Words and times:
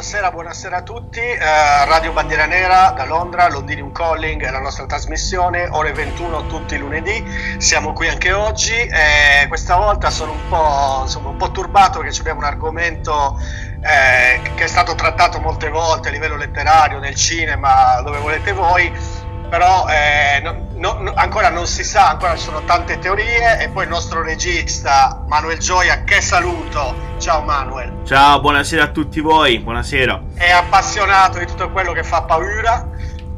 buonasera, 0.00 0.30
buonasera 0.30 0.76
a 0.78 0.82
tutti. 0.82 1.20
Eh, 1.20 1.84
Radio 1.84 2.12
Bandiera 2.12 2.46
Nera 2.46 2.94
da 2.96 3.04
Londra, 3.04 3.50
Londinium 3.50 3.92
Calling 3.92 4.42
è 4.42 4.50
la 4.50 4.58
nostra 4.58 4.86
trasmissione, 4.86 5.68
ore 5.70 5.92
21 5.92 6.46
tutti 6.46 6.74
i 6.76 6.78
lunedì. 6.78 7.22
Siamo 7.58 7.92
qui 7.92 8.08
anche 8.08 8.32
oggi 8.32 8.72
e 8.72 9.46
questa 9.46 9.76
volta 9.76 10.08
sono 10.08 10.32
un 10.32 10.48
po', 10.48 11.00
insomma, 11.02 11.28
un 11.28 11.36
po 11.36 11.50
turbato 11.50 12.00
perché 12.00 12.18
abbiamo 12.18 12.38
un 12.38 12.46
argomento 12.46 13.38
eh, 13.82 14.40
che 14.54 14.64
è 14.64 14.68
stato 14.68 14.94
trattato 14.94 15.38
molte 15.38 15.68
volte 15.68 16.08
a 16.08 16.12
livello 16.12 16.36
letterario, 16.36 16.98
nel 16.98 17.14
cinema, 17.14 18.00
dove 18.00 18.20
volete 18.20 18.52
voi 18.52 18.90
però 19.50 19.86
eh, 19.88 20.40
no, 20.40 20.96
no, 20.98 21.12
ancora 21.14 21.50
non 21.50 21.66
si 21.66 21.84
sa, 21.84 22.08
ancora 22.10 22.36
ci 22.36 22.44
sono 22.44 22.62
tante 22.64 22.98
teorie 23.00 23.60
e 23.60 23.68
poi 23.68 23.82
il 23.82 23.90
nostro 23.90 24.22
regista 24.22 25.24
Manuel 25.26 25.58
Gioia, 25.58 26.04
che 26.04 26.22
saluto, 26.22 27.09
ciao 27.20 27.42
Manuel. 27.42 28.00
Ciao, 28.04 28.40
buonasera 28.40 28.84
a 28.84 28.88
tutti 28.88 29.20
voi, 29.20 29.58
buonasera. 29.58 30.22
È 30.34 30.50
appassionato 30.50 31.38
di 31.38 31.44
tutto 31.44 31.70
quello 31.70 31.92
che 31.92 32.02
fa 32.02 32.22
paura 32.22 32.88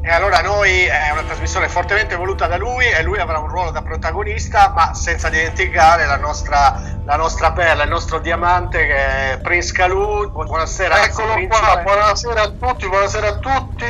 e 0.01 0.09
allora 0.09 0.41
noi 0.41 0.83
è 0.83 1.11
una 1.11 1.23
trasmissione 1.23 1.67
fortemente 1.67 2.15
voluta 2.15 2.47
da 2.47 2.57
lui 2.57 2.85
e 2.85 3.03
lui 3.03 3.19
avrà 3.19 3.39
un 3.39 3.47
ruolo 3.47 3.71
da 3.71 3.81
protagonista, 3.81 4.71
ma 4.73 4.93
senza 4.93 5.27
dimenticare 5.27 6.05
la 6.05 6.17
nostra, 6.17 6.81
la 7.03 7.15
nostra 7.17 7.51
perla, 7.51 7.83
il 7.83 7.89
nostro 7.89 8.19
diamante 8.19 8.85
che 8.85 9.31
è 9.31 9.39
Prince 9.41 9.73
Calù. 9.73 10.29
Buonasera. 10.31 11.03
Eccolo 11.03 11.45
qua, 11.47 11.81
buonasera 11.83 12.41
a 12.41 12.49
tutti, 12.49 12.87
buonasera 12.87 13.27
a 13.27 13.37
tutti. 13.37 13.85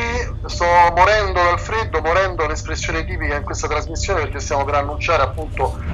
Sto 0.46 0.66
morendo 0.96 1.42
dal 1.42 1.60
freddo, 1.60 2.02
morendo 2.02 2.48
l'espressione 2.48 3.06
tipica 3.06 3.36
in 3.36 3.44
questa 3.44 3.68
trasmissione 3.68 4.22
perché 4.22 4.40
stiamo 4.40 4.64
per 4.66 4.76
annunciare 4.76 5.22
appunto 5.22 5.93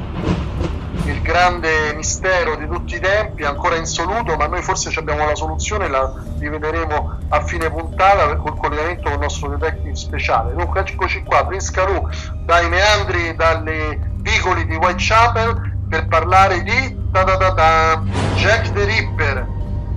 grande 1.30 1.94
mistero 1.94 2.56
di 2.56 2.68
tutti 2.68 2.96
i 2.96 3.00
tempi, 3.00 3.44
ancora 3.44 3.76
insoluto, 3.76 4.36
ma 4.36 4.48
noi 4.48 4.64
forse 4.64 4.92
abbiamo 4.98 5.28
la 5.28 5.36
soluzione, 5.36 5.88
la 5.88 6.12
rivedremo 6.40 7.20
a 7.30 7.42
fine 7.42 7.70
puntata 7.70 8.36
col 8.38 8.58
collegamento 8.58 9.04
con 9.04 9.14
il 9.14 9.20
nostro 9.20 9.50
detective 9.50 9.96
speciale. 9.96 10.56
Dunque 10.56 10.80
eccoci 10.80 11.22
qua, 11.24 11.46
Prince 11.46 11.72
Caru 11.72 12.10
dai 12.46 12.68
meandri, 12.68 13.36
dalle 13.36 14.00
vicoli 14.16 14.66
di 14.66 14.76
Whitechapel 14.76 15.78
per 15.88 16.08
parlare 16.08 16.64
di 16.64 16.98
da 17.12 17.24
da 17.24 17.36
da 17.36 17.50
da, 17.52 18.02
Jack 18.34 18.72
the 18.72 18.86
Ripper. 18.86 19.48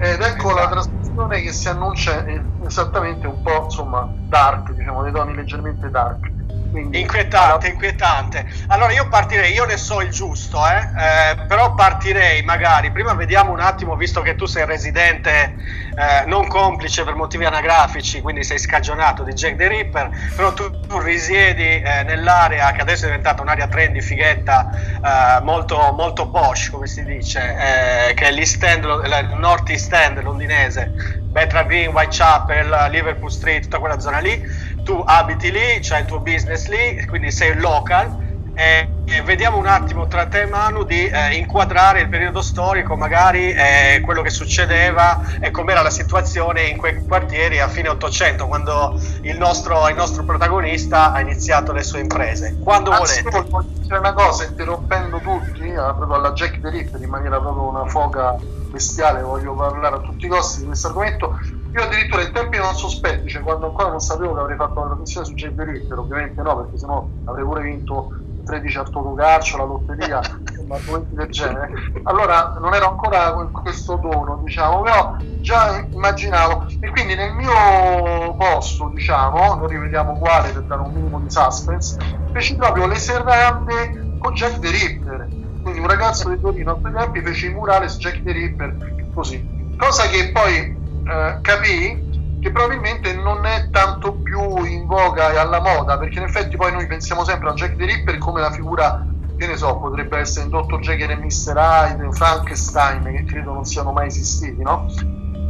Ed 0.00 0.20
ecco 0.20 0.52
la 0.52 0.68
trasmissione 0.68 1.40
che 1.40 1.52
si 1.52 1.68
annuncia 1.68 2.26
esattamente 2.66 3.26
un 3.26 3.40
po' 3.42 3.64
insomma 3.64 4.06
dark, 4.28 4.72
diciamo 4.72 5.02
dei 5.02 5.12
toni 5.12 5.34
leggermente 5.34 5.88
dark. 5.88 6.41
Quindi, 6.72 7.00
inquietante, 7.00 7.68
inquietante. 7.68 8.46
Allora 8.68 8.92
io 8.92 9.06
partirei, 9.06 9.52
io 9.52 9.66
ne 9.66 9.76
so 9.76 10.00
il 10.00 10.08
giusto, 10.08 10.58
eh? 10.66 10.78
Eh, 10.78 11.46
però 11.46 11.74
partirei 11.74 12.42
magari, 12.42 12.90
prima 12.90 13.12
vediamo 13.12 13.52
un 13.52 13.60
attimo, 13.60 13.94
visto 13.94 14.22
che 14.22 14.36
tu 14.36 14.46
sei 14.46 14.64
residente 14.64 15.54
eh, 15.94 16.24
non 16.24 16.48
complice 16.48 17.04
per 17.04 17.14
motivi 17.14 17.44
anagrafici, 17.44 18.22
quindi 18.22 18.42
sei 18.42 18.58
scagionato 18.58 19.22
di 19.22 19.34
Jack 19.34 19.56
the 19.56 19.68
Ripper, 19.68 20.10
però 20.34 20.54
tu, 20.54 20.80
tu 20.80 20.98
risiedi 20.98 21.82
eh, 21.82 22.04
nell'area 22.04 22.72
che 22.72 22.80
adesso 22.80 23.04
è 23.04 23.08
diventata 23.08 23.42
un'area 23.42 23.68
trendy, 23.68 24.00
fighetta, 24.00 24.70
eh, 24.72 25.42
molto, 25.42 25.92
molto 25.92 26.30
posh, 26.30 26.70
come 26.70 26.86
si 26.86 27.04
dice, 27.04 28.08
eh, 28.08 28.14
che 28.14 28.28
è 28.28 28.30
l'East 28.30 28.62
End, 28.62 28.84
il 28.84 29.36
North 29.36 29.68
East 29.68 29.92
End 29.92 30.22
londinese, 30.22 31.20
Betra 31.32 31.64
Green, 31.64 31.92
Whitechapel, 31.92 32.88
Liverpool 32.90 33.30
Street, 33.30 33.62
tutta 33.62 33.78
quella 33.78 34.00
zona 34.00 34.18
lì 34.18 34.70
tu 34.82 35.02
abiti 35.04 35.50
lì, 35.50 35.78
c'hai 35.80 36.00
il 36.00 36.06
tuo 36.06 36.20
business 36.20 36.66
lì, 36.68 37.04
quindi 37.06 37.30
sei 37.30 37.54
local 37.58 38.30
e, 38.54 38.86
e 39.06 39.22
vediamo 39.22 39.56
un 39.56 39.66
attimo 39.66 40.06
tra 40.06 40.26
te 40.26 40.42
e 40.42 40.46
Manu 40.46 40.84
di 40.84 41.06
eh, 41.06 41.36
inquadrare 41.36 42.00
il 42.00 42.08
periodo 42.08 42.42
storico, 42.42 42.96
magari 42.96 43.50
eh, 43.50 44.02
quello 44.04 44.20
che 44.20 44.28
succedeva 44.28 45.38
e 45.40 45.50
com'era 45.50 45.80
la 45.80 45.90
situazione 45.90 46.64
in 46.64 46.76
quei 46.76 47.02
quartieri 47.06 47.60
a 47.60 47.68
fine 47.68 47.88
800, 47.88 48.46
quando 48.46 49.00
il 49.22 49.38
nostro, 49.38 49.88
il 49.88 49.94
nostro 49.94 50.24
protagonista 50.24 51.12
ha 51.12 51.20
iniziato 51.20 51.72
le 51.72 51.82
sue 51.82 52.00
imprese. 52.00 52.58
Quando 52.62 52.90
Anzi, 52.90 53.22
volete. 53.22 53.48
Voglio 53.48 53.68
dire 53.80 53.98
una 53.98 54.12
cosa, 54.12 54.44
interrompendo 54.44 55.18
tutti, 55.18 55.62
eh, 55.62 55.74
proprio 55.74 56.14
alla 56.14 56.32
Jack 56.32 56.60
the 56.60 56.68
Ripper 56.68 57.00
in 57.00 57.08
maniera 57.08 57.40
proprio 57.40 57.68
una 57.68 57.86
foga 57.86 58.36
bestiale, 58.70 59.22
voglio 59.22 59.54
parlare 59.54 59.96
a 59.96 60.00
tutti 60.00 60.26
i 60.26 60.28
costi 60.28 60.60
di 60.60 60.66
questo 60.66 60.88
argomento 60.88 61.38
io 61.74 61.82
addirittura 61.82 62.22
in 62.22 62.32
tempi 62.32 62.58
non 62.58 62.74
sospetti, 62.74 63.30
cioè 63.30 63.42
quando 63.42 63.66
ancora 63.66 63.88
non 63.88 64.00
sapevo 64.00 64.34
che 64.34 64.40
avrei 64.40 64.56
fatto 64.56 64.80
una 64.80 64.88
trasmissione 64.88 65.26
su 65.26 65.34
Jay 65.34 65.54
Ritter, 65.56 65.98
ovviamente 65.98 66.42
no, 66.42 66.56
perché 66.56 66.76
sennò 66.76 67.10
avrei 67.24 67.44
pure 67.44 67.62
vinto 67.62 68.08
13 68.44 68.78
al 68.78 68.90
Totocalcio, 68.90 69.56
la 69.56 69.64
lotteria, 69.64 70.20
argomenti 70.68 71.14
del 71.14 71.30
genere. 71.30 71.70
Allora 72.02 72.54
non 72.58 72.74
ero 72.74 72.90
ancora 72.90 73.32
con 73.32 73.50
questo 73.50 73.96
dono, 73.96 74.40
diciamo, 74.44 74.82
però 74.82 75.16
già 75.40 75.88
immaginavo. 75.90 76.66
E 76.78 76.90
quindi 76.90 77.14
nel 77.14 77.32
mio 77.32 78.34
posto, 78.36 78.90
diciamo, 78.92 79.58
lo 79.58 79.66
rivediamo 79.66 80.12
uguale 80.12 80.52
per 80.52 80.64
dare 80.64 80.82
un 80.82 80.92
minimo 80.92 81.20
di 81.20 81.30
suspense, 81.30 81.96
feci 82.30 82.54
proprio 82.54 82.86
le 82.86 82.96
serrande 82.96 84.08
con 84.18 84.34
Jack 84.34 84.58
the 84.58 84.70
Ripper. 84.70 85.32
Quindi 85.62 85.80
un 85.80 85.86
ragazzo 85.86 86.28
di 86.28 86.40
Torino 86.40 86.72
a 86.72 86.78
quei 86.78 86.92
tempi 86.92 87.22
fece 87.22 87.46
i 87.46 87.54
murali 87.54 87.88
su 87.88 87.98
Jack 87.98 88.22
the 88.22 88.32
Ripper, 88.32 88.76
così. 89.12 89.48
Cosa 89.76 90.06
che 90.08 90.30
poi 90.32 90.80
eh, 91.06 91.38
capì 91.40 92.10
che 92.40 92.50
probabilmente 92.50 93.14
non 93.14 93.46
è 93.46 93.70
tanto 93.70 94.14
più 94.14 94.64
in 94.64 94.86
voga 94.86 95.30
e 95.30 95.36
alla 95.36 95.60
moda, 95.60 95.96
perché 95.96 96.18
in 96.18 96.24
effetti 96.24 96.56
poi 96.56 96.72
noi 96.72 96.88
pensiamo 96.88 97.24
sempre 97.24 97.50
a 97.50 97.52
Jack 97.52 97.76
the 97.76 97.84
Ripper 97.84 98.18
come 98.18 98.40
la 98.40 98.50
figura, 98.50 99.06
che 99.36 99.46
ne 99.46 99.56
so, 99.56 99.78
potrebbe 99.78 100.18
essere 100.18 100.48
Dr. 100.48 100.80
Jekyll 100.80 101.10
e 101.10 101.16
Mr. 101.16 101.56
Hyde, 101.56 102.12
Frankenstein, 102.12 103.04
che 103.04 103.24
credo 103.24 103.52
non 103.52 103.64
siano 103.64 103.92
mai 103.92 104.08
esistiti, 104.08 104.60
no? 104.60 104.88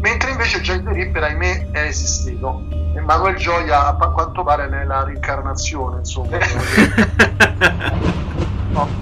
Mentre 0.03 0.33
invece 0.33 0.61
Jack 0.61 0.83
the 0.83 0.93
Ripper, 0.93 1.23
ahimè, 1.23 1.71
è 1.71 1.85
esistito. 1.85 2.65
E 2.95 3.01
Manuel 3.01 3.37
Gioia, 3.37 3.87
a 3.87 4.11
quanto 4.11 4.43
pare, 4.43 4.69
è 4.69 4.85
la 4.85 5.05
reincarnazione, 5.05 5.99
insomma. 5.99 6.37
no. 8.73 9.02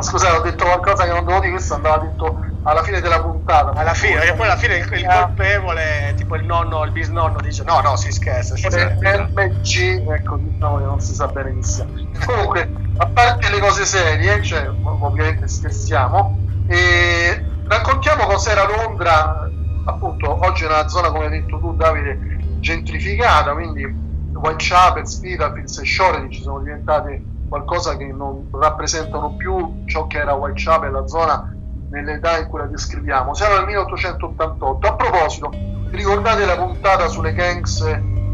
Ma 0.00 0.06
scusate, 0.06 0.36
ho 0.38 0.40
detto 0.40 0.64
qualcosa 0.64 1.04
che 1.04 1.10
non 1.10 1.26
devo 1.26 1.40
dire, 1.40 1.52
questo 1.52 1.74
andava 1.74 1.98
detto 1.98 2.40
alla 2.62 2.82
fine 2.82 3.02
della 3.02 3.20
puntata. 3.20 3.78
Alla 3.78 3.92
fine, 3.92 4.14
perché 4.14 4.32
poi 4.32 4.46
alla 4.46 4.56
fine 4.56 4.76
il, 4.76 4.88
il 4.90 5.06
colpevole, 5.06 6.14
tipo 6.16 6.36
il 6.36 6.44
nonno, 6.46 6.82
il 6.84 6.90
bisnonno, 6.90 7.38
dice: 7.42 7.64
No, 7.64 7.80
no, 7.80 7.96
si 7.96 8.10
scherza. 8.10 8.56
Si 8.56 8.66
MG, 8.66 10.10
ecco, 10.10 10.38
diciamo 10.38 10.78
che 10.78 10.84
non 10.84 11.00
si 11.00 11.14
sa 11.14 11.30
sia. 11.60 11.86
Comunque, 12.24 12.72
a 12.96 13.06
parte 13.08 13.50
le 13.50 13.58
cose 13.60 13.84
serie, 13.84 14.42
cioè, 14.42 14.70
ovviamente 14.84 15.46
scherziamo, 15.46 16.38
e 16.66 17.44
raccontiamo 17.64 18.24
cos'era 18.24 18.64
Londra. 18.64 19.50
Appunto, 19.84 20.46
oggi 20.46 20.64
è 20.64 20.66
una 20.66 20.88
zona, 20.88 21.10
come 21.10 21.24
hai 21.24 21.30
detto 21.30 21.58
tu, 21.58 21.76
Davide, 21.76 22.20
gentrificata, 22.58 23.52
quindi 23.52 23.84
Whitechapel, 24.32 25.06
Spitalfields 25.06 25.78
e 25.78 25.84
Shoreditch 25.84 26.40
sono 26.40 26.60
diventate 26.60 27.24
qualcosa 27.50 27.96
che 27.96 28.06
non 28.06 28.48
rappresentano 28.52 29.34
più 29.34 29.82
ciò 29.86 30.06
che 30.06 30.18
era 30.18 30.34
Whitechapel, 30.34 30.92
la 30.92 31.08
zona 31.08 31.52
nell'età 31.90 32.38
in 32.38 32.46
cui 32.46 32.60
la 32.60 32.66
descriviamo. 32.66 33.34
Siamo 33.34 33.56
nel 33.56 33.66
1888. 33.66 34.86
A 34.86 34.94
proposito, 34.94 35.50
ricordate 35.90 36.46
la 36.46 36.56
puntata 36.56 37.08
sulle 37.08 37.32
gangs 37.32 37.84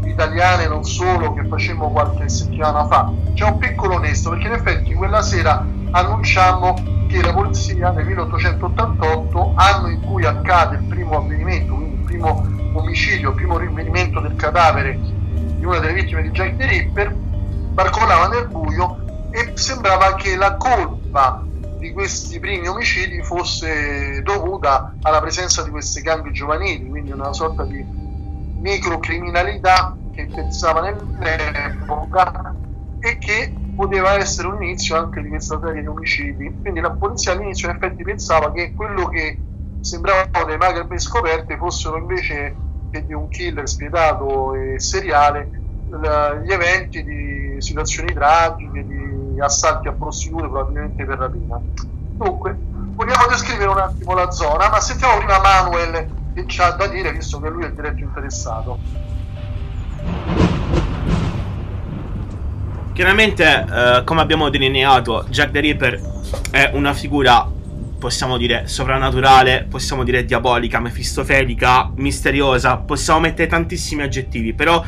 italiane, 0.03 0.67
non 0.67 0.83
solo, 0.83 1.33
che 1.33 1.43
facemmo 1.47 1.89
qualche 1.89 2.29
settimana 2.29 2.85
fa? 2.85 3.11
C'è 3.33 3.45
un 3.45 3.57
piccolo 3.57 3.95
onesto, 3.95 4.29
perché 4.29 4.45
in 4.45 4.53
effetti 4.53 4.93
quella 4.93 5.23
sera 5.23 5.65
annunciamo 5.89 6.75
che 7.07 7.19
la 7.23 7.33
polizia 7.33 7.89
nel 7.89 8.05
1888, 8.05 9.53
anno 9.55 9.87
in 9.87 10.01
cui 10.01 10.25
accade 10.25 10.75
il 10.75 10.83
primo 10.83 11.17
avvenimento, 11.17 11.73
quindi 11.73 11.95
il 11.95 12.03
primo 12.03 12.45
omicidio, 12.73 13.29
il 13.29 13.35
primo 13.35 13.57
rinvenimento 13.57 14.19
del 14.19 14.35
cadavere 14.35 14.99
di 15.01 15.65
una 15.65 15.79
delle 15.79 15.93
vittime 15.93 16.21
di 16.21 16.29
Jack 16.29 16.55
the 16.57 16.67
Ripper, 16.67 17.11
barcolava 17.11 18.27
nel 18.27 18.47
buio 18.47 19.05
e 19.37 19.51
sembrava 19.53 20.15
che 20.15 20.35
la 20.35 20.57
colpa 20.57 21.47
di 21.77 21.91
questi 21.91 22.39
primi 22.39 22.67
omicidi 22.67 23.21
fosse 23.21 24.23
dovuta 24.23 24.97
alla 25.01 25.19
presenza 25.19 25.61
di 25.61 25.69
queste 25.69 26.01
gang 26.01 26.31
giovanili, 26.31 26.89
quindi 26.89 27.11
una 27.11 27.31
sorta 27.33 27.63
di 27.63 27.87
microcriminalità 28.55 29.95
che 30.09 30.27
pensava 30.33 30.81
nell'epoca 30.81 32.55
e 32.97 33.19
che 33.19 33.53
poteva 33.75 34.15
essere 34.15 34.47
un 34.47 34.63
inizio 34.63 34.97
anche 34.97 35.21
di 35.21 35.29
questa 35.29 35.59
serie 35.63 35.81
di 35.81 35.87
omicidi. 35.87 36.57
Quindi 36.59 36.79
la 36.79 36.93
polizia 36.93 37.33
all'inizio 37.33 37.69
in 37.69 37.75
effetti 37.75 38.01
pensava 38.01 38.51
che 38.51 38.73
quello 38.73 39.05
che 39.07 39.43
sembravano 39.79 40.45
delle 40.45 40.57
macabre 40.57 40.97
scoperte 40.97 41.57
fossero 41.57 41.97
invece 41.97 42.55
che 42.89 43.05
di 43.05 43.13
un 43.13 43.27
killer 43.27 43.69
spietato 43.69 44.55
e 44.55 44.79
seriale 44.79 45.51
gli 45.89 46.51
eventi 46.51 47.01
di 47.03 47.55
situazioni 47.59 48.11
tragiche, 48.13 48.83
di 48.83 49.26
assalti 49.39 49.87
a 49.87 49.91
prostitute 49.91 50.43
probabilmente 50.43 51.05
per 51.05 51.17
rapina. 51.17 51.59
Dunque, 52.17 52.57
vogliamo 52.93 53.27
descrivere 53.29 53.69
un 53.69 53.77
attimo 53.77 54.13
la 54.13 54.31
zona, 54.31 54.69
ma 54.69 54.79
sentiamo 54.79 55.17
prima 55.17 55.39
Manuel 55.39 56.07
che 56.33 56.45
ci 56.47 56.61
ha 56.61 56.71
da 56.71 56.87
dire, 56.87 57.11
visto 57.11 57.39
che 57.39 57.49
lui 57.49 57.63
è 57.63 57.67
il 57.67 57.73
diretto 57.73 58.03
interessato. 58.03 58.77
Chiaramente, 62.93 63.65
eh, 63.69 64.03
come 64.03 64.21
abbiamo 64.21 64.49
delineato, 64.49 65.25
Jack 65.29 65.51
the 65.51 65.59
Ripper 65.59 66.01
è 66.49 66.71
una 66.73 66.93
figura 66.93 67.55
possiamo 67.97 68.37
dire 68.37 68.67
sovrannaturale, 68.67 69.65
possiamo 69.69 70.03
dire 70.03 70.23
diabolica, 70.23 70.79
mefistofelica, 70.79 71.91
misteriosa, 71.95 72.77
possiamo 72.77 73.21
mettere 73.21 73.47
tantissimi 73.47 74.03
aggettivi, 74.03 74.53
però 74.53 74.83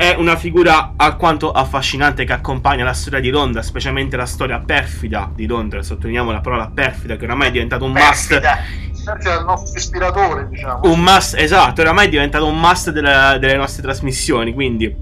è 0.00 0.14
una 0.16 0.34
figura 0.34 0.94
alquanto 0.96 1.52
affascinante 1.52 2.24
che 2.24 2.32
accompagna 2.32 2.84
la 2.84 2.94
storia 2.94 3.20
di 3.20 3.28
Londra, 3.28 3.60
specialmente 3.60 4.16
la 4.16 4.24
storia 4.24 4.58
perfida 4.58 5.30
di 5.34 5.44
Londra, 5.44 5.82
sottolineiamo 5.82 6.32
la 6.32 6.40
parola 6.40 6.70
perfida 6.72 7.16
che 7.16 7.26
oramai 7.26 7.48
è 7.48 7.50
diventato 7.50 7.84
un 7.84 7.92
perfida. 7.92 8.60
must 8.94 9.28
è 9.28 9.38
il 9.38 9.44
nostro 9.44 9.78
ispiratore, 9.78 10.48
diciamo. 10.48 10.80
Un 10.84 11.00
must, 11.00 11.34
esatto, 11.36 11.82
oramai 11.82 12.06
è 12.06 12.08
diventato 12.08 12.46
un 12.46 12.58
must 12.58 12.92
delle, 12.92 13.36
delle 13.38 13.56
nostre 13.56 13.82
trasmissioni, 13.82 14.54
quindi 14.54 14.96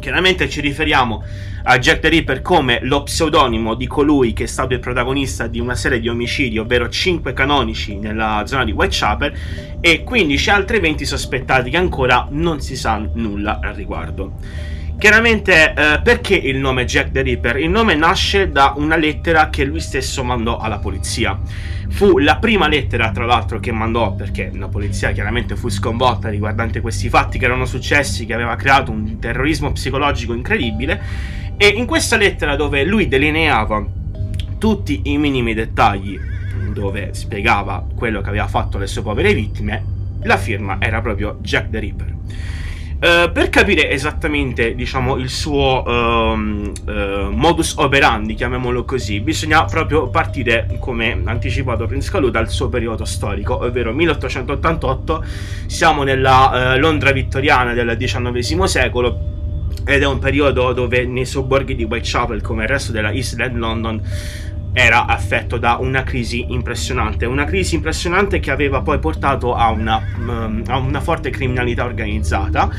chiaramente 0.00 0.48
ci 0.48 0.60
riferiamo 0.60 1.22
a 1.62 1.78
Jack 1.78 2.00
the 2.00 2.08
Ripper 2.08 2.42
come 2.42 2.80
lo 2.82 3.04
pseudonimo 3.04 3.74
di 3.74 3.86
colui 3.86 4.32
che 4.32 4.44
è 4.44 4.46
stato 4.46 4.72
il 4.72 4.80
protagonista 4.80 5.46
di 5.46 5.60
una 5.60 5.76
serie 5.76 6.00
di 6.00 6.08
omicidi, 6.08 6.58
ovvero 6.58 6.88
5 6.88 7.32
canonici 7.32 7.96
nella 7.96 8.42
zona 8.46 8.64
di 8.64 8.72
Whitechapel 8.72 9.32
e 9.80 10.02
15 10.02 10.50
altri 10.50 10.78
eventi 10.78 11.04
sospettati 11.04 11.70
che 11.70 11.76
ancora 11.76 12.26
non 12.30 12.60
si 12.60 12.74
sa 12.74 13.00
nulla 13.12 13.60
al 13.62 13.74
riguardo. 13.74 14.38
Chiaramente 15.00 15.72
eh, 15.72 16.00
perché 16.02 16.34
il 16.34 16.58
nome 16.58 16.84
Jack 16.84 17.10
the 17.10 17.22
Ripper? 17.22 17.56
Il 17.56 17.70
nome 17.70 17.94
nasce 17.94 18.50
da 18.50 18.74
una 18.76 18.96
lettera 18.96 19.48
che 19.48 19.64
lui 19.64 19.80
stesso 19.80 20.22
mandò 20.22 20.58
alla 20.58 20.76
polizia. 20.76 21.40
Fu 21.88 22.18
la 22.18 22.36
prima 22.36 22.68
lettera, 22.68 23.10
tra 23.10 23.24
l'altro, 23.24 23.60
che 23.60 23.72
mandò 23.72 24.12
perché 24.12 24.50
la 24.52 24.68
polizia 24.68 25.12
chiaramente 25.12 25.56
fu 25.56 25.70
sconvolta 25.70 26.28
riguardante 26.28 26.82
questi 26.82 27.08
fatti 27.08 27.38
che 27.38 27.46
erano 27.46 27.64
successi, 27.64 28.26
che 28.26 28.34
aveva 28.34 28.56
creato 28.56 28.90
un 28.90 29.18
terrorismo 29.18 29.72
psicologico 29.72 30.34
incredibile 30.34 31.02
e 31.56 31.68
in 31.68 31.86
questa 31.86 32.18
lettera 32.18 32.54
dove 32.54 32.84
lui 32.84 33.08
delineava 33.08 33.82
tutti 34.58 35.00
i 35.04 35.16
minimi 35.16 35.54
dettagli, 35.54 36.20
dove 36.74 37.14
spiegava 37.14 37.86
quello 37.94 38.20
che 38.20 38.28
aveva 38.28 38.48
fatto 38.48 38.76
le 38.76 38.86
sue 38.86 39.00
povere 39.00 39.32
vittime, 39.32 39.82
la 40.24 40.36
firma 40.36 40.76
era 40.78 41.00
proprio 41.00 41.38
Jack 41.40 41.70
the 41.70 41.78
Ripper. 41.78 42.18
Uh, 43.00 43.32
per 43.32 43.48
capire 43.48 43.88
esattamente, 43.90 44.74
diciamo, 44.74 45.16
il 45.16 45.30
suo 45.30 45.82
uh, 45.86 46.36
uh, 46.36 47.30
modus 47.30 47.76
operandi, 47.78 48.34
chiamiamolo 48.34 48.84
così, 48.84 49.20
bisogna 49.20 49.64
proprio 49.64 50.08
partire, 50.08 50.76
come 50.78 51.18
anticipato 51.24 51.86
Prince 51.86 52.10
Calù, 52.10 52.28
dal 52.28 52.50
suo 52.50 52.68
periodo 52.68 53.06
storico, 53.06 53.64
ovvero 53.64 53.94
1888. 53.94 55.24
Siamo 55.64 56.02
nella 56.02 56.76
Londra 56.76 57.10
vittoriana 57.12 57.72
del 57.72 57.96
XIX 57.98 58.64
secolo 58.64 59.18
ed 59.86 60.02
è 60.02 60.06
un 60.06 60.18
periodo 60.18 60.74
dove 60.74 61.06
nei 61.06 61.24
sobborghi 61.24 61.74
di 61.74 61.84
Whitechapel, 61.84 62.42
come 62.42 62.64
il 62.64 62.68
resto 62.68 62.92
della 62.92 63.12
East 63.12 63.40
End 63.40 63.56
London, 63.56 64.02
era 64.72 65.06
affetto 65.06 65.58
da 65.58 65.78
una 65.80 66.02
crisi 66.02 66.46
impressionante, 66.48 67.26
una 67.26 67.44
crisi 67.44 67.74
impressionante 67.74 68.38
che 68.40 68.50
aveva 68.50 68.82
poi 68.82 68.98
portato 68.98 69.54
a 69.54 69.70
una, 69.70 70.00
um, 70.16 70.62
a 70.66 70.76
una 70.78 71.00
forte 71.00 71.30
criminalità 71.30 71.84
organizzata. 71.84 72.70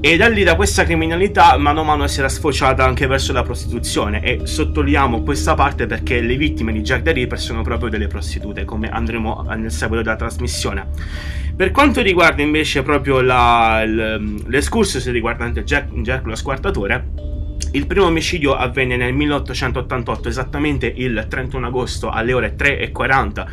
E 0.00 0.16
da 0.16 0.28
lì 0.28 0.44
da 0.44 0.54
questa 0.54 0.84
criminalità 0.84 1.56
mano 1.56 1.80
a 1.80 1.84
mano 1.84 2.06
si 2.06 2.20
era 2.20 2.28
sfociata 2.28 2.84
anche 2.84 3.08
verso 3.08 3.32
la 3.32 3.42
prostituzione. 3.42 4.22
E 4.22 4.40
sottolineiamo 4.44 5.22
questa 5.22 5.54
parte 5.54 5.86
perché 5.86 6.20
le 6.20 6.36
vittime 6.36 6.72
di 6.72 6.82
Jack 6.82 7.02
the 7.02 7.12
Ripper 7.12 7.40
sono 7.40 7.62
proprio 7.62 7.90
delle 7.90 8.06
prostitute 8.06 8.64
come 8.64 8.88
andremo 8.90 9.44
nel 9.56 9.72
seguito 9.72 10.04
della 10.04 10.14
trasmissione. 10.14 10.86
Per 11.56 11.72
quanto 11.72 12.00
riguarda 12.00 12.42
invece 12.42 12.82
proprio 12.82 13.20
la, 13.20 13.84
l'escursus 13.84 15.10
riguardante 15.10 15.64
Jack, 15.64 15.92
Jack 16.02 16.24
lo 16.26 16.36
squartatore 16.36 17.37
il 17.72 17.86
primo 17.86 18.06
omicidio 18.06 18.54
avvenne 18.54 18.96
nel 18.96 19.12
1888, 19.12 20.28
esattamente 20.28 20.92
il 20.94 21.26
31 21.28 21.66
agosto 21.66 22.08
alle 22.08 22.32
ore 22.32 22.56
3.40 22.56 23.46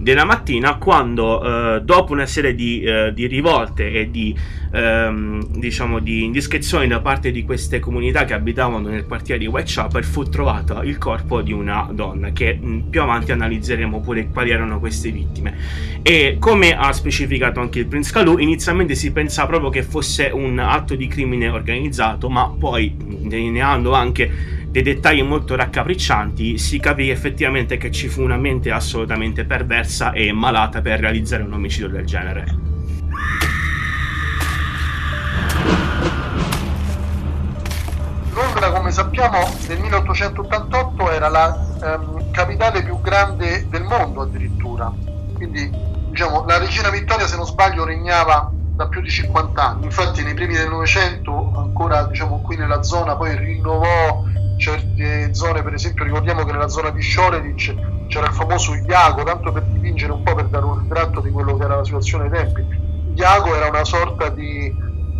della 0.00 0.24
mattina, 0.24 0.76
quando 0.76 1.76
eh, 1.76 1.82
dopo 1.82 2.12
una 2.12 2.24
serie 2.24 2.54
di, 2.54 2.80
eh, 2.80 3.12
di 3.12 3.26
rivolte 3.26 3.92
e 3.92 4.10
di, 4.10 4.34
ehm, 4.72 5.58
diciamo, 5.58 5.98
di 5.98 6.24
indiscrezioni 6.24 6.88
da 6.88 7.00
parte 7.00 7.30
di 7.30 7.44
queste 7.44 7.80
comunità 7.80 8.24
che 8.24 8.32
abitavano 8.32 8.88
nel 8.88 9.06
quartiere 9.06 9.38
di 9.38 9.46
Whitechapel, 9.46 10.02
fu 10.02 10.22
trovato 10.24 10.80
il 10.82 10.96
corpo 10.96 11.42
di 11.42 11.52
una 11.52 11.88
donna, 11.92 12.32
che 12.32 12.58
mh, 12.58 12.68
mm, 12.68 12.80
più 12.88 13.02
avanti 13.02 13.32
analizzeremo 13.32 14.00
pure 14.00 14.28
quali 14.28 14.50
erano 14.50 14.78
queste 14.78 15.10
vittime. 15.10 15.54
E 16.02 16.36
come 16.38 16.74
ha 16.74 16.90
specificato 16.92 17.60
anche 17.60 17.80
il 17.80 17.86
Prince 17.86 18.10
Calù, 18.10 18.38
inizialmente 18.38 18.94
si 18.94 19.12
pensava 19.12 19.48
proprio 19.48 19.68
che 19.68 19.82
fosse 19.82 20.30
un 20.32 20.58
atto 20.58 20.94
di 20.94 21.06
crimine 21.08 21.48
organizzato, 21.50 22.30
ma 22.30 22.48
poi 22.58 22.94
delineando 22.96 23.92
anche 23.92 24.58
dei 24.70 24.82
dettagli 24.82 25.22
molto 25.22 25.56
raccapriccianti, 25.56 26.56
si 26.56 26.78
capì 26.78 27.10
effettivamente 27.10 27.76
che 27.76 27.90
ci 27.90 28.06
fu 28.08 28.22
una 28.22 28.36
mente 28.36 28.70
assolutamente 28.70 29.44
perversa 29.44 30.12
e 30.12 30.32
malata 30.32 30.80
per 30.80 31.00
realizzare 31.00 31.42
un 31.42 31.52
omicidio 31.52 31.88
del 31.88 32.06
genere. 32.06 32.44
Londra, 38.32 38.70
come 38.70 38.92
sappiamo, 38.92 39.38
nel 39.66 39.80
1888 39.80 41.10
era 41.10 41.28
la 41.28 41.66
ehm, 41.82 42.30
capitale 42.30 42.84
più 42.84 43.00
grande 43.00 43.66
del 43.68 43.82
mondo 43.82 44.22
addirittura. 44.22 44.92
Quindi, 45.34 45.68
diciamo, 46.10 46.44
la 46.46 46.58
regina 46.58 46.90
Vittoria, 46.90 47.26
se 47.26 47.34
non 47.34 47.46
sbaglio, 47.46 47.84
regnava 47.84 48.52
da 48.80 48.88
più 48.88 49.02
di 49.02 49.10
50 49.10 49.62
anni. 49.62 49.84
Infatti 49.84 50.22
nei 50.22 50.32
primi 50.32 50.54
del 50.54 50.70
Novecento, 50.70 51.52
ancora 51.54 52.04
diciamo 52.04 52.40
qui 52.40 52.56
nella 52.56 52.82
zona, 52.82 53.14
poi 53.14 53.36
rinnovò 53.36 54.24
certe 54.56 55.34
zone, 55.34 55.62
per 55.62 55.74
esempio 55.74 56.04
ricordiamo 56.04 56.44
che 56.44 56.52
nella 56.52 56.68
zona 56.68 56.88
di 56.88 57.02
Shoreditch 57.02 57.74
c'era 58.08 58.28
il 58.28 58.32
famoso 58.32 58.74
Iago, 58.74 59.22
tanto 59.22 59.52
per 59.52 59.64
dipingere 59.64 60.12
un 60.12 60.22
po' 60.22 60.34
per 60.34 60.48
dare 60.48 60.64
un 60.64 60.80
ritratto 60.80 61.20
di 61.20 61.30
quello 61.30 61.56
che 61.56 61.64
era 61.64 61.76
la 61.76 61.84
situazione 61.84 62.30
dei 62.30 62.42
tempi. 62.42 62.66
Iago 63.16 63.54
era 63.54 63.68
una 63.68 63.84
sorta 63.84 64.30
di, 64.30 64.74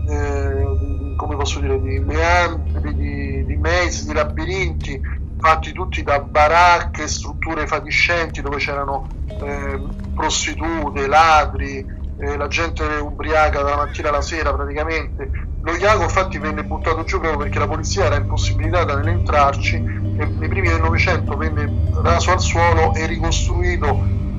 eh, 0.09 0.77
di 0.79 1.15
come 1.17 1.37
posso 1.37 1.61
dire, 1.61 1.79
di 1.83 1.99
meandri, 1.99 2.95
di, 2.95 3.45
di 3.45 3.57
maze, 3.57 4.07
di 4.07 4.15
labirinti, 4.15 4.99
fatti 5.39 5.73
tutti 5.73 6.03
da 6.03 6.21
baracche, 6.21 7.07
strutture 7.07 7.67
fatiscenti 7.67 8.41
dove 8.41 8.57
c'erano 8.57 9.07
eh, 9.27 9.81
prostitute, 10.15 11.07
ladri, 11.07 11.99
eh, 12.21 12.37
la 12.37 12.49
gente 12.49 12.85
ubriaca 12.85 13.63
dalla 13.63 13.77
mattina 13.77 14.09
alla 14.09 14.21
sera 14.21 14.53
praticamente. 14.53 15.31
Lo 15.63 15.77
Iago 15.77 16.03
infatti 16.05 16.39
venne 16.39 16.65
buttato 16.65 17.05
giù 17.05 17.19
proprio 17.19 17.41
perché 17.41 17.59
la 17.59 17.67
polizia 17.67 18.07
era 18.07 18.17
impossibilitata 18.17 18.97
nell'entrarci 18.97 19.77
e 19.77 20.27
nei 20.27 20.49
primi 20.49 20.69
del 20.69 20.81
Novecento 20.81 21.37
venne 21.37 21.71
raso 22.03 22.33
al 22.33 22.41
suolo 22.41 22.95
e 22.95 23.07
ricostruito 23.07 23.89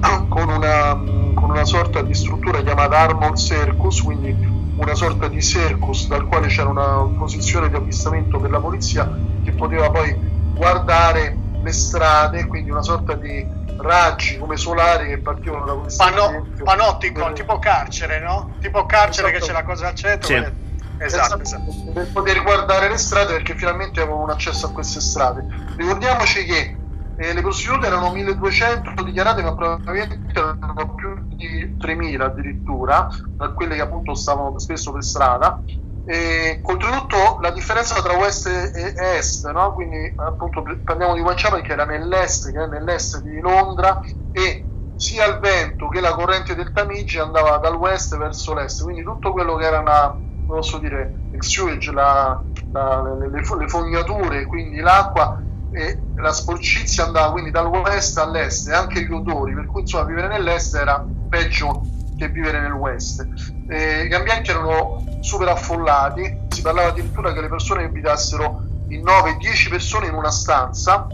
con 0.30 0.50
una, 0.50 0.96
con 1.36 1.50
una 1.50 1.66
sorta 1.66 2.02
di 2.02 2.14
struttura 2.14 2.62
chiamata 2.62 2.98
Armored 2.98 3.36
Circus, 3.36 4.02
quindi 4.02 4.36
una 4.76 4.96
sorta 4.96 5.28
di 5.28 5.42
circus 5.42 6.08
dal 6.08 6.26
quale 6.26 6.48
c'era 6.48 6.70
una 6.70 7.08
posizione 7.18 7.70
di 7.70 7.76
avvistamento 7.76 8.40
per 8.40 8.50
la 8.50 8.60
polizia 8.60 9.12
che 9.44 9.52
poteva 9.52 9.92
poi 9.92 10.16
guardare 10.56 11.38
le 11.62 11.72
strade, 11.72 12.48
quindi 12.48 12.72
una 12.72 12.82
sorta 12.82 13.14
di 13.14 13.46
raggi 13.82 14.38
come 14.38 14.58
solari 14.58 15.08
che 15.08 15.20
partivano 15.20 15.66
da 15.66 15.74
questo 15.74 16.04
Pano, 16.04 16.48
panottico, 16.64 17.24
per... 17.24 17.34
tipo 17.34 17.60
carcere, 17.60 18.20
no? 18.22 18.52
Tipo 18.60 18.86
carcere 18.86 19.30
esatto. 19.30 19.46
che 19.46 19.52
c'è 19.52 19.54
la 19.54 19.64
cosa 19.64 19.88
al 19.88 19.96
centro. 19.96 20.28
Sì. 20.28 20.34
Per... 20.34 20.54
Esatto, 20.98 21.40
esatto, 21.40 21.74
per 21.94 22.12
poter 22.12 22.44
guardare 22.44 22.88
le 22.88 22.98
strade 22.98 23.34
perché 23.34 23.56
finalmente 23.56 24.02
avevano 24.02 24.22
un 24.22 24.30
accesso 24.30 24.68
a 24.68 24.72
queste 24.72 25.02
strade. 25.02 25.48
Ricordiamoci 25.76 26.46
che 26.46 26.78
eh, 27.18 27.34
le 27.34 27.42
prostitute 27.42 27.88
erano 27.88 28.12
1200 28.12 29.04
dichiarate, 29.04 29.42
ma 29.42 29.56
probabilmente 29.56 30.40
erano 30.40 30.94
più 30.94 31.16
di 31.36 31.76
3000 31.78 32.24
addirittura, 32.24 33.08
da 33.36 33.50
quelle 33.50 33.76
che 33.76 33.82
appunto 33.82 34.14
stavano 34.14 34.60
spesso 34.60 34.92
per 34.92 35.04
strada 35.04 35.64
e, 36.04 36.60
oltretutto 36.64 37.38
la 37.42 37.52
differenza 37.52 38.02
tra 38.02 38.18
West 38.18 38.48
e 38.48 38.94
Est, 38.98 39.50
no? 39.52 39.74
quindi 39.74 40.12
appunto 40.16 40.64
parliamo 40.84 41.14
di 41.14 41.22
Whitechapel 41.22 41.62
che 41.62 41.74
era 41.74 41.86
nell'est, 41.86 42.52
che 42.52 42.64
è 42.64 42.68
nell'est 42.68 43.22
di 43.22 43.40
Londra 43.40 44.00
e 44.32 44.66
sia 44.96 45.26
il 45.26 45.40
vento 45.40 45.88
che 45.88 46.00
la 46.00 46.14
corrente 46.14 46.56
del 46.56 46.72
Tamigi 46.72 47.18
andava 47.18 47.58
dal 47.58 47.76
west 47.76 48.16
verso 48.18 48.54
l'est, 48.54 48.84
quindi 48.84 49.04
tutto 49.04 49.32
quello 49.32 49.56
che 49.56 49.66
era 49.66 49.80
una, 49.80 50.16
posso 50.46 50.78
dire, 50.78 51.26
il 51.32 51.44
sewage, 51.44 51.92
la, 51.92 52.40
la, 52.72 53.02
le, 53.18 53.30
le, 53.30 53.68
fognature, 53.68 54.46
quindi 54.46 54.80
l'acqua 54.80 55.44
e 55.72 56.04
la 56.16 56.32
sporcizia 56.32 57.06
andava 57.06 57.32
quindi 57.32 57.50
dal 57.50 57.66
west 57.66 58.18
all'est 58.20 58.68
e 58.68 58.74
anche 58.74 59.02
gli 59.02 59.12
odori, 59.12 59.56
per 59.56 59.66
cui 59.66 59.82
insomma 59.82 60.04
vivere 60.06 60.28
nell'est 60.28 60.76
era 60.76 61.04
peggio 61.28 61.88
che 62.22 62.30
vivere 62.30 62.60
nel 62.60 62.74
west. 62.74 63.28
Eh, 63.68 64.06
gli 64.06 64.14
ambienti 64.14 64.52
erano 64.52 65.04
super 65.22 65.48
affollati, 65.48 66.42
si 66.50 66.62
parlava 66.62 66.90
addirittura 66.90 67.34
che 67.34 67.42
le 67.42 67.50
persone 67.50 67.86
abitassero 67.86 68.64
in 68.90 69.04
9-10 69.04 69.70
persone 69.70 70.08
in 70.08 70.14
una 70.14 70.30
stanza, 70.30 71.08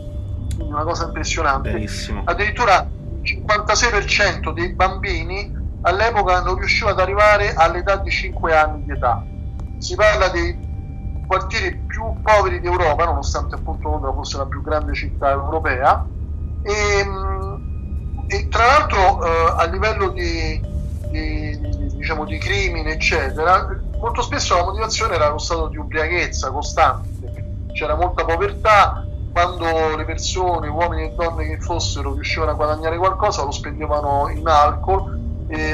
quindi 0.56 0.74
una 0.74 0.84
cosa 0.84 1.06
impressionante. 1.06 1.72
Benissimo. 1.72 2.24
Addirittura 2.26 2.86
il 3.22 3.42
56% 3.46 4.54
dei 4.54 4.74
bambini 4.74 5.56
all'epoca 5.82 6.42
non 6.42 6.58
riusciva 6.58 6.90
ad 6.90 7.00
arrivare 7.00 7.54
all'età 7.54 7.96
di 7.98 8.10
5 8.10 8.56
anni 8.56 8.84
di 8.84 8.92
età. 8.92 9.24
Si 9.78 9.96
parla 9.96 10.28
dei 10.28 10.66
quartieri 11.26 11.74
più 11.88 12.04
poveri 12.22 12.60
d'Europa, 12.60 13.06
nonostante 13.06 13.56
appunto 13.56 13.90
Londra 13.90 14.12
fosse 14.12 14.38
la 14.38 14.46
più 14.46 14.62
grande 14.62 14.94
città 14.94 15.32
europea, 15.32 16.06
e, 16.64 17.06
e 18.28 18.48
tra 18.50 18.66
l'altro 18.66 19.24
eh, 19.24 19.54
a 19.58 19.66
livello 19.66 20.10
di, 20.10 20.76
di, 21.10 21.60
di, 21.60 21.96
diciamo, 21.96 22.26
di 22.26 22.38
crimine, 22.38 22.92
eccetera, 22.92 23.68
molto 24.00 24.22
spesso 24.22 24.56
la 24.56 24.64
motivazione 24.64 25.16
era 25.16 25.30
lo 25.30 25.38
stato 25.38 25.68
di 25.68 25.78
ubriachezza 25.78 26.52
costante, 26.52 27.32
c'era 27.72 27.96
molta 27.96 28.26
povertà, 28.26 29.06
quando 29.32 29.96
le 29.96 30.06
persone, 30.06 30.68
uomini 30.68 31.04
e 31.04 31.14
donne 31.16 31.46
che 31.46 31.60
fossero, 31.60 32.14
riuscivano 32.14 32.52
a 32.52 32.56
guadagnare 32.56 32.98
qualcosa 32.98 33.44
lo 33.44 33.52
spendevano 33.52 34.30
in 34.30 34.48
alcol 34.48 35.16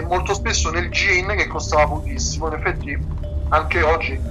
molto 0.08 0.34
spesso 0.34 0.70
nel 0.70 0.92
gin 0.92 1.34
che 1.36 1.48
costava 1.48 1.88
pochissimo, 1.88 2.48
in 2.48 2.54
effetti 2.54 3.08
anche 3.50 3.82
oggi 3.82 4.22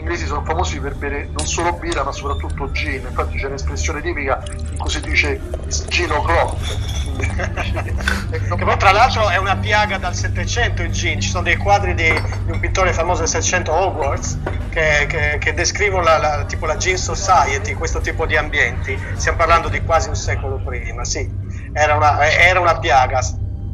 inglesi 0.00 0.26
sono 0.26 0.42
famosi 0.44 0.80
per 0.80 0.94
bere 0.96 1.28
non 1.36 1.46
solo 1.46 1.72
birra 1.74 2.02
ma 2.02 2.12
soprattutto 2.12 2.70
gin, 2.72 3.04
infatti 3.08 3.38
c'è 3.38 3.46
un'espressione 3.46 4.00
tipica 4.00 4.42
in 4.72 4.78
cui 4.78 4.90
si 4.90 5.00
dice 5.00 5.40
gin 5.88 6.10
o'clock. 6.10 6.98
che 7.20 8.64
poi 8.64 8.76
tra 8.78 8.92
l'altro 8.92 9.28
è 9.28 9.36
una 9.36 9.56
piaga 9.56 9.98
dal 9.98 10.14
Settecento 10.14 10.82
il 10.82 10.90
gin, 10.90 11.20
ci 11.20 11.28
sono 11.28 11.42
dei 11.42 11.56
quadri 11.56 11.94
di, 11.94 12.10
di 12.44 12.50
un 12.50 12.60
pittore 12.60 12.92
famoso 12.92 13.20
del 13.20 13.28
Settecento, 13.28 13.72
Hogwarts, 13.72 14.38
che, 14.70 15.06
che, 15.06 15.36
che 15.38 15.54
descrivono 15.54 16.02
la, 16.02 16.18
la, 16.18 16.44
tipo 16.44 16.66
la 16.66 16.76
gin 16.76 16.96
society, 16.96 17.74
questo 17.74 18.00
tipo 18.00 18.26
di 18.26 18.36
ambienti, 18.36 18.98
stiamo 19.16 19.38
parlando 19.38 19.68
di 19.68 19.82
quasi 19.82 20.08
un 20.08 20.16
secolo 20.16 20.60
prima, 20.64 21.04
sì, 21.04 21.30
era 21.72 21.94
una, 21.94 22.28
era 22.30 22.58
una 22.60 22.78
piaga 22.78 23.20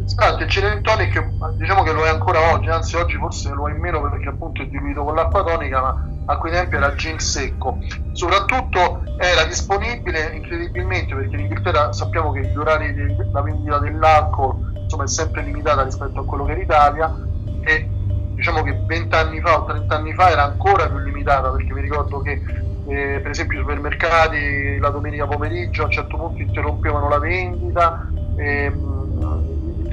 Infatti 0.08 0.42
il 0.44 0.48
gin 0.48 0.80
tonic 0.82 1.34
diciamo 1.56 1.82
che 1.82 1.92
lo 1.92 2.04
è 2.04 2.08
ancora 2.08 2.52
oggi, 2.52 2.68
anzi 2.70 2.96
oggi 2.96 3.16
forse 3.16 3.50
lo 3.50 3.68
è 3.68 3.72
in 3.72 3.78
meno 3.80 4.00
perché 4.08 4.28
appunto 4.28 4.62
è 4.62 4.66
diluito 4.66 5.04
con 5.04 5.14
l'acqua 5.14 5.42
tonica, 5.42 5.80
ma 5.80 5.94
a 6.28 6.38
quei 6.38 6.52
tempi 6.52 6.76
era 6.76 6.94
gin 6.94 7.18
secco. 7.18 7.78
Soprattutto 8.12 9.02
era 9.16 9.44
disponibile 9.44 10.32
incredibilmente 10.34 11.14
perché 11.14 11.36
in 11.36 11.42
Inghilterra 11.42 11.92
sappiamo 11.92 12.30
che 12.32 12.42
gli 12.46 12.56
orari 12.56 12.92
della 12.94 13.42
vendita 13.42 13.78
dell'alcol 13.78 14.58
insomma, 14.82 15.04
è 15.04 15.08
sempre 15.08 15.42
limitata 15.42 15.82
rispetto 15.82 16.20
a 16.20 16.25
quello 16.25 16.44
che 16.44 16.52
è 16.52 16.54
in 16.56 16.62
Italia 16.62 17.12
e 17.60 17.90
diciamo 18.32 18.62
che 18.62 18.82
20 18.86 19.14
anni 19.16 19.40
fa 19.40 19.58
o 19.60 19.64
30 19.64 19.96
anni 19.96 20.12
fa 20.14 20.30
era 20.30 20.44
ancora 20.44 20.88
più 20.88 20.98
limitata 20.98 21.50
perché 21.50 21.72
mi 21.72 21.80
ricordo 21.80 22.20
che 22.20 22.42
eh, 22.88 23.20
per 23.20 23.30
esempio 23.30 23.58
i 23.58 23.62
supermercati 23.62 24.78
la 24.78 24.90
domenica 24.90 25.26
pomeriggio 25.26 25.82
a 25.82 25.84
un 25.86 25.90
certo 25.90 26.16
punto 26.16 26.42
interrompevano 26.42 27.08
la 27.08 27.18
vendita. 27.18 27.98
Ehm, 28.38 29.46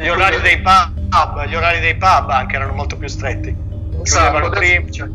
gli 0.04 0.10
orari 0.10 0.42
dei 0.42 0.62
pub, 0.62 1.46
gli 1.46 1.56
orari 1.56 1.80
dei 1.80 1.96
pub 1.96 2.30
anche 2.30 2.56
erano 2.56 2.74
molto 2.74 2.98
più 2.98 3.08
stretti. 3.08 3.56
Esatto, 4.02 4.50
prima, 4.50 4.90
cioè, 4.90 5.08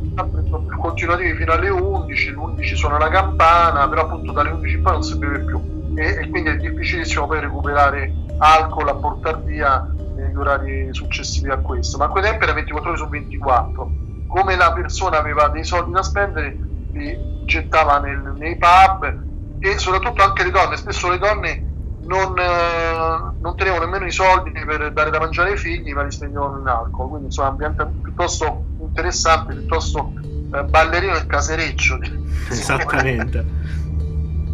continuativi 0.81 1.35
fino 1.35 1.53
alle 1.53 1.69
11, 1.69 2.31
le 2.31 2.37
11 2.37 2.77
suona 2.77 2.97
la 2.97 3.09
campana, 3.09 3.87
però 3.87 4.03
appunto 4.03 4.33
dalle 4.33 4.51
11 4.51 4.75
in 4.77 4.83
poi 4.83 4.93
non 4.93 5.03
si 5.03 5.19
beve 5.19 5.41
più 5.41 5.93
e, 5.95 6.21
e, 6.23 6.31
quindi 6.31 6.51
è 6.51 6.57
difficilissimo 6.57 7.27
poi 7.27 7.41
recuperare 7.41 8.13
alcol 8.39 8.89
a 8.89 8.95
portare 8.95 9.43
via 9.45 9.87
negli 10.15 10.37
orari 10.37 10.89
successivi 10.93 11.51
a 11.51 11.59
questo, 11.59 11.99
ma 11.99 12.07
a 12.07 12.09
quei 12.09 12.23
tempi 12.23 12.45
era 12.45 12.55
24 12.55 12.89
ore 12.89 12.99
su 12.99 13.09
24. 13.09 13.91
Come 14.27 14.57
la 14.57 14.73
persona 14.73 15.19
aveva 15.19 15.49
dei 15.49 15.65
soldi 15.65 15.93
da 15.93 16.03
spendere, 16.03 16.57
li 16.93 17.45
gettava 17.45 17.99
nel, 17.99 18.35
nei 18.37 18.57
pub 18.57 19.27
e 19.61 19.79
soprattutto 19.79 20.23
anche 20.23 20.45
le 20.45 20.51
donne, 20.51 20.77
spesso 20.77 21.11
le 21.11 21.19
donne 21.19 21.68
non, 22.09 22.39
eh, 22.39 23.37
non, 23.39 23.55
tenevano 23.57 23.85
nemmeno 23.85 24.07
i 24.07 24.11
soldi 24.11 24.51
per 24.51 24.93
dare 24.93 25.11
da 25.11 25.19
mangiare 25.19 25.51
ai 25.51 25.57
figli, 25.59 25.93
ma 25.93 26.03
li 26.03 26.11
spendevano 26.11 26.59
in 26.59 26.67
alcol. 26.67 27.09
Quindi 27.09 27.27
insomma, 27.27 27.49
un 27.49 27.53
ambiente 27.53 27.87
piuttosto 28.03 28.65
interessante, 28.81 29.55
piuttosto 29.55 30.13
eh, 30.53 30.65
ballerino 30.65 31.15
e 31.15 31.27
casereccio. 31.27 31.99
Esattamente. 32.51 33.57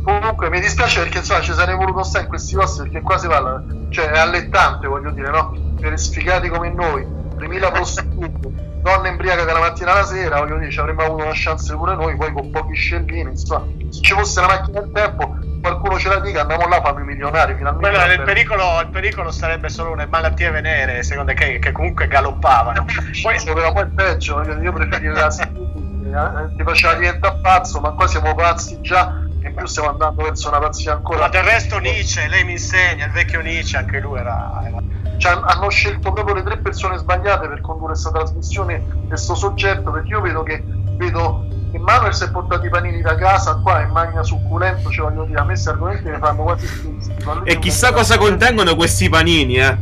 Comunque 0.02 0.50
mi 0.50 0.60
dispiace 0.60 1.00
perché 1.00 1.18
insomma 1.18 1.40
ci 1.40 1.52
sarei 1.52 1.76
voluto 1.76 2.02
stare 2.02 2.24
in 2.24 2.28
questi 2.28 2.56
posti 2.56 2.82
perché 2.82 3.00
qua 3.00 3.16
si 3.16 3.26
parla, 3.26 3.64
cioè 3.88 4.10
è 4.10 4.18
allettante 4.18 4.86
voglio 4.86 5.10
dire, 5.10 5.30
no? 5.30 5.56
Per 5.80 5.98
sfigati 5.98 6.48
come 6.48 6.70
noi, 6.70 7.06
3000 7.36 7.70
prostitute, 7.70 8.52
donne 8.82 9.08
imbriacate 9.08 9.46
dalla 9.46 9.60
mattina 9.60 9.92
alla 9.92 10.04
sera, 10.04 10.40
voglio 10.40 10.58
dire, 10.58 10.70
ci 10.70 10.78
avremmo 10.78 11.04
avuto 11.04 11.22
una 11.22 11.32
chance 11.32 11.74
pure 11.74 11.94
noi, 11.94 12.16
poi 12.16 12.32
con 12.32 12.50
pochi 12.50 12.74
scellini, 12.74 13.30
insomma, 13.30 13.64
se 13.88 14.00
ci 14.02 14.12
fosse 14.12 14.40
una 14.40 14.48
macchina 14.48 14.80
del 14.80 14.90
tempo 14.92 15.36
qualcuno 15.64 15.98
ce 15.98 16.08
la 16.10 16.20
dica, 16.20 16.42
andiamo 16.42 16.68
là, 16.68 16.82
fammi 16.82 17.04
milionari. 17.04 17.54
Finalmente 17.54 17.96
Quello, 17.96 18.12
il, 18.12 18.22
pericolo, 18.22 18.80
il, 18.82 18.88
pericolo, 18.88 19.30
sarebbe 19.30 19.70
solo 19.70 19.94
le 19.94 20.06
malattie 20.06 20.50
venere, 20.50 21.02
secondo 21.02 21.32
te, 21.32 21.58
che 21.58 21.72
comunque 21.72 22.06
galoppavano. 22.06 22.84
Poi, 23.22 23.36
però 23.42 23.72
poi 23.72 23.82
è 23.82 23.86
peggio, 23.86 24.42
io 24.42 24.72
preferirei 24.72 25.14
la 25.14 25.30
eh, 26.44 26.54
ti 26.54 26.62
faceva 26.62 26.94
diventare 26.94 27.38
pazzo, 27.40 27.80
ma 27.80 27.92
qua 27.92 28.06
siamo 28.06 28.34
pazzi 28.34 28.78
già 28.82 29.22
e 29.40 29.48
in 29.48 29.54
più 29.54 29.66
stiamo 29.66 29.88
andando 29.88 30.22
verso 30.22 30.48
una 30.48 30.58
pazzia 30.58 30.92
ancora. 30.92 31.20
Ma 31.20 31.28
del 31.28 31.44
resto 31.44 31.78
Nietzsche, 31.78 32.28
lei 32.28 32.44
mi 32.44 32.52
insegna, 32.52 33.06
il 33.06 33.12
vecchio 33.12 33.40
Nietzsche, 33.40 33.78
anche 33.78 34.00
lui 34.00 34.18
era... 34.18 34.62
era... 34.66 34.82
Cioè, 35.16 35.40
hanno 35.44 35.70
scelto 35.70 36.12
proprio 36.12 36.34
le 36.34 36.42
tre 36.42 36.58
persone 36.58 36.98
sbagliate 36.98 37.48
per 37.48 37.60
condurre 37.60 37.92
questa 37.92 38.10
trasmissione 38.10 38.74
e 38.74 39.06
questo 39.08 39.34
soggetto, 39.34 39.92
perché 39.92 40.08
io 40.08 40.20
vedo 40.20 40.42
che 40.42 40.62
vedo 40.96 41.44
Manuel 41.78 42.14
si 42.14 42.24
è 42.24 42.30
portato 42.30 42.64
i 42.66 42.70
panini 42.70 43.00
da 43.00 43.14
casa 43.14 43.56
qua 43.56 43.82
in 43.82 43.90
magna 43.90 44.22
succulento, 44.22 44.90
cioè 44.90 45.10
voglio 45.10 45.24
dire, 45.24 45.38
a 45.38 45.42
me 45.42 45.48
questi 45.48 45.68
argomenti 45.68 46.08
mi 46.08 46.18
fanno 46.18 46.42
quasi 46.42 46.66
schifo. 46.66 47.44
E 47.44 47.58
chissà 47.58 47.92
cosa 47.92 48.16
contengono 48.16 48.74
questi 48.74 49.08
panini, 49.08 49.56
eh. 49.56 49.76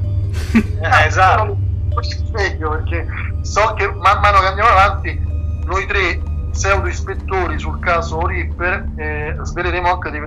eh 0.52 1.06
esatto. 1.06 1.56
Sveglio 2.00 2.70
perché 2.70 3.06
so 3.42 3.74
che 3.74 3.86
man 3.86 4.20
mano 4.20 4.40
che 4.40 4.46
andiamo 4.46 4.70
avanti, 4.70 5.20
noi 5.64 5.86
tre 5.86 6.20
pseudo 6.50 6.88
ispettori 6.88 7.58
sul 7.58 7.78
caso 7.80 8.26
Ripper 8.26 8.88
eh, 8.96 9.36
sveleremo 9.40 9.92
anche 9.92 10.10
dei, 10.10 10.22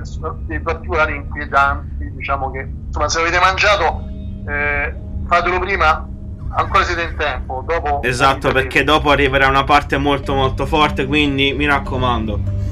dei, 0.45 0.59
particolari 0.59 1.15
inquietanti. 1.15 2.11
Diciamo 2.15 2.51
che 2.51 2.67
insomma, 2.87 3.09
se 3.09 3.19
avete 3.19 3.39
mangiato, 3.39 4.07
eh, 4.47 4.95
fatelo 5.27 5.59
prima 5.59 6.07
ancora 6.55 6.83
siete 6.83 7.01
in 7.03 7.15
tempo. 7.17 7.63
Dopo 7.67 8.01
esatto, 8.03 8.51
perché 8.51 8.83
dopo 8.83 9.11
arriverà 9.11 9.47
una 9.47 9.63
parte 9.63 9.97
molto 9.97 10.33
molto 10.33 10.65
forte, 10.65 11.05
quindi 11.05 11.53
mi 11.53 11.65
raccomando. 11.65 12.63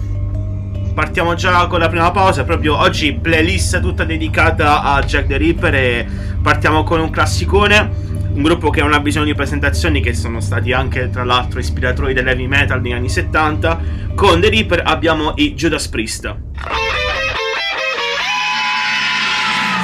Partiamo 0.93 1.33
già 1.33 1.65
con 1.67 1.79
la 1.79 1.89
prima 1.89 2.11
pausa, 2.11 2.43
proprio 2.43 2.77
oggi 2.77 3.13
playlist 3.13 3.81
tutta 3.81 4.03
dedicata 4.03 4.83
a 4.83 5.01
Jack 5.01 5.27
the 5.27 5.37
Ripper 5.37 5.73
e 5.73 6.07
partiamo 6.41 6.83
con 6.83 6.99
un 6.99 7.09
classicone, 7.09 7.89
un 8.33 8.43
gruppo 8.43 8.69
che 8.69 8.81
non 8.81 8.93
ha 8.93 8.99
bisogno 8.99 9.25
di 9.25 9.33
presentazioni 9.33 10.01
che 10.01 10.13
sono 10.13 10.39
stati 10.39 10.71
anche 10.71 11.09
tra 11.09 11.23
l'altro 11.23 11.59
ispiratori 11.59 12.13
dell'heavy 12.13 12.45
metal 12.45 12.79
negli 12.79 12.93
anni 12.93 13.09
70. 13.09 14.01
Con 14.13 14.39
The 14.39 14.49
Ripper 14.49 14.83
abbiamo 14.85 15.33
i 15.37 15.55
Judas 15.55 15.87
Priest. 15.87 16.35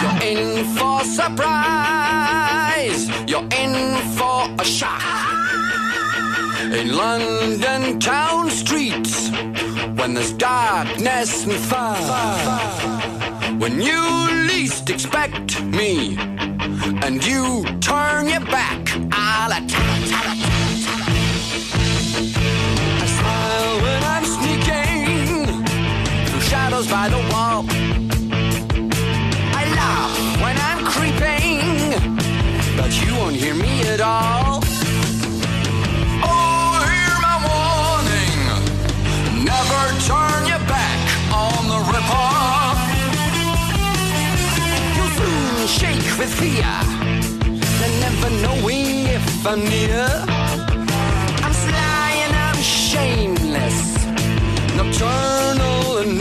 You're 0.02 0.24
in 0.24 0.64
for 0.76 1.04
surprise. 1.04 2.19
You're 3.28 3.48
in 3.64 3.76
for 4.18 4.48
a 4.60 4.66
shock. 4.66 5.04
In 6.72 6.96
London 6.96 8.00
town 8.00 8.50
streets, 8.50 9.30
when 10.00 10.16
there's 10.16 10.34
darkness 10.34 11.44
and 11.44 11.54
fog. 11.54 13.62
When 13.62 13.80
you 13.80 14.02
least 14.48 14.90
expect 14.90 15.62
me, 15.62 16.18
and 17.06 17.24
you 17.24 17.64
turn 17.80 18.28
your 18.28 18.46
back, 18.58 18.82
I'll 19.12 19.52
attack. 19.52 20.04
I 23.04 23.06
smile 23.18 23.74
when 23.86 24.02
I'm 24.14 24.26
sneaking 24.36 25.46
through 26.28 26.42
shadows 26.42 26.88
by 26.88 27.08
the 27.10 27.22
wall. 27.32 27.66
but 30.42 30.58
you 30.58 30.79
won't 33.20 33.36
hear 33.36 33.54
me 33.54 33.82
at 33.94 34.00
all. 34.00 34.62
Oh, 36.32 36.72
hear 36.92 37.16
my 37.28 37.36
warning. 37.48 38.40
Never 39.52 39.82
turn 40.10 40.42
your 40.52 40.64
back 40.74 41.00
on 41.44 41.62
the 41.74 41.80
ripoff. 41.92 42.78
You'll 44.96 45.14
soon 45.20 45.68
shake 45.80 46.10
with 46.20 46.32
fear, 46.42 46.74
and 47.84 47.94
never 48.06 48.30
knowing 48.44 49.08
if 49.18 49.46
I'm 49.46 49.62
near. 49.74 50.08
I'm 51.46 51.56
sly 51.66 52.10
and 52.26 52.34
I'm 52.48 52.62
shameless, 52.62 53.80
nocturnal 54.78 55.98
and 56.02 56.12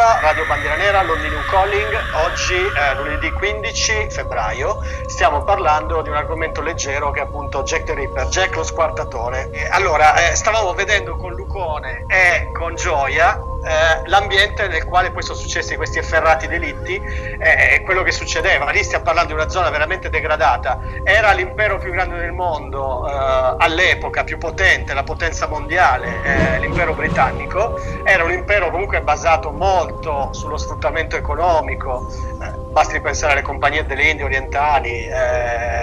onda, 0.00 0.20
Radio 0.20 0.46
Bandiera 0.46 0.76
Nera, 0.76 1.02
Londinium 1.02 1.42
Calling. 1.44 1.98
Oggi, 2.24 2.54
eh, 2.54 2.94
lunedì 2.96 3.30
15 3.30 4.08
febbraio, 4.08 4.82
stiamo 5.06 5.44
parlando 5.44 6.00
di 6.00 6.08
un 6.08 6.16
argomento 6.16 6.62
leggero 6.62 7.10
che 7.10 7.20
è 7.20 7.22
appunto 7.24 7.62
Jack 7.62 7.84
the 7.84 7.94
Ripper, 7.94 8.26
Jack 8.28 8.56
lo 8.56 8.62
squartatore. 8.62 9.50
E 9.50 9.68
allora, 9.68 10.14
eh, 10.14 10.34
stavamo 10.36 10.72
vedendo 10.72 11.16
con 11.16 11.34
Lucone 11.34 12.06
e 12.08 12.50
con 12.52 12.74
Gioia 12.76 13.49
eh, 13.62 14.08
l'ambiente 14.08 14.68
nel 14.68 14.84
quale 14.84 15.10
poi 15.10 15.22
sono 15.22 15.38
successi 15.38 15.76
questi 15.76 15.98
efferrati 15.98 16.46
delitti 16.46 16.96
è 17.38 17.74
eh, 17.74 17.82
quello 17.82 18.02
che 18.02 18.12
succedeva. 18.12 18.70
Lì 18.70 18.82
stiamo 18.82 19.04
parlando 19.04 19.34
di 19.34 19.40
una 19.40 19.48
zona 19.48 19.70
veramente 19.70 20.08
degradata. 20.08 20.80
Era 21.02 21.32
l'impero 21.32 21.78
più 21.78 21.90
grande 21.90 22.18
del 22.18 22.32
mondo 22.32 23.08
eh, 23.08 23.56
all'epoca, 23.58 24.24
più 24.24 24.38
potente, 24.38 24.94
la 24.94 25.02
potenza 25.02 25.46
mondiale, 25.46 26.22
eh, 26.22 26.60
l'impero 26.60 26.94
britannico. 26.94 27.78
Era 28.04 28.24
un 28.24 28.32
impero 28.32 28.70
comunque 28.70 29.00
basato 29.02 29.50
molto 29.50 30.32
sullo 30.32 30.56
sfruttamento 30.56 31.16
economico. 31.16 32.10
Eh, 32.42 32.58
basti 32.70 33.00
pensare 33.00 33.32
alle 33.32 33.42
compagnie 33.42 33.84
delle 33.84 34.04
Indie 34.04 34.24
orientali 34.24 35.06
eh, 35.06 35.10
e 35.10 35.79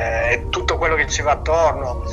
quello 0.77 0.95
che 0.95 1.07
ci 1.07 1.21
va 1.21 1.31
attorno. 1.31 2.03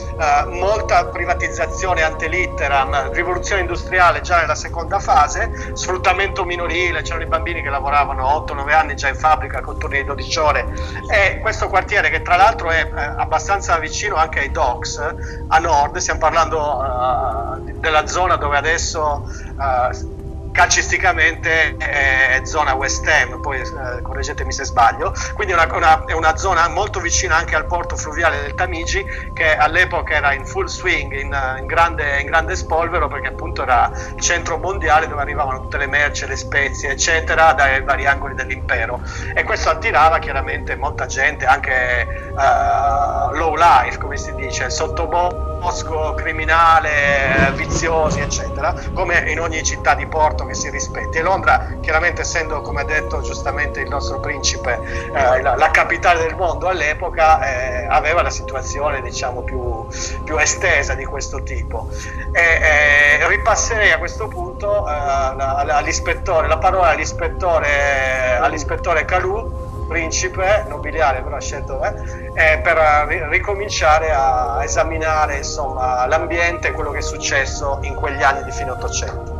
molta 0.48 1.06
privatizzazione 1.06 2.02
ante 2.02 2.28
litteram, 2.28 3.12
rivoluzione 3.12 3.62
industriale 3.62 4.20
già 4.20 4.40
nella 4.40 4.54
seconda 4.54 4.98
fase 4.98 5.72
sfruttamento 5.74 6.44
minorile, 6.44 7.02
c'erano 7.02 7.24
i 7.24 7.26
bambini 7.26 7.62
che 7.62 7.68
lavoravano 7.68 8.44
8-9 8.46 8.72
anni 8.72 8.94
già 8.94 9.08
in 9.08 9.16
fabbrica 9.16 9.60
con 9.60 9.78
turni 9.78 9.98
di 9.98 10.04
12 10.04 10.38
ore 10.38 10.66
e 11.10 11.38
questo 11.40 11.68
quartiere 11.68 12.10
che 12.10 12.22
tra 12.22 12.36
l'altro 12.36 12.70
è 12.70 12.84
eh, 12.84 13.00
abbastanza 13.00 13.78
vicino 13.78 14.16
anche 14.16 14.40
ai 14.40 14.50
docks 14.50 15.14
a 15.48 15.58
nord, 15.58 15.96
stiamo 15.98 16.20
parlando 16.20 16.58
uh, 16.58 17.78
della 17.78 18.06
zona 18.06 18.36
dove 18.36 18.56
adesso 18.56 19.28
uh, 19.56 20.13
calcisticamente 20.54 21.76
è 21.76 22.40
zona 22.44 22.74
West 22.74 23.04
Ham, 23.08 23.40
poi 23.40 23.58
eh, 23.58 24.02
correggetemi 24.02 24.52
se 24.52 24.64
sbaglio, 24.64 25.12
quindi 25.34 25.52
una, 25.52 25.66
una, 25.74 26.04
è 26.04 26.12
una, 26.12 26.36
zona 26.36 26.68
molto 26.68 27.00
vicina 27.00 27.34
anche 27.34 27.56
al 27.56 27.66
porto 27.66 27.96
fluviale 27.96 28.40
del 28.40 28.54
Tamigi 28.54 29.04
che 29.32 29.56
all'epoca 29.56 30.14
era 30.14 30.32
in 30.32 30.46
full 30.46 30.66
swing, 30.66 31.12
in, 31.12 31.36
in, 31.58 31.66
grande, 31.66 32.20
in 32.20 32.26
grande, 32.26 32.54
spolvero 32.54 33.08
perché 33.08 33.28
appunto 33.28 33.62
era 33.62 33.90
il 34.14 34.20
centro 34.20 34.56
mondiale 34.56 35.08
dove 35.08 35.22
arrivavano 35.22 35.62
tutte 35.62 35.76
le 35.76 35.88
merci, 35.88 36.24
le 36.26 36.36
spezie 36.36 36.90
eccetera 36.90 37.52
dai 37.52 37.82
vari 37.82 38.06
angoli 38.06 38.34
dell'impero. 38.34 39.02
E 39.34 39.42
questo 39.42 39.70
attirava 39.70 40.20
chiaramente 40.20 40.76
molta 40.76 41.06
gente, 41.06 41.46
anche 41.46 42.30
uh, 42.30 43.34
low 43.34 43.56
life 43.56 43.98
come 43.98 44.16
si 44.16 44.32
dice, 44.36 44.70
sottobosco, 44.70 46.14
criminale, 46.14 47.52
viziosi 47.56 48.20
eccetera, 48.20 48.72
come 48.92 49.18
in 49.32 49.40
ogni 49.40 49.64
città 49.64 49.94
di 49.94 50.06
porto 50.06 50.43
che 50.46 50.54
si 50.54 50.70
rispetti. 50.70 51.18
E 51.18 51.22
Londra, 51.22 51.76
chiaramente 51.80 52.22
essendo, 52.22 52.60
come 52.60 52.82
ha 52.82 52.84
detto 52.84 53.20
giustamente 53.20 53.80
il 53.80 53.88
nostro 53.88 54.20
principe, 54.20 54.80
eh, 55.12 55.42
la, 55.42 55.56
la, 55.56 55.70
capitale 55.70 56.22
del 56.22 56.36
mondo 56.36 56.68
all'epoca, 56.68 57.40
eh, 57.44 57.86
aveva 57.86 58.22
la 58.22 58.30
situazione 58.30 59.02
diciamo 59.02 59.42
più, 59.42 59.86
più, 60.24 60.38
estesa 60.38 60.94
di 60.94 61.04
questo 61.04 61.42
tipo. 61.42 61.88
E, 62.32 62.40
eh, 62.40 63.28
ripasserei 63.28 63.90
a 63.92 63.98
questo 63.98 64.28
punto 64.28 64.88
eh, 64.88 64.92
all'ispettore, 64.92 66.46
la 66.48 66.58
parola 66.58 66.88
all'ispettore, 66.88 68.36
all'ispettore 68.38 69.04
Calù 69.04 69.72
principe 69.86 70.64
nobiliare 70.68 71.22
però 71.22 71.36
ha 71.36 71.40
scelto 71.40 71.82
eh, 71.84 71.92
eh, 72.34 72.58
per 72.58 72.76
ricominciare 73.28 74.12
a 74.12 74.60
esaminare 74.62 75.38
insomma, 75.38 76.06
l'ambiente 76.06 76.68
e 76.68 76.72
quello 76.72 76.90
che 76.90 76.98
è 76.98 77.02
successo 77.02 77.78
in 77.82 77.94
quegli 77.94 78.22
anni 78.22 78.44
di 78.44 78.50
fine 78.50 78.70
Ottocento. 78.70 79.33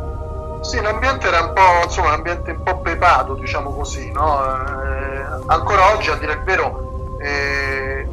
Sì, 0.67 0.81
l'ambiente 0.81 1.27
era 1.27 1.41
un 1.41 1.53
po', 1.53 1.83
insomma, 1.83 2.07
un 2.07 2.13
ambiente 2.15 2.49
un 2.49 2.63
po' 2.63 2.81
pepato, 2.81 3.35
diciamo 3.35 3.71
così, 3.71 4.11
no? 4.11 4.43
eh, 4.43 5.23
ancora 5.45 5.93
oggi, 5.93 6.09
a 6.09 6.15
dire 6.15 6.33
il 6.33 6.43
vero, 6.43 6.79
eh, 7.17 8.09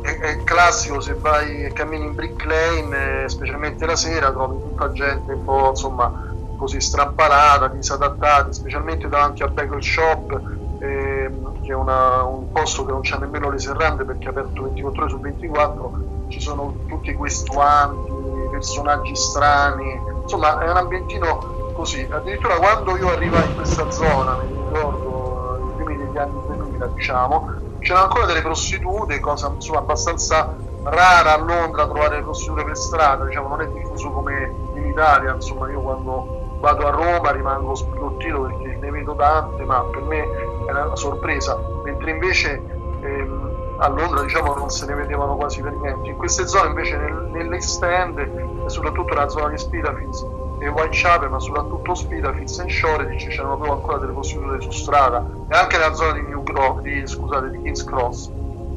è, 0.00 0.18
è, 0.18 0.44
classico 0.44 1.00
se 1.00 1.18
vai 1.20 1.64
e 1.64 1.72
cammini 1.72 2.04
in 2.06 2.14
Brick 2.14 2.44
Lane, 2.44 3.24
eh, 3.24 3.28
specialmente 3.28 3.84
la 3.84 3.96
sera, 3.96 4.30
trovi 4.30 4.60
tutta 4.60 4.92
gente 4.92 5.32
un 5.32 5.42
po', 5.42 5.70
insomma, 5.70 6.12
così 6.54 6.80
strampalata, 6.80 7.66
disadattata, 7.66 8.52
specialmente 8.52 9.08
davanti 9.08 9.42
a 9.42 9.48
Bagel 9.48 9.82
Shop, 9.82 10.40
ehm, 10.78 11.58
che 11.60 11.72
è 11.72 11.74
una, 11.74 12.22
un 12.22 12.48
posto 12.52 12.84
che 12.84 12.92
non 12.92 13.00
c'è 13.00 13.18
nemmeno 13.18 13.50
le 13.50 13.58
serrande 13.58 14.04
perché 14.04 14.28
è 14.28 14.30
aperto 14.30 14.62
24 14.62 15.02
ore 15.02 15.10
su 15.10 15.18
24, 15.18 15.92
ci 16.28 16.40
sono 16.40 16.82
tutti 16.86 17.12
questi 17.14 17.52
guanti, 17.52 18.12
personaggi 18.50 19.16
strani, 19.16 20.00
insomma 20.22 20.60
è 20.60 20.70
un 20.70 20.76
ambientino 20.76 21.56
così. 21.78 22.06
Addirittura 22.10 22.56
quando 22.56 22.96
io 22.96 23.08
arrivai 23.08 23.44
in 23.44 23.54
questa 23.54 23.88
zona, 23.92 24.36
mi 24.42 24.48
ricordo 24.48 25.70
i 25.70 25.82
primi 25.82 25.96
degli 25.96 26.18
anni 26.18 26.40
2000, 26.46 26.86
diciamo, 26.86 27.50
c'erano 27.78 28.06
ancora 28.06 28.26
delle 28.26 28.42
prostitute, 28.42 29.20
cosa 29.20 29.52
insomma 29.54 29.78
abbastanza 29.78 30.56
rara 30.82 31.34
a 31.34 31.38
Londra 31.38 31.86
trovare 31.86 32.16
le 32.16 32.22
prostitute 32.22 32.64
per 32.64 32.76
strada, 32.76 33.24
diciamo, 33.24 33.48
non 33.48 33.60
è 33.60 33.68
diffuso 33.68 34.10
come 34.10 34.52
in 34.74 34.86
Italia, 34.86 35.34
insomma, 35.34 35.70
io 35.70 35.80
quando 35.80 36.56
vado 36.58 36.84
a 36.84 36.90
Roma 36.90 37.30
rimango 37.30 37.76
sbigottito 37.76 38.40
perché 38.40 38.76
ne 38.80 38.90
vedo 38.90 39.14
tante, 39.14 39.62
ma 39.62 39.80
per 39.84 40.02
me 40.02 40.26
era 40.66 40.86
una 40.86 40.96
sorpresa, 40.96 41.56
mentre 41.84 42.10
invece 42.10 42.60
ehm, 43.02 43.76
a 43.78 43.88
Londra 43.88 44.22
diciamo 44.22 44.54
non 44.54 44.68
se 44.70 44.84
ne 44.86 44.94
vedevano 44.96 45.36
quasi 45.36 45.62
per 45.62 45.74
niente. 45.74 46.08
In 46.08 46.16
queste 46.16 46.48
zone 46.48 46.70
invece 46.70 46.96
nel, 46.96 47.28
nell'East 47.30 47.80
End 47.84 48.18
e 48.18 48.68
soprattutto 48.68 49.14
nella 49.14 49.28
zona 49.28 49.50
di 49.50 49.58
Spitalfields 49.58 50.37
e 50.58 50.68
Whitechapel, 50.68 51.30
ma 51.30 51.38
soprattutto 51.38 51.94
Spida, 51.94 52.32
Fitz 52.32 52.58
and 52.58 52.68
Shoreditch 52.68 53.28
c'erano 53.28 53.56
proprio 53.56 53.76
ancora 53.76 53.98
delle 53.98 54.12
prostitute 54.12 54.60
su 54.60 54.70
strada 54.70 55.24
e 55.48 55.56
anche 55.56 55.76
nella 55.76 55.94
zona 55.94 56.12
di, 56.12 56.22
New 56.22 56.42
Gro- 56.42 56.80
di, 56.82 57.06
scusate, 57.06 57.50
di 57.50 57.60
King's 57.62 57.84
Cross. 57.84 58.30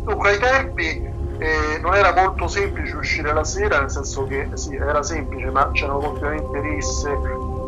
Dunque 0.03 0.29
ai 0.29 0.39
tempi 0.39 1.01
eh, 1.37 1.79
non 1.81 1.95
era 1.95 2.13
molto 2.13 2.47
semplice 2.47 2.95
uscire 2.95 3.33
la 3.33 3.43
sera, 3.43 3.79
nel 3.79 3.89
senso 3.89 4.25
che 4.25 4.49
sì, 4.53 4.75
era 4.75 5.01
semplice, 5.01 5.49
ma 5.49 5.71
c'erano 5.71 5.99
continuamente 5.99 6.59
risse, 6.61 7.09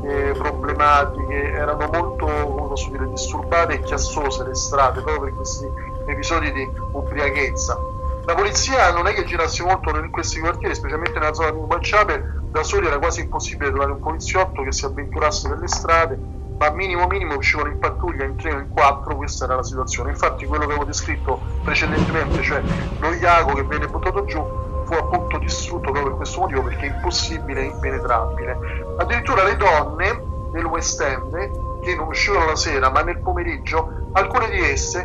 eh, 0.05 0.33
problematiche, 0.37 1.53
erano 1.53 1.87
molto, 1.91 2.25
posso 2.27 2.91
dire, 2.91 3.09
disturbate 3.09 3.73
e 3.73 3.79
chiassose 3.81 4.43
le 4.43 4.53
strade 4.53 5.01
proprio 5.01 5.23
per 5.23 5.33
questi 5.33 5.67
episodi 6.07 6.51
di 6.51 6.69
ubriachezza. 6.91 7.77
La 8.25 8.35
polizia 8.35 8.91
non 8.93 9.07
è 9.07 9.13
che 9.13 9.25
girasse 9.25 9.63
molto 9.63 9.89
in 9.97 10.09
questi 10.11 10.39
quartieri, 10.39 10.75
specialmente 10.75 11.19
nella 11.19 11.33
zona 11.33 11.51
di 11.51 11.57
Whitechapel, 11.57 12.42
da 12.53 12.61
soli 12.61 12.85
era 12.85 12.99
quasi 12.99 13.21
impossibile 13.21 13.71
trovare 13.71 13.93
un 13.93 13.99
poliziotto 13.99 14.61
che 14.61 14.71
si 14.71 14.85
avventurasse 14.85 15.49
per 15.49 15.57
le 15.57 15.67
strade, 15.67 16.19
ma 16.59 16.69
minimo 16.69 17.07
minimo 17.07 17.35
uscivano 17.35 17.69
in 17.69 17.79
pattuglia 17.79 18.25
in 18.25 18.35
tre 18.35 18.53
o 18.53 18.59
in 18.59 18.67
quattro, 18.69 19.15
questa 19.15 19.45
era 19.45 19.55
la 19.55 19.63
situazione. 19.63 20.11
Infatti 20.11 20.45
quello 20.45 20.65
che 20.67 20.69
avevo 20.69 20.85
descritto 20.85 21.41
precedentemente, 21.63 22.43
cioè 22.43 22.63
lo 22.99 23.11
Iago 23.15 23.53
che 23.53 23.63
venne 23.63 23.87
buttato 23.87 24.23
giù, 24.25 24.45
fu 24.85 24.93
appunto 24.93 25.39
distrutto 25.39 25.89
proprio 25.89 26.03
per 26.03 26.15
questo 26.17 26.41
motivo, 26.41 26.61
perché 26.61 26.85
è 26.85 26.89
impossibile 26.89 27.61
e 27.61 27.65
impenetrabile. 27.65 28.59
Addirittura 28.97 29.43
le 29.43 29.55
donne 29.55 30.23
del 30.51 30.65
West 30.65 31.01
End, 31.01 31.79
che 31.81 31.95
non 31.95 32.05
uscivano 32.05 32.45
la 32.45 32.55
sera, 32.55 32.91
ma 32.91 33.01
nel 33.01 33.19
pomeriggio, 33.19 33.89
alcune 34.11 34.49
di 34.51 34.59
esse 34.63 35.03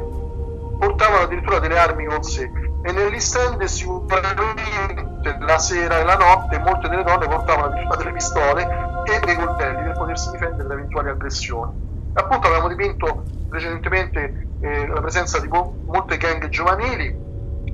portavano 0.77 1.23
addirittura 1.23 1.61
delle 1.61 1.79
armi 1.79 2.05
con 2.05 2.23
sé 2.23 2.51
e 2.81 2.93
nell'East 2.93 3.37
End 3.37 3.65
sicuramente 3.65 5.37
la 5.41 5.59
sera 5.59 5.99
e 5.99 6.05
la 6.05 6.17
notte 6.17 6.59
molte 6.59 6.89
delle 6.89 7.03
donne 7.03 7.27
portavano 7.27 7.75
delle 7.97 8.13
pistole 8.13 8.67
e 9.05 9.21
dei 9.25 9.35
coltelli 9.35 9.83
per 9.83 9.97
potersi 9.97 10.31
difendere 10.31 10.69
da 10.69 10.75
eventuali 10.75 11.09
aggressioni. 11.09 11.73
Appunto 12.13 12.47
avevamo 12.47 12.69
dipinto 12.69 13.27
precedentemente 13.49 14.49
eh, 14.59 14.87
la 14.87 15.01
presenza 15.01 15.41
di 15.41 15.49
mo- 15.49 15.81
molte 15.85 16.17
gang 16.17 16.49
giovanili, 16.49 17.27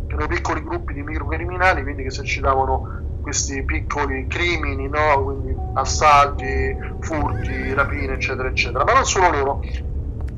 erano 0.06 0.28
piccoli 0.28 0.62
gruppi 0.62 0.92
di 0.92 1.02
microcriminali, 1.02 1.82
quindi 1.82 2.02
che 2.02 2.08
esercitavano 2.08 2.82
questi 3.20 3.64
piccoli 3.64 4.26
crimini, 4.26 4.88
no? 4.88 5.24
quindi 5.24 5.54
assalti, 5.72 6.76
furti, 6.98 7.72
rapine, 7.72 8.14
eccetera, 8.14 8.48
eccetera. 8.48 8.84
Ma 8.84 8.92
non 8.92 9.06
solo 9.06 9.30
loro, 9.30 9.60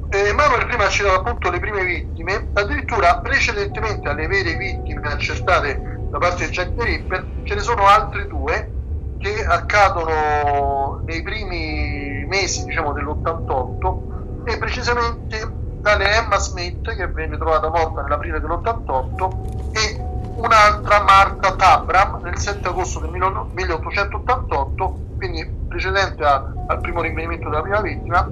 eh, 0.08 0.32
Manuel 0.32 0.66
prima 0.66 0.84
ha 0.84 0.88
citato 0.88 1.16
appunto 1.16 1.50
le 1.50 1.58
prime 1.58 1.84
vittime, 1.84 2.50
addirittura 2.52 3.18
precedentemente 3.18 4.08
alle 4.08 4.26
vere 4.26 4.54
vittime 4.54 5.08
accertate 5.08 5.96
da 6.10 6.18
parte 6.18 6.46
di 6.46 6.52
Jack 6.52 6.74
the 6.74 6.84
Ripper 6.84 7.26
ce 7.42 7.54
ne 7.54 7.60
sono 7.60 7.86
altre 7.86 8.26
due 8.26 8.72
che 9.18 9.44
accadono 9.44 11.02
nei 11.04 11.22
primi 11.22 12.24
mesi 12.28 12.64
diciamo, 12.64 12.92
dell'88 12.92 14.44
e 14.44 14.58
precisamente 14.58 15.64
tale 15.82 16.16
Emma 16.16 16.38
Smith 16.38 16.94
che 16.94 17.06
venne 17.08 17.36
trovata 17.36 17.68
morta 17.68 18.02
nell'aprile 18.02 18.40
dell'88 18.40 19.72
e 19.72 20.00
un'altra 20.36 21.02
Marta 21.02 21.54
Tabram 21.56 22.20
nel 22.22 22.38
7 22.38 22.68
agosto 22.68 23.00
del 23.00 23.10
1888 23.10 25.04
quindi 25.16 25.48
precedente 25.68 26.24
a, 26.24 26.52
al 26.66 26.80
primo 26.80 27.00
rinvenimento 27.00 27.48
della 27.48 27.62
prima 27.62 27.80
vittima 27.80 28.28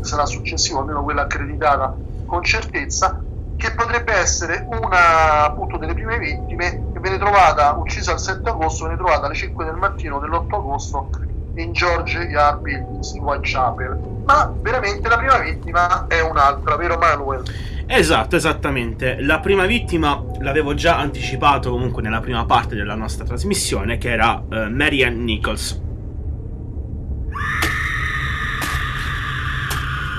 sarà 0.00 0.26
successivo, 0.26 0.80
almeno 0.80 1.02
quella 1.02 1.22
accreditata 1.22 1.94
con 2.26 2.42
certezza, 2.42 3.22
che 3.56 3.72
potrebbe 3.72 4.12
essere 4.12 4.66
una 4.68 5.44
appunto 5.44 5.76
delle 5.78 5.94
prime 5.94 6.18
vittime 6.18 6.90
che 6.92 7.00
viene 7.00 7.18
trovata, 7.18 7.72
uccisa 7.72 8.12
il 8.12 8.18
7 8.18 8.48
agosto, 8.48 8.84
viene 8.84 9.00
trovata 9.00 9.26
alle 9.26 9.34
5 9.34 9.64
del 9.64 9.74
mattino 9.74 10.18
dell'8 10.18 10.54
agosto 10.54 11.10
in 11.56 11.72
George 11.72 12.18
Yard 12.18 12.60
Buildings 12.60 13.12
in 13.14 13.22
Whitechapel. 13.22 13.98
Ma 14.26 14.52
veramente 14.60 15.08
la 15.08 15.16
prima 15.16 15.38
vittima 15.38 16.06
è 16.08 16.20
un'altra, 16.20 16.76
vero 16.76 16.96
Manuel? 16.98 17.42
Esatto, 17.86 18.36
esattamente. 18.36 19.20
La 19.20 19.40
prima 19.40 19.66
vittima 19.66 20.22
l'avevo 20.40 20.74
già 20.74 20.98
anticipato 20.98 21.70
comunque 21.70 22.02
nella 22.02 22.20
prima 22.20 22.44
parte 22.44 22.74
della 22.74 22.94
nostra 22.94 23.24
trasmissione, 23.24 23.98
che 23.98 24.10
era 24.10 24.42
uh, 24.46 24.70
Marianne 24.70 25.22
Nichols. 25.22 25.82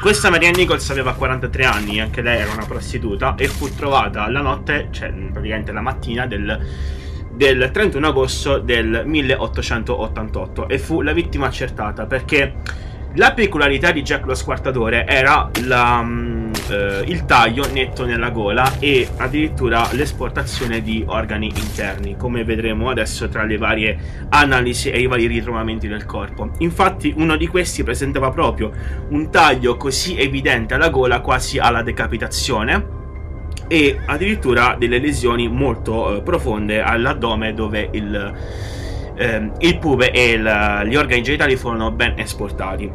Questa 0.06 0.30
Marianne 0.30 0.58
Nichols 0.58 0.88
aveva 0.92 1.16
43 1.16 1.66
anni, 1.66 2.00
anche 2.00 2.22
lei 2.22 2.40
era 2.40 2.52
una 2.52 2.68
prostituta, 2.68 3.34
e 3.34 3.48
fu 3.48 3.74
trovata 3.74 4.30
la 4.30 4.40
notte, 4.40 4.90
cioè 4.92 5.12
praticamente 5.12 5.72
la 5.72 5.82
mattina 5.82 6.28
del, 6.28 6.64
del 7.32 7.72
31 7.74 8.08
agosto 8.08 8.60
del 8.60 9.02
1888 9.04 10.68
e 10.68 10.78
fu 10.78 11.02
la 11.02 11.12
vittima 11.12 11.48
accertata 11.48 12.06
perché 12.06 12.54
la 13.16 13.34
peculiarità 13.34 13.90
di 13.90 14.04
Jack 14.04 14.28
lo 14.28 14.36
squartatore 14.36 15.08
era 15.08 15.50
la, 15.64 15.98
um, 16.04 16.45
eh, 16.70 17.04
il 17.08 17.26
taglio 17.26 17.72
netto 17.72 18.06
nella 18.06 18.30
gola 18.30 18.80
e 18.80 19.08
addirittura 19.18 19.88
l'esportazione 19.92 20.82
di 20.82 21.04
organi 21.08 21.48
interni, 21.48 22.16
come 22.18 22.44
vedremo 22.44 22.90
adesso 22.90 23.28
tra 23.30 23.44
le 23.44 23.58
varie 23.58 23.98
analisi 24.30 24.90
e 24.90 25.00
i 25.00 25.08
vari 25.08 25.28
ritrovamenti 25.28 25.88
del 25.88 26.06
corpo. 26.06 26.52
Infatti 26.60 27.14
uno 27.18 27.36
di 27.36 27.48
questi 27.48 27.84
presentava 27.84 28.32
proprio 28.32 28.72
un 29.10 29.30
taglio 29.30 29.78
così 29.78 30.18
evidente 30.18 30.74
alla 30.74 30.90
gola 30.90 31.22
quasi 31.22 31.58
alla 31.58 31.82
decapitazione 31.82 33.04
e 33.68 34.00
addirittura 34.06 34.76
delle 34.78 35.00
lesioni 35.00 35.48
molto 35.48 36.18
eh, 36.18 36.22
profonde 36.22 36.82
all'addome 36.82 37.54
dove 37.54 37.90
il 37.94 38.34
ehm, 39.16 39.54
il 39.60 39.78
pube 39.78 40.12
e 40.12 40.32
il, 40.32 40.88
gli 40.88 40.96
organi 40.96 41.24
genitali 41.24 41.56
furono 41.56 41.92
ben 41.92 42.14
esportati. 42.18 42.92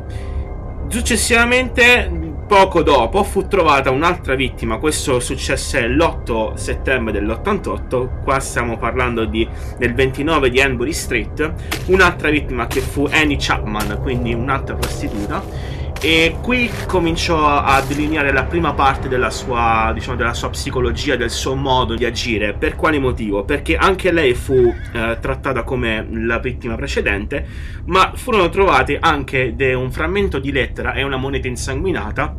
Successivamente, 0.88 2.29
poco 2.50 2.82
dopo, 2.82 3.22
fu 3.22 3.46
trovata 3.46 3.92
un'altra 3.92 4.34
vittima. 4.34 4.78
Questo 4.78 5.20
successe 5.20 5.86
l'8 5.86 6.54
settembre 6.54 7.12
dell'88. 7.12 8.24
Qua 8.24 8.40
stiamo 8.40 8.76
parlando 8.76 9.24
di, 9.24 9.48
del 9.78 9.94
29 9.94 10.50
di 10.50 10.60
Hanbury 10.60 10.92
Street. 10.92 11.52
Un'altra 11.86 12.28
vittima 12.28 12.66
che 12.66 12.80
fu 12.80 13.06
Annie 13.08 13.36
Chapman, 13.38 14.00
quindi 14.02 14.34
un'altra 14.34 14.74
prostituta 14.74 15.78
e 16.02 16.36
qui 16.40 16.70
cominciò 16.86 17.46
a 17.46 17.82
delineare 17.82 18.32
la 18.32 18.44
prima 18.44 18.72
parte 18.72 19.06
della 19.06 19.28
sua, 19.28 19.90
diciamo, 19.92 20.16
della 20.16 20.32
sua 20.32 20.48
psicologia, 20.48 21.14
del 21.14 21.28
suo 21.28 21.54
modo 21.54 21.94
di 21.94 22.06
agire. 22.06 22.54
Per 22.54 22.74
quale 22.74 22.98
motivo? 22.98 23.44
Perché 23.44 23.76
anche 23.76 24.10
lei 24.10 24.32
fu 24.32 24.54
eh, 24.54 25.18
trattata 25.20 25.62
come 25.62 26.08
la 26.10 26.38
vittima 26.38 26.74
precedente, 26.74 27.46
ma 27.84 28.12
furono 28.14 28.48
trovati 28.48 28.96
anche 28.98 29.54
de- 29.54 29.74
un 29.74 29.92
frammento 29.92 30.38
di 30.38 30.50
lettera 30.52 30.94
e 30.94 31.02
una 31.02 31.18
moneta 31.18 31.48
insanguinata 31.48 32.34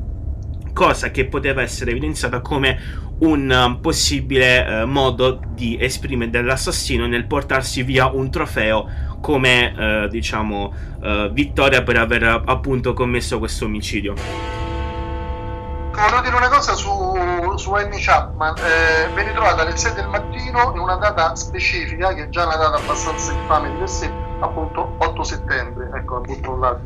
cosa 0.74 1.12
che 1.12 1.26
poteva 1.26 1.62
essere 1.62 1.92
evidenziata 1.92 2.40
come 2.40 3.10
un 3.20 3.78
possibile 3.82 4.84
uh, 4.84 4.88
modo 4.88 5.42
di 5.54 5.78
esprimere 5.80 6.32
dell'assassino 6.32 7.06
nel 7.06 7.28
portarsi 7.28 7.84
via 7.84 8.08
un 8.08 8.32
trofeo 8.32 9.10
come 9.22 9.74
eh, 9.78 10.08
diciamo 10.10 10.74
eh, 11.02 11.30
vittoria 11.32 11.84
per 11.84 11.98
aver 11.98 12.44
appunto 12.46 12.94
commesso 12.94 13.40
questo 13.40 13.66
omicidio. 13.66 14.16
Volevo 15.92 16.22
dire 16.22 16.36
una 16.36 16.50
cosa 16.50 16.74
su, 16.74 17.54
su 17.58 17.74
Annie 17.74 18.00
Chapman, 18.00 18.56
eh, 18.58 19.14
venne 19.14 19.34
trovata 19.34 19.62
alle 19.62 19.78
6 19.78 19.94
del 19.94 20.08
mattino 20.08 20.72
in 20.74 20.80
una 20.80 20.96
data 20.96 21.36
specifica, 21.36 22.14
che 22.14 22.24
è 22.24 22.30
già 22.30 22.46
una 22.46 22.56
data 22.56 22.78
abbastanza 22.78 23.34
infame 23.34 23.72
di 23.72 23.78
per 23.78 23.90
sé, 23.90 24.12
appunto 24.40 24.96
8 24.98 25.24
settembre, 25.24 25.92
ecco 25.94 26.18
appunto 26.18 26.58
là. 26.58 26.80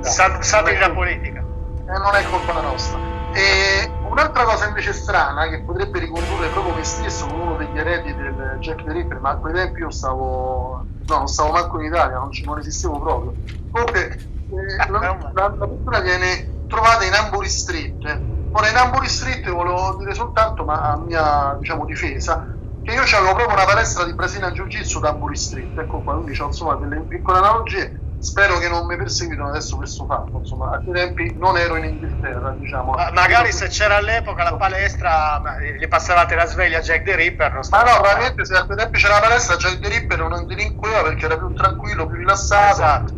Sappi 0.00 0.76
la 0.78 0.90
politica. 0.90 1.40
Eh, 1.40 1.98
non 1.98 2.14
è 2.14 2.22
colpa 2.30 2.52
nostra. 2.60 3.21
E 3.34 3.96
un'altra 4.02 4.44
cosa 4.44 4.66
invece 4.66 4.92
strana 4.92 5.48
che 5.48 5.62
potrebbe 5.64 5.98
ricondurre 5.98 6.50
proprio 6.50 6.74
me 6.74 6.84
stesso 6.84 7.26
con 7.26 7.40
uno 7.40 7.54
degli 7.56 7.78
eredi 7.78 8.14
del 8.14 8.56
Jack 8.60 8.82
the 8.84 8.92
Ripper, 8.92 9.20
ma 9.20 9.30
a 9.30 9.38
quei 9.38 9.54
tempi 9.54 9.80
io 9.80 9.90
stavo, 9.90 10.86
no, 11.06 11.16
non 11.16 11.28
stavo 11.28 11.50
manco 11.52 11.80
in 11.80 11.86
Italia, 11.86 12.18
non, 12.18 12.28
non 12.44 12.58
esistevo 12.58 12.98
proprio. 13.00 13.38
Comunque, 13.70 14.08
eh, 14.48 14.76
la, 14.90 15.30
la, 15.32 15.54
la 15.58 15.66
persona 15.68 16.00
viene 16.00 16.56
trovata 16.66 17.04
in 17.04 17.14
Ambury 17.14 17.48
Street. 17.48 18.26
Ora, 18.50 18.68
in 18.68 18.76
Ambury 18.76 19.08
Street 19.08 19.48
volevo 19.50 19.96
dire 19.96 20.12
soltanto, 20.14 20.64
ma 20.64 20.82
a 20.92 20.98
mia 20.98 21.56
diciamo, 21.58 21.86
difesa, 21.86 22.46
che 22.82 22.92
io 22.92 23.00
avevo 23.02 23.34
proprio 23.34 23.54
una 23.56 23.64
palestra 23.64 24.04
di 24.04 24.14
Brasilian 24.14 24.52
Jiu 24.52 24.66
Jitsu 24.66 24.98
da 25.00 25.08
Ambury 25.10 25.36
Street, 25.36 25.76
ecco 25.78 26.02
qua, 26.02 26.14
quindi 26.14 26.38
ho 26.38 26.46
insomma 26.46 26.74
delle 26.76 27.00
piccole 27.06 27.38
analogie 27.38 28.01
spero 28.22 28.58
che 28.58 28.68
non 28.68 28.86
mi 28.86 28.96
perseguitano 28.96 29.48
adesso 29.48 29.76
questo 29.76 30.04
fatto 30.06 30.38
insomma 30.38 30.70
a 30.70 30.78
quei 30.78 30.94
tempi 30.94 31.34
non 31.36 31.58
ero 31.58 31.74
in 31.74 31.86
Inghilterra 31.86 32.54
diciamo 32.56 32.92
ma 32.92 33.10
magari 33.12 33.50
se 33.50 33.66
c'era 33.66 33.96
all'epoca 33.96 34.44
la 34.44 34.54
palestra 34.54 35.42
gli 35.76 35.88
passavate 35.88 36.36
la 36.36 36.46
sveglia 36.46 36.78
a 36.78 36.82
Jack 36.82 37.02
the 37.02 37.16
Ripper 37.16 37.52
non 37.52 37.62
ma 37.68 37.82
no 37.82 38.00
probabilmente 38.00 38.44
se 38.44 38.54
a 38.54 38.64
quei 38.64 38.76
tempi 38.76 38.98
c'era 38.98 39.14
la 39.14 39.20
palestra 39.22 39.56
Jack 39.56 39.80
the 39.80 39.88
Ripper 39.88 40.20
non 40.20 40.46
delinqueva 40.46 41.02
perché 41.02 41.24
era 41.24 41.36
più 41.36 41.52
tranquillo 41.52 42.06
più 42.06 42.18
rilassato 42.18 42.74
esatto. 42.74 43.12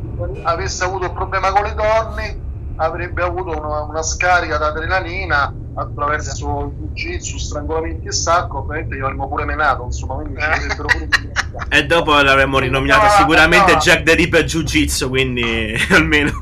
avesse 0.44 0.84
avuto 0.84 1.08
un 1.08 1.12
problema 1.12 1.52
con 1.52 1.64
le 1.64 1.74
donne 1.74 2.42
avrebbe 2.76 3.22
avuto 3.22 3.58
una, 3.58 3.82
una 3.82 4.02
scarica 4.02 4.56
d'adrenalina 4.56 5.54
attraverso 5.74 6.72
il 6.78 6.92
jiu-jitsu, 6.92 7.38
strangolamenti 7.38 8.08
e 8.08 8.12
sacco, 8.12 8.58
ovviamente 8.58 8.94
io 8.96 9.04
avremmo 9.04 9.28
pure 9.28 9.44
menato, 9.44 9.84
insomma, 9.84 10.14
quindi 10.14 10.40
ci 10.40 10.44
avrebbero 10.46 10.86
pure 10.86 11.08
E 11.68 11.86
dopo 11.86 12.12
l'avremmo 12.20 12.58
rinominato 12.58 13.04
no, 13.04 13.10
sicuramente 13.10 13.72
no. 13.72 13.78
Jack 13.78 14.02
the 14.02 14.14
Ripper 14.14 14.44
Jiu-Jitsu, 14.44 15.08
quindi 15.08 15.74
almeno... 15.90 16.32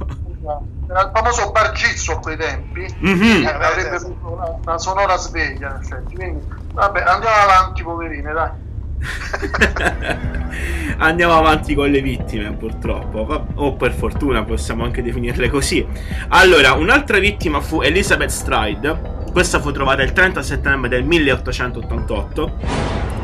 Era 0.89 1.05
il 1.05 1.11
famoso 1.15 1.51
bar 1.53 1.73
jitsu 1.73 2.11
a 2.13 2.19
quei 2.19 2.37
tempi, 2.37 2.87
mm-hmm. 3.03 3.47
avrebbe 3.47 3.97
avuto 3.97 4.33
una, 4.33 4.59
una, 4.63 4.79
sonora 4.79 5.17
sveglia, 5.17 5.71
in 5.71 5.81
effetti. 5.81 6.15
Quindi, 6.15 6.47
vabbè, 6.75 7.01
andiamo 7.01 7.37
avanti, 7.37 7.83
poverine, 7.83 8.33
dai. 8.33 8.51
Andiamo 10.99 11.37
avanti 11.37 11.75
con 11.75 11.91
le 11.91 12.01
vittime, 12.01 12.53
purtroppo, 12.53 13.47
o 13.55 13.73
per 13.75 13.93
fortuna 13.93 14.45
possiamo 14.45 14.85
anche 14.85 15.03
definirle 15.03 15.49
così. 15.49 15.85
Allora, 16.29 16.75
un'altra 16.75 17.19
vittima 17.19 17.61
fu 17.61 17.81
Elizabeth 17.81 18.31
Stride. 18.31 19.21
Questa 19.33 19.61
fu 19.61 19.73
trovata 19.73 20.03
il 20.03 20.13
30 20.13 20.43
settembre 20.43 20.91
del 20.91 21.05
1888. 21.05 22.57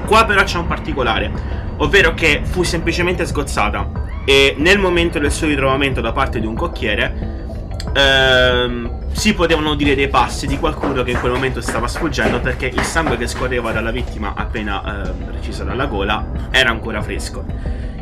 Qua 0.07 0.25
però 0.25 0.43
c'è 0.43 0.57
un 0.57 0.67
particolare, 0.67 1.31
ovvero 1.77 2.15
che 2.15 2.41
fu 2.45 2.63
semplicemente 2.63 3.27
sgozzata 3.27 4.23
e 4.25 4.55
nel 4.57 4.79
momento 4.79 5.19
del 5.19 5.31
suo 5.31 5.49
ritrovamento 5.49 6.01
da 6.01 6.13
parte 6.13 6.41
di 6.41 6.47
un 6.47 6.55
cocchiere 6.55 7.45
ehm, 7.93 9.13
si 9.13 9.35
potevano 9.35 9.75
dire 9.75 9.95
dei 9.95 10.09
passi 10.09 10.47
di 10.47 10.59
qualcuno 10.59 11.03
che 11.03 11.11
in 11.11 11.21
quel 11.21 11.33
momento 11.33 11.61
stava 11.61 11.87
sfuggendo 11.87 12.41
perché 12.41 12.67
il 12.67 12.83
sangue 12.83 13.19
che 13.19 13.27
scorreva 13.27 13.71
dalla 13.73 13.91
vittima 13.91 14.33
appena 14.35 15.03
eh, 15.05 15.13
recisa 15.31 15.63
dalla 15.63 15.85
gola 15.85 16.25
era 16.51 16.71
ancora 16.71 17.03
fresco. 17.03 17.45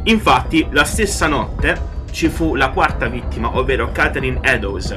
Infatti, 0.05 0.65
la 0.71 0.85
stessa 0.85 1.27
notte 1.27 1.95
ci 2.13 2.29
fu 2.29 2.55
la 2.55 2.71
quarta 2.71 3.09
vittima, 3.09 3.57
ovvero 3.57 3.91
Catherine 3.91 4.39
Eddowes. 4.43 4.97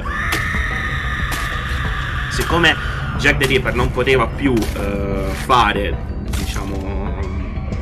Siccome 2.30 2.98
Jack 3.20 3.36
the 3.36 3.46
Ripper 3.46 3.74
non 3.74 3.90
poteva 3.90 4.26
più 4.26 4.54
eh, 4.54 5.26
fare, 5.44 5.94
diciamo, 6.38 7.09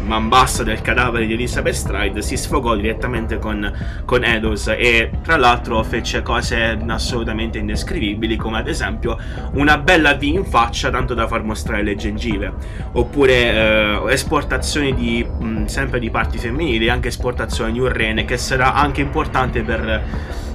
man 0.09 0.29
bassa 0.29 0.65
del 0.65 0.81
cadavere 0.81 1.27
di 1.27 1.35
Elizabeth 1.35 1.75
Stride 1.75 2.23
si 2.23 2.37
sfogò 2.37 2.75
direttamente 2.75 3.39
con, 3.39 3.71
con 4.07 4.25
Edos 4.25 4.69
e 4.69 5.11
tra 5.23 5.37
l'altro 5.37 5.83
fece 5.85 6.23
cose 6.23 6.79
assolutamente 6.89 7.59
indescrivibili 7.59 8.37
come 8.37 8.59
ad 8.59 8.69
esempio 8.69 9.19
una 9.53 9.77
bella 9.77 10.15
V 10.15 10.23
in 10.23 10.45
faccia 10.45 10.89
tanto 10.91 11.13
da 11.13 11.29
far 11.29 11.45
mostrare 11.45 11.83
le 11.83 11.95
gengive. 11.95 12.53
Oppure 12.93 13.33
eh, 13.33 14.03
esportazioni 14.09 14.95
di 14.95 15.23
mh, 15.25 15.67
sempre 15.67 16.01
di 16.01 16.09
parti 16.11 16.39
femminili 16.39 16.89
anche 16.89 17.09
esportazioni 17.09 17.73
di 17.73 17.81
un 17.81 17.89
rene 17.89 18.25
che 18.25 18.39
sarà 18.39 18.75
anche 18.75 19.03
importante 19.03 19.63
per 19.63 20.03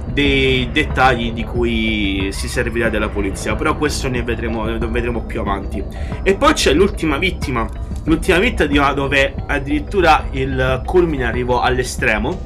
dei 0.06 0.70
dettagli 0.70 1.32
di 1.32 1.44
cui 1.44 2.28
si 2.30 2.48
servirà 2.48 2.88
della 2.88 3.08
polizia. 3.08 3.54
Però 3.54 3.76
questo 3.76 4.08
ne 4.08 4.22
vedremo, 4.22 4.64
ne 4.64 4.78
vedremo 4.78 5.22
più 5.22 5.40
avanti. 5.40 5.82
E 6.22 6.34
poi 6.34 6.52
c'è 6.52 6.72
l'ultima 6.72 7.18
vittima 7.18 7.68
l'ultima 8.04 8.38
vittima 8.38 8.92
dove 8.92 9.34
addirittura 9.46 10.26
il 10.32 10.82
culmine 10.84 11.24
arrivò 11.24 11.60
all'estremo 11.60 12.40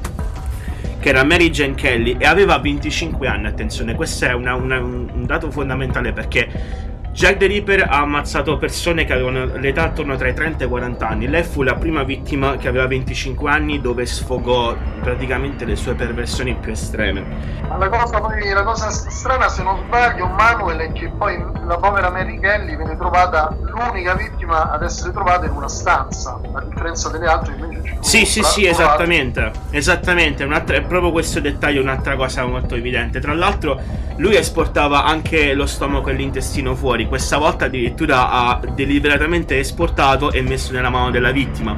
che 0.99 1.09
era 1.09 1.23
Mary 1.23 1.49
Jane 1.49 1.75
Kelly 1.75 2.15
e 2.17 2.25
aveva 2.25 2.57
25 2.59 3.27
anni 3.27 3.47
attenzione 3.47 3.95
questo 3.95 4.25
è 4.25 4.33
una, 4.33 4.55
una, 4.55 4.79
un 4.79 5.25
dato 5.25 5.49
fondamentale 5.49 6.11
perché 6.11 6.87
Jack 7.19 7.35
the 7.35 7.47
Ripper 7.47 7.81
ha 7.81 7.99
ammazzato 7.99 8.55
persone 8.55 9.03
che 9.03 9.11
avevano 9.11 9.43
l'età 9.57 9.83
attorno 9.83 10.15
tra 10.15 10.29
i 10.29 10.33
30 10.33 10.63
e 10.63 10.67
i 10.67 10.69
40 10.69 11.05
anni. 11.05 11.27
Lei 11.27 11.43
fu 11.43 11.63
la 11.63 11.75
prima 11.75 12.03
vittima 12.03 12.55
che 12.55 12.69
aveva 12.69 12.87
25 12.87 13.51
anni 13.51 13.81
dove 13.81 14.05
sfogò 14.05 14.73
praticamente 15.01 15.65
le 15.65 15.75
sue 15.75 15.95
perversioni 15.95 16.55
più 16.55 16.71
estreme. 16.71 17.25
Ma 17.67 17.75
la 17.75 17.89
cosa, 17.89 18.21
poi, 18.21 18.49
la 18.49 18.63
cosa 18.63 18.89
strana, 18.89 19.49
se 19.49 19.63
non 19.63 19.83
sbaglio, 19.85 20.27
Manuel, 20.27 20.77
è 20.77 20.91
che 20.93 21.09
poi 21.09 21.37
la 21.67 21.75
povera 21.75 22.09
Mary 22.09 22.39
Kelly 22.39 22.77
viene 22.77 22.95
trovata 22.95 23.53
l'unica 23.59 24.13
vittima 24.13 24.71
ad 24.71 24.83
essere 24.83 25.11
trovata 25.11 25.45
in 25.45 25.51
una 25.51 25.67
stanza, 25.67 26.39
a 26.53 26.61
differenza 26.61 27.09
delle 27.09 27.27
altre 27.27 27.53
invece 27.53 27.97
Sì, 27.99 28.25
sì, 28.25 28.41
sì, 28.43 28.65
esattamente. 28.65 29.51
Esattamente, 29.71 30.45
è 30.45 30.81
proprio 30.83 31.11
questo 31.11 31.41
dettaglio 31.41 31.81
un'altra 31.81 32.15
cosa 32.15 32.45
molto 32.45 32.75
evidente. 32.75 33.19
Tra 33.19 33.33
l'altro 33.33 34.07
lui 34.19 34.35
esportava 34.35 35.05
anche 35.05 35.53
lo 35.53 35.65
stomaco 35.65 36.09
e 36.09 36.13
l'intestino 36.13 36.75
fuori 36.75 37.07
questa 37.09 37.37
volta 37.37 37.65
addirittura 37.65 38.29
ha 38.29 38.61
deliberatamente 38.73 39.57
esportato 39.57 40.31
e 40.31 40.41
messo 40.41 40.71
nella 40.71 40.89
mano 40.89 41.09
della 41.09 41.31
vittima. 41.31 41.75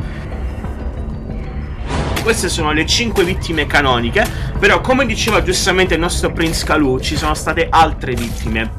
Queste 2.21 2.49
sono 2.49 2.71
le 2.71 2.85
5 2.85 3.23
vittime 3.23 3.65
canoniche, 3.65 4.23
però 4.59 4.79
come 4.81 5.07
diceva 5.07 5.41
giustamente 5.41 5.95
il 5.95 5.99
nostro 6.01 6.31
Prince 6.31 6.63
Kalu, 6.65 6.99
ci 6.99 7.15
sono 7.15 7.33
state 7.33 7.67
altre 7.67 8.13
vittime, 8.13 8.69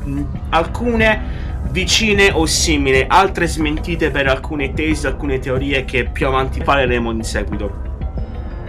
alcune 0.51 1.51
vicine 1.71 2.31
o 2.31 2.47
simili, 2.47 3.05
altre 3.09 3.49
smentite 3.49 4.11
per 4.11 4.29
alcune 4.29 4.75
tesi, 4.75 5.07
alcune 5.07 5.41
teorie 5.41 5.85
che 5.85 6.05
più 6.05 6.29
avanti 6.29 6.63
parleremo 6.63 7.11
in 7.11 7.25
seguito. 7.25 7.81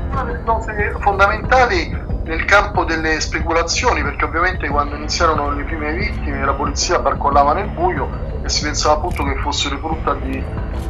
Una 0.10 0.24
delle 0.24 0.42
cose 0.44 0.96
fondamentali 1.02 2.13
nel 2.24 2.46
campo 2.46 2.86
delle 2.86 3.20
speculazioni, 3.20 4.02
perché 4.02 4.26
ovviamente 4.26 4.68
quando 4.70 4.96
iniziarono 4.96 5.52
le 5.52 5.64
prime 5.64 5.94
vittime 5.94 6.44
la 6.44 6.54
polizia 6.54 7.00
barcollava 7.00 7.54
nel 7.54 7.68
buio 7.68 8.32
e 8.42 8.50
si 8.50 8.64
pensava 8.64 8.96
appunto 8.96 9.24
che 9.24 9.36
fossero 9.38 9.78
frutto 9.78 10.14
di, 10.16 10.44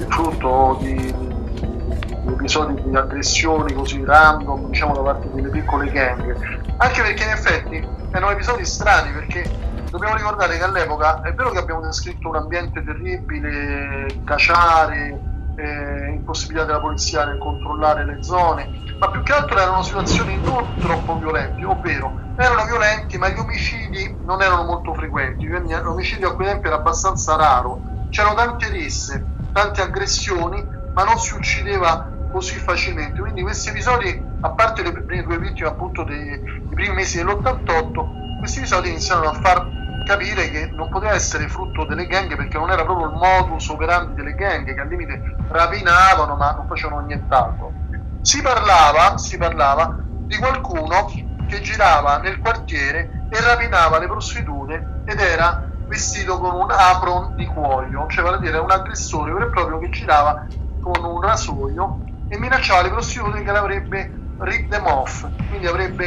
frutto 0.10 0.78
di, 0.82 0.96
di 0.96 2.32
episodi 2.32 2.82
di 2.84 2.96
aggressioni 2.96 3.74
così 3.74 4.04
random, 4.04 4.70
diciamo 4.70 4.94
da 4.94 5.02
parte 5.02 5.30
delle 5.34 5.50
piccole 5.50 5.92
gang. 5.92 6.36
Anche 6.78 7.02
perché 7.02 7.24
in 7.24 7.30
effetti 7.30 7.88
erano 8.12 8.32
episodi 8.32 8.66
strani 8.66 9.12
perché 9.12 9.50
dobbiamo 9.90 10.16
ricordare 10.16 10.58
che 10.58 10.64
all'epoca 10.64 11.22
è 11.22 11.34
vero 11.34 11.52
che 11.52 11.60
abbiamo 11.60 11.82
descritto 11.82 12.30
un 12.30 12.36
ambiente 12.36 12.84
terribile, 12.84 14.08
cacciare, 14.24 15.33
eh, 15.56 16.12
impossibilità 16.12 16.66
della 16.66 16.80
polizia 16.80 17.26
nel 17.26 17.38
controllare 17.38 18.06
le 18.06 18.22
zone, 18.24 18.72
ma 19.00 19.10
più 19.10 19.22
che 19.24 19.34
altro 19.34 19.60
erano 19.60 19.84
situazioni 19.84 20.42
non 20.42 20.78
troppo 20.80 21.18
violenti, 21.18 21.64
ovvero 21.64 22.16
erano 22.36 22.66
violenti 22.66 23.18
ma 23.18 23.30
gli 23.30 23.38
omicidi 23.38 24.20
non 24.24 24.42
erano 24.42 24.64
molto 24.64 24.94
frequenti, 24.94 25.48
quindi 25.48 25.74
l'omicidio 25.74 26.30
a 26.30 26.36
quei 26.36 26.48
tempi 26.48 26.68
era 26.68 26.78
abbastanza 26.78 27.36
raro, 27.36 27.84
c'erano 28.10 28.36
tante 28.36 28.70
risse, 28.70 29.30
tante 29.52 29.82
aggressioni, 29.82 30.66
ma 30.94 31.04
non 31.04 31.18
si 31.18 31.36
uccideva 31.36 32.12
così 32.28 32.58
facilmente, 32.58 33.22
quindi 33.22 33.42
questi 33.44 33.70
episodi, 33.70 34.28
a 34.40 34.52
parte 34.54 34.82
le 34.82 35.04
prime 35.04 35.24
due 35.24 35.38
vittime 35.38 35.70
appunto 35.70 36.04
dei, 36.04 36.26
dei 36.26 36.42
primi 36.70 36.96
mesi 36.96 37.18
dell'88, 37.18 37.92
questi 38.36 38.60
episodi 38.60 38.90
iniziano 38.90 39.28
a 39.28 39.34
far 39.34 39.72
capire 40.04 40.50
che 40.50 40.72
non 40.76 40.90
poteva 40.90 41.14
essere 41.14 41.48
frutto 41.48 41.86
delle 41.86 42.06
gang 42.08 42.36
perché 42.36 42.58
non 42.58 42.70
era 42.70 42.84
proprio 42.84 43.08
il 43.08 43.14
modus 43.14 43.70
operandi 43.70 44.14
delle 44.14 44.36
gang 44.36 44.74
che 44.74 44.80
al 44.80 44.88
limite 44.88 45.22
rapinavano 45.48 46.36
ma 46.36 46.54
non 46.54 46.66
facevano 46.68 47.06
nient'altro. 47.06 47.74
Si 48.22 48.42
parlava, 48.42 49.18
si 49.18 49.38
parlava 49.38 49.98
di 50.26 50.38
qualcuno 50.38 51.08
che 51.46 51.62
girava 51.62 52.20
nel 52.20 52.40
quartiere 52.40 53.26
e 53.30 53.42
rapinava 53.42 54.00
le 54.00 54.08
prostitute 54.08 55.02
ed 55.06 55.20
era 55.20 55.70
vestito 55.86 56.38
con 56.38 56.54
un 56.54 56.72
apron 56.72 57.34
di 57.36 57.46
cuoio, 57.46 58.08
cioè 58.08 58.24
vale 58.24 58.38
a 58.38 58.40
dire 58.40 58.58
un 58.58 58.72
aggressore 58.72 59.32
vero 59.32 59.48
e 59.48 59.50
proprio 59.50 59.80
che 59.80 59.90
girava 59.90 60.48
con 60.80 61.04
un 61.04 61.22
rasoio 61.22 62.04
e 62.28 62.38
minacciava 62.38 62.82
le 62.84 62.90
prostitute 62.90 63.44
che 63.44 63.52
le 63.52 63.58
avrebbe 63.58 64.20
rip 64.38 64.70
them 64.70 64.86
off, 64.88 65.28
quindi 65.48 65.68
avrebbe, 65.68 66.06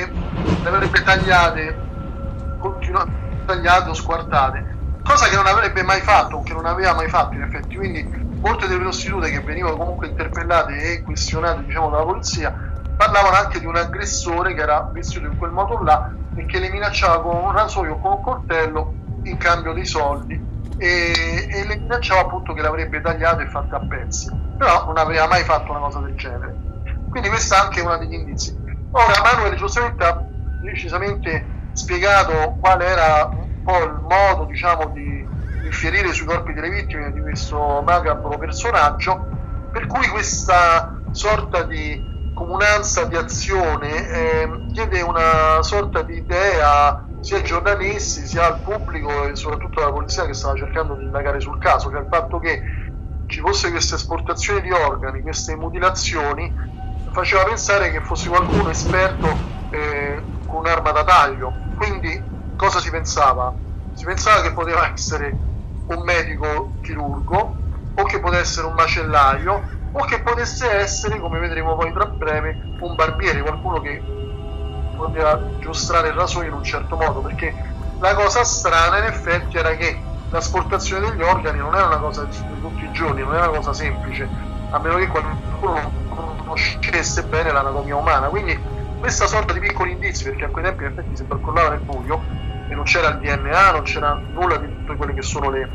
le 0.62 0.68
avrebbe 0.68 1.02
tagliate, 1.02 1.78
tagliate 2.58 3.25
o 3.52 3.94
squartate, 3.94 4.76
cosa 5.02 5.28
che 5.28 5.36
non 5.36 5.46
avrebbe 5.46 5.82
mai 5.82 6.00
fatto, 6.00 6.36
o 6.36 6.42
che 6.42 6.52
non 6.52 6.66
aveva 6.66 6.94
mai 6.94 7.08
fatto 7.08 7.36
in 7.36 7.42
effetti, 7.42 7.76
quindi 7.76 8.08
molte 8.40 8.66
delle 8.66 8.80
prostitute 8.80 9.30
che 9.30 9.40
venivano 9.40 9.76
comunque 9.76 10.08
interpellate 10.08 10.76
e 10.76 11.02
questionate 11.02 11.64
diciamo, 11.64 11.90
dalla 11.90 12.04
polizia 12.04 12.54
parlavano 12.96 13.36
anche 13.36 13.60
di 13.60 13.66
un 13.66 13.76
aggressore 13.76 14.54
che 14.54 14.62
era 14.62 14.88
vestito 14.92 15.26
in 15.26 15.36
quel 15.36 15.50
modo 15.50 15.82
là 15.82 16.10
e 16.34 16.46
che 16.46 16.58
le 16.58 16.70
minacciava 16.70 17.20
con 17.20 17.36
un 17.36 17.52
rasoio 17.52 17.94
o 17.94 18.00
con 18.00 18.12
un 18.12 18.22
coltello 18.22 18.94
in 19.24 19.36
cambio 19.36 19.72
dei 19.72 19.84
soldi 19.84 20.40
e, 20.78 21.48
e 21.50 21.66
le 21.66 21.76
minacciava 21.76 22.22
appunto 22.22 22.52
che 22.52 22.62
l'avrebbe 22.62 23.00
tagliata 23.00 23.42
e 23.42 23.48
fatta 23.48 23.76
a 23.76 23.86
pezzi. 23.86 24.30
Però 24.56 24.86
non 24.86 24.96
aveva 24.98 25.26
mai 25.26 25.42
fatto 25.42 25.70
una 25.70 25.80
cosa 25.80 26.00
del 26.00 26.16
genere. 26.16 26.54
Quindi 27.10 27.28
questa 27.28 27.56
è 27.56 27.64
anche 27.64 27.80
una 27.80 27.96
degli 27.98 28.14
indizi. 28.14 28.54
Ora 28.90 29.22
Manuel 29.22 29.56
giustamente 29.56 30.04
ha 30.04 30.18
decisamente 30.62 31.55
spiegato 31.76 32.56
qual 32.58 32.80
era 32.80 33.34
un 33.36 33.48
po' 33.62 33.84
il 33.84 34.00
modo 34.00 34.46
diciamo 34.46 34.86
di 34.94 35.28
infierire 35.60 36.12
sui 36.12 36.24
corpi 36.24 36.54
delle 36.54 36.70
vittime 36.70 37.12
di 37.12 37.20
questo 37.20 37.82
macabro 37.84 38.38
personaggio, 38.38 39.26
per 39.70 39.86
cui 39.86 40.06
questa 40.08 40.98
sorta 41.10 41.64
di 41.64 42.02
comunanza 42.32 43.04
di 43.04 43.16
azione 43.16 44.08
eh, 44.08 44.60
chiede 44.72 45.02
una 45.02 45.60
sorta 45.60 46.02
di 46.02 46.16
idea 46.16 46.98
sia 47.20 47.36
ai 47.36 47.44
giornalisti 47.44 48.26
sia 48.26 48.46
al 48.46 48.62
pubblico 48.62 49.28
e 49.28 49.36
soprattutto 49.36 49.82
alla 49.82 49.92
polizia 49.92 50.24
che 50.24 50.34
stava 50.34 50.56
cercando 50.56 50.94
di 50.94 51.04
indagare 51.04 51.40
sul 51.40 51.58
caso, 51.58 51.90
che 51.90 51.98
il 51.98 52.06
fatto 52.08 52.38
che 52.38 52.62
ci 53.26 53.40
fosse 53.40 53.70
questa 53.70 53.96
esportazione 53.96 54.62
di 54.62 54.70
organi, 54.70 55.20
queste 55.20 55.56
mutilazioni, 55.56 56.50
faceva 57.12 57.44
pensare 57.44 57.90
che 57.90 58.00
fosse 58.00 58.30
qualcuno 58.30 58.70
esperto 58.70 59.28
eh, 59.70 60.24
con 60.46 60.60
un'arma 60.60 60.92
da 60.92 61.04
taglio. 61.04 61.52
Quindi 61.74 62.22
cosa 62.56 62.80
si 62.80 62.90
pensava? 62.90 63.54
Si 63.92 64.04
pensava 64.04 64.42
che 64.42 64.52
poteva 64.52 64.90
essere 64.92 65.36
un 65.86 66.02
medico 66.02 66.78
chirurgo 66.82 67.56
o 67.94 68.04
che 68.04 68.20
potesse 68.20 68.42
essere 68.42 68.66
un 68.66 68.74
macellaio 68.74 69.62
o 69.92 70.04
che 70.04 70.20
potesse 70.20 70.70
essere, 70.70 71.18
come 71.18 71.38
vedremo 71.38 71.76
poi 71.76 71.92
tra 71.92 72.06
breve, 72.06 72.58
un 72.80 72.94
barbiere, 72.94 73.40
qualcuno 73.40 73.80
che 73.80 74.02
poteva 74.94 75.38
giostrare 75.58 76.08
il 76.08 76.14
rasoio 76.14 76.48
in 76.48 76.54
un 76.54 76.62
certo 76.62 76.96
modo, 76.96 77.22
perché 77.22 77.54
la 77.98 78.14
cosa 78.14 78.44
strana 78.44 78.98
in 78.98 79.04
effetti 79.04 79.56
era 79.56 79.74
che 79.74 80.02
l'asportazione 80.28 81.10
degli 81.10 81.22
organi 81.22 81.58
non 81.58 81.74
era 81.74 81.86
una 81.86 81.98
cosa 81.98 82.24
di 82.24 82.60
tutti 82.60 82.84
i 82.84 82.90
giorni, 82.92 83.22
non 83.22 83.34
era 83.34 83.48
una 83.48 83.56
cosa 83.56 83.72
semplice, 83.72 84.28
a 84.70 84.78
meno 84.80 84.96
che 84.96 85.06
qualcuno 85.06 85.72
non 86.08 86.36
conoscesse 86.36 87.24
bene 87.24 87.52
l'anatomia 87.52 87.96
umana. 87.96 88.28
Quindi 88.28 88.58
questa 88.98 89.26
sorta 89.26 89.52
di 89.52 89.60
piccoli 89.60 89.92
indizi, 89.92 90.24
perché 90.24 90.44
a 90.44 90.50
quei 90.50 90.64
tempi 90.64 90.84
in 90.84 90.90
effetti 90.90 91.16
si 91.16 91.26
calcolava 91.26 91.70
nel 91.70 91.82
buio, 91.82 92.26
e 92.66 92.74
non 92.74 92.84
c'era 92.84 93.08
il 93.08 93.18
DNA, 93.18 93.72
non 93.72 93.82
c'era 93.82 94.20
nulla 94.32 94.56
di 94.58 94.68
tutte 94.68 94.96
quelle 94.96 95.14
che 95.14 95.22
sono 95.22 95.50
le 95.50 95.70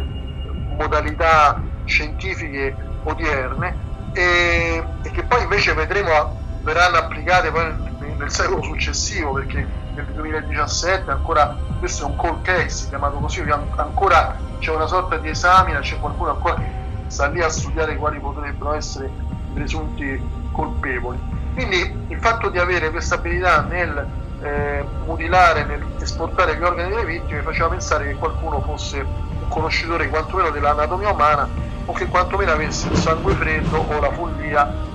modalità 0.68 1.62
scientifiche 1.84 2.78
odierne 3.04 3.78
e, 4.12 4.96
e 5.02 5.12
che 5.12 5.26
poi 5.26 5.44
invece 5.44 5.74
vedremo 5.74 6.40
verranno 6.60 6.98
applicate 6.98 7.52
poi 7.52 8.16
nel 8.18 8.30
secolo 8.30 8.62
successivo 8.62 9.32
perché 9.34 9.68
nel 9.94 10.06
2017 10.14 11.10
ancora 11.10 11.60
questo 11.78 12.04
è 12.04 12.08
un 12.08 12.16
cold 12.16 12.42
case 12.42 12.88
chiamato 12.88 13.20
così 13.20 13.42
ancora 13.78 14.44
c'è 14.58 14.72
una 14.72 14.86
sorta 14.86 15.18
di 15.18 15.30
esamina 15.30 15.80
c'è 15.80 15.98
qualcuno 15.98 16.30
ancora 16.32 16.56
che 16.56 16.76
sta 17.08 17.28
lì 17.28 17.42
a 17.42 17.50
studiare 17.50 17.98
quali 17.98 18.20
potrebbero 18.20 18.74
essere 18.74 19.12
presunti 19.52 20.24
colpevoli 20.52 21.20
quindi 21.54 21.94
il 22.08 22.18
fatto 22.20 22.50
di 22.50 22.58
avere 22.58 22.92
questa 22.92 23.16
abilità 23.16 23.62
nel 23.62 24.06
eh, 24.42 24.84
mutilare, 25.06 25.66
nell'esportare 25.66 26.58
gli 26.58 26.64
organi 26.64 26.90
delle 26.90 27.06
vittime, 27.06 27.42
faceva 27.42 27.70
pensare 27.70 28.08
che 28.08 28.16
qualcuno 28.16 28.62
fosse 28.62 29.00
un 29.00 29.48
conoscitore 29.48 30.10
quantomeno 30.10 30.50
dell'anatomia 30.50 31.12
umana 31.12 31.48
o 31.86 31.94
che 31.94 32.08
quantomeno 32.08 32.52
avesse 32.52 32.88
il 32.90 32.98
sangue 32.98 33.34
freddo 33.34 33.78
o 33.78 34.00
la 34.00 34.12
follia 34.12 34.90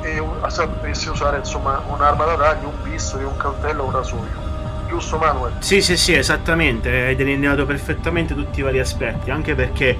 e 0.00 0.22
sapesse 0.48 1.10
usare 1.10 1.38
insomma 1.38 1.82
un'arma 1.86 2.24
da 2.24 2.36
taglio, 2.36 2.68
un 2.68 2.82
pistolo, 2.82 3.28
un 3.28 3.36
coltello 3.36 3.82
o 3.82 3.86
un 3.86 3.92
rasoio. 3.92 4.46
Giusto 4.88 5.18
Manuel? 5.18 5.52
Sì, 5.58 5.82
sì, 5.82 5.96
sì, 5.96 6.14
esattamente, 6.14 6.88
hai 6.88 7.16
delineato 7.16 7.66
perfettamente 7.66 8.34
tutti 8.34 8.60
i 8.60 8.62
vari 8.62 8.78
aspetti, 8.78 9.30
anche 9.30 9.54
perché 9.54 9.96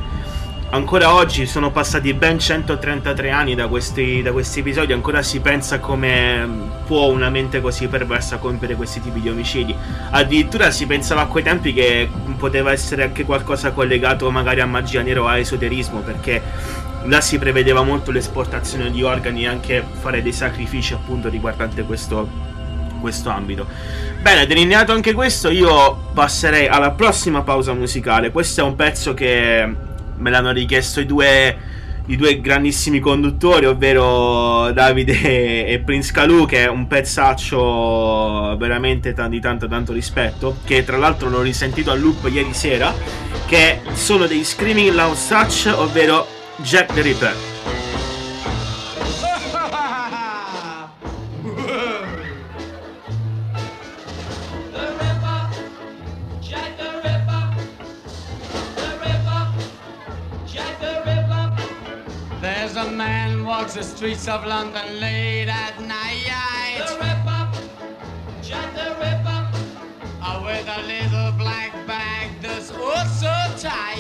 ancora 0.71 1.15
oggi 1.15 1.47
sono 1.47 1.71
passati 1.71 2.13
ben 2.13 2.39
133 2.39 3.31
anni 3.31 3.55
da 3.55 3.69
questi, 3.69 4.21
da 4.23 4.33
questi, 4.33 4.61
episodi, 4.61 4.93
ancora 4.93 5.23
si 5.23 5.41
pensa 5.41 5.79
come 5.79 6.77
può 6.87 7.07
una 7.07 7.31
mente 7.31 7.61
così 7.61 7.87
perversa 7.87 8.37
compiere 8.39 8.75
questi 8.75 9.01
tipi 9.01 9.21
di 9.21 9.29
omicidi. 9.29 9.75
Addirittura 10.11 10.71
si 10.71 10.87
pensava 10.87 11.23
a 11.23 11.27
quei 11.27 11.43
tempi 11.43 11.73
che 11.73 12.09
poteva 12.37 12.73
essere 12.73 13.05
anche 13.05 13.25
qualcosa 13.25 13.73
collegato 13.73 14.31
magari 14.31 14.61
a 14.61 14.67
magia 14.67 15.03
nera 15.03 15.23
o 15.23 15.27
a 15.27 15.39
esoterismo, 15.39 16.01
perché 16.01 16.43
là 17.05 17.21
si 17.21 17.39
prevedeva 17.39 17.83
molto 17.83 18.11
l'esportazione 18.11 18.91
di 18.91 19.03
organi 19.03 19.45
e 19.45 19.49
anche 19.49 19.85
fare 20.01 20.23
dei 20.23 20.33
sacrifici 20.33 20.93
appunto 20.93 21.29
riguardante 21.29 21.83
questo, 21.85 22.29
questo 23.01 23.31
ambito. 23.31 23.67
Bene, 24.21 24.47
delineato 24.47 24.93
anche 24.93 25.13
questo, 25.13 25.49
io 25.49 26.11
passerei 26.13 26.67
alla 26.67 26.91
prossima 26.91 27.43
pausa 27.43 27.73
musicale. 27.73 28.31
Questo 28.31 28.61
è 28.61 28.65
un 28.65 28.75
pezzo 28.75 29.15
che 29.15 29.87
me 30.19 30.31
l'hanno 30.31 30.53
richiesto 30.53 31.01
i 31.01 31.07
due, 31.07 31.57
i 32.07 32.17
due 32.17 32.41
grandissimi 32.41 33.01
conduttori, 33.01 33.67
ovvero 33.67 34.71
Davide 34.73 35.67
e 35.67 35.79
Prince 35.85 36.13
Kalu, 36.13 36.47
che 36.47 36.65
è 36.65 36.69
un 36.69 36.87
pezzaccio 36.87 38.57
veramente 38.59 39.15
di 39.29 39.41
tanto 39.41 39.69
tanto 39.69 39.93
rispetto, 39.93 40.59
che 40.65 40.85
tra 40.85 40.97
l'altro 40.97 41.29
l'ho 41.29 41.43
risentito 41.43 41.91
a 41.91 41.95
loop 41.95 42.29
ieri 42.31 42.55
sera, 42.55 42.95
che 43.47 43.81
sono 43.93 44.27
dei 44.27 44.45
Screaming 44.45 44.93
Loud 44.93 45.17
Such, 45.17 45.73
ovvero 45.75 46.27
Jack 46.57 46.93
the 46.93 47.03
Ripper. 47.03 47.58
Walks 63.59 63.75
the 63.75 63.83
streets 63.83 64.29
of 64.29 64.47
London 64.47 65.01
late 65.01 65.49
at 65.49 65.81
night. 65.81 66.79
The 66.79 66.95
Ripper, 66.95 67.43
Jack 68.41 68.73
the 68.73 68.91
Ripper, 69.03 69.41
oh, 70.23 70.45
with 70.45 70.69
a 70.69 70.83
little 70.87 71.33
black 71.33 71.73
bag 71.85 72.31
that's 72.41 72.71
oh 72.71 73.09
so 73.09 73.35
tight. 73.57 73.98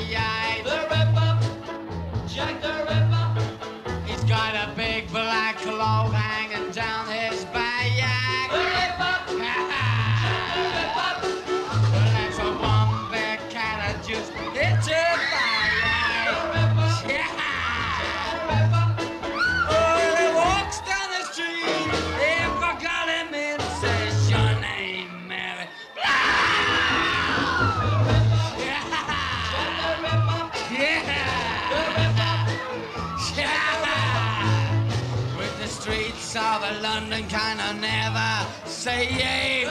Say 38.88 39.04
yay. 39.20 39.64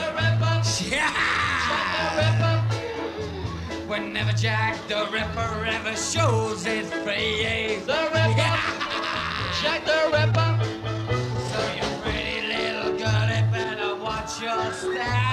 Yeah. 0.90 1.12
Whenever 3.88 4.32
Jack 4.32 4.76
the 4.86 5.08
Ripper 5.12 5.52
ever 5.66 5.96
shows 5.96 6.64
his 6.64 6.88
face. 7.06 7.84
The 7.84 8.00
Ripper. 8.14 8.34
Yeah. 8.42 8.56
Jack 9.60 9.80
the 9.90 10.00
Ripper. 10.14 10.50
So 11.50 11.58
you 11.76 11.86
pretty 12.02 12.38
little 12.52 12.92
girl, 12.96 13.28
better 13.52 13.96
watch 13.96 14.40
your 14.40 14.72
step. 14.72 15.27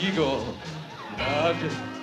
Eagle, 0.00 0.56
loved 1.18 1.93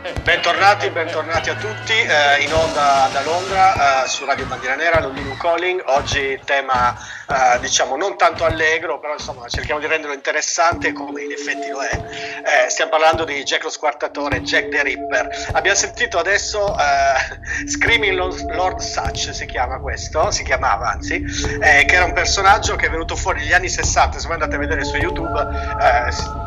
Bentornati, 0.00 0.88
bentornati 0.88 1.50
a 1.50 1.54
tutti, 1.56 1.92
eh, 1.92 2.40
in 2.40 2.50
onda 2.54 3.10
da 3.12 3.20
Londra 3.20 4.04
eh, 4.04 4.08
su 4.08 4.24
Radio 4.24 4.46
Bandiera 4.46 4.74
Nera, 4.74 4.98
Londino 4.98 5.36
Calling. 5.36 5.82
Oggi 5.88 6.40
tema 6.46 6.96
eh, 7.28 7.60
diciamo 7.60 7.96
non 7.96 8.16
tanto 8.16 8.46
allegro, 8.46 8.98
però 8.98 9.12
insomma 9.12 9.46
cerchiamo 9.48 9.78
di 9.78 9.86
renderlo 9.86 10.14
interessante 10.14 10.94
come 10.94 11.20
in 11.20 11.32
effetti 11.32 11.68
lo 11.68 11.82
è. 11.82 11.90
Eh, 11.94 12.70
stiamo 12.70 12.90
parlando 12.90 13.24
di 13.24 13.42
Jack 13.42 13.62
lo 13.64 13.68
Squartatore, 13.68 14.40
Jack 14.40 14.70
the 14.70 14.82
Ripper. 14.82 15.48
Abbiamo 15.52 15.76
sentito 15.76 16.18
adesso 16.18 16.74
eh, 16.78 17.68
Screaming 17.68 18.16
Lord 18.16 18.78
Such, 18.78 19.34
si 19.34 19.44
chiama 19.44 19.80
questo, 19.80 20.30
si 20.30 20.44
chiamava 20.44 20.92
anzi, 20.92 21.22
eh, 21.60 21.84
che 21.84 21.94
era 21.94 22.06
un 22.06 22.14
personaggio 22.14 22.74
che 22.74 22.86
è 22.86 22.90
venuto 22.90 23.16
fuori 23.16 23.40
negli 23.40 23.52
anni 23.52 23.68
60, 23.68 24.18
se 24.18 24.24
voi 24.24 24.36
andate 24.36 24.56
a 24.56 24.58
vedere 24.58 24.82
su 24.82 24.96
YouTube 24.96 26.39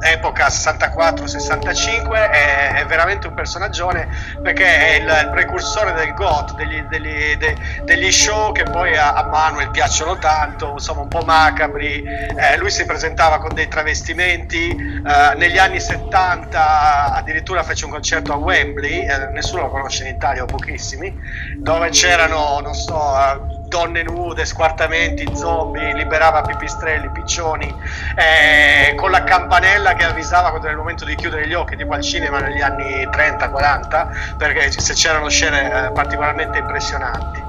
epoca 0.00 0.46
64-65 0.46 2.30
è, 2.30 2.72
è, 2.74 2.86
veramente 2.86 3.26
un 3.26 3.34
personaggione 3.34 4.08
perché 4.42 4.64
è 4.64 4.94
il, 4.94 5.24
il 5.24 5.30
precursore 5.30 5.92
del 5.92 6.14
goth 6.14 6.54
degli, 6.54 6.80
degli, 6.82 7.36
de, 7.36 7.56
degli, 7.84 8.10
show 8.10 8.52
che 8.52 8.64
poi 8.64 8.96
a, 8.96 9.12
a, 9.12 9.24
Manuel 9.24 9.70
piacciono 9.70 10.18
tanto 10.18 10.72
insomma 10.72 11.02
un 11.02 11.08
po' 11.08 11.22
macabri. 11.22 12.02
Eh, 12.02 12.56
lui 12.56 12.70
si 12.70 12.84
presentava 12.84 13.38
con 13.38 13.54
dei 13.54 13.68
travestimenti 13.68 14.70
eh, 14.70 15.34
negli 15.36 15.58
anni 15.58 15.80
70 15.80 17.12
addirittura 17.12 17.62
fece 17.62 17.84
un 17.84 17.90
concerto 17.90 18.32
a 18.32 18.36
Wembley 18.36 19.06
eh, 19.06 19.30
nessuno 19.32 19.62
lo 19.62 19.68
conosce 19.68 20.06
in 20.06 20.14
Italia 20.14 20.42
o 20.42 20.46
pochissimi 20.46 21.14
dove 21.56 21.90
c'erano 21.90 22.60
non 22.60 22.74
so 22.74 23.59
donne 23.70 24.02
nude, 24.02 24.44
squartamenti, 24.44 25.24
zombie, 25.34 25.94
liberava 25.94 26.42
pipistrelli, 26.42 27.08
piccioni, 27.10 27.72
eh, 28.16 28.94
con 28.96 29.12
la 29.12 29.22
campanella 29.22 29.94
che 29.94 30.04
avvisava 30.04 30.48
quando 30.48 30.66
era 30.66 30.74
il 30.74 30.80
momento 30.80 31.04
di 31.04 31.14
chiudere 31.14 31.46
gli 31.46 31.54
occhi, 31.54 31.76
tipo 31.76 31.94
al 31.94 32.02
cinema 32.02 32.40
negli 32.40 32.60
anni 32.60 33.06
30-40, 33.06 34.36
perché 34.36 34.72
se 34.72 34.92
c'erano 34.92 35.28
scene 35.28 35.86
eh, 35.86 35.90
particolarmente 35.92 36.58
impressionanti. 36.58 37.48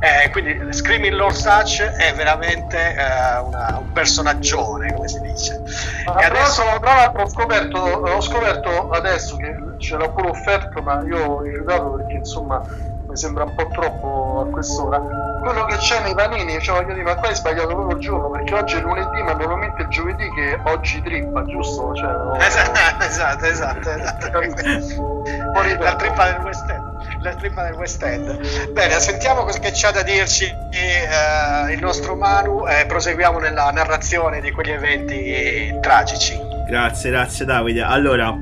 Eh, 0.00 0.30
quindi 0.30 0.72
Screaming 0.72 1.14
Lord 1.14 1.34
Such 1.34 1.82
è 1.82 2.12
veramente 2.14 2.94
eh, 2.94 3.38
una, 3.38 3.78
un 3.78 3.92
personaggione, 3.92 4.92
come 4.92 5.06
si 5.06 5.20
dice. 5.20 5.62
Ma 6.06 6.16
e 6.16 6.24
adesso... 6.24 6.62
tra 6.80 6.94
l'altro 6.94 7.22
ho 7.22 7.28
scoperto, 7.28 7.78
ho 7.78 8.20
scoperto 8.20 8.90
adesso 8.90 9.36
che 9.36 9.56
ce 9.78 9.96
l'ho 9.96 10.10
pure 10.10 10.30
offerto, 10.30 10.82
ma 10.82 11.02
io 11.04 11.24
ho 11.24 11.40
rifiutato 11.42 11.90
perché 11.90 12.14
insomma 12.14 12.90
mi 13.12 13.18
sembra 13.18 13.44
un 13.44 13.54
po' 13.54 13.68
troppo 13.68 14.46
a 14.46 14.50
quest'ora. 14.50 14.98
Quello 15.42 15.66
che 15.66 15.76
c'è 15.76 16.02
nei 16.02 16.14
panini, 16.14 16.58
cioè 16.60 16.80
voglio 16.80 16.94
dire, 16.94 17.04
ma 17.04 17.14
qua 17.16 17.28
hai 17.28 17.34
sbagliato 17.34 17.68
proprio 17.68 17.96
il 17.96 18.02
giorno, 18.02 18.30
perché 18.30 18.54
oggi 18.54 18.76
è 18.76 18.80
lunedì, 18.80 19.22
ma 19.22 19.34
normalmente 19.34 19.82
è 19.82 19.88
giovedì 19.88 20.26
che 20.30 20.58
oggi 20.64 21.02
trippa, 21.02 21.44
giusto? 21.44 21.94
Cioè, 21.94 22.10
oh... 22.10 22.36
esatto, 22.40 23.44
esatto, 23.44 23.90
esatto. 23.90 24.30
La 25.82 25.94
trippa 25.96 26.24
del 26.32 26.40
West 26.42 26.70
End. 26.70 27.20
La 27.20 27.34
trippa 27.34 27.62
del 27.64 27.74
West 27.74 28.02
End. 28.02 28.72
Bene, 28.72 28.98
sentiamo 28.98 29.44
cosa 29.44 29.58
che 29.58 29.70
c'ha 29.74 29.90
da 29.90 30.02
dirci 30.02 30.46
eh, 30.46 31.72
il 31.72 31.80
nostro 31.80 32.14
Manu 32.16 32.66
e 32.66 32.86
proseguiamo 32.86 33.38
nella 33.38 33.70
narrazione 33.70 34.40
di 34.40 34.50
quegli 34.52 34.70
eventi 34.70 35.78
tragici. 35.82 36.40
Grazie, 36.66 37.10
grazie 37.10 37.44
Davide. 37.44 37.82
Allora, 37.82 38.34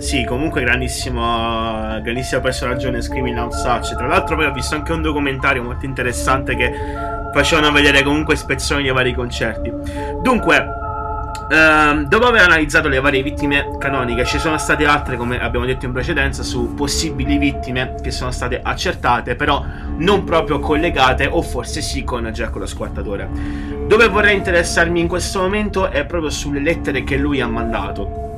sì, 0.00 0.24
comunque 0.24 0.62
grandissimo, 0.62 2.00
grandissimo 2.00 2.40
personaggio 2.40 2.90
nel 2.90 3.02
Screaming 3.02 3.36
Out 3.36 3.52
Such. 3.52 3.94
Tra 3.96 4.06
l'altro 4.06 4.34
poi 4.34 4.46
ho 4.46 4.52
visto 4.52 4.74
anche 4.74 4.92
un 4.92 5.02
documentario 5.02 5.62
molto 5.62 5.84
interessante 5.84 6.56
che 6.56 6.72
facevano 7.34 7.70
vedere 7.70 8.02
comunque 8.02 8.34
spezzoni 8.34 8.82
dei 8.82 8.92
vari 8.92 9.12
concerti. 9.12 9.70
Dunque, 10.22 10.66
ehm, 11.50 12.08
dopo 12.08 12.26
aver 12.26 12.42
analizzato 12.42 12.88
le 12.88 12.98
varie 12.98 13.22
vittime 13.22 13.76
canoniche, 13.78 14.24
ci 14.24 14.38
sono 14.38 14.56
state 14.56 14.86
altre, 14.86 15.18
come 15.18 15.38
abbiamo 15.38 15.66
detto 15.66 15.84
in 15.84 15.92
precedenza, 15.92 16.42
su 16.42 16.74
possibili 16.74 17.36
vittime 17.36 17.96
che 18.02 18.10
sono 18.10 18.30
state 18.30 18.58
accertate, 18.62 19.34
però 19.34 19.62
non 19.98 20.24
proprio 20.24 20.60
collegate 20.60 21.26
o 21.26 21.42
forse 21.42 21.82
sì 21.82 22.04
con 22.04 22.24
Jack 22.32 22.56
lo 22.56 22.66
squartatore. 22.66 23.28
Dove 23.86 24.08
vorrei 24.08 24.34
interessarmi 24.34 24.98
in 24.98 25.08
questo 25.08 25.40
momento 25.40 25.90
è 25.90 26.06
proprio 26.06 26.30
sulle 26.30 26.60
lettere 26.60 27.04
che 27.04 27.18
lui 27.18 27.42
ha 27.42 27.46
mandato. 27.46 28.28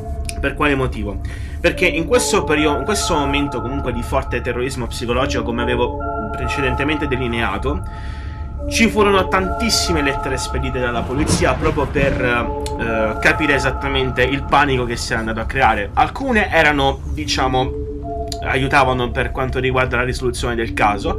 Per 0.40 0.54
quale 0.54 0.74
motivo? 0.74 1.20
Perché 1.62 1.86
in 1.86 2.08
questo 2.08 2.42
periodo, 2.42 2.78
in 2.78 2.84
questo 2.84 3.14
momento 3.14 3.62
comunque 3.62 3.92
di 3.92 4.02
forte 4.02 4.40
terrorismo 4.40 4.88
psicologico, 4.88 5.44
come 5.44 5.62
avevo 5.62 5.96
precedentemente 6.32 7.06
delineato, 7.06 7.84
ci 8.68 8.88
furono 8.88 9.28
tantissime 9.28 10.02
lettere 10.02 10.38
spedite 10.38 10.80
dalla 10.80 11.02
polizia 11.02 11.54
proprio 11.54 11.86
per 11.86 12.20
eh, 12.20 13.16
capire 13.20 13.54
esattamente 13.54 14.24
il 14.24 14.42
panico 14.42 14.84
che 14.86 14.96
si 14.96 15.12
era 15.12 15.20
andato 15.20 15.38
a 15.38 15.44
creare. 15.44 15.90
Alcune 15.94 16.50
erano, 16.50 16.98
diciamo, 17.12 17.70
aiutavano 18.42 19.12
per 19.12 19.30
quanto 19.30 19.60
riguarda 19.60 19.98
la 19.98 20.02
risoluzione 20.02 20.56
del 20.56 20.74
caso, 20.74 21.16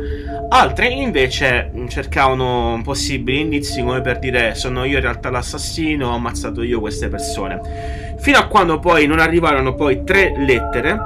altre 0.50 0.88
invece 0.88 1.72
cercavano 1.88 2.80
possibili 2.84 3.42
indizi 3.42 3.82
come 3.82 4.02
per 4.02 4.20
dire 4.20 4.56
sono 4.56 4.84
io 4.84 4.98
in 4.98 5.02
realtà 5.04 5.30
l'assassino, 5.30 6.10
ho 6.10 6.14
ammazzato 6.14 6.62
io 6.62 6.80
queste 6.80 7.08
persone. 7.08 8.16
Fino 8.18 8.38
a 8.38 8.48
quando 8.48 8.80
poi 8.80 9.06
non 9.08 9.20
arrivarono 9.20 9.74
poi 9.74 10.04
tre 10.04 10.34
lettere 10.38 10.98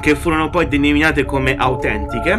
che 0.00 0.14
furono 0.14 0.50
poi 0.50 0.68
denominate 0.68 1.24
come 1.24 1.56
autentiche, 1.56 2.38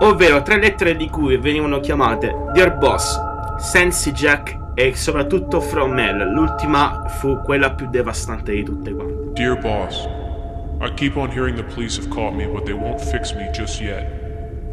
ovvero 0.00 0.42
tre 0.42 0.58
lettere 0.58 0.96
di 0.96 1.08
cui 1.08 1.36
venivano 1.38 1.80
chiamate 1.80 2.34
Dear 2.52 2.76
Boss, 2.76 3.18
Sensi 3.58 4.12
Jack 4.12 4.58
e 4.74 4.94
soprattutto 4.94 5.60
From 5.60 5.98
Hell. 5.98 6.32
L'ultima 6.32 7.04
fu 7.06 7.40
quella 7.42 7.72
più 7.72 7.88
devastante 7.88 8.52
di 8.52 8.62
tutte 8.64 8.92
quante. 8.92 9.32
Dear 9.32 9.58
Boss, 9.58 10.06
I 10.80 10.92
keep 10.94 11.16
on 11.16 11.30
hearing 11.30 11.56
the 11.56 11.64
police 11.64 11.98
have 11.98 12.08
caught 12.08 12.34
me, 12.34 12.46
but 12.46 12.64
they 12.64 12.74
won't 12.74 13.00
fix 13.00 13.34
me 13.34 13.50
just 13.52 13.80
yet. 13.80 14.29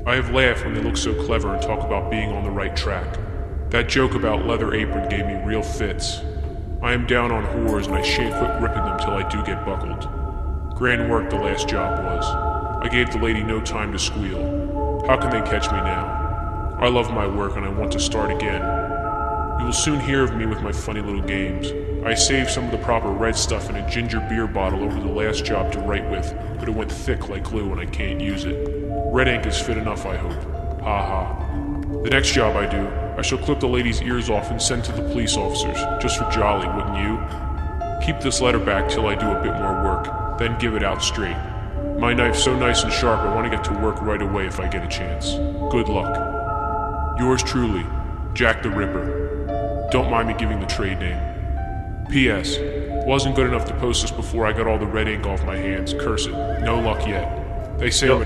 I 0.07 0.15
have 0.15 0.31
laughed 0.31 0.63
when 0.63 0.73
they 0.73 0.81
look 0.81 0.95
so 0.95 1.13
clever 1.25 1.53
and 1.53 1.61
talk 1.61 1.83
about 1.83 2.09
being 2.09 2.31
on 2.31 2.45
the 2.45 2.49
right 2.49 2.73
track. 2.73 3.17
That 3.71 3.89
joke 3.89 4.15
about 4.15 4.45
leather 4.45 4.73
apron 4.73 5.09
gave 5.09 5.25
me 5.25 5.33
real 5.43 5.61
fits. 5.61 6.21
I 6.81 6.93
am 6.93 7.05
down 7.05 7.29
on 7.29 7.43
whores 7.43 7.87
and 7.87 7.95
I 7.95 8.01
shan't 8.01 8.33
quit 8.33 8.61
ripping 8.61 8.85
them 8.85 8.97
till 8.99 9.15
I 9.15 9.27
do 9.27 9.43
get 9.43 9.65
buckled. 9.65 10.07
Grand 10.77 11.11
work 11.11 11.29
the 11.29 11.35
last 11.35 11.67
job 11.67 12.05
was. 12.05 12.23
I 12.25 12.87
gave 12.87 13.11
the 13.11 13.19
lady 13.19 13.43
no 13.43 13.59
time 13.59 13.91
to 13.91 13.99
squeal. 13.99 15.03
How 15.07 15.17
can 15.17 15.29
they 15.29 15.41
catch 15.41 15.69
me 15.69 15.77
now? 15.79 16.77
I 16.79 16.87
love 16.87 17.11
my 17.11 17.27
work 17.27 17.57
and 17.57 17.65
I 17.65 17.69
want 17.69 17.91
to 17.91 17.99
start 17.99 18.31
again. 18.31 18.61
You 19.59 19.65
will 19.65 19.73
soon 19.73 19.99
hear 19.99 20.23
of 20.23 20.33
me 20.37 20.45
with 20.45 20.61
my 20.61 20.71
funny 20.71 21.01
little 21.01 21.21
games. 21.21 21.73
I 22.05 22.13
saved 22.13 22.49
some 22.49 22.63
of 22.63 22.71
the 22.71 22.77
proper 22.77 23.09
red 23.09 23.35
stuff 23.35 23.69
in 23.69 23.75
a 23.75 23.89
ginger 23.89 24.25
beer 24.29 24.47
bottle 24.47 24.85
over 24.85 25.01
the 25.01 25.13
last 25.13 25.43
job 25.43 25.73
to 25.73 25.79
write 25.81 26.09
with, 26.09 26.33
but 26.59 26.69
it 26.69 26.73
went 26.73 26.93
thick 26.93 27.27
like 27.27 27.43
glue 27.43 27.73
and 27.73 27.81
I 27.81 27.87
can't 27.87 28.21
use 28.21 28.45
it. 28.45 28.86
Red 29.17 29.29
ink 29.29 29.47
is 29.47 29.59
fit 29.59 29.79
enough, 29.79 30.05
I 30.05 30.15
hope. 30.15 30.43
Ha 30.81 31.05
ha. 31.07 32.01
The 32.03 32.09
next 32.11 32.33
job 32.33 32.55
I 32.55 32.67
do, 32.67 32.87
I 33.17 33.23
shall 33.23 33.39
clip 33.39 33.59
the 33.59 33.67
lady's 33.67 33.99
ears 34.03 34.29
off 34.29 34.51
and 34.51 34.61
send 34.61 34.83
to 34.83 34.91
the 34.91 35.01
police 35.01 35.35
officers, 35.35 35.75
just 35.99 36.19
for 36.19 36.29
jolly, 36.29 36.67
wouldn't 36.67 36.97
you? 36.97 37.17
Keep 38.05 38.21
this 38.21 38.41
letter 38.41 38.59
back 38.59 38.87
till 38.87 39.07
I 39.07 39.15
do 39.15 39.25
a 39.25 39.41
bit 39.41 39.53
more 39.53 39.83
work, 39.83 40.37
then 40.37 40.55
give 40.59 40.75
it 40.75 40.83
out 40.83 41.01
straight. 41.01 41.35
My 41.97 42.13
knife's 42.13 42.43
so 42.43 42.55
nice 42.55 42.83
and 42.83 42.93
sharp, 42.93 43.21
I 43.21 43.33
want 43.33 43.49
to 43.51 43.57
get 43.57 43.65
to 43.65 43.73
work 43.81 43.99
right 44.03 44.21
away 44.21 44.45
if 44.45 44.59
I 44.59 44.67
get 44.67 44.85
a 44.85 44.87
chance. 44.87 45.31
Good 45.71 45.89
luck. 45.89 46.15
Yours 47.17 47.41
truly, 47.41 47.87
Jack 48.35 48.61
the 48.61 48.69
Ripper. 48.69 49.87
Don't 49.91 50.11
mind 50.11 50.27
me 50.27 50.35
giving 50.35 50.59
the 50.59 50.67
trade 50.67 50.99
name. 50.99 52.05
P.S. 52.11 52.59
Wasn't 53.07 53.35
good 53.35 53.47
enough 53.47 53.65
to 53.65 53.73
post 53.79 54.03
this 54.03 54.11
before 54.11 54.45
I 54.45 54.53
got 54.53 54.67
all 54.67 54.77
the 54.77 54.85
red 54.85 55.07
ink 55.07 55.25
off 55.25 55.43
my 55.43 55.57
hands. 55.57 55.95
Curse 55.95 56.27
it. 56.27 56.33
No 56.61 56.79
luck 56.79 57.07
yet. 57.07 57.46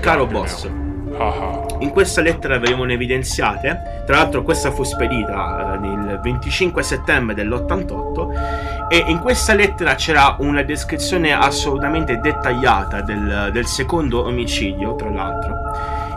Caro 0.00 0.26
boss, 0.26 0.64
now. 0.64 0.92
Haha. 1.14 1.76
in 1.80 1.90
questa 1.90 2.22
lettera 2.22 2.58
venivano 2.58 2.90
evidenziate, 2.92 4.02
tra 4.06 4.16
l'altro 4.16 4.42
questa 4.42 4.70
fu 4.70 4.82
spedita 4.82 5.78
eh, 5.80 5.86
il 5.86 6.20
25 6.22 6.82
settembre 6.82 7.34
dell'88 7.34 8.88
e 8.88 9.04
in 9.06 9.18
questa 9.18 9.54
lettera 9.54 9.94
c'era 9.94 10.36
una 10.38 10.62
descrizione 10.62 11.32
assolutamente 11.32 12.18
dettagliata 12.18 13.02
del, 13.02 13.50
del 13.52 13.66
secondo 13.66 14.24
omicidio, 14.24 14.94
tra 14.94 15.10
l'altro, 15.10 15.54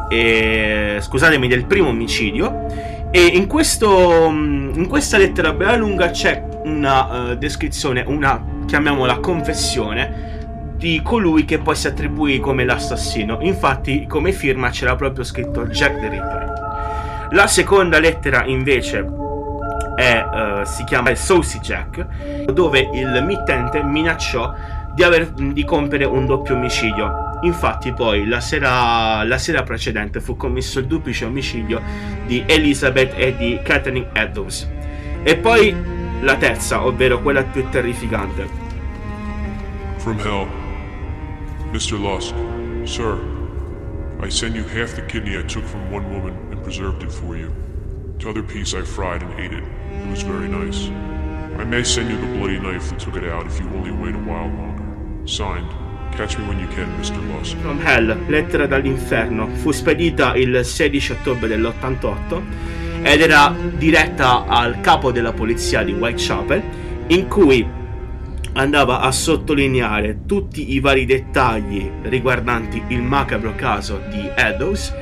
e, 0.10 0.98
scusatemi, 1.02 1.48
del 1.48 1.66
primo 1.66 1.90
omicidio 1.90 2.68
e 3.12 3.26
in, 3.26 3.48
questo, 3.48 4.28
in 4.28 4.88
questa 4.88 5.18
lettera 5.18 5.52
bella 5.52 5.76
lunga 5.76 6.10
c'è 6.10 6.42
una 6.64 7.32
eh, 7.32 7.38
descrizione, 7.38 8.04
una 8.08 8.42
chiamiamola 8.66 9.20
confessione 9.20 10.36
di 10.76 11.02
colui 11.04 11.46
che 11.46 11.60
poi 11.60 11.76
si 11.76 11.88
attribuì 11.88 12.40
come 12.40 12.66
l'assassino. 12.66 13.40
Infatti, 13.42 14.06
come 14.08 14.32
firma 14.32 14.70
c'era 14.70 14.96
proprio 14.96 15.24
scritto 15.24 15.66
Jack 15.68 16.00
the 16.00 16.10
Ripper. 16.10 16.54
La 17.32 17.48
seconda 17.48 18.00
lettera 18.00 18.46
invece 18.46 19.06
è, 19.96 20.26
eh, 20.34 20.66
si 20.66 20.84
chiama 20.84 21.14
Saucy 21.16 21.60
Jack, 21.60 22.46
dove 22.52 22.90
il 22.94 23.24
mittente 23.26 23.82
minacciò 23.84 24.54
di, 24.94 25.04
aver, 25.04 25.30
di 25.30 25.64
compiere 25.64 26.06
un 26.06 26.26
doppio 26.26 26.56
omicidio. 26.56 27.24
Infatti, 27.42 27.94
poi 27.94 28.28
la 28.28 28.40
sera, 28.40 29.24
la 29.24 29.38
sera 29.38 29.64
precedente 29.64 30.20
fu 30.20 30.36
commesso 30.36 30.80
il 30.80 30.88
duplice 30.88 31.26
omicidio 31.26 31.82
di 32.26 32.44
Elizabeth 32.46 33.14
e 33.16 33.36
di 33.36 33.60
Catherine 33.64 34.08
Eddowes. 34.14 34.70
E 35.24 35.36
poi 35.38 35.76
la 36.22 36.36
terza, 36.36 36.86
ovvero 36.86 37.22
quella 37.22 37.44
più 37.44 37.68
terrificante. 37.70 38.48
From 39.98 40.20
hell. 40.20 40.65
Mr. 41.76 42.02
Lusk, 42.02 42.34
sir, 42.90 43.20
I 44.22 44.30
send 44.30 44.56
you 44.56 44.64
half 44.64 44.96
the 44.96 45.02
kidney 45.02 45.38
I 45.38 45.42
took 45.42 45.66
from 45.66 45.92
one 45.92 46.10
woman 46.10 46.34
and 46.50 46.64
preserved 46.64 47.04
it 47.04 47.12
for 47.12 47.36
you. 47.36 47.54
The 48.18 48.30
other 48.30 48.44
piece 48.44 48.74
I 48.74 48.82
fried 48.82 49.22
and 49.22 49.38
ate 49.38 49.52
it. 49.52 49.66
It 49.92 50.10
was 50.10 50.22
very 50.22 50.48
nice. 50.48 50.88
I 51.60 51.66
may 51.66 51.84
send 51.84 52.10
you 52.10 52.16
the 52.16 52.38
bloody 52.38 52.60
knife 52.60 52.92
that 52.92 53.00
took 53.00 53.18
it 53.18 53.26
out 53.26 53.46
if 53.46 53.60
you 53.60 53.68
only 53.76 53.92
wait 53.92 54.16
a 54.16 54.20
while 54.20 54.48
longer. 54.48 55.28
Signed, 55.28 55.70
catch 56.16 56.38
me 56.38 56.48
when 56.48 56.60
you 56.60 56.68
can, 56.70 56.88
Mr. 56.98 57.20
Lusk. 57.36 57.58
From 57.58 57.82
Hell, 57.82 58.24
lettera 58.30 58.68
dall'inferno, 58.68 59.50
fu 59.56 59.74
spedita 59.74 60.34
il 60.36 60.64
16 60.64 61.12
ottobre 61.12 61.50
dell'88 61.50 62.42
ed 63.04 63.20
era 63.20 63.54
diretta 63.76 64.46
al 64.48 64.80
capo 64.80 65.12
della 65.12 65.34
polizia 65.34 65.84
di 65.84 65.92
Whitechapel 65.92 66.64
in 67.08 67.28
cui 67.28 67.68
andava 68.56 69.02
a 69.02 69.12
sottolineare 69.12 70.22
tutti 70.26 70.74
i 70.74 70.80
vari 70.80 71.06
dettagli 71.06 71.90
riguardanti 72.04 72.82
il 72.88 73.02
macabro 73.02 73.54
caso 73.56 74.02
di 74.10 74.30
Eddowes 74.34 74.94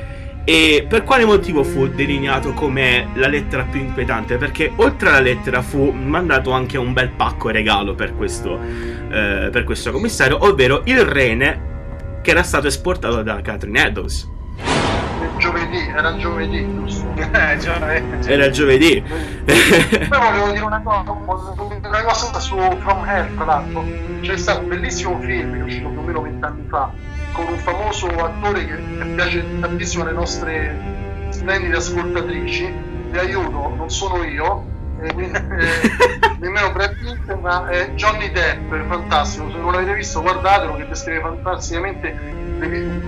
e 0.44 0.84
per 0.86 1.04
quale 1.04 1.24
motivo 1.24 1.64
fu 1.64 1.88
delineato 1.88 2.52
come 2.52 3.08
la 3.14 3.28
lettera 3.28 3.62
più 3.62 3.80
inquietante? 3.80 4.36
Perché 4.36 4.70
oltre 4.76 5.08
alla 5.08 5.20
lettera 5.20 5.62
fu 5.62 5.90
mandato 5.90 6.50
anche 6.50 6.76
un 6.76 6.92
bel 6.92 7.10
pacco 7.10 7.48
regalo 7.48 7.94
per 7.94 8.14
questo, 8.14 8.60
eh, 8.60 9.48
per 9.50 9.64
questo 9.64 9.90
commissario, 9.90 10.44
ovvero 10.44 10.82
il 10.84 11.00
rene 11.00 11.72
che 12.20 12.30
era 12.30 12.42
stato 12.42 12.66
esportato 12.66 13.22
da 13.22 13.40
Catherine 13.40 13.86
Eddowes. 13.86 14.32
Giovedì, 15.38 15.88
era 15.94 16.16
giovedì, 16.16 16.74
giusto? 16.74 17.12
Eh, 17.34 17.58
giovedì. 17.58 18.30
Era 18.30 18.50
giovedì. 18.50 19.02
Poi 19.04 20.08
volevo 20.08 20.50
dire 20.50 20.64
una 20.64 20.80
cosa, 20.82 21.10
una 21.10 22.02
cosa 22.02 22.40
su 22.40 22.56
From 22.56 23.04
Hell, 23.04 23.34
tra 23.34 23.44
l'altro. 23.44 23.84
C'è 24.20 24.36
stato 24.36 24.60
un 24.60 24.68
bellissimo 24.68 25.18
film 25.20 25.52
che 25.52 25.60
è 25.60 25.62
uscito 25.62 25.88
più 25.88 25.98
o 25.98 26.02
meno 26.02 26.22
vent'anni 26.22 26.66
fa, 26.68 26.90
con 27.32 27.46
un 27.46 27.58
famoso 27.58 28.06
attore 28.06 28.66
che 28.66 28.74
piace 29.14 29.44
tantissimo 29.60 30.04
alle 30.04 30.12
nostre 30.12 30.76
splendide 31.30 31.76
ascoltatrici. 31.76 32.72
Vi 33.10 33.18
aiuto, 33.18 33.74
non 33.76 33.90
sono 33.90 34.24
io, 34.24 34.64
eh, 35.00 35.08
eh, 35.08 35.42
nemmeno 36.40 36.72
Brad 36.72 36.96
Pitt, 36.96 37.32
ma 37.40 37.68
è 37.68 37.90
Johnny 37.94 38.30
Depp, 38.30 38.72
è 38.72 38.84
fantastico. 38.86 39.50
Se 39.50 39.58
non 39.58 39.72
l'avete 39.72 39.94
visto, 39.94 40.22
guardatelo, 40.22 40.76
che 40.76 40.86
descrive 40.86 41.20
fantasticamente 41.20 42.42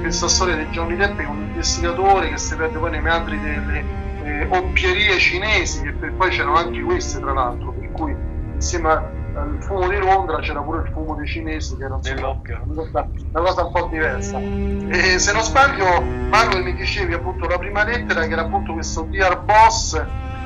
questa 0.00 0.28
storia 0.28 0.56
di 0.56 0.66
Johnny 0.66 0.96
Depp 0.96 1.18
è 1.18 1.24
un 1.26 1.42
investigatore 1.42 2.30
che 2.30 2.38
si 2.38 2.56
perde 2.56 2.78
poi 2.78 2.90
nei 2.90 3.00
meandri 3.00 3.40
delle 3.40 3.84
eh, 4.24 4.46
oppierie 4.50 5.18
cinesi, 5.18 5.82
che 5.82 5.92
per 5.92 6.12
poi 6.12 6.30
c'erano 6.30 6.56
anche 6.56 6.80
queste 6.82 7.20
tra 7.20 7.32
l'altro, 7.32 7.72
per 7.72 7.90
cui 7.92 8.14
insieme 8.54 8.90
al 9.36 9.58
fumo 9.60 9.88
di 9.88 9.98
Londra 9.98 10.38
c'era 10.38 10.60
pure 10.60 10.82
il 10.82 10.90
fumo 10.92 11.14
dei 11.14 11.26
cinesi 11.26 11.76
che 11.76 11.84
era 11.84 11.94
una 11.94 13.44
cosa 13.44 13.64
un 13.64 13.72
po' 13.72 13.88
diversa. 13.90 14.38
E 14.38 15.18
se 15.18 15.32
non 15.32 15.42
sbaglio, 15.42 16.00
Manuel 16.00 16.62
mi 16.62 16.74
dicevi 16.74 17.12
appunto 17.12 17.46
la 17.46 17.58
prima 17.58 17.84
lettera 17.84 18.26
che 18.26 18.32
era 18.32 18.42
appunto 18.42 18.72
questo 18.72 19.02
Dear 19.02 19.42
Boss 19.42 20.02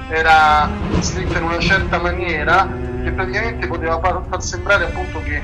era 0.08 0.68
scritta 0.98 1.38
in 1.38 1.44
una 1.44 1.60
certa 1.60 1.98
maniera 1.98 2.68
che 3.02 3.12
praticamente 3.12 3.68
poteva 3.68 4.00
far, 4.00 4.22
far 4.28 4.42
sembrare 4.42 4.86
appunto 4.86 5.22
che 5.22 5.40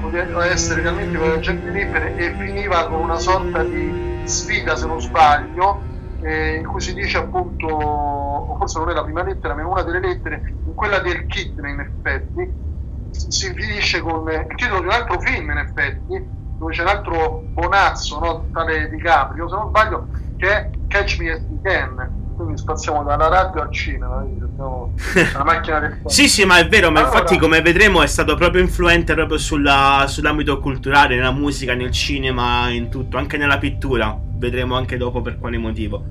poteva 0.00 0.46
essere 0.46 0.82
realmente 0.82 1.18
con 1.18 1.28
la 1.28 1.38
Jack 1.38 1.62
the 1.62 1.70
Ripper 1.70 2.20
e 2.20 2.34
finiva 2.38 2.86
con 2.88 3.00
una 3.00 3.18
sorta 3.18 3.62
di 3.64 4.22
sfida 4.24 4.76
se 4.76 4.86
non 4.86 5.00
sbaglio 5.00 5.82
eh, 6.20 6.56
in 6.56 6.66
cui 6.66 6.80
si 6.80 6.94
dice 6.94 7.18
appunto 7.18 7.66
o 7.66 8.56
forse 8.56 8.78
non 8.78 8.90
è 8.90 8.92
la 8.92 9.04
prima 9.04 9.22
lettera 9.22 9.54
ma 9.54 9.62
è 9.62 9.64
una 9.64 9.82
delle 9.82 10.00
lettere 10.00 10.58
in 10.64 10.74
quella 10.74 11.00
del 11.00 11.26
kidney 11.26 11.72
in 11.72 11.80
effetti 11.80 12.66
si 13.10 13.52
finisce 13.54 14.00
con 14.00 14.28
il 14.30 14.46
titolo 14.56 14.80
di 14.80 14.86
un 14.86 14.92
altro 14.92 15.18
film 15.20 15.50
in 15.50 15.58
effetti 15.58 16.30
dove 16.56 16.72
c'è 16.72 16.82
un 16.82 16.88
altro 16.88 17.50
bonazzo 17.52 18.18
no? 18.18 18.48
tale 18.52 18.88
di 18.88 18.98
Caprio 18.98 19.48
se 19.48 19.54
non 19.54 19.68
sbaglio 19.68 20.08
che 20.36 20.48
è 20.48 20.70
Catch 20.86 21.18
Me 21.20 21.32
As 21.32 21.44
You 21.48 21.60
Can 21.60 22.17
quindi 22.42 22.58
spaziamo 22.60 23.02
dalla 23.04 23.28
radio 23.28 23.62
al 23.62 23.72
cinema 23.72 24.16
alla 24.16 25.44
macchina 25.44 25.80
del 25.80 25.92
tempo. 25.92 26.08
Sì, 26.08 26.28
sì, 26.28 26.44
ma 26.44 26.58
è 26.58 26.66
vero, 26.68 26.90
ma 26.90 27.00
Allora- 27.00 27.14
infatti 27.18 27.38
come 27.38 27.60
vedremo 27.60 28.02
è 28.02 28.06
stato 28.06 28.34
proprio 28.36 28.62
influente 28.62 29.14
proprio 29.14 29.38
sulla- 29.38 30.04
sull'ambito 30.06 30.58
culturale, 30.60 31.16
nella 31.16 31.32
musica, 31.32 31.74
nel 31.74 31.90
cinema, 31.90 32.68
in 32.70 32.88
tutto, 32.88 33.16
anche 33.18 33.36
nella 33.36 33.58
pittura. 33.58 34.16
Vedremo 34.36 34.76
anche 34.76 34.96
dopo 34.96 35.20
per 35.20 35.38
quale 35.38 35.58
motivo. 35.58 36.04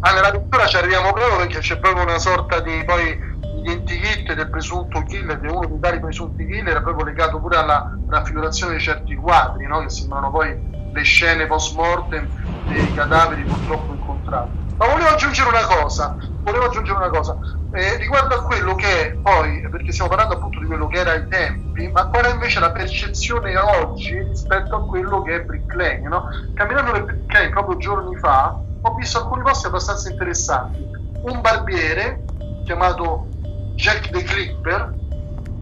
Ah, 0.00 0.12
nella 0.12 0.30
pittura 0.30 0.66
ci 0.66 0.76
arriviamo 0.76 1.12
proprio 1.12 1.36
perché 1.38 1.58
c'è 1.58 1.78
proprio 1.78 2.04
una 2.04 2.18
sorta 2.18 2.60
di 2.60 2.82
poi 2.86 3.18
identikit 3.62 4.34
del 4.34 4.48
presunto 4.48 5.02
killer, 5.02 5.38
di 5.40 5.48
uno 5.48 5.66
dei 5.66 5.78
vari 5.78 6.00
presunti 6.00 6.46
killer, 6.46 6.78
è 6.78 6.82
proprio 6.82 7.04
legato 7.04 7.38
pure 7.38 7.56
alla 7.58 7.98
raffigurazione 8.08 8.74
di 8.74 8.80
certi 8.80 9.14
quadri, 9.14 9.66
no? 9.66 9.80
che 9.80 9.90
sembrano 9.90 10.30
poi 10.30 10.56
le 10.92 11.02
scene 11.02 11.46
post 11.46 11.74
mortem 11.76 12.28
dei 12.66 12.92
cadaveri 12.94 13.42
purtroppo 13.44 13.92
incontrati. 13.92 14.59
Ma 14.80 14.86
volevo 14.86 15.10
aggiungere 15.10 15.50
una 15.50 15.66
cosa, 15.66 16.16
volevo 16.40 16.64
aggiungere 16.64 16.96
una 16.96 17.10
cosa, 17.10 17.36
eh, 17.74 17.98
riguardo 17.98 18.34
a 18.34 18.42
quello 18.44 18.74
che 18.76 19.10
è 19.10 19.12
poi, 19.12 19.60
perché 19.68 19.92
stiamo 19.92 20.08
parlando 20.08 20.36
appunto 20.36 20.58
di 20.58 20.64
quello 20.64 20.86
che 20.86 21.00
era 21.00 21.10
ai 21.10 21.28
tempi, 21.28 21.86
ma 21.88 22.06
qual 22.06 22.24
è 22.24 22.30
invece 22.30 22.60
la 22.60 22.70
percezione 22.70 23.58
oggi 23.58 24.18
rispetto 24.22 24.76
a 24.76 24.86
quello 24.86 25.20
che 25.20 25.34
è 25.34 25.40
Brick 25.42 25.74
Lane, 25.74 26.08
no? 26.08 26.24
Camminando 26.54 26.92
per 26.92 27.04
Brick 27.04 27.30
Lane 27.30 27.50
proprio 27.50 27.76
giorni 27.76 28.16
fa, 28.16 28.58
ho 28.80 28.94
visto 28.94 29.18
alcuni 29.18 29.42
posti 29.42 29.66
abbastanza 29.66 30.08
interessanti. 30.08 30.82
Un 31.24 31.42
barbiere 31.42 32.24
chiamato 32.64 33.26
Jack 33.74 34.08
the 34.08 34.22
Clipper, 34.22 34.94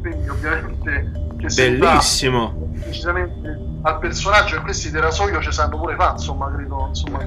quindi 0.00 0.28
ovviamente 0.28 1.10
che 1.38 1.48
Bellissimo. 1.56 2.68
decisamente 2.70 3.66
al 3.82 3.98
personaggio 3.98 4.54
e 4.54 4.60
questi 4.60 4.90
della 4.90 5.06
Rasoio 5.06 5.40
ci 5.40 5.50
sanno 5.50 5.76
pure 5.76 5.96
fa, 5.96 6.12
insomma, 6.12 6.48
credo, 6.54 6.86
insomma, 6.86 7.18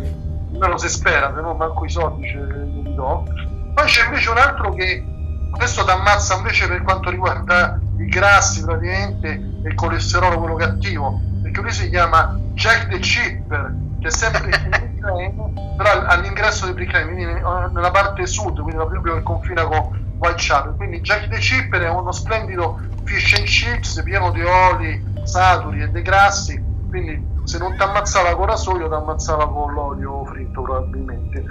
almeno 0.54 0.78
si 0.78 0.90
spera, 0.90 1.34
se 1.34 1.42
no 1.42 1.54
manco 1.54 1.86
i 1.86 1.90
soldi 1.90 2.28
ce 2.28 2.40
li 2.40 2.96
do. 2.96 3.26
Poi 3.74 3.86
c'è 3.86 4.06
invece 4.06 4.30
un 4.30 4.38
altro 4.38 4.74
che 4.74 5.06
questo 5.52 5.84
ti 5.84 5.92
ammazza 5.92 6.38
invece 6.38 6.68
per 6.68 6.82
quanto 6.82 7.10
riguarda 7.10 7.80
i 7.98 8.06
grassi 8.06 8.64
praticamente 8.64 9.28
e 9.30 9.68
il 9.68 9.76
colesterolo 9.76 10.40
quello 10.40 10.56
cattivo, 10.56 11.20
perché 11.42 11.62
lui 11.62 11.72
si 11.72 11.90
chiama 11.90 12.38
Jack 12.54 12.88
the 12.88 13.00
Chipper, 13.00 13.74
che 14.00 14.08
è 14.08 14.12
sempre 14.12 14.50
però 15.78 16.06
all'ingresso 16.06 16.66
di 16.66 16.74
Brick 16.74 16.94
Lane, 16.94 17.06
quindi 17.06 17.26
nella 17.26 17.92
parte 17.92 18.26
sud, 18.26 18.62
quindi 18.62 18.84
proprio 18.84 19.16
che 19.16 19.24
confina 19.24 19.64
con 19.66 20.16
Whitechapel. 20.18 20.76
Quindi 20.76 21.02
Jack 21.02 21.28
the 21.28 21.38
Chipper 21.38 21.82
è 21.82 21.90
uno 21.90 22.12
splendido 22.12 22.80
fish 23.04 23.34
and 23.34 23.46
chips 23.46 24.02
pieno 24.04 24.32
di 24.32 24.42
oli 24.44 25.04
saturi 25.24 25.82
e 25.82 25.90
dei 25.90 26.02
grassi, 26.02 26.62
quindi 26.92 27.26
se 27.46 27.58
non 27.58 27.74
ti 27.78 27.82
ammazzava 27.82 28.36
con 28.36 28.48
rasoio 28.48 28.90
ti 28.90 28.94
ammazzava 28.94 29.50
con 29.50 29.74
l'olio 29.74 30.26
fritto 30.26 30.62
probabilmente. 30.62 31.46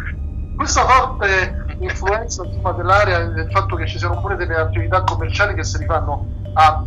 Questa 0.54 0.82
forte 0.82 1.64
influenza 1.78 2.44
insomma, 2.44 2.72
dell'area 2.72 3.24
del 3.24 3.50
fatto 3.50 3.74
che 3.76 3.86
ci 3.86 3.98
siano 3.98 4.20
pure 4.20 4.36
delle 4.36 4.56
attività 4.56 5.02
commerciali 5.02 5.54
che 5.54 5.64
si 5.64 5.78
rifanno 5.78 6.26
a, 6.52 6.82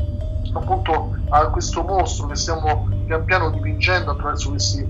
appunto 0.53 1.15
a 1.29 1.49
questo 1.49 1.81
mostro 1.81 2.27
che 2.27 2.35
stiamo 2.35 2.87
pian 3.07 3.23
piano 3.25 3.49
dipingendo 3.49 4.11
attraverso 4.11 4.49
questi 4.49 4.87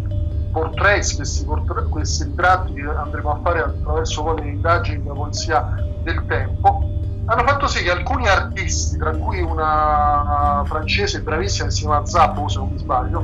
portraits, 0.51 1.15
questi, 1.15 1.45
portrait, 1.45 1.87
questi 1.87 2.25
ritratti 2.25 2.73
che 2.73 2.81
andremo 2.81 3.31
a 3.31 3.39
fare 3.41 3.61
attraverso 3.61 4.23
poi 4.23 4.41
le 4.41 4.49
indagini 4.49 5.01
della 5.01 5.15
polizia 5.15 5.65
del 6.03 6.25
tempo, 6.25 6.81
hanno 7.25 7.47
fatto 7.47 7.67
sì 7.67 7.83
che 7.83 7.91
alcuni 7.91 8.27
artisti, 8.27 8.97
tra 8.97 9.11
cui 9.15 9.41
una 9.41 10.63
francese 10.65 11.21
bravissima 11.21 11.67
che 11.67 11.73
si 11.73 11.81
chiama 11.81 12.05
Zappo, 12.05 12.47
se 12.47 12.59
non 12.59 12.69
mi 12.69 12.77
sbaglio, 12.77 13.23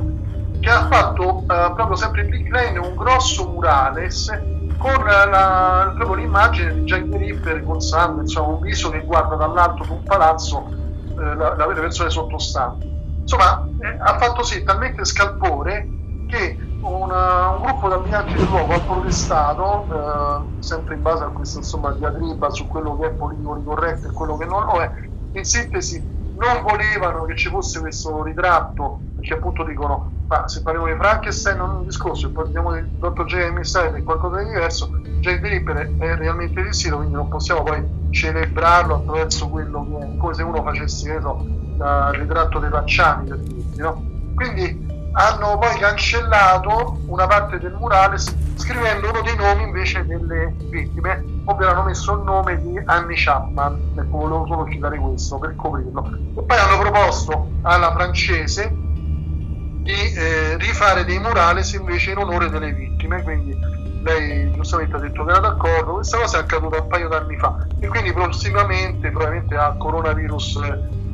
che 0.60 0.70
ha 0.70 0.86
fatto 0.86 1.40
eh, 1.40 1.72
proprio 1.74 1.96
sempre 1.96 2.22
in 2.22 2.28
Big 2.28 2.48
Lane 2.50 2.78
un 2.78 2.94
grosso 2.94 3.48
murales 3.48 4.30
con 4.78 5.04
la, 5.04 5.92
proprio 5.94 6.16
l'immagine 6.16 6.72
di 6.72 6.82
Jack 6.84 7.10
the 7.10 7.18
Ripper 7.18 7.62
con 7.64 7.80
sangue, 7.80 8.22
insomma 8.22 8.54
un 8.54 8.60
viso 8.60 8.88
che 8.90 9.02
guarda 9.04 9.36
dall'alto 9.36 9.84
di 9.84 9.90
un 9.90 10.02
palazzo 10.04 10.70
eh, 11.18 11.34
la, 11.34 11.54
la, 11.54 11.66
le 11.66 11.80
persone 11.80 12.08
sottostanti. 12.08 12.88
Insomma, 13.20 13.62
eh, 13.78 13.98
ha 14.00 14.16
fatto 14.16 14.42
sì 14.42 14.62
talmente 14.62 15.04
scalpore 15.04 15.90
che 16.26 16.58
una, 16.80 17.50
un 17.50 17.62
gruppo 17.62 17.88
di 17.88 17.94
abitanti 17.94 18.34
del 18.34 18.46
luogo 18.46 18.74
ha 18.74 18.80
protestato, 18.80 19.86
eh, 19.90 20.62
sempre 20.62 20.94
in 20.94 21.02
base 21.02 21.24
a 21.24 21.28
questa 21.28 21.58
insomma, 21.58 21.92
diatriba 21.92 22.50
su 22.50 22.66
quello 22.66 22.98
che 22.98 23.06
è 23.06 23.10
politicamente 23.10 23.64
corretto 23.64 24.08
e 24.08 24.12
quello 24.12 24.36
che 24.36 24.44
non 24.46 24.64
lo 24.64 24.80
è. 24.80 24.90
In 25.32 25.44
sintesi, 25.44 26.18
non 26.40 26.62
volevano 26.62 27.24
che 27.24 27.36
ci 27.36 27.50
fosse 27.50 27.80
questo 27.80 28.22
ritratto, 28.22 29.00
perché 29.16 29.34
appunto 29.34 29.62
dicono, 29.62 30.10
ma 30.26 30.48
se 30.48 30.62
parliamo 30.62 30.86
di 30.86 30.94
Frankenstein 30.94 31.58
non 31.58 31.70
è 31.70 31.74
un 31.74 31.84
discorso, 31.84 32.28
se 32.28 32.32
parliamo 32.32 32.72
di 32.72 32.98
Dr. 32.98 33.24
J.M. 33.26 33.60
Stein 33.60 33.94
è 33.94 34.02
qualcosa 34.02 34.38
di 34.38 34.44
diverso, 34.46 34.88
Jack 35.20 35.40
the 35.42 35.96
è 35.98 36.16
realmente 36.16 36.62
esistito, 36.62 36.96
quindi 36.96 37.14
non 37.14 37.28
possiamo 37.28 37.62
poi 37.62 37.86
celebrarlo 38.08 38.94
attraverso 38.94 39.48
quello 39.50 39.86
che 39.86 40.06
è, 40.06 40.16
come 40.16 40.32
se 40.32 40.42
uno 40.42 40.62
facesse, 40.62 41.20
so, 41.20 41.44
il 41.44 42.18
ritratto 42.18 42.58
dei 42.58 42.70
Pacciani, 42.70 43.28
per 43.28 43.38
dirti, 43.38 43.80
no? 43.80 44.02
Quindi 44.34 44.89
hanno 45.12 45.58
poi 45.58 45.76
cancellato 45.78 47.00
una 47.06 47.26
parte 47.26 47.58
del 47.58 47.72
murale 47.72 48.16
scrivendo 48.18 49.08
uno 49.08 49.22
dei 49.22 49.34
nomi 49.34 49.64
invece 49.64 50.04
delle 50.06 50.54
vittime, 50.68 51.24
ovvero 51.44 51.72
hanno 51.72 51.84
messo 51.84 52.14
il 52.14 52.22
nome 52.22 52.60
di 52.60 52.80
Annie 52.84 53.16
Chapman, 53.16 53.92
ecco 53.96 54.16
volevo 54.16 54.46
solo 54.46 54.68
citare 54.68 54.98
questo 54.98 55.38
per 55.38 55.56
coprirlo. 55.56 56.06
E 56.36 56.42
poi 56.42 56.56
hanno 56.56 56.78
proposto 56.78 57.48
alla 57.62 57.92
francese 57.92 58.70
di 58.70 60.12
eh, 60.12 60.56
rifare 60.58 61.04
dei 61.04 61.18
murales 61.18 61.72
invece 61.72 62.12
in 62.12 62.18
onore 62.18 62.48
delle 62.48 62.72
vittime, 62.72 63.22
quindi 63.22 63.56
lei 64.02 64.50
giustamente 64.52 64.96
ha 64.96 65.00
detto 65.00 65.24
che 65.24 65.30
era 65.30 65.40
d'accordo, 65.40 65.94
questa 65.94 66.18
cosa 66.18 66.38
è 66.38 66.40
accaduta 66.40 66.80
un 66.80 66.86
paio 66.86 67.08
d'anni 67.08 67.36
fa 67.36 67.66
e 67.80 67.88
quindi 67.88 68.12
prossimamente, 68.12 69.10
probabilmente 69.10 69.56
a 69.56 69.74
coronavirus 69.76 70.60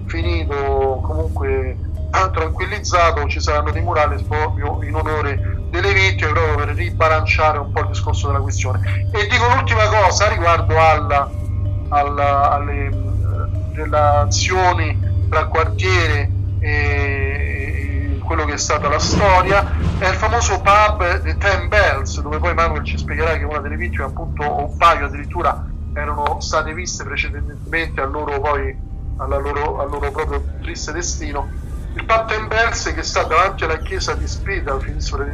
finito, 0.07 1.01
comunque 1.03 1.76
tranquillizzato 2.31 3.27
ci 3.29 3.41
saranno 3.41 3.71
dei 3.71 3.83
murales 3.83 4.23
proprio 4.23 4.83
in 4.83 4.95
onore 4.95 5.39
delle 5.71 5.93
vittime 5.93 6.33
proprio 6.33 6.64
per 6.64 6.75
ribalanciare 6.75 7.59
un 7.59 7.71
po' 7.73 7.81
il 7.81 7.89
discorso 7.89 8.29
della 8.29 8.41
questione. 8.41 9.09
E 9.12 9.27
dico 9.27 9.47
l'ultima 9.55 9.87
cosa 9.89 10.29
riguardo 10.29 10.79
alla, 10.79 11.31
alla, 11.89 12.51
alle 12.51 12.91
relazioni 13.73 14.99
tra 15.29 15.47
quartiere 15.47 16.31
e 16.61 18.21
quello 18.25 18.45
che 18.45 18.55
è 18.55 18.59
stata 18.59 18.89
la 18.89 18.99
storia. 18.99 19.75
È 19.99 20.09
il 20.09 20.14
famoso 20.14 20.61
pub 20.61 21.23
The 21.23 21.37
Ten 21.37 21.69
Bells 21.69 22.21
dove 22.21 22.39
poi 22.39 22.55
Manuel 22.55 22.85
ci 22.85 22.99
spiegherà 22.99 23.37
che 23.37 23.45
una 23.45 23.59
delle 23.59 23.77
vittime 23.77 24.05
appunto 24.05 24.43
o 24.43 24.71
un 24.71 24.77
paio 24.77 25.07
addirittura 25.07 25.67
erano 25.93 26.41
state 26.41 26.75
viste 26.75 27.05
precedentemente 27.05 28.01
al 28.01 28.11
loro 28.11 28.39
poi 28.41 28.77
loro, 29.17 29.81
al 29.81 29.89
loro 29.89 30.11
proprio 30.11 30.45
triste 30.61 30.93
destino 30.93 31.49
il 31.97 32.05
Pattenbergs 32.05 32.92
che 32.94 33.03
sta 33.03 33.22
davanti 33.22 33.64
alla 33.64 33.78
chiesa 33.78 34.12
di 34.14 34.26
Spida, 34.26 34.76
praticamente, 34.76 35.24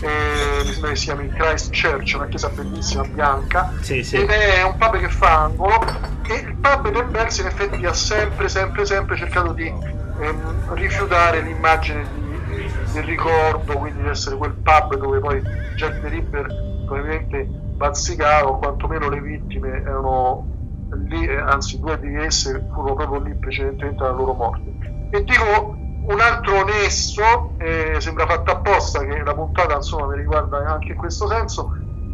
eh, 0.00 0.62
mi 0.64 0.72
sembra 0.72 0.88
che 0.90 0.96
si 0.96 1.04
chiami 1.04 1.28
Christchurch, 1.28 2.12
una 2.14 2.26
chiesa 2.26 2.48
bellissima 2.48 3.04
bianca, 3.04 3.70
sì, 3.80 4.02
sì. 4.02 4.16
ed 4.16 4.30
è 4.30 4.62
un 4.62 4.76
pub 4.78 4.98
che 4.98 5.10
fa 5.10 5.42
angolo 5.42 5.84
e 6.26 6.34
il 6.34 6.54
pub 6.54 6.90
del 6.90 7.04
Bergs 7.04 7.38
in 7.38 7.46
effetti 7.46 7.84
ha 7.84 7.92
sempre, 7.92 8.48
sempre, 8.48 8.86
sempre 8.86 9.16
cercato 9.16 9.52
di 9.52 9.66
ehm, 9.66 10.74
rifiutare 10.74 11.42
l'immagine 11.42 12.06
di, 12.14 12.72
del 12.92 13.04
ricordo, 13.04 13.74
quindi 13.74 14.00
di 14.02 14.08
essere 14.08 14.36
quel 14.36 14.54
pub 14.54 14.96
dove 14.96 15.18
poi 15.18 15.42
Jack 15.76 16.00
the 16.00 16.08
Ripper 16.08 16.46
probabilmente 16.86 17.44
bazzicava 17.44 18.48
o 18.48 18.58
quantomeno 18.58 19.10
le 19.10 19.20
vittime 19.20 19.82
erano 19.82 20.53
lì, 20.94 21.26
eh, 21.26 21.36
anzi 21.36 21.78
due 21.80 21.98
di 21.98 22.14
esse 22.16 22.64
furono 22.72 22.94
proprio 22.94 23.20
lì 23.20 23.34
precedentemente 23.34 24.02
alla 24.02 24.12
loro 24.12 24.32
morte. 24.34 24.72
E 25.10 25.24
dico 25.24 25.76
un 26.06 26.20
altro 26.20 26.64
nesso, 26.64 27.54
eh, 27.58 27.96
sembra 27.98 28.26
fatto 28.26 28.50
apposta 28.50 29.04
che 29.04 29.22
la 29.22 29.34
puntata 29.34 29.76
insomma 29.76 30.06
mi 30.06 30.16
riguarda 30.16 30.58
anche 30.66 30.92
in 30.92 30.96
questo 30.96 31.26
senso, 31.28 31.72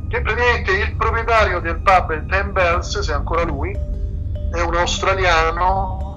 che 0.08 0.20
praticamente 0.20 0.72
il 0.72 0.96
proprietario 0.96 1.60
del 1.60 1.80
pub 1.80 2.26
Ten 2.26 2.52
Bells, 2.52 2.98
se 2.98 3.12
ancora 3.12 3.42
lui, 3.42 3.72
è 3.72 4.60
un 4.60 4.74
australiano 4.74 6.16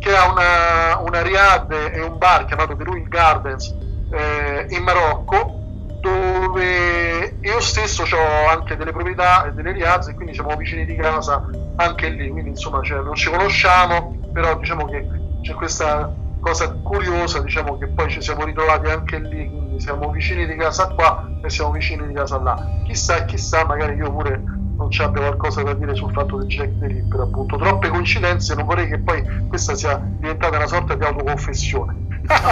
che 0.00 0.16
ha 0.16 0.30
una, 0.30 0.98
una 1.00 1.22
riad 1.22 1.70
e 1.72 2.00
un 2.02 2.16
bar 2.18 2.46
chiamato 2.46 2.74
The 2.74 2.84
Ruin 2.84 3.06
Gardens 3.08 3.74
eh, 4.10 4.66
in 4.70 4.82
Marocco 4.82 5.59
dove 6.00 7.38
io 7.40 7.60
stesso 7.60 8.02
ho 8.02 8.48
anche 8.48 8.76
delle 8.76 8.92
proprietà 8.92 9.44
e 9.44 9.52
delle 9.52 9.72
riazze, 9.72 10.14
quindi 10.14 10.34
siamo 10.34 10.56
vicini 10.56 10.84
di 10.84 10.96
casa 10.96 11.42
anche 11.74 12.08
lì, 12.08 12.28
quindi 12.30 12.50
insomma 12.50 12.82
cioè, 12.82 13.02
non 13.02 13.14
ci 13.14 13.30
conosciamo, 13.30 14.16
però 14.30 14.56
diciamo 14.58 14.84
che 14.86 15.06
c'è 15.40 15.54
questa 15.54 16.14
cosa 16.38 16.78
curiosa, 16.82 17.40
diciamo 17.42 17.76
che 17.76 17.88
poi 17.88 18.10
ci 18.10 18.20
siamo 18.22 18.44
ritrovati 18.44 18.90
anche 18.90 19.18
lì, 19.18 19.48
quindi 19.48 19.78
siamo 19.80 20.10
vicini 20.10 20.46
di 20.46 20.56
casa 20.56 20.88
qua 20.88 21.32
e 21.40 21.48
siamo 21.50 21.70
vicini 21.70 22.06
di 22.06 22.14
casa 22.14 22.40
là. 22.40 22.70
Chissà, 22.82 23.24
chissà, 23.24 23.64
magari 23.66 23.94
io 23.94 24.10
pure 24.10 24.44
non 24.76 24.90
ci 24.90 25.02
abbia 25.02 25.20
qualcosa 25.20 25.62
da 25.62 25.74
dire 25.74 25.94
sul 25.94 26.10
fatto 26.10 26.36
del 26.38 26.46
Jack 26.46 26.78
the 26.78 26.86
Ripper, 26.86 27.20
appunto. 27.20 27.56
Troppe 27.56 27.88
coincidenze, 27.90 28.54
non 28.54 28.64
vorrei 28.64 28.88
che 28.88 29.00
poi 29.00 29.22
questa 29.46 29.74
sia 29.74 30.00
diventata 30.18 30.56
una 30.56 30.66
sorta 30.66 30.94
di 30.94 31.04
autoconfessione 31.04 31.98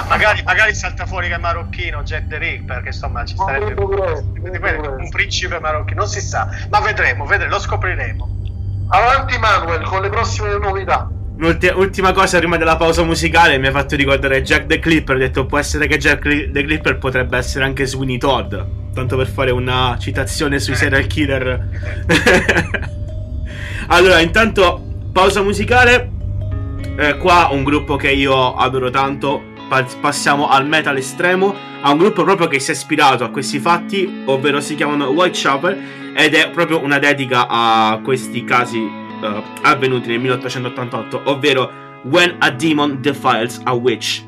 magari, 0.09 0.43
magari, 0.43 0.75
salta 0.75 1.07
fuori 1.07 1.29
che 1.29 1.35
è 1.35 1.39
marocchino 1.39 2.03
Jack 2.03 2.27
the 2.29 2.39
Ripper 2.39 2.83
che 2.83 2.89
insomma 2.89 3.25
ci 3.25 3.37
sarebbe 3.37 3.81
un 3.81 5.09
principe 5.11 5.59
marocchino 5.61 6.01
non 6.01 6.09
si 6.09 6.21
sa 6.21 6.49
ma 6.69 6.81
vedremo, 6.81 7.25
vedremo 7.27 7.53
lo 7.53 7.61
scopriremo 7.61 8.29
avanti 8.89 9.39
Manuel 9.39 9.83
con 9.83 10.03
le 10.03 10.09
prossime 10.09 10.59
novità 10.59 11.09
Ultima 11.41 12.11
cosa 12.11 12.39
prima 12.39 12.57
della 12.57 12.77
pausa 12.77 13.05
musicale 13.05 13.59
mi 13.59 13.69
ha 13.69 13.71
fatto 13.71 13.95
ricordare 13.95 14.43
Jack 14.43 14.67
the 14.67 14.81
Clipper. 14.81 15.15
Ho 15.15 15.19
detto 15.21 15.47
può 15.47 15.57
essere 15.57 15.87
che 15.87 15.97
Jack 15.97 16.51
the 16.51 16.65
Clipper 16.65 16.99
potrebbe 16.99 17.37
essere 17.37 17.65
anche 17.65 17.87
Sweeney 17.87 18.19
Todd. 18.19 18.57
tanto 18.93 19.17
per 19.17 19.29
fare 19.29 19.53
una 19.53 19.97
citazione 20.01 20.59
sui 20.59 20.75
serial 20.75 21.07
killer. 21.07 21.69
allora, 23.87 24.19
intanto, 24.19 24.83
pausa 25.13 25.41
musicale. 25.43 26.11
Eh, 26.97 27.17
qua 27.19 27.51
un 27.53 27.63
gruppo 27.63 27.95
che 27.95 28.11
io 28.11 28.57
adoro 28.57 28.91
tanto. 28.91 29.48
Passiamo 29.69 30.49
al 30.49 30.67
metal 30.67 30.97
estremo. 30.97 31.55
A 31.81 31.93
un 31.93 31.99
gruppo 31.99 32.25
proprio 32.25 32.49
che 32.49 32.59
si 32.59 32.71
è 32.71 32.75
ispirato 32.75 33.25
a 33.25 33.31
questi 33.31 33.59
fatti, 33.59 34.23
ovvero 34.25 34.61
si 34.61 34.75
chiamano 34.75 35.09
Whitechapel. 35.09 36.13
Ed 36.15 36.35
è 36.35 36.51
proprio 36.51 36.83
una 36.83 36.99
dedica 36.99 37.47
a 37.49 38.01
questi 38.03 38.43
casi 38.45 38.79
uh, 38.79 39.43
avvenuti 39.63 40.09
nel 40.09 40.19
1888, 40.21 41.23
ovvero 41.25 41.87
When 42.03 42.37
a 42.39 42.51
Demon 42.51 43.01
Defiles 43.01 43.61
a 43.65 43.73
Witch. 43.73 44.28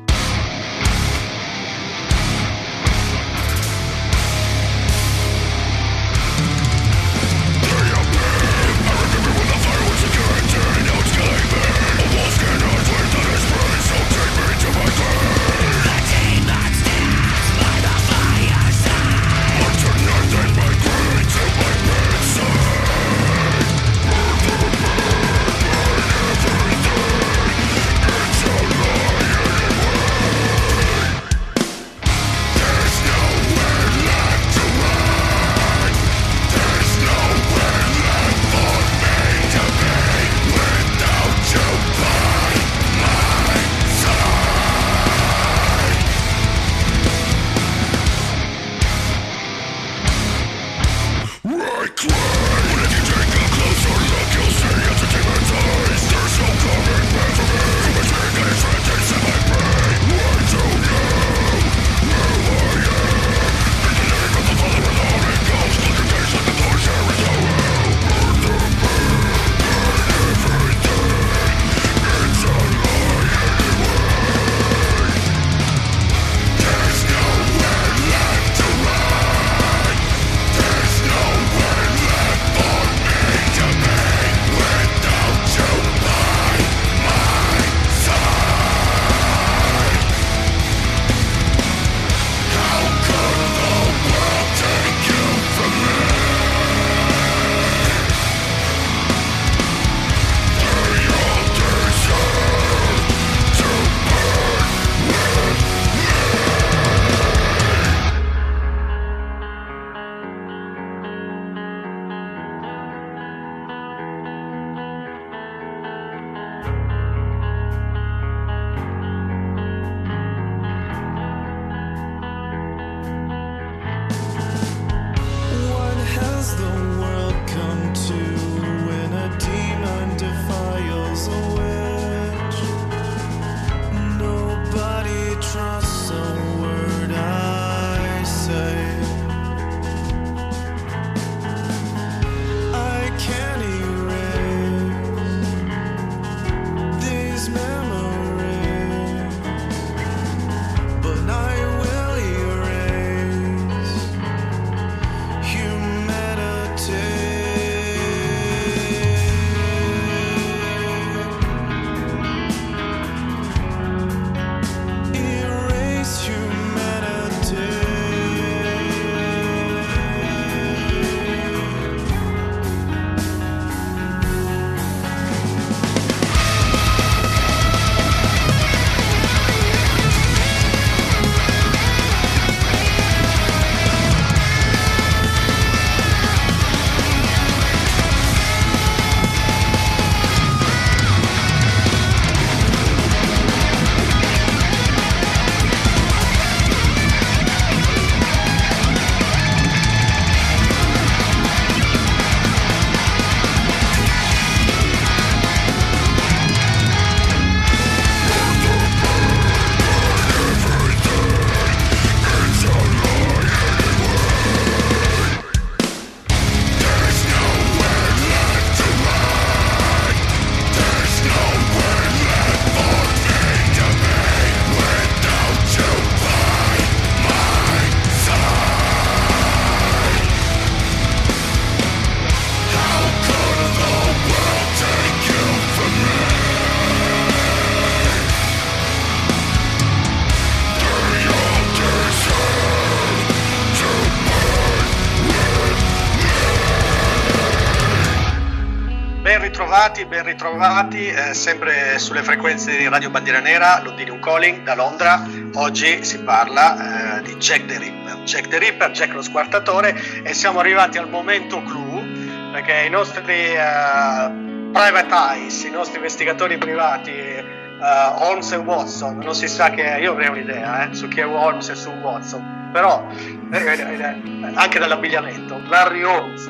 Ritrovati, 250.61 251.07
eh, 251.07 251.33
sempre 251.33 251.97
sulle 251.97 252.21
frequenze 252.21 252.77
di 252.77 252.87
Radio 252.87 253.09
Bandiera 253.09 253.39
Nera, 253.39 253.81
Londinium 253.81 254.19
Calling 254.19 254.61
da 254.61 254.75
Londra. 254.75 255.19
Oggi 255.55 256.03
si 256.03 256.19
parla 256.19 257.17
eh, 257.17 257.21
di 257.23 257.35
Jack 257.37 257.65
the 257.65 257.79
Ripper. 257.79 258.17
Jack 258.25 258.47
the 258.47 258.59
Ripper, 258.59 258.91
Jack 258.91 259.13
lo 259.13 259.23
squartatore 259.23 259.99
e 260.21 260.35
siamo 260.35 260.59
arrivati 260.59 260.99
al 260.99 261.09
momento 261.09 261.63
clou 261.63 262.03
perché 262.51 262.83
i 262.85 262.91
nostri 262.91 263.33
eh, 263.33 264.69
private 264.71 265.07
eyes, 265.09 265.63
i 265.63 265.71
nostri 265.71 265.95
investigatori 265.95 266.59
privati 266.59 267.09
uh, 267.09 268.21
Holmes 268.21 268.51
e 268.51 268.57
Watson, 268.57 269.17
non 269.17 269.33
si 269.33 269.47
sa 269.47 269.71
che 269.71 269.97
io 269.99 270.11
avrei 270.11 270.29
un'idea 270.29 270.91
eh, 270.91 270.93
su 270.93 271.07
chi 271.07 271.21
è 271.21 271.25
Holmes 271.25 271.69
e 271.69 271.75
su 271.75 271.89
Watson 271.89 272.69
però 272.71 273.05
eh, 273.51 273.57
eh, 273.57 274.51
anche 274.53 274.77
dall'abbigliamento. 274.77 275.59
Larry 275.67 276.03
Holmes. 276.03 276.49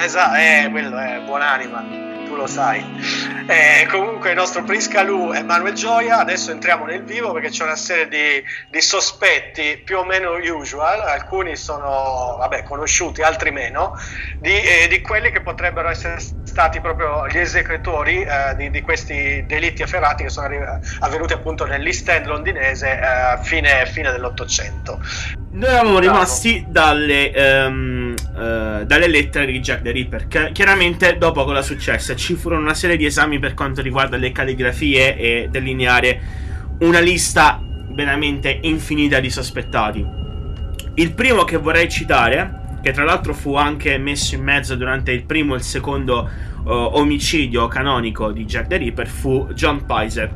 Esatto, 0.00 0.36
eh, 0.36 0.68
quello 0.70 0.96
è 0.96 1.20
buonanima 1.20 2.11
tu 2.32 2.36
lo 2.36 2.46
sai. 2.46 2.82
Eh, 3.46 3.86
comunque 3.90 4.30
il 4.30 4.36
nostro 4.36 4.62
Prince 4.62 4.88
Calù 4.88 5.32
e 5.34 5.42
Manuel 5.42 5.74
Gioia, 5.74 6.18
adesso 6.18 6.50
entriamo 6.50 6.86
nel 6.86 7.02
vivo 7.02 7.32
perché 7.32 7.50
c'è 7.50 7.64
una 7.64 7.76
serie 7.76 8.08
di, 8.08 8.42
di 8.70 8.80
sospetti 8.80 9.82
più 9.84 9.98
o 9.98 10.04
meno 10.04 10.32
usual, 10.36 11.00
alcuni 11.00 11.56
sono 11.56 12.36
vabbè, 12.38 12.62
conosciuti, 12.62 13.22
altri 13.22 13.50
meno, 13.50 13.98
di, 14.38 14.50
eh, 14.50 14.88
di, 14.88 15.00
quelli 15.02 15.30
che 15.30 15.42
potrebbero 15.42 15.88
essere 15.88 16.20
stati 16.20 16.80
proprio 16.80 17.26
gli 17.28 17.38
esecutori 17.38 18.22
eh, 18.22 18.54
di, 18.56 18.70
di, 18.70 18.80
questi 18.80 19.44
delitti 19.46 19.82
efferati 19.82 20.22
che 20.22 20.30
sono 20.30 20.48
avvenuti 21.00 21.32
appunto 21.34 21.66
nell'East 21.66 22.08
End 22.08 22.26
londinese 22.26 22.98
a 22.98 23.34
eh, 23.34 23.44
fine, 23.44 23.84
fine 23.86 24.10
dell'Ottocento. 24.10 25.00
Noi 25.50 25.68
eravamo 25.68 25.98
rimasti 25.98 26.64
dalle, 26.66 27.66
um, 27.66 28.11
uh, 28.32 28.84
dalle, 28.84 29.08
lettere 29.08 29.50
di 29.50 29.60
Jack 29.60 29.82
the 29.82 29.90
Ripper. 29.90 30.28
Che, 30.28 30.50
chiaramente, 30.52 31.16
dopo 31.18 31.44
cosa 31.44 31.62
successe? 31.62 32.16
Ci 32.16 32.34
furono 32.34 32.62
una 32.62 32.74
serie 32.74 32.96
di 32.96 33.04
esami 33.04 33.38
per 33.38 33.54
quanto 33.54 33.82
riguarda 33.82 34.16
le 34.16 34.32
calligrafie 34.32 35.16
e 35.16 35.48
delineare 35.50 36.20
una 36.80 37.00
lista 37.00 37.60
veramente 37.90 38.58
infinita 38.62 39.20
di 39.20 39.30
sospettati. 39.30 40.04
Il 40.94 41.12
primo 41.12 41.44
che 41.44 41.56
vorrei 41.56 41.88
citare, 41.88 42.78
che 42.82 42.92
tra 42.92 43.04
l'altro 43.04 43.34
fu 43.34 43.54
anche 43.54 43.96
messo 43.98 44.34
in 44.34 44.42
mezzo 44.42 44.74
durante 44.74 45.12
il 45.12 45.24
primo 45.24 45.54
e 45.54 45.58
il 45.58 45.62
secondo 45.62 46.28
uh, 46.64 46.70
omicidio 46.70 47.66
canonico 47.68 48.32
di 48.32 48.44
Jack 48.44 48.66
the 48.66 48.76
Ripper, 48.76 49.06
fu 49.06 49.48
John 49.52 49.84
Pizer 49.86 50.30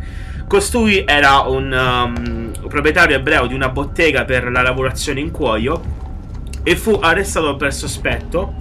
Costui 0.46 1.02
era 1.04 1.40
un, 1.40 1.72
um, 1.72 2.68
proprietario 2.68 3.16
ebreo 3.16 3.46
di 3.46 3.54
una 3.54 3.68
bottega 3.68 4.24
per 4.24 4.48
la 4.48 4.62
lavorazione 4.62 5.18
in 5.18 5.32
cuoio 5.32 6.04
e 6.68 6.74
fu 6.74 6.98
arrestato 7.00 7.54
per 7.54 7.72
sospetto 7.72 8.54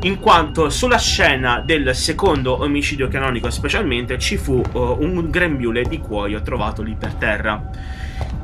in 0.00 0.18
quanto 0.18 0.70
sulla 0.70 0.98
scena 0.98 1.62
del 1.64 1.94
secondo 1.94 2.62
omicidio 2.64 3.06
canonico 3.06 3.48
specialmente 3.48 4.18
ci 4.18 4.36
fu 4.36 4.60
uh, 4.72 4.96
un 4.98 5.30
grembiule 5.30 5.82
di 5.82 5.98
cuoio 5.98 6.42
trovato 6.42 6.82
lì 6.82 6.96
per 6.98 7.14
terra. 7.14 7.70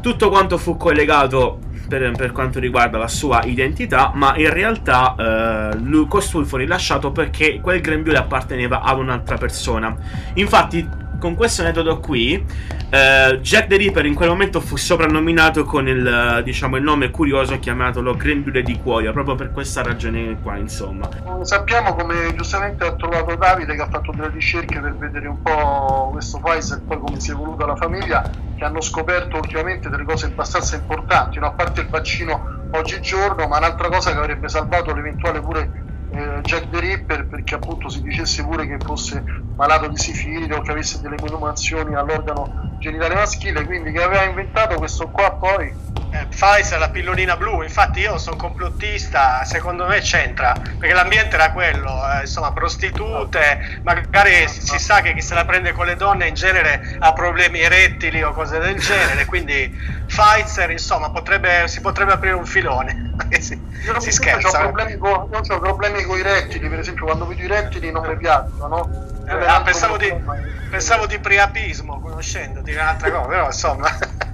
Tutto 0.00 0.28
quanto 0.28 0.58
fu 0.58 0.76
collegato 0.76 1.58
per, 1.88 2.12
per 2.12 2.30
quanto 2.30 2.60
riguarda 2.60 2.96
la 2.96 3.08
sua 3.08 3.42
identità, 3.42 4.12
ma 4.14 4.36
in 4.36 4.52
realtà 4.52 5.72
uh, 5.74 5.78
lui, 5.82 6.06
costui 6.06 6.44
fu 6.44 6.56
rilasciato 6.56 7.10
perché 7.10 7.58
quel 7.60 7.80
grembiule 7.80 8.18
apparteneva 8.18 8.82
ad 8.82 8.98
un'altra 8.98 9.36
persona. 9.36 9.96
Infatti 10.34 10.88
con 11.24 11.36
questo 11.36 11.62
metodo 11.62 12.00
qui, 12.00 12.34
eh, 12.90 13.38
Jack 13.40 13.66
the 13.68 13.78
Ripper 13.78 14.04
in 14.04 14.14
quel 14.14 14.28
momento 14.28 14.60
fu 14.60 14.76
soprannominato 14.76 15.64
con 15.64 15.88
il, 15.88 16.42
diciamo, 16.44 16.76
il 16.76 16.82
nome 16.82 17.10
curioso 17.10 17.58
chiamatolo 17.58 18.14
Grembiule 18.14 18.62
di 18.62 18.78
cuoio, 18.78 19.10
proprio 19.12 19.34
per 19.34 19.50
questa 19.50 19.82
ragione 19.82 20.36
qua, 20.42 20.56
insomma. 20.56 21.08
Sappiamo 21.40 21.94
come 21.94 22.34
giustamente 22.34 22.84
ha 22.84 22.92
trovato 22.92 23.36
Davide 23.36 23.74
che 23.74 23.80
ha 23.80 23.88
fatto 23.88 24.12
delle 24.14 24.28
ricerche 24.28 24.78
per 24.78 24.96
vedere 24.96 25.26
un 25.26 25.40
po' 25.40 26.10
questo 26.12 26.40
paese 26.40 26.74
e 26.74 26.80
poi 26.86 26.98
come 26.98 27.18
si 27.18 27.30
è 27.30 27.32
evoluta 27.32 27.64
la 27.64 27.76
famiglia, 27.76 28.30
che 28.54 28.62
hanno 28.62 28.82
scoperto 28.82 29.38
ultimamente 29.38 29.88
delle 29.88 30.04
cose 30.04 30.26
abbastanza 30.26 30.76
importanti, 30.76 31.38
no? 31.38 31.46
a 31.46 31.52
parte 31.52 31.80
il 31.80 31.88
vaccino 31.88 32.66
oggigiorno, 32.72 33.48
ma 33.48 33.56
un'altra 33.56 33.88
cosa 33.88 34.12
che 34.12 34.18
avrebbe 34.18 34.50
salvato 34.50 34.92
l'eventuale 34.92 35.40
pure 35.40 35.83
eh, 36.14 36.40
Jack 36.42 36.70
the 36.70 36.80
Ripper 36.80 37.26
perché 37.26 37.56
appunto 37.56 37.88
si 37.88 38.02
dicesse 38.02 38.44
pure 38.44 38.66
che 38.66 38.76
fosse 38.84 39.22
malato 39.56 39.88
di 39.88 39.96
sifilide 39.96 40.54
o 40.54 40.60
che 40.60 40.70
avesse 40.70 41.00
delle 41.00 41.16
menomazioni 41.20 41.94
all'organo 41.94 42.76
genitale 42.78 43.14
maschile, 43.14 43.64
quindi 43.64 43.92
che 43.92 44.02
aveva 44.02 44.24
inventato 44.24 44.76
questo 44.76 45.08
qua 45.08 45.32
poi. 45.32 45.72
Eh, 46.10 46.26
Pfizer 46.26 46.78
la 46.78 46.90
pillolina 46.90 47.36
blu, 47.36 47.62
infatti 47.62 47.98
io 47.98 48.18
sono 48.18 48.36
complottista, 48.36 49.42
secondo 49.44 49.86
me 49.86 49.98
c'entra, 49.98 50.54
perché 50.78 50.94
l'ambiente 50.94 51.34
era 51.34 51.50
quello, 51.50 51.90
eh, 52.08 52.20
insomma 52.20 52.52
prostitute, 52.52 53.80
magari 53.82 54.46
si 54.46 54.78
sa 54.78 55.00
che 55.00 55.12
chi 55.12 55.20
se 55.20 55.34
la 55.34 55.44
prende 55.44 55.72
con 55.72 55.86
le 55.86 55.96
donne 55.96 56.28
in 56.28 56.34
genere 56.34 56.96
ha 57.00 57.12
problemi 57.12 57.58
erettili 57.58 58.22
o 58.22 58.32
cose 58.32 58.60
del 58.60 58.78
genere, 58.78 59.24
quindi 59.24 59.76
Pfizer 60.14 60.70
insomma 60.70 61.10
potrebbe, 61.10 61.66
si 61.66 61.80
potrebbe 61.80 62.12
aprire 62.12 62.34
un 62.34 62.46
filone, 62.46 63.14
si, 63.40 63.60
io 63.84 64.00
si 64.00 64.12
scherza. 64.12 64.58
Ho 64.58 64.62
problemi, 64.62 64.96
con, 64.96 65.28
ho 65.30 65.60
problemi 65.60 66.02
con 66.04 66.16
i 66.16 66.22
rettili, 66.22 66.68
per 66.68 66.78
esempio 66.78 67.04
quando 67.04 67.26
vedo 67.26 67.42
i 67.42 67.48
rettili 67.48 67.90
non 67.90 68.06
mi 68.06 68.16
piacciono, 68.16 68.66
no? 68.68 69.26
Eh, 69.26 69.44
ah, 69.44 69.62
pensavo, 69.62 69.96
di, 69.96 70.14
pensavo 70.70 71.06
di 71.06 71.18
priapismo, 71.18 72.00
conoscendoti, 72.00 72.72
un'altra 72.72 73.10
cosa, 73.10 73.28
però 73.28 73.46
insomma... 73.46 73.88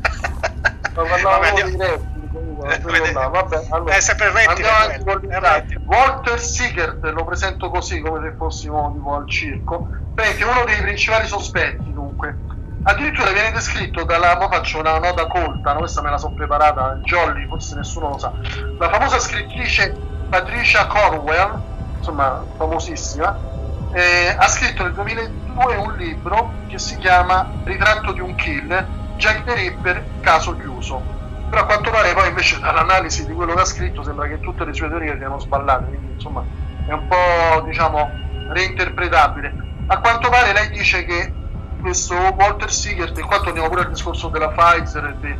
Ma 0.95 1.03
parlavamo 1.07 1.55
di 1.55 1.62
rettili. 1.62 2.18
Eh, 2.62 3.12
vabbè, 3.12 3.66
allora, 3.70 3.95
è 3.95 4.01
sempre 4.01 4.31
rettile, 4.33 4.68
andiamo 4.68 5.85
Walter 5.87 6.39
Siegert 6.39 7.03
lo 7.05 7.24
presento 7.24 7.70
così 7.70 8.01
come 8.01 8.20
se 8.28 8.37
fossimo 8.37 8.93
tipo 8.93 9.14
al 9.14 9.26
circo. 9.26 9.89
Perché 10.14 10.45
uno 10.45 10.64
dei 10.64 10.76
principali 10.76 11.26
sospetti 11.26 11.91
dunque 11.91 12.37
addirittura 12.83 13.31
viene 13.31 13.53
descritto 13.53 14.05
dalla 14.05 14.37
ma 14.37 14.49
faccio 14.49 14.78
una 14.78 14.99
nota 14.99 15.26
colta 15.26 15.72
no? 15.72 15.81
questa 15.81 16.03
me 16.03 16.11
la 16.11 16.18
sono 16.18 16.35
preparata 16.35 16.99
Jolly 17.03 17.47
forse 17.47 17.74
nessuno 17.76 18.09
lo 18.09 18.18
sa 18.18 18.33
la 18.78 18.89
famosa 18.89 19.18
scrittrice 19.18 19.95
Patricia 20.28 20.87
Corwell 20.87 21.61
insomma 21.99 22.45
famosissima 22.57 23.49
eh, 23.93 24.35
ha 24.37 24.49
scritto 24.49 24.85
nel 24.85 24.93
2002 24.93 25.76
un 25.76 25.97
libro 25.97 26.53
che 26.68 26.78
si 26.78 26.97
chiama 26.97 27.51
Ritratto 27.64 28.12
di 28.12 28.20
un 28.20 28.35
killer 28.35 28.87
Jack 29.20 29.45
the 29.45 29.55
Ripper, 29.55 30.03
caso 30.20 30.57
chiuso. 30.57 31.03
Però 31.51 31.61
a 31.61 31.66
quanto 31.66 31.91
pare 31.91 32.14
poi 32.14 32.28
invece 32.28 32.59
dall'analisi 32.59 33.26
di 33.26 33.35
quello 33.35 33.53
che 33.53 33.61
ha 33.61 33.64
scritto 33.66 34.03
sembra 34.03 34.26
che 34.26 34.41
tutte 34.41 34.64
le 34.64 34.72
sue 34.72 34.89
teorie 34.89 35.14
siano 35.18 35.39
sballate, 35.39 35.85
quindi 35.85 36.12
insomma 36.12 36.43
è 36.87 36.93
un 36.93 37.07
po' 37.07 37.61
diciamo 37.66 38.11
reinterpretabile. 38.49 39.55
A 39.89 39.99
quanto 39.99 40.31
pare 40.31 40.55
lei 40.55 40.70
dice 40.70 41.05
che 41.05 41.33
questo 41.81 42.14
Walter 42.14 42.70
Seegert, 42.70 43.16
in 43.18 43.26
quanto 43.26 43.49
andiamo 43.49 43.68
pure 43.68 43.83
al 43.83 43.89
discorso 43.89 44.28
della 44.28 44.49
Pfizer 44.49 45.05
e 45.05 45.16
di 45.20 45.37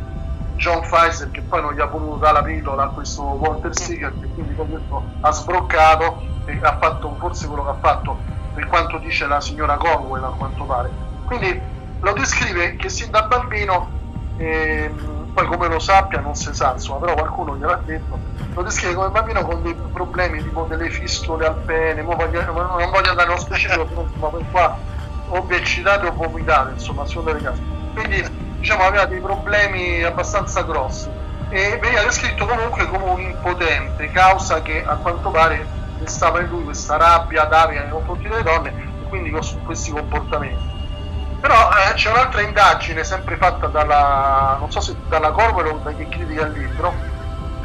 John 0.55 0.81
Pfizer 0.81 1.31
che 1.31 1.41
poi 1.41 1.61
non 1.61 1.73
gli 1.73 1.79
ha 1.79 1.85
voluto 1.85 2.17
dare 2.17 2.33
la 2.33 2.43
pillola 2.43 2.83
a 2.83 2.87
questo 2.89 3.23
Walter 3.23 3.73
Seegert 3.73 4.21
e 4.21 4.27
quindi 4.33 4.53
poi 4.53 4.67
questo 4.67 5.03
ha 5.21 5.31
sbroccato 5.31 6.21
e 6.45 6.59
ha 6.61 6.77
fatto 6.79 7.15
forse 7.19 7.47
quello 7.47 7.63
che 7.63 7.69
ha 7.69 7.77
fatto 7.79 8.19
per 8.53 8.67
quanto 8.67 8.97
dice 8.97 9.25
la 9.27 9.39
signora 9.39 9.77
Corwell 9.77 10.23
a 10.23 10.33
quanto 10.37 10.63
pare. 10.65 10.91
Quindi 11.25 11.59
lo 11.99 12.13
descrive 12.13 12.75
che 12.75 12.89
sin 12.89 13.09
da 13.09 13.23
bambino, 13.23 13.89
ehm, 14.37 15.31
poi 15.33 15.45
come 15.45 15.67
lo 15.67 15.79
sappia 15.79 16.19
non 16.19 16.35
si 16.35 16.53
sa, 16.53 16.73
insomma, 16.73 16.99
però 16.99 17.13
qualcuno 17.13 17.55
gliel'ha 17.55 17.81
detto, 17.85 18.19
lo 18.53 18.61
descrive 18.63 18.95
come 18.95 19.09
bambino 19.09 19.41
con 19.43 19.61
dei 19.63 19.75
problemi 19.93 20.43
tipo 20.43 20.65
delle 20.67 20.89
fistole 20.89 21.45
al 21.45 21.55
pene, 21.65 22.01
non 22.01 22.17
voglio 22.17 22.39
andare 22.39 23.15
nello 23.15 23.39
specifico, 23.39 23.87
insomma 24.11 24.27
per 24.27 24.45
qua 24.51 24.77
obesitate 25.31 26.07
o 26.07 26.11
vomitate, 26.13 26.73
insomma, 26.73 27.05
sono 27.05 27.25
delle 27.25 27.41
case. 27.41 27.61
Quindi 27.93 28.23
diciamo 28.59 28.83
aveva 28.83 29.05
dei 29.05 29.19
problemi 29.19 30.03
abbastanza 30.03 30.61
grossi 30.61 31.09
e 31.49 31.77
veniva 31.81 32.03
descritto 32.03 32.45
comunque 32.45 32.87
come 32.87 33.03
un 33.03 33.19
impotente, 33.21 34.09
causa 34.11 34.61
che 34.61 34.83
a 34.85 34.95
quanto 34.95 35.29
pare 35.29 35.65
stava 36.05 36.39
in 36.39 36.47
lui 36.47 36.63
questa 36.63 36.97
rabbia 36.97 37.43
d'avia 37.43 37.81
nei 37.81 37.91
confronti 37.91 38.27
delle 38.27 38.43
donne 38.43 38.69
e 38.69 39.07
quindi 39.09 39.31
questi 39.31 39.91
comportamenti. 39.91 40.69
Però 41.41 41.69
eh, 41.71 41.93
c'è 41.95 42.11
un'altra 42.11 42.41
indagine 42.41 43.03
sempre 43.03 43.35
fatta 43.35 43.67
dalla, 43.67 44.57
non 44.59 44.71
so 44.71 44.79
se 44.79 44.95
dalla 45.09 45.31
Corvere 45.31 45.69
o 45.69 45.79
da 45.83 45.91
chi 45.91 46.07
critica 46.07 46.45
il 46.45 46.53
libro, 46.53 46.93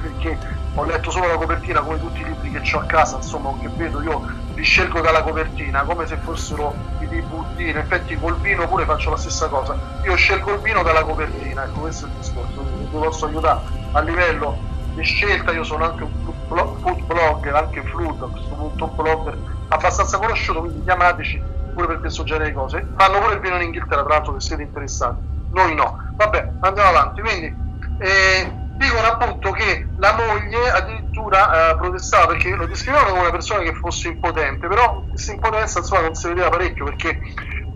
perché 0.00 0.38
ho 0.76 0.84
letto 0.84 1.10
solo 1.10 1.26
la 1.26 1.36
copertina 1.36 1.80
come 1.80 1.98
tutti 1.98 2.20
i 2.20 2.24
libri 2.24 2.50
che 2.50 2.76
ho 2.76 2.80
a 2.80 2.84
casa, 2.84 3.16
insomma, 3.16 3.52
che 3.60 3.68
vedo 3.76 4.02
io 4.02 4.24
li 4.54 4.62
scelgo 4.62 5.00
dalla 5.00 5.22
copertina, 5.22 5.82
come 5.82 6.06
se 6.06 6.16
fossero 6.18 6.74
i 7.00 7.06
DVD, 7.06 7.60
in 7.60 7.78
effetti 7.78 8.16
col 8.16 8.36
vino 8.38 8.68
pure 8.68 8.84
faccio 8.84 9.10
la 9.10 9.16
stessa 9.16 9.48
cosa, 9.48 9.76
io 10.04 10.14
scelgo 10.14 10.52
il 10.52 10.60
vino 10.60 10.82
dalla 10.82 11.02
copertina, 11.02 11.64
ecco 11.64 11.80
questo 11.80 12.06
è 12.06 12.08
il 12.08 12.14
discorso, 12.14 12.62
vi 12.62 12.86
posso 12.90 13.26
aiutare 13.26 13.60
a 13.92 14.00
livello 14.00 14.56
di 14.94 15.02
scelta, 15.02 15.52
io 15.52 15.64
sono 15.64 15.84
anche 15.84 16.04
un 16.04 16.10
food 16.48 17.02
blogger, 17.02 17.54
anche 17.54 17.82
Flood, 17.82 18.22
a 18.22 18.26
questo 18.26 18.54
punto 18.54 18.84
un 18.84 18.94
blogger 18.94 19.38
abbastanza 19.68 20.18
conosciuto, 20.18 20.60
quindi 20.60 20.84
chiamateci 20.84 21.42
pure 21.74 21.86
per 21.86 22.00
questo 22.00 22.24
genere 22.24 22.48
di 22.48 22.54
cose. 22.54 22.86
Fanno 22.96 23.18
pure 23.18 23.34
il 23.34 23.40
vino 23.40 23.56
in 23.56 23.62
Inghilterra, 23.62 24.02
tra 24.02 24.14
l'altro, 24.14 24.38
se 24.38 24.46
siete 24.46 24.62
interessati. 24.62 25.20
Noi 25.52 25.74
no. 25.74 25.98
Vabbè, 26.14 26.52
andiamo 26.60 26.88
avanti. 26.88 27.20
Quindi 27.20 27.54
eh, 27.98 28.50
dicono 28.76 29.06
appunto 29.06 29.50
che 29.52 29.85
la 30.06 30.12
moglie 30.12 30.70
addirittura 30.70 31.70
eh, 31.70 31.76
protestava 31.76 32.26
perché 32.26 32.54
lo 32.54 32.66
descrivevano 32.66 33.08
come 33.10 33.22
una 33.22 33.30
persona 33.30 33.62
che 33.62 33.72
fosse 33.72 34.08
impotente, 34.08 34.68
però 34.68 35.04
questa 35.08 35.32
impotenza 35.32 35.80
insomma 35.80 36.02
non 36.02 36.14
si 36.14 36.28
vedeva 36.28 36.48
parecchio 36.48 36.84
perché 36.84 37.18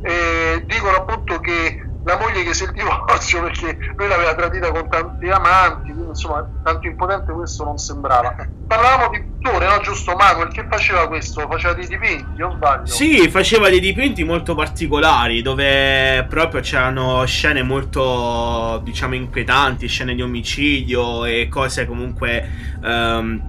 eh, 0.03 0.62
dicono 0.66 0.97
appunto 0.97 1.41
che 1.41 1.76
la 2.05 2.16
moglie 2.16 2.43
chiese 2.43 2.64
il 2.64 2.72
divorzio 2.72 3.43
perché 3.43 3.76
lui 3.97 4.07
l'aveva 4.07 4.35
tradita 4.35 4.70
con 4.70 4.89
tanti 4.89 5.28
amanti, 5.28 5.93
insomma 6.11 6.46
tanto 6.62 6.86
impotente 6.86 7.32
questo 7.32 7.64
non 7.64 7.78
sembrava. 7.78 8.34
Parlavamo 8.66 9.11
di 9.11 9.22
pittore, 9.22 9.66
no? 9.66 9.80
Giusto 9.80 10.14
Manuel, 10.14 10.52
che 10.52 10.66
faceva 10.68 11.08
questo? 11.08 11.46
Faceva 11.48 11.74
dei 11.74 11.86
dipinti, 11.86 12.42
o 12.42 12.52
sbaglio? 12.52 12.86
Sì, 12.86 13.28
faceva 13.28 13.68
dei 13.68 13.80
dipinti 13.80 14.22
molto 14.22 14.54
particolari 14.54 15.42
dove 15.42 16.26
proprio 16.28 16.61
c'erano 16.61 17.24
scene 17.24 17.62
molto, 17.62 18.80
diciamo, 18.84 19.14
inquietanti, 19.14 19.86
scene 19.88 20.14
di 20.14 20.22
omicidio 20.22 21.24
e 21.24 21.48
cose 21.48 21.86
comunque 21.86 22.48
um, 22.82 23.40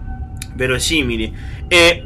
verosimili. 0.53 1.35
E 1.67 2.05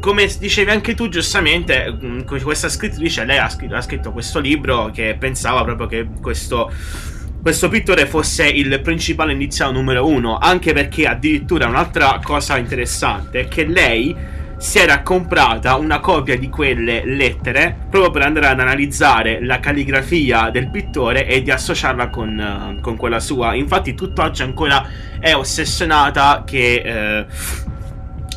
come 0.00 0.26
dicevi 0.38 0.70
anche 0.70 0.94
tu 0.94 1.08
giustamente, 1.08 1.92
mm, 1.92 2.20
questa 2.42 2.68
scrittrice, 2.68 3.24
lei 3.24 3.38
ha 3.38 3.48
scritto, 3.48 3.74
ha 3.74 3.80
scritto 3.80 4.12
questo 4.12 4.38
libro 4.38 4.90
che 4.92 5.16
pensava 5.18 5.64
proprio 5.64 5.86
che 5.86 6.08
questo 6.20 6.70
questo 7.40 7.68
pittore 7.68 8.06
fosse 8.06 8.46
il 8.46 8.80
principale 8.80 9.32
iniziato 9.32 9.72
numero 9.72 10.06
uno, 10.06 10.38
anche 10.38 10.72
perché 10.72 11.06
addirittura 11.06 11.66
un'altra 11.66 12.20
cosa 12.22 12.58
interessante 12.58 13.40
è 13.40 13.48
che 13.48 13.64
lei 13.64 14.14
si 14.58 14.78
era 14.78 15.02
comprata 15.02 15.76
una 15.76 16.00
copia 16.00 16.36
di 16.36 16.48
quelle 16.48 17.04
lettere 17.04 17.86
proprio 17.88 18.10
per 18.10 18.22
andare 18.22 18.48
ad 18.48 18.58
analizzare 18.58 19.38
la 19.40 19.60
calligrafia 19.60 20.50
del 20.50 20.68
pittore 20.68 21.26
e 21.26 21.42
di 21.42 21.50
associarla 21.52 22.08
con, 22.08 22.74
uh, 22.76 22.80
con 22.80 22.96
quella 22.96 23.20
sua. 23.20 23.54
Infatti, 23.54 23.94
tutt'oggi 23.94 24.42
ancora 24.42 24.86
è 25.20 25.34
ossessionata 25.34 26.42
che. 26.44 26.82
Eh, 26.84 27.76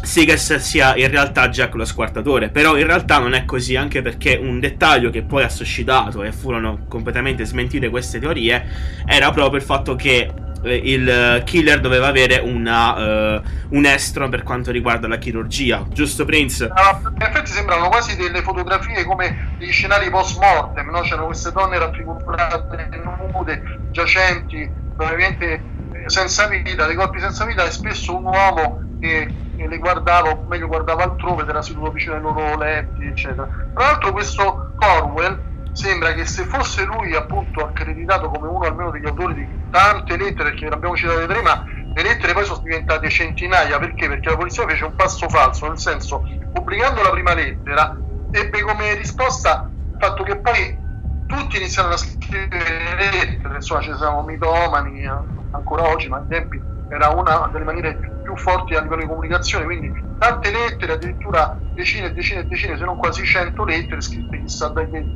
Seegers 0.01 0.55
sia 0.55 0.95
in 0.95 1.09
realtà 1.09 1.49
Jack 1.49 1.75
lo 1.75 1.85
squartatore, 1.85 2.49
però 2.49 2.77
in 2.77 2.85
realtà 2.85 3.19
non 3.19 3.33
è 3.33 3.45
così, 3.45 3.75
anche 3.75 4.01
perché 4.01 4.35
un 4.41 4.59
dettaglio 4.59 5.09
che 5.09 5.21
poi 5.21 5.43
ha 5.43 5.49
suscitato 5.49 6.23
e 6.23 6.31
furono 6.31 6.85
completamente 6.87 7.45
smentite 7.45 7.89
queste 7.89 8.19
teorie 8.19 8.65
era 9.05 9.31
proprio 9.31 9.57
il 9.57 9.65
fatto 9.65 9.95
che 9.95 10.31
eh, 10.63 10.75
il 10.75 11.41
killer 11.45 11.79
doveva 11.79 12.07
avere 12.07 12.37
una, 12.37 13.35
uh, 13.35 13.41
un 13.69 13.85
estro 13.85 14.29
per 14.29 14.43
quanto 14.43 14.71
riguarda 14.71 15.07
la 15.07 15.17
chirurgia, 15.17 15.85
giusto 15.89 16.25
Prince? 16.25 16.65
In 16.65 17.21
effetti 17.21 17.51
sembrano 17.51 17.89
quasi 17.89 18.15
delle 18.15 18.41
fotografie 18.41 19.03
come 19.03 19.55
degli 19.57 19.71
scenari 19.71 20.09
post 20.09 20.39
mortem, 20.39 20.89
no? 20.89 21.01
c'erano 21.01 21.27
queste 21.27 21.51
donne 21.51 21.79
raffigurate 21.79 23.01
nude, 23.33 23.79
giacenti, 23.91 24.69
probabilmente 24.95 25.63
senza 26.05 26.47
vita, 26.47 26.85
dei 26.85 26.95
corpi 26.95 27.19
senza 27.19 27.45
vita 27.45 27.65
e 27.65 27.71
spesso 27.71 28.15
un 28.15 28.25
uomo 28.25 28.81
che 28.99 29.27
e 29.64 29.68
le 29.68 29.78
guardava, 29.78 30.30
o 30.30 30.45
meglio 30.47 30.68
guardava 30.68 31.03
altrove 31.03 31.45
era 31.47 31.62
seduto 31.62 31.91
vicino 31.91 32.16
ai 32.16 32.22
loro 32.22 32.57
letti, 32.57 33.05
eccetera. 33.05 33.47
Tra 33.74 33.86
l'altro 33.86 34.12
questo 34.12 34.74
Corwell 34.76 35.49
sembra 35.72 36.14
che 36.14 36.26
se 36.26 36.43
fosse 36.43 36.84
lui 36.84 37.16
appunto 37.16 37.64
accreditato 37.64 38.30
come 38.30 38.47
uno 38.47 38.66
almeno 38.66 38.91
degli 38.91 39.07
autori 39.07 39.34
di 39.34 39.47
tante 39.70 40.18
lettere, 40.18 40.53
che 40.53 40.68
abbiamo 40.68 40.95
citato 40.95 41.26
prima, 41.26 41.64
le 41.93 42.03
lettere 42.03 42.34
poi 42.34 42.45
sono 42.45 42.59
diventate 42.64 43.09
centinaia, 43.09 43.78
perché? 43.80 44.07
Perché 44.07 44.30
la 44.30 44.38
polizia 44.38 44.68
fece 44.68 44.86
un 44.86 44.95
passo 44.95 45.30
falso, 45.30 45.68
nel 45.68 45.78
senso, 45.78 46.24
pubblicando 46.51 47.01
la 47.01 47.09
prima 47.09 47.34
lettera, 47.34 48.01
ebbe 48.30 48.62
come 48.62 48.95
risposta 48.95 49.72
il 49.89 49.97
fatto 49.97 50.24
che 50.24 50.39
poi 50.39 50.80
tutti 51.26 51.57
iniziarono 51.57 51.93
a 51.93 51.97
scrivere 51.97 52.95
le 52.97 53.12
lettere, 53.12 53.55
insomma 53.55 53.82
ci 53.82 53.95
siamo 53.95 54.24
mitomani 54.24 55.05
ancora 55.51 55.84
oggi, 55.89 56.09
ma 56.09 56.18
ai 56.18 56.26
tempi 56.28 56.62
era 56.91 57.07
una 57.07 57.47
delle 57.53 57.63
maniere 57.63 58.17
più 58.21 58.35
forti 58.35 58.75
a 58.75 58.81
livello 58.81 59.01
di 59.01 59.07
comunicazione, 59.07 59.63
quindi 59.63 59.89
tante 60.17 60.51
lettere, 60.51 60.93
addirittura 60.93 61.57
decine 61.71 62.07
e 62.07 62.11
decine 62.11 62.41
e 62.41 62.45
decine, 62.45 62.77
se 62.77 62.83
non 62.83 62.97
quasi 62.97 63.23
cento 63.23 63.63
lettere 63.63 64.01
scritte 64.01 64.41
chissà 64.41 64.67
da 64.67 64.85
che, 64.89 65.07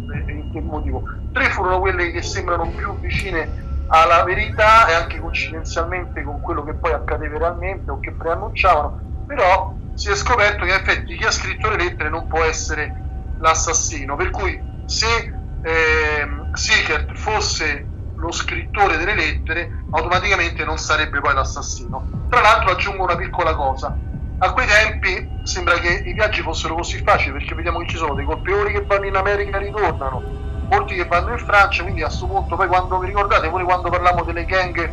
che 0.50 0.62
motivo. 0.62 1.04
Tre 1.32 1.50
furono 1.50 1.82
quelle 1.82 2.12
che 2.12 2.22
sembrano 2.22 2.72
più 2.72 2.98
vicine 3.02 3.52
alla 3.88 4.24
verità 4.24 4.88
e 4.88 4.94
anche 4.94 5.20
coincidenzialmente 5.20 6.24
con 6.24 6.40
quello 6.40 6.64
che 6.64 6.76
poi 6.76 6.94
accadeva 6.94 7.38
realmente 7.38 7.92
o 7.92 8.00
che 8.00 8.16
preannunciavano, 8.16 9.02
però 9.26 9.78
si 9.94 10.10
è 10.10 10.16
scoperto 10.16 10.64
che 10.64 10.72
in 10.72 10.78
effetti 10.78 11.18
chi 11.18 11.26
ha 11.26 11.32
scritto 11.32 11.70
le 11.70 11.76
lettere 11.76 12.10
non 12.10 12.26
può 12.26 12.42
essere 12.42 13.04
l'assassino, 13.36 14.16
per 14.16 14.30
cui 14.30 14.66
se 14.86 15.08
eh, 15.60 16.26
Sickert 16.54 17.14
fosse 17.16 17.95
lo 18.26 18.32
scrittore 18.32 18.98
delle 18.98 19.16
lettere 19.16 19.84
automaticamente 19.92 20.66
non 20.66 20.78
sarebbe 20.78 21.20
poi 21.20 21.34
l'assassino. 21.34 22.28
Tra 22.30 22.42
l'altro 22.42 22.72
aggiungo 22.72 23.04
una 23.04 23.16
piccola 23.16 23.54
cosa, 23.54 23.96
a 24.40 24.52
quei 24.52 24.68
tempi 24.68 25.30
sembra 25.44 25.76
che 25.76 26.04
i 26.06 26.14
viaggi 26.14 26.42
fossero 26.42 26.76
così 26.76 27.02
facili 27.02 27.38
perché 27.38 27.56
vediamo 27.56 27.80
che 27.80 27.88
ci 27.88 27.98
sono 27.98 28.16
dei 28.16 28.26
colpevoli 28.26 28.74
che 28.74 28.82
vanno 28.82 29.06
in 29.06 29.16
America 29.16 29.58
e 29.58 29.66
ritornano, 29.66 30.22
molti 30.70 30.96
che 30.96 31.06
vanno 31.06 31.32
in 31.32 31.38
Francia, 31.38 31.84
quindi 31.84 32.02
a 32.02 32.08
questo 32.08 32.26
punto 32.26 32.56
poi 32.56 32.68
quando 32.68 32.98
vi 33.00 33.08
ricordate, 33.08 33.48
pure 33.50 33.64
quando 33.64 33.90
parliamo 33.90 34.24
delle 34.24 34.46
gang 34.46 34.92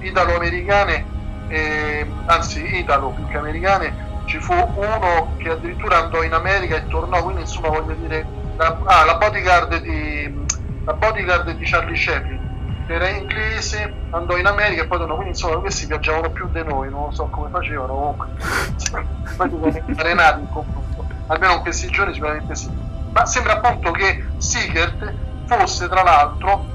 italo-americane, 0.00 1.04
eh, 1.48 2.06
anzi 2.26 2.78
italo 2.78 3.10
più 3.10 3.28
che 3.28 3.36
americane, 3.36 4.08
ci 4.24 4.38
fu 4.38 4.54
uno 4.54 5.34
che 5.38 5.50
addirittura 5.50 5.98
andò 5.98 6.22
in 6.22 6.32
America 6.32 6.76
e 6.76 6.86
tornò, 6.86 7.22
quindi 7.22 7.42
insomma 7.42 7.68
voglio 7.68 7.94
dire, 7.94 8.26
la, 8.56 8.78
ah, 8.84 9.04
la 9.04 9.16
bodyguard 9.16 9.80
di, 9.82 10.46
la 10.84 10.94
bodyguard 10.94 11.50
di 11.50 11.64
Charlie 11.64 11.96
Chaplin 11.96 12.49
era 12.92 13.08
inglese, 13.08 13.92
andò 14.10 14.36
in 14.36 14.46
America 14.46 14.82
e 14.82 14.86
poi 14.86 14.98
tornò, 14.98 15.14
quindi 15.14 15.32
insomma 15.32 15.56
questi 15.58 15.86
viaggiavano 15.86 16.30
più 16.30 16.48
di 16.50 16.62
noi, 16.64 16.90
non 16.90 17.12
so 17.12 17.26
come 17.26 17.48
facevano, 17.50 17.94
comunque. 17.94 18.28
Arenati 19.96 20.40
in 20.40 20.48
confronto, 20.48 21.06
almeno 21.26 21.54
in 21.54 21.60
questi 21.60 21.88
giorni 21.88 22.12
sicuramente 22.12 22.54
sì. 22.54 22.70
Ma 23.12 23.26
sembra 23.26 23.60
appunto 23.60 23.90
che 23.92 24.24
Siegert 24.38 25.14
fosse 25.46 25.88
tra 25.88 26.02
l'altro 26.02 26.66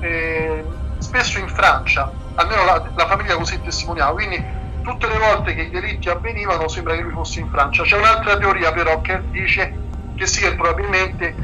eh, 0.00 0.64
spesso 0.98 1.38
in 1.38 1.48
Francia, 1.48 2.10
almeno 2.34 2.64
la, 2.64 2.82
la 2.94 3.06
famiglia 3.06 3.36
così 3.36 3.60
testimoniava, 3.60 4.12
quindi 4.12 4.42
tutte 4.82 5.08
le 5.08 5.18
volte 5.18 5.54
che 5.54 5.62
i 5.62 5.70
delitti 5.70 6.08
avvenivano 6.08 6.68
sembra 6.68 6.94
che 6.94 7.02
lui 7.02 7.12
fosse 7.12 7.40
in 7.40 7.48
Francia. 7.50 7.82
C'è 7.82 7.98
un'altra 7.98 8.38
teoria 8.38 8.72
però 8.72 9.00
che 9.00 9.20
dice 9.30 9.76
che 10.14 10.26
Siegert 10.26 10.56
probabilmente, 10.56 11.34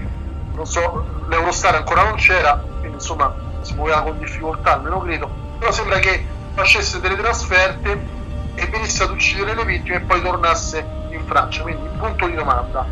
non 0.55 0.67
so, 0.67 1.25
l'Eurostar 1.29 1.75
ancora 1.75 2.05
non 2.05 2.15
c'era, 2.15 2.63
quindi 2.79 2.97
insomma 2.97 3.45
si 3.67 3.75
muoveva 3.75 4.03
con 4.03 4.19
difficoltà, 4.19 4.75
almeno 4.75 5.01
credo, 5.01 5.29
però 5.59 5.73
sembra 5.73 5.99
che 5.99 6.25
facesse 6.55 7.01
delle 7.01 7.17
trasferte 7.17 8.15
e 8.55 8.67
venisse 8.67 9.03
ad 9.03 9.11
uccidere 9.11 9.55
le 9.55 9.65
vittime 9.65 9.97
e 9.97 10.01
poi 10.01 10.23
tornasse 10.23 10.87
in 11.11 11.25
Francia, 11.27 11.63
quindi 11.63 11.89
punto 11.99 12.27
di 12.27 12.35
domanda. 12.35 12.87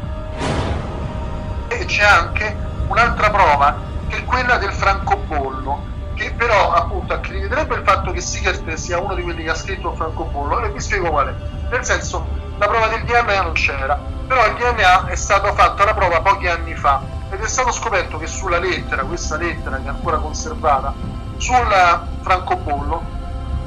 E 1.68 1.84
c'è 1.84 2.02
anche 2.02 2.56
un'altra 2.88 3.30
prova 3.30 3.76
che 4.08 4.18
è 4.18 4.24
quella 4.24 4.56
del 4.58 4.72
francobollo, 4.72 5.92
che 6.14 6.32
però 6.32 6.72
appunto 6.72 7.14
accrediterebbe 7.14 7.76
il 7.76 7.82
fatto 7.84 8.10
che 8.10 8.20
Siegert 8.20 8.72
sia 8.74 8.98
uno 8.98 9.14
di 9.14 9.22
quelli 9.22 9.44
che 9.44 9.50
ha 9.50 9.54
scritto 9.54 9.90
il 9.90 9.96
francobollo 9.96 10.60
e 10.64 10.70
vi 10.70 10.80
spiego 10.80 11.10
qual 11.10 11.28
è. 11.28 11.34
Nel 11.70 11.84
senso, 11.84 12.26
la 12.58 12.66
prova 12.66 12.88
del 12.88 13.04
DNA 13.04 13.42
non 13.42 13.52
c'era, 13.52 13.98
però 14.26 14.44
il 14.46 14.54
DNA 14.54 15.06
è 15.06 15.14
stato 15.14 15.52
fatto 15.54 15.82
alla 15.82 15.94
prova 15.94 16.20
pochi 16.20 16.48
anni 16.48 16.74
fa 16.74 17.00
ed 17.34 17.40
è 17.40 17.48
stato 17.48 17.72
scoperto 17.72 18.16
che 18.16 18.28
sulla 18.28 18.58
lettera, 18.58 19.02
questa 19.02 19.36
lettera 19.36 19.78
che 19.78 19.86
è 19.86 19.88
ancora 19.88 20.18
conservata, 20.18 20.94
sul 21.36 22.06
francobollo 22.22 23.02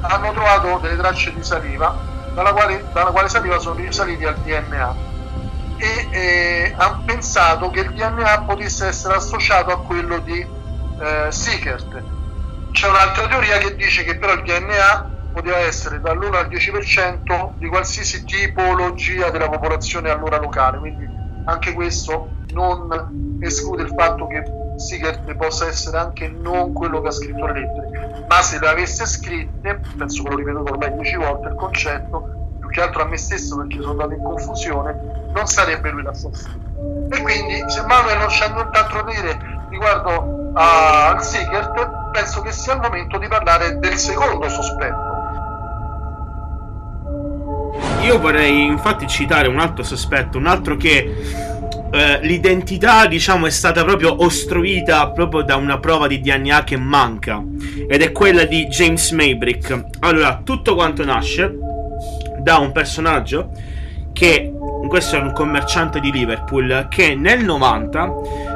hanno 0.00 0.32
trovato 0.32 0.78
delle 0.78 0.96
tracce 0.96 1.34
di 1.34 1.42
saliva 1.42 1.94
dalla 2.32 2.52
quale, 2.52 2.84
dalla 2.92 3.10
quale 3.10 3.28
saliva 3.28 3.58
sono 3.58 3.74
risaliti 3.74 4.24
al 4.24 4.36
DNA 4.36 4.94
e 5.76 6.08
eh, 6.10 6.74
hanno 6.76 7.02
pensato 7.04 7.68
che 7.70 7.80
il 7.80 7.92
DNA 7.92 8.42
potesse 8.46 8.86
essere 8.86 9.14
associato 9.14 9.70
a 9.70 9.80
quello 9.82 10.18
di 10.18 10.40
eh, 10.40 11.26
Sickert. 11.30 12.02
C'è 12.72 12.88
un'altra 12.88 13.26
teoria 13.28 13.58
che 13.58 13.76
dice 13.76 14.02
che 14.02 14.16
però 14.16 14.32
il 14.32 14.42
DNA 14.44 15.16
poteva 15.32 15.58
essere 15.58 16.00
dall'1 16.00 16.34
al 16.34 16.48
10% 16.48 17.50
di 17.58 17.68
qualsiasi 17.68 18.24
tipologia 18.24 19.30
della 19.30 19.48
popolazione 19.48 20.10
allora 20.10 20.38
locale, 20.38 20.78
quindi 20.78 21.17
anche 21.48 21.72
questo 21.72 22.28
non 22.52 23.38
esclude 23.40 23.82
il 23.82 23.94
fatto 23.96 24.26
che 24.26 24.42
Sigert 24.76 25.34
possa 25.34 25.66
essere 25.66 25.96
anche 25.96 26.28
non 26.28 26.72
quello 26.72 27.00
che 27.00 27.08
ha 27.08 27.10
scritto 27.10 27.46
le 27.46 27.60
lettere, 27.60 28.26
ma 28.28 28.42
se 28.42 28.58
le 28.58 28.68
avesse 28.68 29.06
scritte, 29.06 29.80
penso 29.96 30.22
che 30.22 30.28
l'ho 30.28 30.36
ripetuto 30.36 30.72
ormai 30.72 30.92
dieci 30.94 31.16
volte 31.16 31.48
il 31.48 31.54
concetto, 31.54 32.56
più 32.60 32.68
che 32.68 32.82
altro 32.82 33.02
a 33.02 33.06
me 33.06 33.16
stesso 33.16 33.56
perché 33.56 33.78
sono 33.78 33.90
andato 33.92 34.12
in 34.12 34.22
confusione, 34.22 35.30
non 35.32 35.46
sarebbe 35.46 35.90
lui 35.90 36.02
l'assassino. 36.02 37.08
E 37.10 37.22
quindi 37.22 37.64
se 37.66 37.82
Manuel 37.86 38.18
non 38.18 38.28
c'è 38.28 38.50
nient'altro 38.50 39.02
da 39.02 39.10
dire 39.10 39.38
riguardo 39.70 40.50
al 40.52 41.22
Sigert, 41.24 42.10
penso 42.12 42.42
che 42.42 42.52
sia 42.52 42.74
il 42.74 42.80
momento 42.80 43.16
di 43.18 43.26
parlare 43.26 43.78
del 43.78 43.96
secondo 43.96 44.48
sospetto. 44.48 45.07
Io 48.08 48.18
vorrei 48.18 48.64
infatti 48.64 49.06
citare 49.06 49.48
un 49.48 49.58
altro 49.58 49.84
sospetto, 49.84 50.38
un 50.38 50.46
altro 50.46 50.78
che 50.78 51.14
eh, 51.90 52.18
l'identità, 52.22 53.04
diciamo, 53.04 53.44
è 53.44 53.50
stata 53.50 53.84
proprio 53.84 54.24
ostruita 54.24 55.10
proprio 55.10 55.42
da 55.42 55.56
una 55.56 55.78
prova 55.78 56.06
di 56.06 56.18
DNA 56.18 56.64
che 56.64 56.78
manca. 56.78 57.44
Ed 57.86 58.00
è 58.00 58.10
quella 58.10 58.44
di 58.44 58.64
James 58.68 59.10
Maybrick. 59.10 59.84
Allora, 59.98 60.40
tutto 60.42 60.74
quanto 60.74 61.04
nasce 61.04 61.54
da 62.38 62.56
un 62.56 62.72
personaggio 62.72 63.50
che 64.14 64.54
questo 64.88 65.16
è 65.16 65.20
un 65.20 65.32
commerciante 65.34 66.00
di 66.00 66.10
Liverpool 66.10 66.86
che 66.88 67.14
nel 67.14 67.44
90 67.44 68.12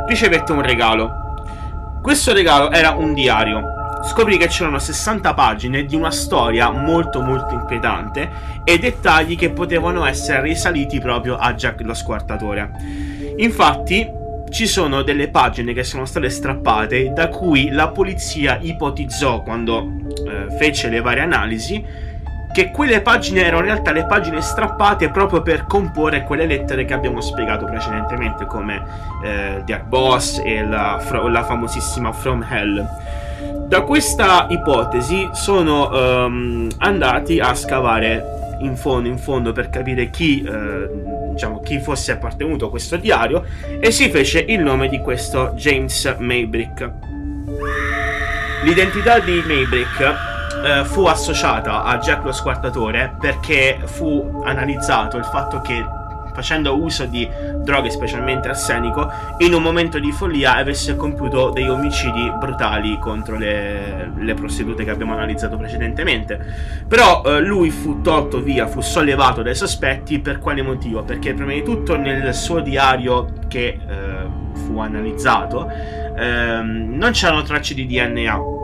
ricevette 0.08 0.52
un 0.52 0.62
regalo 0.62 2.00
Questo 2.00 2.32
regalo 2.32 2.70
era 2.70 2.92
un 2.92 3.12
diario. 3.12 3.71
Scoprì 4.04 4.36
che 4.36 4.48
c'erano 4.48 4.78
60 4.78 5.34
pagine 5.34 5.84
di 5.84 5.94
una 5.94 6.10
storia 6.10 6.70
molto 6.70 7.20
molto 7.20 7.54
inquietante 7.54 8.30
e 8.64 8.78
dettagli 8.78 9.36
che 9.36 9.50
potevano 9.50 10.04
essere 10.04 10.42
risaliti 10.42 11.00
proprio 11.00 11.36
a 11.36 11.54
Jack 11.54 11.82
lo 11.82 11.94
squartatore. 11.94 12.70
Infatti, 13.36 14.20
ci 14.50 14.66
sono 14.66 15.02
delle 15.02 15.28
pagine 15.28 15.72
che 15.72 15.82
sono 15.82 16.04
state 16.04 16.28
strappate 16.28 17.12
da 17.12 17.28
cui 17.28 17.70
la 17.70 17.88
polizia 17.88 18.58
ipotizzò 18.60 19.42
quando 19.42 19.90
eh, 20.26 20.54
fece 20.58 20.90
le 20.90 21.00
varie 21.00 21.22
analisi 21.22 22.10
che 22.52 22.70
quelle 22.70 23.00
pagine 23.00 23.44
erano 23.44 23.60
in 23.60 23.64
realtà 23.64 23.92
le 23.92 24.04
pagine 24.04 24.42
strappate 24.42 25.08
proprio 25.08 25.40
per 25.40 25.64
comporre 25.66 26.22
quelle 26.24 26.44
lettere 26.44 26.84
che 26.84 26.92
abbiamo 26.92 27.22
spiegato 27.22 27.64
precedentemente 27.64 28.44
come 28.44 28.82
eh, 29.24 29.62
Dark 29.64 29.84
Boss 29.84 30.38
e 30.44 30.62
la, 30.62 31.02
la, 31.28 31.44
famosissima 31.44 32.12
From 32.12 32.46
Hell. 32.48 32.86
Da 33.72 33.80
questa 33.80 34.48
ipotesi 34.50 35.30
sono 35.32 35.88
um, 35.88 36.68
andati 36.76 37.40
a 37.40 37.54
scavare 37.54 38.56
in 38.58 38.76
fondo, 38.76 39.08
in 39.08 39.16
fondo 39.16 39.52
per 39.52 39.70
capire 39.70 40.10
chi, 40.10 40.42
eh, 40.42 40.90
diciamo, 41.30 41.60
chi 41.60 41.80
fosse 41.80 42.12
appartenuto 42.12 42.66
a 42.66 42.68
questo 42.68 42.98
diario 42.98 43.42
e 43.80 43.90
si 43.90 44.10
fece 44.10 44.40
il 44.40 44.60
nome 44.60 44.90
di 44.90 44.98
questo 44.98 45.54
James 45.56 46.16
Maybrick. 46.18 46.90
L'identità 48.64 49.20
di 49.20 49.42
Maybrick 49.42 50.00
eh, 50.00 50.84
fu 50.84 51.06
associata 51.06 51.84
a 51.84 51.96
Jack 51.96 52.24
lo 52.24 52.32
squartatore 52.32 53.14
perché 53.18 53.78
fu 53.84 54.42
analizzato 54.44 55.16
il 55.16 55.24
fatto 55.24 55.62
che 55.62 55.82
facendo 56.32 56.80
uso 56.80 57.04
di 57.06 57.28
droghe, 57.56 57.90
specialmente 57.90 58.48
arsenico, 58.48 59.10
in 59.38 59.54
un 59.54 59.62
momento 59.62 59.98
di 59.98 60.12
follia 60.12 60.56
avesse 60.56 60.96
compiuto 60.96 61.50
degli 61.50 61.68
omicidi 61.68 62.30
brutali 62.38 62.98
contro 62.98 63.36
le, 63.36 64.12
le 64.16 64.34
prostitute 64.34 64.84
che 64.84 64.90
abbiamo 64.90 65.12
analizzato 65.12 65.56
precedentemente. 65.56 66.38
Però 66.86 67.22
eh, 67.24 67.40
lui 67.40 67.70
fu 67.70 68.00
tolto 68.00 68.40
via, 68.40 68.66
fu 68.66 68.80
sollevato 68.80 69.42
dai 69.42 69.54
sospetti 69.54 70.18
per 70.20 70.38
quale 70.38 70.62
motivo? 70.62 71.02
Perché 71.02 71.34
prima 71.34 71.52
di 71.52 71.62
tutto 71.62 71.96
nel 71.96 72.34
suo 72.34 72.60
diario 72.60 73.32
che 73.48 73.66
eh, 73.66 74.40
fu 74.54 74.78
analizzato 74.78 75.70
ehm, 76.16 76.94
non 76.96 77.12
c'erano 77.12 77.42
tracce 77.42 77.74
di 77.74 77.86
DNA 77.86 78.61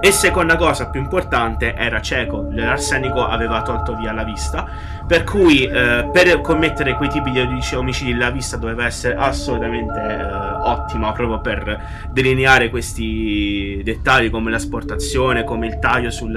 e 0.00 0.12
seconda 0.12 0.56
cosa 0.56 0.88
più 0.88 1.00
importante 1.00 1.74
era 1.74 2.00
cieco, 2.00 2.46
l'arsenico 2.50 3.26
aveva 3.26 3.62
tolto 3.62 3.94
via 3.96 4.12
la 4.12 4.24
vista, 4.24 4.66
per 5.06 5.24
cui 5.24 5.64
eh, 5.64 6.08
per 6.12 6.40
commettere 6.40 6.94
quei 6.94 7.08
tipi 7.08 7.30
di 7.30 7.40
omicidi 7.74 8.14
la 8.14 8.30
vista 8.30 8.56
doveva 8.56 8.84
essere 8.84 9.14
assolutamente 9.16 9.98
eh, 9.98 10.22
ottima 10.66 11.12
proprio 11.12 11.40
per 11.40 11.80
delineare 12.10 12.70
questi 12.70 13.80
dettagli 13.84 14.30
come 14.30 14.50
l'asportazione, 14.50 15.44
come 15.44 15.66
il 15.66 15.78
taglio 15.78 16.10
sul, 16.10 16.32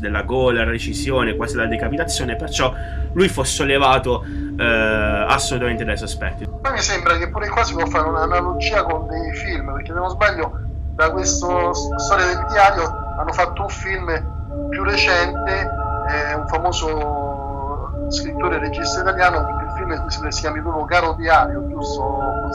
della 0.00 0.22
gola, 0.22 0.64
la 0.64 0.70
recisione, 0.70 1.36
quasi 1.36 1.56
la 1.56 1.66
decapitazione, 1.66 2.36
perciò 2.36 2.74
lui 3.12 3.28
fu 3.28 3.42
sollevato 3.42 4.24
eh, 4.58 4.64
assolutamente 4.64 5.84
dai 5.84 5.96
sospetti. 5.96 6.48
A 6.62 6.70
me 6.70 6.78
sembra 6.78 7.16
che 7.16 7.28
pure 7.28 7.48
qua 7.48 7.62
si 7.64 7.74
può 7.74 7.86
fare 7.86 8.08
un'analogia 8.08 8.82
con 8.82 9.06
dei 9.08 9.32
film, 9.34 9.72
perché 9.72 9.92
se 9.92 9.98
non 9.98 10.08
sbaglio 10.08 10.68
da 11.00 11.10
questa 11.10 11.72
storia 11.72 12.26
del 12.26 12.44
diario 12.50 12.82
hanno 13.16 13.32
fatto 13.32 13.62
un 13.62 13.68
film 13.70 14.68
più 14.68 14.84
recente, 14.84 15.70
eh, 16.10 16.34
un 16.34 16.46
famoso 16.46 18.06
scrittore 18.10 18.56
e 18.56 18.58
regista 18.58 19.00
italiano, 19.00 19.38
il 19.38 19.72
film 19.76 20.06
si, 20.08 20.20
si 20.28 20.40
chiama 20.40 20.60
proprio 20.60 20.84
Caro 20.84 21.14
Diario, 21.14 21.66
giusto? 21.68 22.18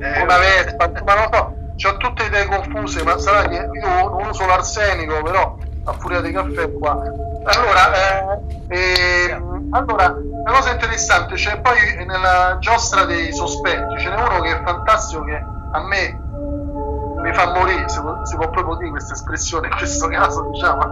eh, 0.00 0.22
una 0.22 0.38
vespa, 0.38 0.90
ma 1.06 1.14
non 1.14 1.28
so, 1.32 1.88
ho 1.88 1.96
tutte 1.96 2.24
idee 2.24 2.44
confuse, 2.44 3.02
ma 3.02 3.16
sarà 3.16 3.48
che 3.48 3.66
io 3.72 4.10
non 4.10 4.26
uso 4.28 4.44
l'arsenico, 4.44 5.22
però 5.22 5.56
a 5.84 5.92
furia 5.94 6.20
di 6.20 6.32
caffè 6.32 6.70
qua. 6.70 7.00
Allora, 7.44 7.94
eh, 7.94 8.76
eh, 8.76 9.42
allora, 9.70 10.14
una 10.42 10.52
cosa 10.52 10.70
interessante, 10.72 11.34
c'è 11.34 11.60
poi 11.60 12.04
nella 12.06 12.56
giostra 12.60 13.04
dei 13.04 13.32
sospetti, 13.32 13.98
ce 13.98 14.08
n'è 14.08 14.16
uno 14.16 14.40
che 14.40 14.58
è 14.58 14.62
fantastico 14.62 15.24
che 15.24 15.36
a 15.72 15.80
me 15.86 16.18
mi 17.22 17.32
fa 17.34 17.52
morire, 17.52 17.88
si 17.88 18.00
può, 18.00 18.24
si 18.24 18.36
può 18.36 18.48
proprio 18.48 18.76
dire 18.76 18.90
questa 18.90 19.12
espressione 19.12 19.68
in 19.68 19.76
questo 19.76 20.08
caso, 20.08 20.48
diciamo, 20.50 20.82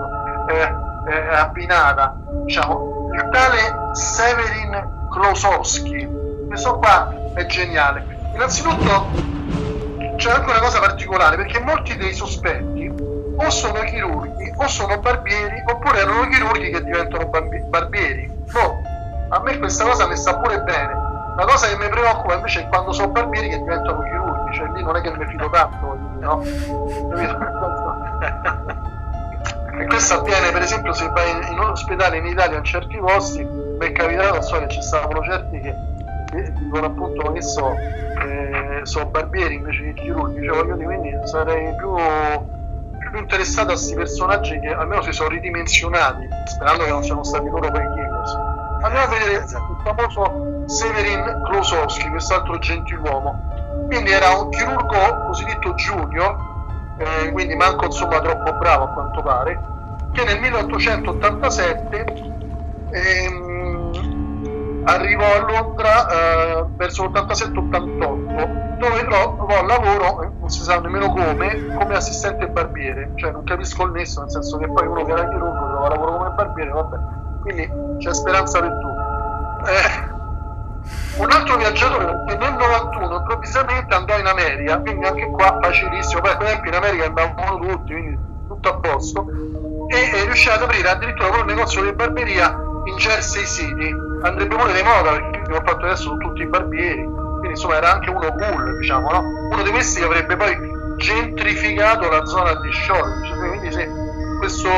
è, 0.47 0.75
è 1.09 1.35
abbinata, 1.35 2.15
diciamo, 2.45 3.11
il 3.15 3.29
tale 3.31 3.95
Severin 3.95 5.09
Klosowski, 5.11 6.09
questo 6.47 6.79
qua 6.79 7.11
è 7.35 7.47
geniale. 7.47 8.05
Innanzitutto 8.35 9.11
c'è 10.17 10.31
anche 10.31 10.51
una 10.51 10.61
cosa 10.61 10.81
particolare, 10.81 11.37
perché 11.37 11.61
molti 11.61 11.97
dei 11.97 12.13
sospetti 12.13 12.93
o 13.41 13.51
sono 13.51 13.81
chirurghi 13.85 14.53
o 14.57 14.67
sono 14.67 14.99
barbieri 14.99 15.63
oppure 15.67 16.01
erano 16.01 16.29
chirurghi 16.29 16.71
che 16.71 16.85
diventano 16.85 17.31
barbieri. 17.69 18.31
No, 18.53 18.83
a 19.29 19.41
me 19.41 19.59
questa 19.59 19.85
cosa 19.85 20.07
mi 20.07 20.17
sta 20.17 20.39
pure 20.39 20.63
bene. 20.63 21.07
La 21.37 21.45
cosa 21.45 21.69
che 21.69 21.77
mi 21.77 21.89
preoccupa 21.89 22.35
invece 22.35 22.63
è 22.63 22.69
quando 22.69 22.93
sono 22.93 23.11
barbieri 23.11 23.49
che 23.49 23.59
diventano 23.59 24.03
chirurghi, 24.03 24.55
cioè 24.55 24.69
lì 24.71 24.83
non 24.83 24.97
è 24.97 25.01
che 25.01 25.17
mi 25.17 25.27
fido 25.27 25.49
tanto, 25.51 25.97
no? 26.19 26.43
e 29.79 29.87
questo 29.87 30.15
avviene 30.15 30.51
per 30.51 30.63
esempio 30.63 30.93
se 30.93 31.09
vai 31.11 31.31
in, 31.31 31.53
in 31.53 31.61
ospedale 31.61 32.17
in 32.17 32.27
Italia 32.27 32.59
in 32.59 32.65
certi 32.65 32.99
posti, 32.99 33.45
mi 33.45 33.87
è 33.87 33.93
capitato, 33.93 34.43
so 34.43 34.59
che 34.59 34.67
ci 34.69 34.83
stavano 34.83 35.23
certi 35.23 35.61
che 35.61 35.77
dicono 36.59 36.87
appunto 36.87 37.31
che 37.31 37.43
so, 37.43 37.77
eh, 37.77 38.81
sono 38.83 39.07
barbieri 39.07 39.55
invece 39.55 39.85
che 39.85 39.95
chirurghi, 39.95 40.45
cioè 40.45 40.57
voglio 40.57 40.75
dire, 40.75 40.87
quindi 40.87 41.17
sarei 41.25 41.73
più 41.77 41.95
più 43.11 43.19
interessato 43.19 43.69
a 43.69 43.73
questi 43.73 43.95
personaggi 43.95 44.59
che 44.61 44.69
almeno 44.69 45.03
si 45.03 45.13
sono 45.13 45.31
ridimensionati, 45.31 46.29
sperando 46.45 46.85
che 46.85 46.91
non 46.91 47.03
siano 47.03 47.25
stati 47.25 47.49
loro 47.49 47.71
killers. 47.71 48.08
Andiamo 48.81 49.07
a 49.07 49.09
vedere 49.09 49.45
il 49.45 49.77
famoso 49.83 50.65
Severin 50.67 51.43
Klosowski, 51.45 52.09
quest'altro 52.11 52.59
gentiluomo. 52.59 53.87
Quindi 53.87 54.13
era 54.13 54.31
un 54.37 54.51
chirurgo 54.51 55.25
cosiddetto 55.27 55.75
junior, 55.75 56.37
eh, 56.99 57.33
quindi 57.33 57.55
manco 57.57 57.87
insomma 57.87 58.21
troppo 58.21 58.53
bravo 58.53 58.85
a 58.85 58.89
quanto 58.89 59.23
pare, 59.23 59.61
che 60.13 60.25
nel 60.25 60.39
1887 60.41 62.05
ehm, 62.91 64.83
arrivò 64.85 65.25
a 65.25 65.39
Londra 65.41 66.09
eh, 66.09 66.65
verso 66.77 67.05
l'87-88 67.05 68.77
dove 68.79 69.05
trovò 69.05 69.65
lavoro, 69.65 70.23
eh, 70.23 70.31
non 70.39 70.49
si 70.49 70.63
sa 70.63 70.79
nemmeno 70.79 71.13
come, 71.13 71.75
come 71.77 71.97
assistente 71.97 72.49
barbiere, 72.49 73.11
cioè 73.17 73.33
non 73.33 73.43
capisco 73.43 73.85
il 73.85 73.93
nesso, 73.93 74.21
nel 74.21 74.31
senso 74.31 74.57
che 74.59 74.69
poi 74.69 74.87
uno 74.87 75.05
che 75.05 75.13
era 75.13 75.29
chirurgo 75.29 75.67
trova 75.67 75.89
lavoro 75.89 76.17
come 76.17 76.31
barbiere, 76.31 76.71
vabbè, 76.71 76.97
quindi 77.49 77.71
c'è 77.99 78.13
speranza 78.13 78.61
per 78.61 78.71
tutti. 78.79 79.71
Eh, 79.71 80.17
un 81.17 81.31
altro 81.31 81.57
viaggiatore 81.57 82.25
che 82.27 82.37
nel 82.37 82.53
91 82.53 83.17
improvvisamente 83.17 83.95
andò 83.95 84.19
in 84.19 84.27
America, 84.27 84.79
quindi 84.81 85.07
anche 85.07 85.27
qua 85.31 85.59
facilissimo, 85.61 86.21
poi 86.21 86.37
esempio 86.41 86.71
in 86.71 86.77
America 86.77 87.07
andavano 87.07 87.59
tutti, 87.59 87.93
quindi 87.93 88.19
tutto 88.47 88.69
a 88.69 88.75
posto, 88.75 89.27
e, 89.89 90.19
e 90.19 90.25
riuscì 90.25 90.49
ad 90.49 90.63
aprire 90.63 90.89
addirittura 90.89 91.41
un 91.41 91.47
negozio 91.47 91.83
di 91.83 91.93
barberia 91.93 92.57
in 92.85 92.97
Jersey 92.97 93.45
City, 93.45 93.91
andrebbe 94.23 94.55
pure 94.55 94.73
di 94.73 94.83
moda 94.83 95.13
perché 95.13 95.53
ho 95.53 95.63
fatto 95.65 95.85
adesso 95.85 96.03
sono 96.03 96.19
tutti 96.19 96.47
barbieri, 96.47 97.03
quindi 97.03 97.49
insomma 97.49 97.77
era 97.77 97.93
anche 97.95 98.11
uno 98.11 98.33
cool, 98.33 98.79
diciamo, 98.79 99.11
no? 99.11 99.23
Uno 99.51 99.63
di 99.63 99.71
questi 99.71 100.01
che 100.01 100.07
avrebbe 100.07 100.37
poi 100.37 100.77
gentrificato 100.97 102.09
la 102.09 102.25
zona 102.25 102.55
di 102.61 102.73
cioè, 102.73 103.01
quindi 103.37 103.73
se 103.73 103.89
questo 104.39 104.69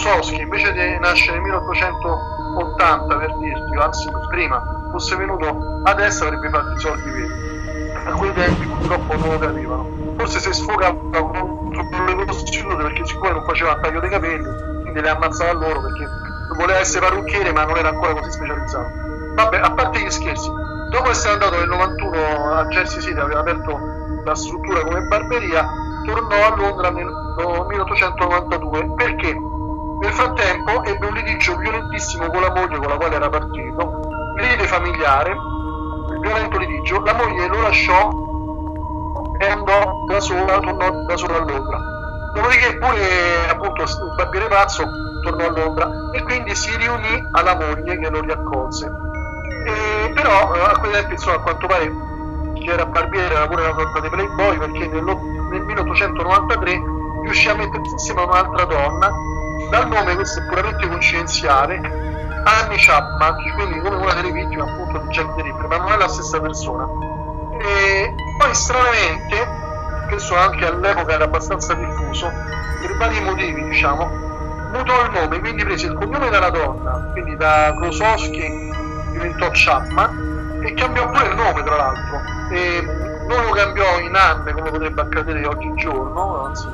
Klosowski 0.00 0.40
invece 0.40 0.72
di 0.72 0.98
nascere 0.98 1.32
nel 1.32 1.42
1880 1.42 3.16
per 3.16 3.36
dirti, 3.36 3.76
anzi 3.76 4.10
prima, 4.30 4.88
fosse 4.90 5.14
venuto 5.14 5.82
adesso 5.84 6.24
avrebbe 6.24 6.48
fatto 6.48 6.72
i 6.72 6.78
soldi 6.78 7.10
veri. 7.10 7.92
A 8.06 8.12
quei 8.12 8.32
tempi 8.32 8.66
purtroppo 8.66 9.16
non 9.16 9.32
lo 9.32 9.38
capivano. 9.38 9.88
Forse 10.16 10.40
si 10.40 10.52
sfogava 10.54 10.96
contro 11.10 12.06
le 12.06 12.24
prostitute 12.24 12.76
perché 12.76 13.04
siccome 13.04 13.32
non 13.32 13.44
faceva 13.44 13.78
taglio 13.78 14.00
dei 14.00 14.08
capelli, 14.08 14.48
quindi 14.80 15.00
le 15.02 15.08
ammazzava 15.10 15.52
loro 15.52 15.80
perché 15.82 16.08
voleva 16.56 16.78
essere 16.78 17.06
parrucchiere 17.06 17.52
ma 17.52 17.64
non 17.64 17.76
era 17.76 17.88
ancora 17.90 18.14
così 18.14 18.30
specializzato. 18.30 18.88
Vabbè, 19.34 19.60
a 19.60 19.70
parte 19.70 20.00
gli 20.00 20.10
scherzi, 20.10 20.50
dopo 20.90 21.10
essere 21.10 21.34
andato 21.34 21.58
nel 21.58 21.68
91 21.68 22.54
a 22.54 22.66
Jersey 22.68 23.02
City, 23.02 23.18
aveva 23.18 23.40
aperto 23.40 23.78
la 24.24 24.34
struttura 24.34 24.80
come 24.80 25.02
barberia, 25.02 25.68
tornò 26.06 26.46
a 26.46 26.56
Londra 26.56 26.90
nel 26.90 27.06
1892 27.68 28.94
perché 28.96 29.36
nel 30.00 30.12
frattempo 30.12 30.82
ebbe 30.84 31.06
un 31.06 31.14
litigio 31.14 31.56
violentissimo 31.56 32.30
con 32.30 32.40
la 32.40 32.50
moglie 32.50 32.78
con 32.78 32.88
la 32.88 32.96
quale 32.96 33.16
era 33.16 33.28
partito, 33.28 34.00
lite 34.36 34.66
familiare, 34.66 35.36
violento 36.20 36.56
litigio, 36.56 37.02
la 37.02 37.12
moglie 37.12 37.46
lo 37.46 37.60
lasciò 37.60 38.08
e 39.38 39.46
andò 39.46 40.04
da 40.06 40.20
sola, 40.20 40.58
tornò 40.58 40.90
da 41.04 41.16
sola 41.16 41.36
a 41.36 41.44
Londra. 41.44 41.78
Dopodiché 42.32 42.78
pure 42.78 43.48
appunto 43.50 43.82
il 43.82 44.14
barbiere 44.16 44.48
pazzo 44.48 44.84
tornò 45.22 45.44
a 45.44 45.50
Londra 45.50 45.90
e 46.14 46.22
quindi 46.22 46.54
si 46.54 46.74
riunì 46.76 47.28
alla 47.32 47.56
moglie 47.56 47.98
che 47.98 48.08
lo 48.08 48.20
riaccolse. 48.20 48.90
E, 49.66 50.12
però 50.14 50.54
eh, 50.54 50.60
a 50.60 50.78
quei 50.78 50.92
tempi 50.92 51.12
insomma 51.12 51.36
a 51.36 51.40
quanto 51.40 51.66
pare 51.66 51.92
che 52.54 52.70
era 52.70 52.86
barbiere, 52.86 53.34
era 53.34 53.46
pure 53.46 53.62
una 53.66 53.74
sorta 53.74 54.00
di 54.00 54.08
playboy 54.08 54.56
perché 54.56 54.86
nel 54.86 55.02
1893 55.02 56.82
riuscì 57.24 57.48
a 57.50 57.54
mettersi 57.54 57.92
insieme 57.92 58.22
a 58.22 58.24
un'altra 58.24 58.64
donna 58.64 59.12
dal 59.68 59.88
nome, 59.88 60.14
questo 60.14 60.40
è 60.40 60.46
puramente 60.46 60.86
coincidenziale, 60.86 61.76
Annie 62.44 62.78
Chapman, 62.78 63.34
quindi 63.54 63.80
come 63.80 63.96
una 63.96 64.14
delle 64.14 64.32
vittime 64.32 64.62
appunto 64.62 64.98
di 64.98 65.08
Jack 65.08 65.34
the 65.34 65.42
Ripper, 65.42 65.66
ma 65.66 65.76
non 65.76 65.92
è 65.92 65.96
la 65.96 66.08
stessa 66.08 66.40
persona. 66.40 66.88
E 67.60 68.14
poi 68.38 68.54
stranamente, 68.54 69.48
questo 70.08 70.36
anche 70.36 70.66
all'epoca 70.66 71.12
era 71.12 71.24
abbastanza 71.24 71.74
diffuso, 71.74 72.30
per 72.80 72.96
vari 72.96 73.20
motivi 73.20 73.64
diciamo, 73.64 74.06
mutò 74.72 75.04
il 75.04 75.10
nome, 75.10 75.38
quindi 75.40 75.64
prese 75.64 75.86
il 75.86 75.94
cognome 75.94 76.30
della 76.30 76.50
donna, 76.50 77.10
quindi 77.12 77.36
da 77.36 77.72
Grosowski 77.72 78.72
diventò 79.10 79.50
Chapman 79.52 80.60
e 80.62 80.74
cambiò 80.74 81.10
pure 81.10 81.26
il 81.26 81.34
nome 81.34 81.62
tra 81.62 81.76
l'altro. 81.76 82.20
E 82.50 82.82
non 83.28 83.44
lo 83.44 83.50
cambiò 83.52 83.98
in 84.00 84.14
Anne 84.14 84.52
come 84.52 84.70
potrebbe 84.70 85.00
accadere 85.02 85.46
oggigiorno, 85.46 86.46
anzi 86.46 86.66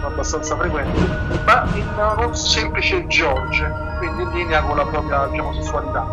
no, 0.00 0.06
abbastanza 0.06 0.56
frequente, 0.56 0.98
ma 1.44 1.66
in 1.74 1.86
un 2.18 2.34
semplice 2.34 3.06
George, 3.06 3.70
quindi 3.98 4.22
in 4.22 4.30
linea 4.30 4.62
con 4.62 4.76
la 4.76 4.86
propria 4.86 5.26
diciamo, 5.26 5.52
sessualità. 5.54 6.06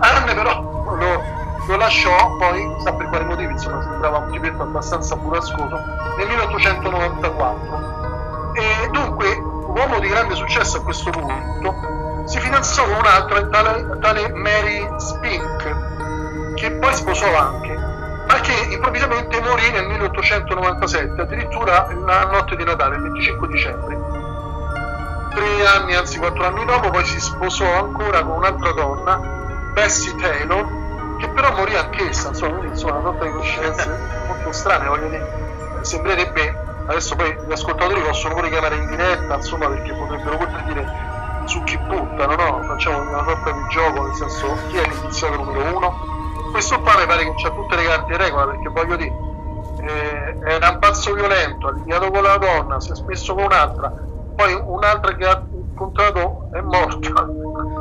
Anne 0.00 0.34
però 0.34 0.84
lo, 0.84 1.22
lo, 1.66 1.76
lasciò, 1.76 2.36
poi 2.36 2.76
sa 2.82 2.92
per 2.92 3.08
quali 3.08 3.24
motivi, 3.24 3.52
insomma 3.52 3.82
sembrava 3.82 4.18
un 4.18 4.30
tipetto 4.30 4.62
abbastanza 4.62 5.16
burrascoso, 5.16 5.82
nel 6.18 6.28
1894. 6.28 8.54
E 8.54 8.88
dunque, 8.90 9.34
uomo 9.36 9.98
di 9.98 10.08
grande 10.08 10.34
successo 10.34 10.78
a 10.78 10.82
questo 10.82 11.10
punto, 11.10 12.24
si 12.24 12.40
fidanzò 12.40 12.84
con 12.84 12.98
un'altra, 12.98 13.46
tale, 13.46 13.98
tale 14.00 14.32
Mary 14.32 14.88
Spink, 14.96 16.54
che 16.54 16.70
poi 16.72 16.94
sposò 16.94 17.38
anche 17.38 17.85
ma 18.26 18.40
che 18.40 18.52
improvvisamente 18.70 19.40
morì 19.40 19.70
nel 19.70 19.86
1897, 19.86 21.20
addirittura 21.20 21.86
la 22.04 22.24
notte 22.26 22.56
di 22.56 22.64
Natale, 22.64 22.96
il 22.96 23.02
25 23.02 23.48
dicembre. 23.48 23.98
Tre 25.32 25.66
anni, 25.66 25.94
anzi 25.94 26.18
quattro 26.18 26.46
anni 26.46 26.64
dopo, 26.64 26.90
poi 26.90 27.04
si 27.04 27.20
sposò 27.20 27.84
ancora 27.84 28.22
con 28.22 28.36
un'altra 28.38 28.72
donna, 28.72 29.20
Bessie 29.74 30.14
Taylor, 30.16 30.66
che 31.18 31.28
però 31.28 31.52
morì 31.52 31.76
anch'essa, 31.76 32.28
insomma, 32.28 32.56
quindi 32.56 32.74
insomma, 32.74 32.94
una 32.94 33.10
sorta 33.10 33.24
di 33.24 33.30
coincidenze 33.30 33.98
molto 34.26 34.52
strane, 34.52 34.88
voglio 34.88 35.08
dire. 35.08 35.44
Sembrerebbe, 35.82 36.64
adesso 36.86 37.14
poi 37.14 37.36
gli 37.46 37.52
ascoltatori 37.52 38.00
possono 38.00 38.34
pure 38.34 38.48
chiamare 38.48 38.76
in 38.76 38.86
diretta, 38.88 39.34
insomma, 39.36 39.68
perché 39.68 39.92
potrebbero 39.92 40.36
pure 40.36 40.62
dire 40.66 41.14
su 41.44 41.62
chi 41.62 41.78
buttano, 41.78 42.34
no? 42.34 42.62
Facciamo 42.66 43.02
una 43.02 43.22
sorta 43.22 43.52
di 43.52 43.66
gioco, 43.68 44.02
nel 44.02 44.14
senso 44.14 44.58
chi 44.68 44.78
è 44.78 44.88
l'iniziato 44.88 45.36
numero 45.36 45.76
uno 45.76 46.15
questo 46.56 46.80
qua 46.80 46.96
mi 46.96 47.06
pare 47.06 47.34
che 47.34 47.46
ha 47.46 47.50
tutte 47.50 47.76
le 47.76 47.84
carte 47.84 48.12
in 48.12 48.18
regola 48.18 48.46
perché 48.46 48.68
voglio 48.70 48.96
dire 48.96 49.12
eh, 49.80 50.38
era 50.42 50.70
un 50.70 50.78
pazzo 50.78 51.12
violento 51.12 51.68
ha 51.68 51.72
litigato 51.72 52.10
con 52.10 52.22
la 52.22 52.38
donna 52.38 52.80
si 52.80 52.92
è 52.92 52.94
spesso 52.94 53.34
con 53.34 53.44
un'altra 53.44 53.92
poi 54.36 54.58
un'altra 54.64 55.14
che 55.14 55.26
ha 55.26 55.42
incontrato 55.50 56.48
è 56.52 56.60
morta. 56.60 57.22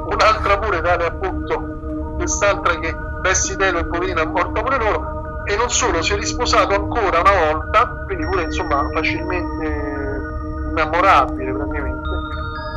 Un'altra 0.05 0.57
pure 0.59 0.81
tale 0.81 1.05
appunto 1.05 2.13
quest'altra 2.15 2.79
che 2.79 2.95
Bessie 3.21 3.55
Taylor 3.57 3.87
poverina 3.87 4.21
è 4.21 4.25
morta 4.25 4.61
pure 4.61 4.77
loro 4.77 5.43
e 5.45 5.55
non 5.57 5.69
solo 5.69 6.01
si 6.01 6.13
è 6.13 6.15
risposato 6.15 6.73
ancora 6.73 7.19
una 7.19 7.51
volta 7.51 8.03
quindi 8.05 8.25
pure 8.25 8.43
insomma 8.43 8.87
facilmente 8.93 10.21
innamorabile 10.69 11.51
praticamente. 11.51 12.09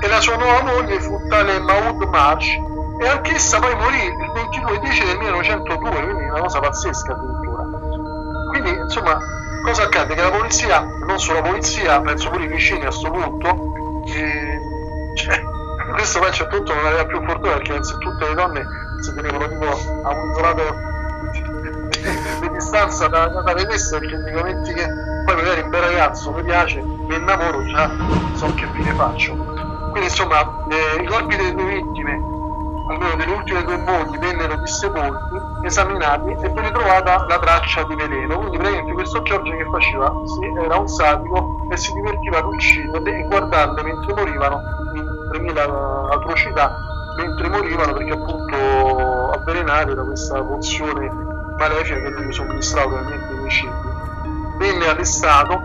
E 0.05 0.09
la 0.09 0.21
sua 0.21 0.37
nuova 0.37 0.63
moglie 0.63 1.01
fu 1.01 1.21
tale 1.29 1.59
Maud 1.61 2.03
Marsh 2.05 2.49
e 2.99 3.07
anch'essa 3.07 3.61
poi 3.61 3.75
morì 3.77 4.05
il 4.05 4.31
22 4.33 4.81
10 4.81 5.05
del 5.05 5.19
1902, 5.19 5.91
quindi 5.91 6.25
una 6.25 6.41
cosa 6.41 6.59
pazzesca 6.59 7.13
addirittura. 7.13 7.63
Quindi 8.51 8.71
insomma, 8.71 9.19
cosa 9.63 9.85
accade? 9.85 10.15
Che 10.15 10.21
la 10.21 10.31
polizia, 10.31 10.81
non 11.07 11.19
solo 11.21 11.41
la 11.41 11.49
polizia, 11.49 12.01
penso 12.01 12.29
pure 12.31 12.45
i 12.45 12.49
vicini 12.49 12.81
a 12.81 12.87
questo 12.91 13.11
punto, 13.11 14.03
e, 14.07 14.59
cioè, 15.15 15.41
questo 15.95 16.19
poi 16.19 16.29
a 16.29 16.75
non 16.75 16.87
aveva 16.87 17.07
più 17.07 17.25
fortuna 17.25 17.53
perché 17.55 17.81
tutte 17.81 18.29
le 18.29 18.35
donne 18.35 18.67
si 19.01 19.15
tenevano 19.15 19.49
tipo 19.49 19.67
a 19.67 20.11
un 20.11 20.31
isolato 20.31 20.75
di 22.41 22.51
distanza 22.51 23.07
da, 23.07 23.29
da, 23.29 23.43
dalle 23.43 23.65
queste 23.67 23.99
perché 23.99 24.17
mi 24.17 24.33
commenti 24.33 24.73
che 24.73 24.89
poi 25.25 25.35
magari 25.37 25.61
un 25.61 25.71
bel 25.71 25.83
ragazzo 25.83 26.33
mi 26.33 26.43
piace, 26.43 26.81
mi 26.81 27.15
innamoro, 27.15 27.65
già 27.67 27.91
so 28.35 28.53
che 28.55 28.67
fine 28.73 28.93
faccio. 28.95 29.35
Quindi 29.91 30.09
insomma 30.09 30.65
eh, 30.69 31.01
i 31.01 31.07
corpi 31.07 31.37
delle 31.37 31.55
due 31.55 31.65
vittime 31.65 32.37
almeno 32.89 33.15
delle 33.17 33.33
ultime 33.33 33.65
due 33.65 33.77
mogli 33.79 34.19
vennero 34.19 34.57
dissepolti, 34.57 35.37
esaminati 35.63 36.31
e 36.31 36.49
venne 36.49 36.71
trovata 36.71 37.27
la 37.27 37.39
traccia 37.39 37.83
di 37.85 37.95
veleno. 37.95 38.39
Quindi 38.39 38.57
praticamente 38.57 38.93
questo 38.93 39.23
Giorgio 39.23 39.53
che 39.53 39.65
faceva? 39.71 40.13
Era 40.63 40.77
un 40.77 40.89
sadico 40.89 41.61
e 41.71 41.77
si 41.77 41.93
divertiva 41.93 42.39
ad 42.39 42.45
ucciderle 42.45 43.19
e 43.19 43.27
guardarle 43.27 43.83
mentre 43.83 44.15
morivano 44.15 44.61
in 44.95 45.29
3000 45.31 46.09
atrocità, 46.11 46.77
mentre 47.17 47.49
morivano 47.49 47.93
perché 47.93 48.13
appunto 48.13 49.31
avvelenate 49.31 49.95
da 49.95 50.03
questa 50.03 50.43
pozione 50.43 51.11
malefica 51.59 52.01
che 52.01 52.09
lui 52.11 52.33
somministrava 52.33 52.87
ovviamente 52.87 53.35
nei 53.35 53.51
cibi. 53.51 53.73
Venne 54.57 54.87
arrestato, 54.89 55.61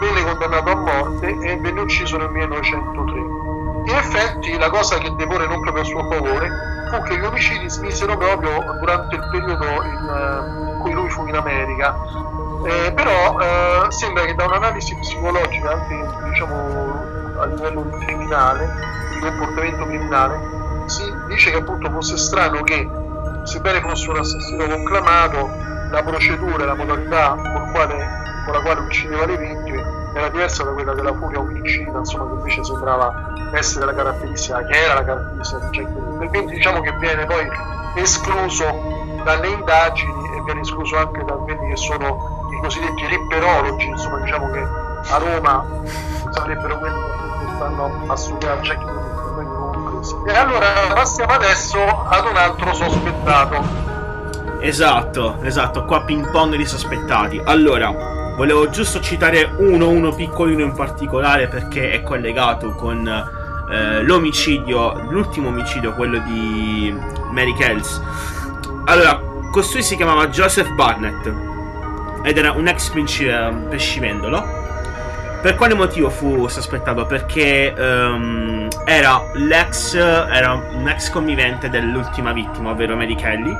venne 0.00 0.22
condannato 0.24 0.70
a 0.70 0.76
morte 0.76 1.26
e 1.28 1.56
venne 1.56 1.80
ucciso 1.80 2.16
nel 2.16 2.30
1903. 2.30 3.33
In 3.86 3.94
effetti 3.94 4.56
la 4.56 4.70
cosa 4.70 4.96
che 4.96 5.14
depone 5.14 5.46
non 5.46 5.60
proprio 5.60 5.82
a 5.82 5.86
suo 5.86 6.08
favore 6.10 6.48
fu 6.90 7.02
che 7.02 7.18
gli 7.18 7.24
omicidi 7.24 7.68
smisero 7.68 8.16
proprio 8.16 8.64
durante 8.78 9.16
il 9.16 9.28
periodo 9.30 9.64
in, 9.64 10.08
uh, 10.08 10.72
in 10.72 10.78
cui 10.80 10.92
lui 10.92 11.10
fu 11.10 11.26
in 11.26 11.36
America. 11.36 11.94
Eh, 12.66 12.92
però 12.92 13.38
eh, 13.38 13.90
sembra 13.90 14.24
che 14.24 14.34
da 14.34 14.46
un'analisi 14.46 14.96
psicologica, 14.96 15.72
anche 15.72 16.28
diciamo, 16.30 17.02
a 17.38 17.44
livello 17.44 17.86
criminale, 18.06 18.72
di 19.12 19.18
comportamento 19.18 19.84
criminale, 19.84 20.40
si 20.86 21.12
dice 21.28 21.50
che 21.50 21.58
appunto 21.58 21.90
fosse 21.90 22.16
strano 22.16 22.62
che, 22.62 22.88
sebbene 23.42 23.82
fosse 23.82 24.08
un 24.08 24.16
assassino 24.16 24.66
conclamato, 24.66 25.50
la 25.90 26.02
procedura 26.02 26.62
e 26.62 26.66
la 26.66 26.74
modalità 26.74 27.34
con, 27.34 27.70
quale, 27.72 28.08
con 28.46 28.54
la 28.54 28.60
quale 28.60 28.80
uccideva 28.80 29.26
le 29.26 29.36
vittime 29.36 30.03
era 30.14 30.28
diversa 30.28 30.62
da 30.62 30.70
quella 30.70 30.94
della 30.94 31.12
furia 31.12 31.40
omicida, 31.40 31.98
insomma, 31.98 32.26
che 32.26 32.34
invece 32.34 32.64
sembrava 32.64 33.32
essere 33.52 33.84
la 33.84 33.94
caratteristica, 33.94 34.64
che 34.64 34.84
era 34.84 34.94
la 34.94 35.04
caratteristica 35.04 35.66
di 35.66 35.78
Jack 35.78 35.88
Ripper. 35.94 36.28
Quindi 36.28 36.54
diciamo 36.54 36.80
che 36.80 36.92
viene 36.98 37.26
poi 37.26 37.48
escluso 37.96 38.64
dalle 39.24 39.48
indagini 39.48 40.36
e 40.36 40.42
viene 40.42 40.60
escluso 40.60 40.96
anche 40.96 41.24
da 41.24 41.34
quelli 41.34 41.68
che 41.68 41.76
sono 41.76 42.48
i 42.52 42.60
cosiddetti 42.60 43.06
ripperologi, 43.06 43.86
insomma 43.86 44.18
diciamo 44.18 44.50
che 44.50 44.60
a 44.60 45.18
Roma 45.18 45.64
sarebbero 46.30 46.78
quelli 46.78 46.96
che 46.96 47.54
stanno 47.56 48.04
a 48.06 48.16
studiare 48.16 48.60
Jack 48.60 48.78
Ripper. 48.78 49.02
E 50.26 50.36
allora 50.36 50.66
passiamo 50.92 51.32
adesso 51.32 51.78
ad 51.78 52.26
un 52.26 52.36
altro 52.36 52.72
sospettato. 52.74 53.82
Esatto, 54.60 55.38
esatto, 55.42 55.84
qua 55.84 56.02
ping 56.02 56.30
pong 56.30 56.56
di 56.56 56.66
sospettati. 56.66 57.40
Allora, 57.44 57.92
volevo 58.36 58.68
giusto 58.68 59.00
citare 59.00 59.48
uno, 59.58 59.88
uno 59.88 60.12
piccolino 60.12 60.62
in 60.62 60.72
particolare 60.72 61.48
perché 61.48 61.92
è 61.92 62.02
collegato 62.02 62.74
con 62.74 63.06
eh, 63.70 64.02
l'omicidio, 64.02 65.08
l'ultimo 65.10 65.48
omicidio, 65.48 65.94
quello 65.94 66.18
di 66.18 66.94
Mary 67.30 67.54
Kells. 67.54 68.00
Allora, 68.86 69.20
costui 69.50 69.82
si 69.82 69.96
chiamava 69.96 70.28
Joseph 70.28 70.70
Barnett 70.74 71.32
ed 72.22 72.36
era 72.36 72.52
un 72.52 72.66
ex 72.66 72.90
pescivendolo. 72.90 74.62
Per 75.40 75.56
quale 75.56 75.74
motivo 75.74 76.08
fu 76.08 76.48
sospettato? 76.48 77.04
Perché 77.04 77.74
um, 77.76 78.66
era 78.86 79.20
l'ex, 79.34 79.94
era 79.94 80.54
un 80.54 80.88
ex 80.88 81.10
convivente 81.10 81.68
dell'ultima 81.68 82.32
vittima, 82.32 82.70
ovvero 82.70 82.96
Mary 82.96 83.14
Kelly, 83.14 83.54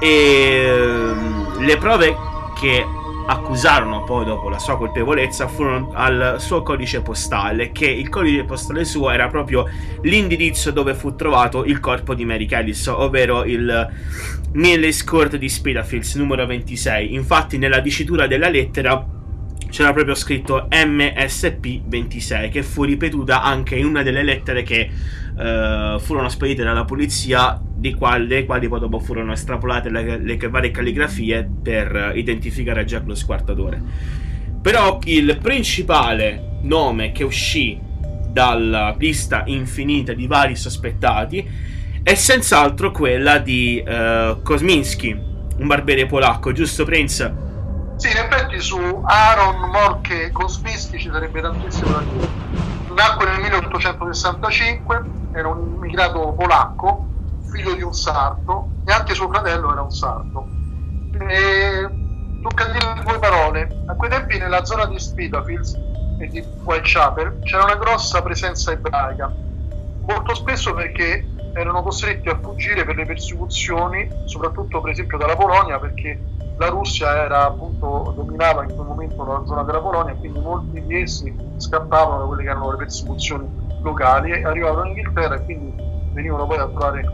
e 0.00 1.12
um, 1.12 1.58
le 1.58 1.76
prove 1.76 2.16
che 2.58 2.86
accusarono 3.30 4.02
poi 4.02 4.24
dopo 4.24 4.48
la 4.48 4.58
sua 4.58 4.76
colpevolezza 4.76 5.46
furono 5.46 5.92
al 5.94 6.36
suo 6.38 6.62
codice 6.62 7.00
postale, 7.00 7.70
che 7.70 7.86
il 7.86 8.08
codice 8.08 8.44
postale 8.44 8.84
suo 8.84 9.08
era 9.10 9.28
proprio 9.28 9.68
l'indirizzo 10.02 10.72
dove 10.72 10.94
fu 10.94 11.14
trovato 11.14 11.64
il 11.64 11.78
corpo 11.78 12.14
di 12.14 12.24
Mary 12.24 12.46
Kellis, 12.46 12.88
ovvero 12.88 13.44
il 13.44 13.88
Millis 14.52 15.04
Court 15.04 15.36
di 15.36 15.48
Spitalfields 15.48 16.16
numero 16.16 16.44
26. 16.44 17.14
Infatti 17.14 17.56
nella 17.56 17.78
dicitura 17.78 18.26
della 18.26 18.48
lettera 18.48 19.06
c'era 19.70 19.92
proprio 19.92 20.16
scritto 20.16 20.66
MSP26 20.68 22.50
che 22.50 22.64
fu 22.64 22.82
ripetuta 22.82 23.42
anche 23.42 23.76
in 23.76 23.84
una 23.84 24.02
delle 24.02 24.24
lettere 24.24 24.64
che 24.64 24.90
uh, 25.34 25.98
furono 25.98 26.28
spedite 26.28 26.62
dalla 26.62 26.84
polizia 26.84 27.60
di 27.62 27.94
quali, 27.94 28.26
dei 28.26 28.44
quali 28.44 28.68
poi 28.68 28.80
dopo 28.80 28.98
furono 28.98 29.32
estrapolate 29.32 29.90
le, 29.90 30.18
le 30.18 30.36
varie 30.48 30.70
calligrafie 30.70 31.48
per 31.62 32.12
identificare 32.14 32.84
Jack 32.84 33.06
lo 33.06 33.14
squartatore. 33.14 33.82
Però 34.60 34.98
il 35.04 35.38
principale 35.40 36.58
nome 36.62 37.12
che 37.12 37.24
uscì 37.24 37.78
dalla 38.30 38.94
pista 38.96 39.42
infinita 39.46 40.12
di 40.12 40.26
vari 40.26 40.54
sospettati 40.54 41.48
è 42.02 42.14
senz'altro 42.14 42.90
quella 42.90 43.38
di 43.38 43.82
uh, 43.86 44.40
Kosminski, 44.42 45.10
un 45.58 45.66
barbiere 45.66 46.06
polacco, 46.06 46.52
giusto 46.52 46.84
Prince? 46.84 47.48
Sì, 47.96 48.08
in 48.10 48.16
effetti 48.16 48.58
su 48.60 48.78
Aaron 49.04 49.68
Morche 49.70 50.30
Kosminski 50.32 50.98
ci 50.98 51.10
sarebbe 51.12 51.42
tantissimo 51.42 51.90
da 51.90 52.02
dire. 52.10 52.28
Nacque 52.94 53.26
nel 53.26 53.40
1865, 53.40 55.02
era 55.32 55.48
un 55.48 55.72
immigrato 55.74 56.32
polacco, 56.32 57.08
figlio 57.50 57.74
di 57.74 57.82
un 57.82 57.92
sardo, 57.92 58.70
e 58.84 58.92
anche 58.92 59.14
suo 59.14 59.28
fratello 59.28 59.72
era 59.72 59.82
un 59.82 59.90
sardo. 59.90 60.48
E, 61.12 61.88
tocca 62.40 62.64
dire 62.66 63.02
due 63.04 63.18
parole. 63.18 63.68
A 63.86 63.94
quei 63.94 64.10
tempi 64.10 64.38
nella 64.38 64.64
zona 64.64 64.86
di 64.86 64.98
Spitalfields 64.98 65.78
e 66.18 66.26
di 66.28 66.46
Whitechapel 66.64 67.38
c'era 67.42 67.64
una 67.64 67.76
grossa 67.76 68.22
presenza 68.22 68.72
ebraica, 68.72 69.32
molto 70.06 70.34
spesso 70.34 70.74
perché 70.74 71.26
erano 71.54 71.82
costretti 71.82 72.28
a 72.28 72.38
fuggire 72.40 72.84
per 72.84 72.96
le 72.96 73.06
persecuzioni, 73.06 74.08
soprattutto 74.26 74.80
per 74.80 74.92
esempio 74.92 75.18
dalla 75.18 75.36
Polonia, 75.36 75.78
perché 75.78 76.20
la 76.58 76.68
Russia 76.68 77.16
era 77.16 77.46
appunto 77.46 78.12
dominava 78.14 78.62
in 78.62 78.74
quel 78.74 78.86
momento 78.86 79.24
la 79.24 79.42
zona 79.46 79.62
della 79.62 79.80
Polonia, 79.80 80.14
quindi 80.14 80.38
molti 80.40 80.84
di 80.84 81.00
essi 81.00 81.34
scappavano 81.56 82.20
da 82.20 82.26
quelle 82.26 82.42
che 82.42 82.50
erano 82.50 82.70
le 82.70 82.76
persecuzioni 82.76 83.59
locali 83.82 84.42
arrivavano 84.42 84.82
in 84.82 84.96
Inghilterra 84.96 85.34
e 85.34 85.44
quindi 85.44 85.74
venivano 86.12 86.46
poi 86.46 86.58
a 86.58 86.68
trovare 86.68 87.04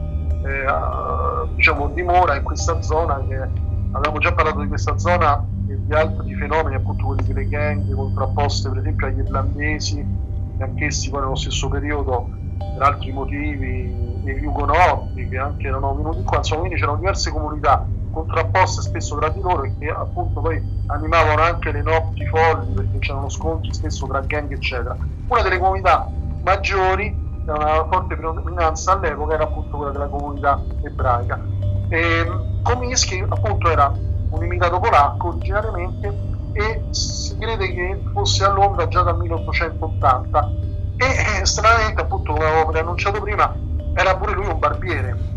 eh, 0.44 0.64
a, 0.66 1.46
diciamo, 1.54 1.88
dimora 1.88 2.36
in 2.36 2.42
questa 2.42 2.80
zona 2.82 3.24
che 3.26 3.48
avevamo 3.92 4.18
già 4.18 4.32
parlato 4.32 4.60
di 4.60 4.68
questa 4.68 4.98
zona 4.98 5.42
e 5.68 5.78
di 5.84 5.94
altri 5.94 6.34
fenomeni, 6.34 6.76
appunto 6.76 7.06
quelli 7.06 7.24
delle 7.24 7.48
gang 7.48 7.92
contrapposte 7.92 8.68
per 8.68 8.78
esempio 8.78 9.06
agli 9.06 9.18
irlandesi, 9.18 9.98
e 9.98 10.62
anch'essi 10.62 11.10
poi 11.10 11.20
nello 11.20 11.34
stesso 11.34 11.68
periodo 11.68 12.30
per 12.58 12.82
altri 12.82 13.12
motivi, 13.12 14.04
e 14.24 14.38
gli 14.38 14.44
ugonotti 14.44 15.28
che 15.28 15.38
anche 15.38 15.68
erano 15.68 15.94
venuti 15.94 16.22
qua, 16.22 16.38
insomma 16.38 16.60
quindi 16.62 16.78
c'erano 16.78 16.98
diverse 16.98 17.30
comunità 17.30 17.88
contrapposte 18.10 18.80
spesso 18.80 19.16
tra 19.18 19.28
di 19.28 19.40
loro 19.40 19.64
e 19.64 19.74
che 19.78 19.88
appunto 19.88 20.40
poi 20.40 20.60
animavano 20.86 21.42
anche 21.42 21.70
le 21.70 21.82
notti 21.82 22.24
folli 22.26 22.72
perché 22.72 22.98
c'erano 22.98 23.28
scontri 23.28 23.74
spesso 23.74 24.06
tra 24.06 24.20
gang 24.20 24.50
eccetera. 24.50 24.96
Una 25.28 25.42
delle 25.42 25.58
comunità 25.58 26.10
maggiori, 26.46 27.12
una 27.44 27.86
forte 27.90 28.14
predominanza 28.14 28.92
all'epoca 28.92 29.34
era 29.34 29.44
appunto 29.44 29.76
quella 29.76 29.90
della 29.90 30.06
comunità 30.06 30.62
ebraica. 30.82 31.44
E 31.88 32.26
Cominsky 32.62 33.24
appunto 33.28 33.68
era 33.68 33.92
un 34.30 34.42
immigrato 34.42 34.78
polacco 34.78 35.28
originariamente 35.28 36.34
e 36.52 36.84
si 36.90 37.36
crede 37.36 37.74
che 37.74 38.02
fosse 38.12 38.44
a 38.44 38.52
Londra 38.52 38.86
già 38.86 39.02
dal 39.02 39.18
1880 39.18 40.50
e 40.96 41.40
eh, 41.40 41.44
stranamente 41.44 42.00
appunto 42.00 42.32
come 42.32 42.46
avevo 42.46 42.70
preannunciato 42.70 43.20
prima 43.20 43.54
era 43.94 44.16
pure 44.16 44.32
lui 44.32 44.46
un 44.46 44.58
barbiere 44.58 45.34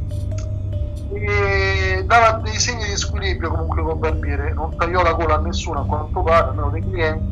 e 1.11 2.03
dava 2.06 2.38
dei 2.38 2.57
segni 2.57 2.86
di 2.86 2.95
squilibrio 2.95 3.49
comunque 3.49 3.81
col 3.81 3.98
barbiere, 3.98 4.53
non 4.53 4.76
tagliò 4.76 5.02
la 5.02 5.14
gola 5.14 5.36
a 5.36 5.40
nessuno 5.40 5.81
a 5.81 5.86
quanto 5.86 6.22
pare, 6.22 6.49
almeno 6.49 6.69
dei 6.69 6.81
clienti, 6.81 7.29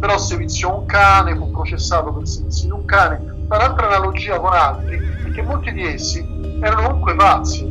però 0.00 0.16
seviziò 0.18 0.74
un 0.74 0.86
cane, 0.86 1.36
fu 1.36 1.50
processato 1.50 2.12
per 2.14 2.26
servizi 2.26 2.64
di 2.66 2.72
un 2.72 2.84
cane. 2.86 3.22
Tra 3.46 3.58
l'altra 3.58 3.86
analogia 3.86 4.40
con 4.40 4.54
altri 4.54 4.98
è 5.22 5.30
che 5.30 5.42
molti 5.42 5.72
di 5.72 5.86
essi 5.86 6.26
erano 6.58 6.82
comunque 6.86 7.14
pazzi, 7.16 7.70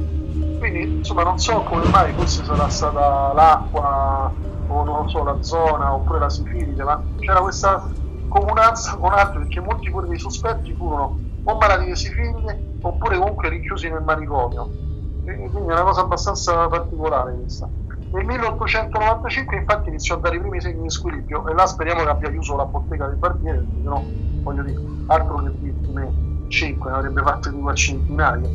quindi 0.56 0.98
insomma 0.98 1.24
non 1.24 1.38
so 1.40 1.64
come 1.64 1.86
mai, 1.86 2.14
forse 2.14 2.44
sarà 2.44 2.68
stata 2.70 3.34
l'acqua 3.34 4.38
o 4.72 4.84
non 4.84 5.08
so, 5.10 5.24
la 5.24 5.42
zona 5.42 5.94
oppure 5.96 6.20
la 6.20 6.30
sifilide, 6.30 6.84
ma 6.84 7.04
c'era 7.18 7.42
questa 7.42 7.92
comunanza 8.28 8.98
con 8.98 9.12
altri 9.14 9.40
perché 9.40 9.60
molti 9.62 9.90
pure 9.90 10.08
dei 10.08 10.20
sospetti 10.20 10.76
furono 10.76 11.22
o 11.44 11.58
malati 11.58 11.86
di 11.86 11.96
sifilide 11.96 12.74
oppure 12.82 13.18
comunque 13.18 13.50
rinchiusi 13.50 13.90
nel 13.90 14.04
manicomio 14.04 14.76
quindi 15.22 15.44
è 15.52 15.74
una 15.74 15.84
cosa 15.84 16.02
abbastanza 16.02 16.68
particolare 16.68 17.36
questa. 17.36 17.72
Nel 18.12 18.26
1895 18.26 19.58
infatti 19.58 19.90
iniziò 19.90 20.16
a 20.16 20.20
dare 20.20 20.38
i 20.38 20.40
primi 20.40 20.60
segni 20.60 20.82
di 20.82 20.90
squilibrio 20.90 21.48
e 21.48 21.54
là 21.54 21.68
speriamo 21.68 22.04
che 22.04 22.10
abbia 22.10 22.30
chiuso 22.32 22.56
la 22.56 22.66
bottega 22.66 23.06
del 23.06 23.18
barbiere, 23.18 23.58
perché 23.58 23.76
sennò 23.76 24.04
voglio 24.42 24.64
dire, 24.64 24.82
altro 25.08 25.44
che 25.44 25.52
vittime 25.60 26.12
5, 26.48 26.90
ne 26.90 26.98
avrebbe 26.98 27.22
fatte 27.22 27.50
due 27.52 27.72
a 27.72 27.76
centinaia. 27.76 28.50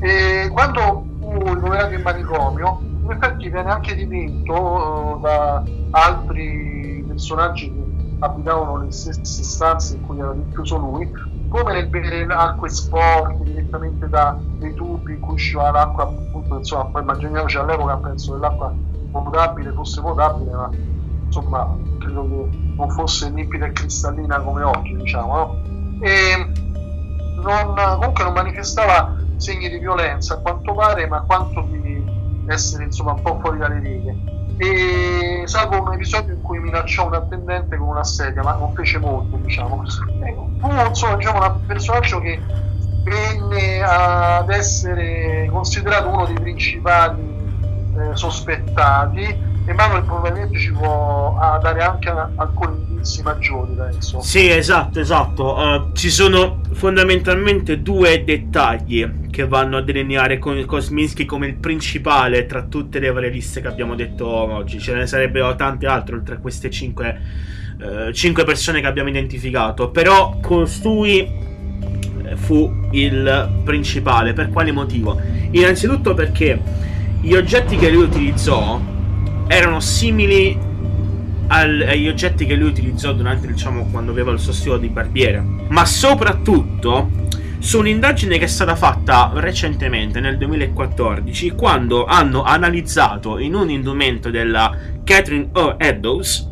E 0.00 0.48
quando 0.50 1.06
fu 1.20 1.54
rivelato 1.54 1.94
in 1.94 2.02
manicomio, 2.02 2.80
in 3.02 3.10
effetti 3.10 3.48
viene 3.48 3.70
anche 3.70 3.94
dipinto 3.94 4.54
uh, 4.54 5.20
da 5.20 5.62
altri 5.90 7.04
personaggi 7.06 7.72
che 7.72 7.84
abitavano 8.18 8.78
le 8.78 8.90
stesse 8.90 9.42
stanze 9.44 9.94
in 9.94 10.06
cui 10.06 10.18
era 10.18 10.32
rinchiuso 10.32 10.76
lui, 10.76 11.08
come 11.48 11.72
nel 11.72 11.88
bere 11.88 12.24
acque 12.24 12.68
sporche 12.68 13.44
direttamente 13.44 14.08
da 14.08 14.38
dei 14.58 14.74
tubi 14.74 15.12
in 15.14 15.20
cui 15.20 15.34
usciva 15.34 15.70
l'acqua, 15.70 16.04
appunto, 16.04 16.56
insomma, 16.56 16.86
poi 16.86 17.02
immaginiamoci 17.02 17.56
all'epoca 17.56 17.96
penso 17.98 18.34
che 18.34 18.40
l'acqua 18.40 18.74
potabile 19.10 19.72
fosse 19.72 20.00
potabile, 20.02 20.50
ma 20.52 20.70
insomma 21.24 21.78
credo 21.98 22.28
che 22.28 22.50
non 22.76 22.90
fosse 22.90 23.30
limpida 23.30 23.66
e 23.66 23.72
cristallina 23.72 24.40
come 24.40 24.62
oggi, 24.62 24.96
diciamo, 24.96 25.34
no? 25.34 25.56
E 26.00 26.52
non, 27.36 27.74
comunque 27.74 28.24
non 28.24 28.32
manifestava 28.32 29.14
segni 29.36 29.68
di 29.68 29.78
violenza 29.78 30.34
a 30.34 30.40
quanto 30.40 30.74
pare, 30.74 31.06
ma 31.06 31.22
quanto 31.22 31.62
di 31.70 32.04
essere 32.46 32.84
insomma 32.84 33.12
un 33.12 33.22
po' 33.22 33.38
fuori 33.40 33.58
dalle 33.58 33.78
righe 33.78 34.37
e 34.60 35.44
salvo 35.44 35.80
un 35.80 35.92
episodio 35.92 36.34
in 36.34 36.40
cui 36.40 36.58
minacciò 36.58 37.06
un 37.06 37.14
attendente 37.14 37.76
con 37.76 37.86
una 37.86 38.02
sedia, 38.02 38.42
ma 38.42 38.56
non 38.56 38.72
fece 38.74 38.98
molto, 38.98 39.36
diciamo. 39.36 39.84
Fu 40.58 40.68
insomma, 40.68 41.14
diciamo, 41.14 41.38
un 41.38 41.60
personaggio 41.64 42.18
che 42.18 42.42
venne 43.04 43.80
ad 43.80 44.50
essere 44.50 45.48
considerato 45.48 46.08
uno 46.08 46.26
dei 46.26 46.34
principali 46.34 47.22
eh, 47.22 48.16
sospettati 48.16 49.46
e 49.68 49.74
Manuel 49.74 50.02
probabilmente 50.02 50.58
ci 50.58 50.72
può 50.72 51.36
dare 51.60 51.82
anche 51.82 52.08
alcuni 52.08 52.86
indizi 52.88 53.22
maggiori 53.22 53.74
penso. 53.74 54.20
Sì, 54.22 54.48
esatto, 54.48 54.98
esatto. 54.98 55.56
Uh, 55.56 55.92
ci 55.92 56.08
sono 56.08 56.62
fondamentalmente 56.72 57.82
due 57.82 58.24
dettagli 58.24 59.26
che 59.30 59.46
vanno 59.46 59.76
a 59.76 59.82
delineare 59.82 60.38
Kosminski 60.38 61.26
come 61.26 61.48
il 61.48 61.56
principale 61.56 62.46
tra 62.46 62.62
tutte 62.62 62.98
le 62.98 63.12
varie 63.12 63.28
liste 63.28 63.60
che 63.60 63.68
abbiamo 63.68 63.94
detto 63.94 64.26
oggi. 64.26 64.80
Ce 64.80 64.94
ne 64.94 65.06
sarebbero 65.06 65.54
tante 65.54 65.86
altre 65.86 66.16
oltre 66.16 66.36
a 66.36 66.38
queste 66.38 66.70
cinque, 66.70 67.20
uh, 67.78 68.10
cinque 68.12 68.44
persone 68.44 68.80
che 68.80 68.86
abbiamo 68.86 69.10
identificato. 69.10 69.90
Però 69.90 70.38
costui 70.40 71.18
eh, 71.20 72.36
fu 72.36 72.88
il 72.92 73.60
principale. 73.64 74.32
Per 74.32 74.48
quale 74.48 74.72
motivo? 74.72 75.20
Innanzitutto 75.50 76.14
perché 76.14 76.58
gli 77.20 77.34
oggetti 77.34 77.76
che 77.76 77.90
lui 77.90 78.04
utilizzò 78.04 78.96
erano 79.48 79.80
simili 79.80 80.56
al, 81.48 81.84
agli 81.88 82.08
oggetti 82.08 82.46
che 82.46 82.54
lui 82.54 82.68
utilizzò 82.68 83.12
durante, 83.12 83.46
diciamo, 83.46 83.88
quando 83.90 84.12
aveva 84.12 84.30
il 84.30 84.38
suo 84.38 84.52
stile 84.52 84.78
di 84.78 84.88
barbiere. 84.88 85.42
Ma 85.68 85.84
soprattutto 85.84 87.10
su 87.58 87.78
un'indagine 87.80 88.38
che 88.38 88.44
è 88.44 88.48
stata 88.48 88.76
fatta 88.76 89.32
recentemente, 89.34 90.20
nel 90.20 90.38
2014, 90.38 91.50
quando 91.50 92.04
hanno 92.04 92.42
analizzato 92.44 93.38
in 93.38 93.54
un 93.54 93.68
indumento 93.70 94.30
della 94.30 94.76
Catherine 95.02 95.48
O. 95.52 95.74
Eddowes 95.78 96.48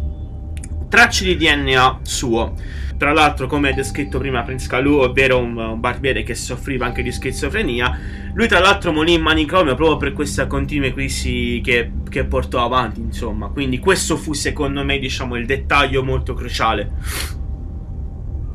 tracce 0.88 1.24
di 1.24 1.36
DNA 1.36 2.00
suo. 2.02 2.54
Tra 2.96 3.12
l'altro, 3.12 3.46
come 3.46 3.74
descritto 3.74 4.18
prima 4.18 4.42
Prince 4.42 4.68
Calù, 4.68 5.00
ovvero 5.00 5.38
un, 5.38 5.56
un, 5.56 5.80
barbiere 5.80 6.22
che 6.22 6.34
soffriva 6.34 6.86
anche 6.86 7.02
di 7.02 7.12
schizofrenia, 7.12 7.98
lui 8.32 8.48
tra 8.48 8.58
l'altro 8.58 8.90
morì 8.90 9.12
in 9.12 9.20
manicomio 9.20 9.74
proprio 9.74 9.98
per 9.98 10.12
questa 10.14 10.46
continue 10.46 10.94
crisi 10.94 11.60
che, 11.62 11.90
che 12.08 12.24
portò 12.24 12.64
avanti, 12.64 13.00
insomma. 13.00 13.48
Quindi 13.48 13.78
questo 13.78 14.16
fu 14.16 14.32
secondo 14.32 14.82
me, 14.82 14.98
diciamo, 14.98 15.36
il 15.36 15.44
dettaglio 15.44 16.02
molto 16.02 16.32
cruciale. 16.32 16.92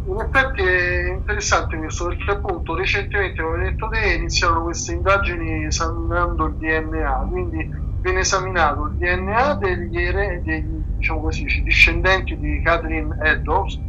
In 0.07 0.19
effetti 0.19 0.61
è 0.63 1.11
interessante 1.11 1.77
questo 1.77 2.07
perché 2.07 2.31
appunto 2.31 2.75
recentemente, 2.75 3.41
come 3.43 3.57
hai 3.57 3.69
detto 3.69 3.87
te, 3.89 4.13
iniziarono 4.17 4.63
queste 4.63 4.93
indagini 4.93 5.65
esaminando 5.65 6.47
il 6.47 6.53
DNA, 6.55 7.27
quindi 7.29 7.90
viene 8.01 8.21
esaminato 8.21 8.85
il 8.85 8.93
DNA 8.93 9.53
degli, 9.55 10.11
degli 10.41 10.83
diciamo 10.97 11.21
così, 11.21 11.45
discendenti 11.63 12.37
di 12.37 12.61
Catherine 12.61 13.15
Eddowes 13.21 13.79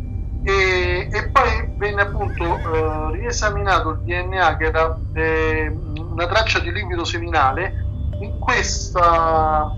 e, 0.44 1.08
e, 1.10 1.28
poi 1.28 1.72
venne 1.76 2.02
appunto 2.02 2.58
eh, 2.58 3.16
riesaminato 3.16 3.90
il 3.90 3.98
DNA 4.00 4.56
che 4.56 4.64
era 4.64 4.98
eh, 5.14 5.68
una 5.96 6.26
traccia 6.26 6.58
di 6.58 6.72
liquido 6.72 7.04
seminale 7.04 7.84
in, 8.20 8.38
questa, 8.38 9.72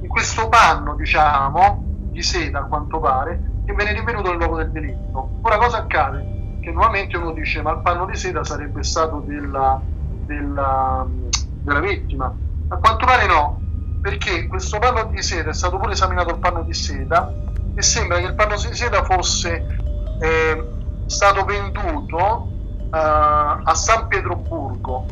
in 0.00 0.08
questo 0.08 0.48
panno 0.48 0.94
diciamo 0.94 1.84
di 2.10 2.22
seta 2.22 2.60
a 2.60 2.64
quanto 2.64 2.98
pare 2.98 3.56
che 3.66 3.74
viene 3.74 3.92
rinvenuto 3.92 4.30
nel 4.30 4.38
luogo 4.38 4.56
del 4.56 4.70
delitto. 4.70 5.38
Ora 5.42 5.58
cosa 5.58 5.78
accade? 5.78 6.36
che 6.60 6.72
nuovamente 6.72 7.16
uno 7.16 7.32
dice 7.32 7.62
ma 7.62 7.72
il 7.72 7.80
panno 7.82 8.04
di 8.04 8.16
seta 8.16 8.44
sarebbe 8.44 8.82
stato 8.82 9.20
della, 9.20 9.80
della, 10.26 11.06
della 11.62 11.80
vittima. 11.80 12.34
A 12.68 12.76
quanto 12.76 13.06
pare 13.06 13.26
no 13.26 13.60
perché 14.00 14.46
questo 14.46 14.78
panno 14.78 15.10
di 15.12 15.22
seta 15.22 15.50
è 15.50 15.54
stato 15.54 15.78
pure 15.78 15.92
esaminato 15.92 16.30
il 16.30 16.38
panno 16.38 16.62
di 16.62 16.74
seta 16.74 17.32
e 17.74 17.82
sembra 17.82 18.18
che 18.18 18.26
il 18.26 18.34
panno 18.34 18.54
di 18.54 18.74
seta 18.74 19.02
fosse 19.02 19.66
è 20.18 20.64
stato 21.06 21.44
venduto 21.44 22.16
uh, 22.16 22.88
a 22.90 23.74
San 23.74 24.06
Pietroburgo. 24.08 25.06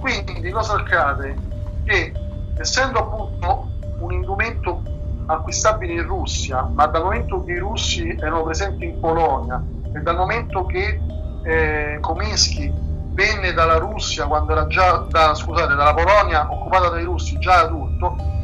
Quindi 0.00 0.50
cosa 0.50 0.74
accade? 0.74 1.38
Che 1.84 2.12
essendo 2.58 2.98
appunto 2.98 3.68
un 3.98 4.12
indumento 4.12 4.82
acquistabile 5.26 5.94
in 5.94 6.06
Russia, 6.06 6.62
ma 6.62 6.86
dal 6.86 7.04
momento 7.04 7.44
che 7.44 7.52
i 7.52 7.58
russi 7.58 8.08
erano 8.08 8.42
presenti 8.42 8.84
in 8.86 9.00
Polonia 9.00 9.62
e 9.94 10.00
dal 10.00 10.16
momento 10.16 10.66
che 10.66 11.00
eh, 11.44 11.98
Kominsky 12.00 12.72
venne 13.12 13.52
dalla 13.52 13.78
Russia 13.78 14.26
quando 14.26 14.52
era 14.52 14.66
già 14.66 15.06
da, 15.10 15.34
scusate, 15.34 15.74
dalla 15.74 15.94
Polonia 15.94 16.50
occupata 16.50 16.88
dai 16.88 17.04
russi 17.04 17.38
già 17.38 17.60
adulto, 17.60 17.91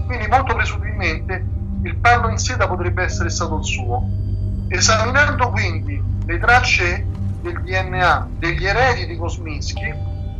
quindi 0.06 0.26
molto 0.28 0.54
presumibilmente 0.54 1.44
il 1.82 1.96
panno 1.96 2.28
in 2.28 2.38
seta 2.38 2.66
potrebbe 2.66 3.02
essere 3.02 3.28
stato 3.28 3.58
il 3.58 3.64
suo. 3.64 4.02
Esaminando 4.68 5.50
quindi 5.50 6.02
le 6.26 6.38
tracce 6.38 7.06
del 7.40 7.60
DNA 7.62 8.28
degli 8.38 8.66
eredi 8.66 9.06
di 9.06 9.16
Kosminski, 9.16 9.94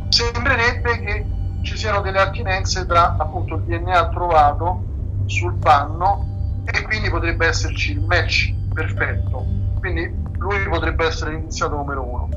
sembrerebbe 0.09 0.99
che 0.99 1.25
ci 1.63 1.77
siano 1.77 2.01
delle 2.01 2.19
attinenze 2.19 2.85
tra 2.85 3.15
appunto 3.17 3.55
il 3.55 3.61
DNA 3.63 4.09
trovato 4.09 4.83
sul 5.25 5.55
panno 5.55 6.61
e 6.65 6.81
quindi 6.83 7.09
potrebbe 7.09 7.47
esserci 7.47 7.91
il 7.91 8.01
match 8.01 8.53
perfetto. 8.73 9.45
Quindi 9.79 10.27
lui 10.37 10.67
potrebbe 10.67 11.05
essere 11.05 11.33
iniziato 11.35 11.75
numero 11.75 12.03
uno. 12.03 12.29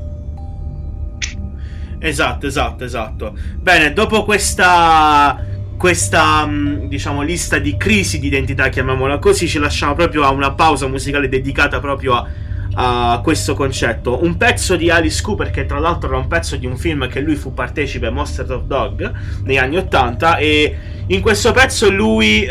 Esatto, 1.98 2.46
esatto, 2.46 2.84
esatto. 2.84 3.36
Bene, 3.56 3.92
dopo 3.92 4.24
questa 4.24 5.40
questa 5.82 6.46
mm, 6.46 6.84
diciamo 6.84 7.22
lista 7.22 7.58
di 7.58 7.76
crisi 7.76 8.20
di 8.20 8.28
identità, 8.28 8.68
chiamiamola 8.68 9.18
così, 9.18 9.48
ci 9.48 9.58
lasciamo 9.58 9.94
proprio 9.94 10.22
a 10.22 10.30
una 10.30 10.52
pausa 10.52 10.86
musicale 10.86 11.28
dedicata 11.28 11.80
proprio 11.80 12.14
a, 12.14 13.14
a 13.14 13.20
questo 13.20 13.54
concetto. 13.54 14.22
Un 14.22 14.36
pezzo 14.36 14.76
di 14.76 14.90
Alice 14.90 15.20
Cooper, 15.20 15.50
che 15.50 15.66
tra 15.66 15.80
l'altro 15.80 16.08
era 16.10 16.18
un 16.18 16.28
pezzo 16.28 16.54
di 16.54 16.66
un 16.66 16.76
film 16.76 17.08
che 17.08 17.18
lui 17.18 17.34
fu 17.34 17.52
partecipe, 17.52 18.10
Monsters 18.10 18.50
of 18.50 18.62
Dog, 18.66 19.12
negli 19.42 19.56
anni 19.56 19.76
80, 19.78 20.36
e 20.36 20.76
in 21.08 21.20
questo 21.20 21.50
pezzo 21.50 21.90
lui, 21.90 22.44
eh, 22.44 22.48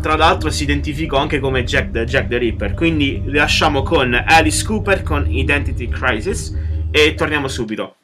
tra 0.00 0.16
l'altro, 0.16 0.48
si 0.50 0.62
identificò 0.62 1.16
anche 1.16 1.40
come 1.40 1.64
Jack 1.64 1.90
the, 1.90 2.04
Jack 2.04 2.28
the 2.28 2.38
Ripper. 2.38 2.72
Quindi 2.74 3.20
lasciamo 3.26 3.82
con 3.82 4.14
Alice 4.14 4.64
Cooper 4.64 5.02
con 5.02 5.28
Identity 5.28 5.88
Crisis 5.88 6.56
e 6.92 7.14
torniamo 7.14 7.48
subito. 7.48 7.96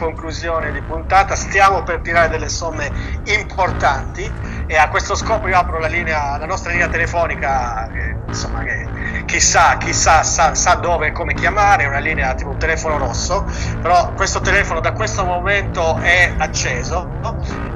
Conclusione 0.00 0.72
di 0.72 0.80
puntata, 0.80 1.36
stiamo 1.36 1.82
per 1.82 2.00
tirare 2.00 2.30
delle 2.30 2.48
somme 2.48 2.90
importanti 3.26 4.32
e 4.66 4.76
a 4.76 4.88
questo 4.88 5.14
scopo 5.14 5.46
io 5.46 5.58
apro 5.58 5.78
la, 5.78 5.88
linea, 5.88 6.38
la 6.38 6.46
nostra 6.46 6.70
linea 6.70 6.88
telefonica, 6.88 7.90
che, 7.92 8.16
insomma, 8.26 8.62
che 8.62 8.88
chissà, 9.26 9.76
chissà 9.76 10.22
sa, 10.22 10.54
sa, 10.54 10.74
dove 10.74 11.08
e 11.08 11.12
come 11.12 11.34
chiamare, 11.34 11.84
è 11.84 11.86
una 11.86 11.98
linea 11.98 12.34
tipo 12.34 12.50
un 12.50 12.58
telefono 12.58 12.96
rosso, 12.96 13.44
però 13.82 14.12
questo 14.14 14.40
telefono 14.40 14.80
da 14.80 14.92
questo 14.92 15.24
momento 15.24 15.98
è 16.00 16.32
acceso 16.38 17.08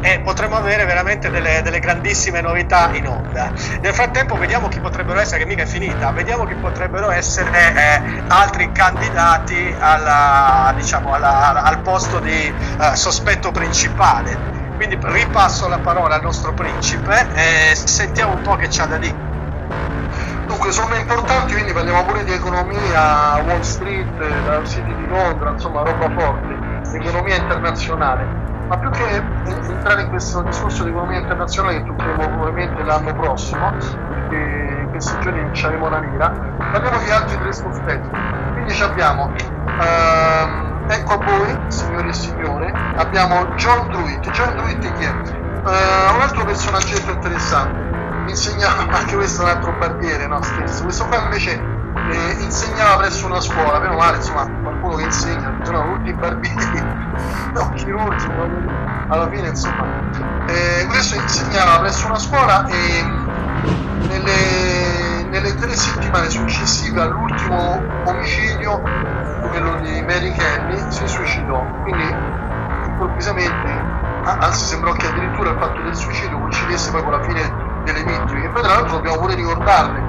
e 0.01 0.21
potremo 0.21 0.57
avere 0.57 0.85
veramente 0.85 1.31
delle, 1.31 1.63
delle, 1.63 1.79
grandissime 1.79 2.41
novità 2.41 2.91
in 2.93 3.07
onda. 3.07 3.53
Nel 3.81 3.93
frattempo 3.93 4.37
vediamo 4.37 4.69
chi 4.69 4.81
potrebbero 4.81 5.21
essere, 5.21 5.41
che 5.41 5.47
mica 5.47 5.63
è 5.63 5.67
finita, 5.67 6.11
vediamo 6.11 6.45
chi 6.45 6.55
potrebbero 6.55 7.11
essere 7.11 7.51
eh, 7.75 8.14
altri 8.29 8.73
candidati 8.73 9.75
alla, 9.79 10.73
diciamo, 10.77 11.15
alla, 11.15 11.63
al 11.63 11.81
posto 11.81 12.19
di 12.21 12.53
eh, 12.79 12.97
sospetto 12.97 13.51
principale. 13.51 14.53
Quindi 14.77 14.99
ripasso 15.01 15.69
la 15.69 15.79
parola 15.79 16.17
al 16.17 16.23
nostro 16.23 16.53
principe 16.53 17.27
e 17.35 17.75
sentiamo 17.75 18.35
un 18.35 18.43
po' 18.43 18.57
che 18.57 18.69
c'ha 18.69 18.87
da 18.87 18.99
dire. 18.99 19.33
Dunque 20.47 20.73
sono 20.73 20.95
importanti, 20.95 21.53
quindi 21.53 21.73
parliamo 21.73 22.05
pure 22.05 22.25
di 22.25 22.33
economia, 22.33 23.37
Wall 23.45 23.61
Street, 23.61 24.19
la 24.47 24.65
City 24.65 24.95
di 24.95 25.07
Londra, 25.07 25.51
insomma 25.51 25.83
roba 25.83 26.11
forte, 26.11 26.97
economia 26.97 27.37
internazionale. 27.37 28.43
Ma 28.67 28.79
più 28.79 28.91
che 28.91 29.23
entrare 29.45 30.03
in 30.03 30.09
questo 30.09 30.43
discorso 30.43 30.85
di 30.85 30.91
economia 30.91 31.19
internazionale 31.19 31.79
che 31.79 31.87
toccheremo 31.87 32.29
probabilmente 32.29 32.83
l'anno 32.83 33.15
prossimo, 33.15 33.71
perché 33.71 34.74
non 34.99 35.51
c'avremo 35.53 35.89
la 35.89 35.99
lira, 35.99 36.31
parliamo 36.31 36.99
di 36.99 37.11
altri 37.11 37.39
tre 37.39 37.53
sospetti. 37.53 38.09
Quindi 38.53 38.81
abbiamo 38.81 39.33
ehm, 39.35 40.85
ecco 40.89 41.13
a 41.15 41.17
voi, 41.25 41.59
signori 41.69 42.09
e 42.09 42.13
signore, 42.13 42.73
abbiamo 42.97 43.47
John 43.57 43.89
Druitt. 43.89 44.31
John 44.31 44.57
Druitt 44.57 44.93
chi 44.95 45.05
è? 45.05 45.11
Uh, 45.11 46.15
un 46.15 46.21
altro 46.21 46.45
personaggio 46.45 46.97
interessante. 47.11 47.93
Mi 48.25 48.31
insegnava, 48.31 48.87
anche 48.97 49.15
questo 49.17 49.43
è 49.43 49.45
un 49.45 49.51
altro 49.51 49.73
barbiere, 49.79 50.27
no 50.27 50.43
scherzo. 50.43 50.85
Questo 50.85 51.07
qua 51.07 51.23
invece 51.23 51.53
eh, 52.11 52.37
insegnava 52.41 52.97
presso 52.99 53.27
una 53.27 53.41
scuola, 53.41 53.79
meno 53.79 53.97
male, 53.97 54.17
insomma, 54.17 54.47
qualcuno 54.63 54.97
che 54.97 55.05
insegna, 55.05 55.59
sono 55.63 55.97
tutti 55.97 56.13
barbieri, 56.13 56.83
no, 57.55 57.73
chirurgi, 57.75 58.27
alla 59.09 59.29
fine 59.29 59.49
insomma. 59.49 59.87
Eh, 60.47 60.87
questo 60.87 61.17
insegnava 61.17 61.81
presso 61.81 62.07
una 62.07 62.19
scuola 62.19 62.67
e 62.67 63.05
nelle, 64.09 64.74
nelle 65.35 65.53
tre 65.57 65.75
settimane 65.75 66.31
successive 66.31 67.01
all'ultimo 67.01 67.83
omicidio, 68.05 68.81
quello 69.51 69.81
di 69.81 70.01
Mary 70.03 70.33
Kelly, 70.33 70.81
si 70.93 71.09
suicidò. 71.09 71.61
Quindi 71.83 72.07
improvvisamente, 72.87 73.69
anzi 74.23 74.65
sembrò 74.65 74.93
che 74.93 75.09
addirittura 75.09 75.51
il 75.51 75.59
fatto 75.59 75.83
del 75.83 75.97
suicidio 75.97 76.39
coincidesse 76.39 76.93
poi 76.93 77.03
con 77.03 77.11
la 77.11 77.23
fine 77.23 77.83
delle 77.83 78.05
vittime, 78.05 78.43
che 78.43 78.49
poi 78.49 78.63
tra 78.63 78.75
l'altro 78.75 78.97
dobbiamo 78.97 79.19
pure 79.19 79.35
ricordarle. 79.35 80.03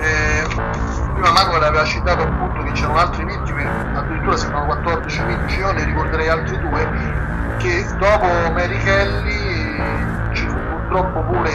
Eh, 0.00 0.46
prima 1.12 1.32
Manuel 1.32 1.64
aveva 1.64 1.84
citato 1.84 2.22
appunto 2.22 2.62
che 2.62 2.70
c'erano 2.70 2.98
altre 2.98 3.24
vittime, 3.24 3.66
addirittura 3.96 4.36
sembrano 4.36 4.74
14-15, 4.74 5.58
io 5.58 5.72
ne 5.72 5.84
ricorderei 5.86 6.28
altre 6.28 6.56
due, 6.60 6.88
che 7.58 7.84
dopo 7.98 8.26
Mary 8.52 8.78
Kelly 8.78 9.82
ci 10.34 10.46
fu 10.46 10.56
purtroppo 10.70 11.20
pure 11.22 11.50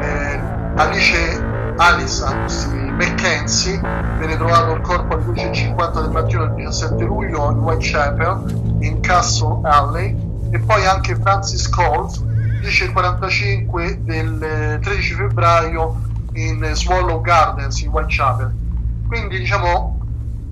eh, 0.00 0.42
Alice 0.76 1.47
Alice 1.80 2.24
anzi, 2.24 2.74
Mackenzie 2.74 3.80
viene 4.18 4.36
trovato 4.36 4.72
il 4.72 4.80
corpo 4.80 5.14
alle 5.14 5.22
12.50 5.26 6.00
del 6.00 6.10
mattino 6.10 6.46
del 6.46 6.54
17 6.56 7.04
luglio 7.04 7.52
in 7.52 7.58
Whitechapel 7.58 8.78
in 8.80 9.00
Castle 9.00 9.60
Alley 9.62 10.16
e 10.50 10.58
poi 10.58 10.84
anche 10.86 11.14
Francis 11.14 11.68
Coles 11.68 12.20
10.45 12.60 13.92
del 14.02 14.80
13 14.82 15.14
febbraio 15.14 16.00
in 16.32 16.68
Swallow 16.72 17.20
Gardens 17.20 17.80
in 17.82 17.90
Whitechapel. 17.90 18.56
Quindi 19.06 19.38
diciamo 19.38 19.98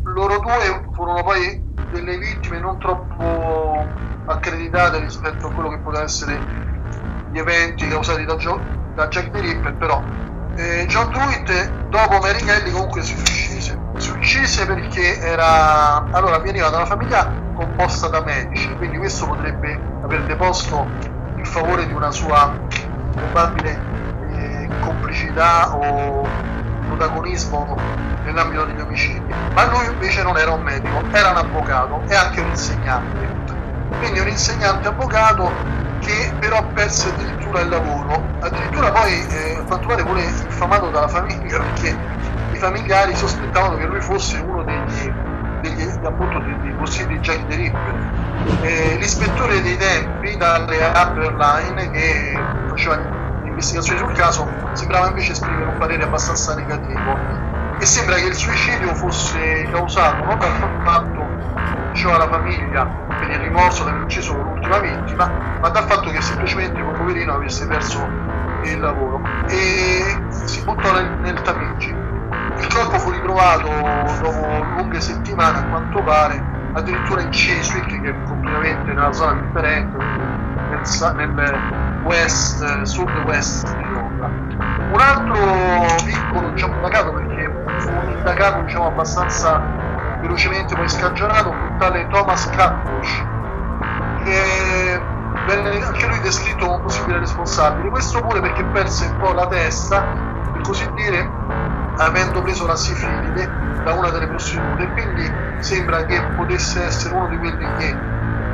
loro 0.03 0.39
due 0.39 0.89
furono 0.93 1.24
poi 1.24 1.61
delle 1.90 2.19
vittime 2.19 2.61
non 2.61 2.78
troppo 2.78 3.94
accreditate 4.27 5.01
rispetto 5.01 5.48
a 5.48 5.53
quello 5.53 5.70
che 5.70 5.81
poteva 5.81 6.05
essere 6.05 6.40
gli 7.28 7.39
eventi 7.39 7.89
causati 7.89 8.24
da, 8.24 8.36
Joe, 8.36 8.62
da 8.94 9.09
Jack 9.09 9.31
the 9.31 9.40
Ripper 9.40 9.77
però 9.77 10.15
eh, 10.57 10.87
John 10.87 11.11
Druitt 11.11 11.89
dopo 11.89 12.19
Mary 12.19 12.43
Kelly 12.43 12.70
comunque 12.70 13.03
si 13.03 13.15
uccise. 13.15 13.78
Si 13.97 14.11
uccise 14.11 14.66
perché 14.66 15.20
era 15.20 16.09
allora 16.11 16.39
veniva 16.39 16.69
da 16.69 16.78
una 16.78 16.87
famiglia 16.87 17.33
composta 17.55 18.09
da 18.09 18.23
medici 18.23 18.74
quindi 18.77 18.99
questo 18.99 19.27
potrebbe 19.27 19.81
aver 20.03 20.24
deposto 20.24 20.87
in 21.37 21.45
favore 21.45 21.87
di 21.87 21.93
una 21.93 22.11
sua 22.11 22.55
probabile 23.15 23.81
eh, 24.33 24.70
complicità 24.78 25.77
o 25.77 26.28
protagonismo 26.87 27.77
nell'ambito 28.24 28.65
degli 28.65 28.81
omicidi. 28.81 29.35
Ma 29.55 29.65
lui 29.70 29.87
invece 29.87 30.23
non 30.23 30.37
era 30.37 30.53
un 30.53 30.62
medico 30.62 31.03
era 31.12 31.31
un 31.31 31.37
avvocato 31.37 32.05
e 32.09 32.15
anche 32.15 32.41
un 32.41 32.49
insegnante. 32.49 33.31
Quindi 33.99 34.19
un 34.19 34.28
insegnante 34.28 34.89
avvocato 34.89 35.53
che 36.07 36.33
però 36.39 36.70
perse 36.73 37.09
addirittura 37.09 37.61
il 37.62 37.69
lavoro, 37.69 38.28
addirittura 38.39 38.93
poi 38.93 39.12
eh, 39.12 39.65
quanto 39.66 39.89
pare 39.89 40.05
pure 40.05 40.23
infamato 40.23 40.89
dalla 40.91 41.09
famiglia 41.09 41.59
perché 41.59 41.99
i 42.53 42.57
familiari 42.59 43.16
sospettavano 43.16 43.77
che 43.77 43.87
lui 43.87 44.01
fosse 44.01 44.39
uno 44.39 44.62
degli, 44.62 45.12
degli 45.61 45.83
appunto 46.05 46.39
dei, 46.39 46.57
dei 46.61 46.74
possibili 46.74 47.19
Jack 47.19 47.47
the 47.49 47.57
Ripper. 47.57 48.15
Eh, 48.62 48.97
l'ispettore 49.01 49.61
dei 49.61 49.77
tempi 49.77 50.37
dalle 50.37 50.77
Upper 50.95 51.35
Line 51.35 51.91
che 51.91 52.35
faceva 52.69 53.03
investigazioni 53.43 53.99
sul 53.99 54.12
caso 54.12 54.47
sembrava 54.74 55.09
invece 55.09 55.33
esprimere 55.33 55.65
un 55.66 55.77
parere 55.77 56.05
abbastanza 56.05 56.55
negativo 56.55 57.19
e 57.78 57.85
sembra 57.85 58.16
che 58.16 58.27
il 58.27 58.35
suicidio 58.35 58.95
fosse 58.95 59.69
causato 59.70 60.24
non 60.24 60.39
dal 60.39 60.81
fatto 60.83 61.27
diceva 61.93 62.19
la 62.19 62.28
famiglia 62.28 63.06
per 63.16 63.30
il 63.30 63.38
rimorso 63.38 63.82
di 63.84 63.90
aver 63.90 64.02
ucciso 64.02 64.34
l'ultima 64.34 64.78
vittima, 64.78 65.32
ma 65.60 65.68
dal 65.70 65.84
fatto 65.84 66.10
che 66.10 66.20
semplicemente 66.20 66.82
quel 66.82 66.94
poverino 66.94 67.32
avesse 67.34 67.66
perso 67.66 68.12
il 68.60 68.78
lavoro 68.78 69.32
e 69.44 70.26
si 70.28 70.62
buttò 70.62 70.93
nel, 70.93 71.16
nel 71.20 71.40
Tamigi. 71.43 71.90
Il 72.59 72.66
corpo 72.68 72.98
fu 72.98 73.10
ritrovato 73.10 73.68
dopo 74.20 74.62
lunghe 74.62 75.01
settimane, 75.01 75.59
a 75.59 75.66
quanto 75.66 76.02
pare, 76.02 76.47
addirittura 76.72 77.20
in 77.22 77.28
Chiswick, 77.30 78.01
che 78.01 78.09
è 78.10 78.22
completamente 78.22 78.93
nella 78.93 79.12
zona 79.12 79.34
differente, 79.34 79.98
nel, 80.68 80.80
nel 81.14 81.64
west, 82.01 82.82
sud-west 82.82 83.76
di 83.76 83.88
Londra. 83.88 84.34
Un 84.88 85.01
altro 85.01 85.97
piccolo 86.05 86.51
diciamo, 86.51 86.74
indagato, 86.74 87.12
perché 87.12 87.52
fu 87.76 87.93
un 87.93 88.09
indagato 88.10 88.62
diciamo, 88.62 88.86
abbastanza 88.86 89.62
velocemente 90.18 90.74
poi 90.74 90.88
scagionato 90.88 91.51
un 91.51 91.74
tale 91.76 92.06
Thomas 92.06 92.48
Catbush 92.48 93.28
che 94.14 95.10
venne 95.43 95.82
anche 95.82 96.06
lui 96.06 96.20
descritto 96.20 96.66
come 96.66 96.80
possibile 96.80 97.18
responsabile. 97.18 97.88
Questo 97.90 98.20
pure 98.20 98.40
perché 98.40 98.68
perse 98.68 99.05
un 99.06 99.16
po' 99.16 99.32
la 99.32 99.47
testa 99.47 100.09
per 100.51 100.60
così 100.62 100.90
dire 100.93 101.40
avendo 101.98 102.40
preso 102.43 102.66
la 102.66 102.76
sifilide 102.76 103.60
da 103.80 103.93
una 103.94 104.10
delle 104.10 104.26
prostitute 104.26 104.90
quindi 104.90 105.34
sembra 105.56 106.05
che 106.05 106.32
potesse 106.32 106.82
essere 106.84 107.14
uno 107.14 107.28
di 107.28 107.36
quelli 107.38 107.72
che 107.72 108.02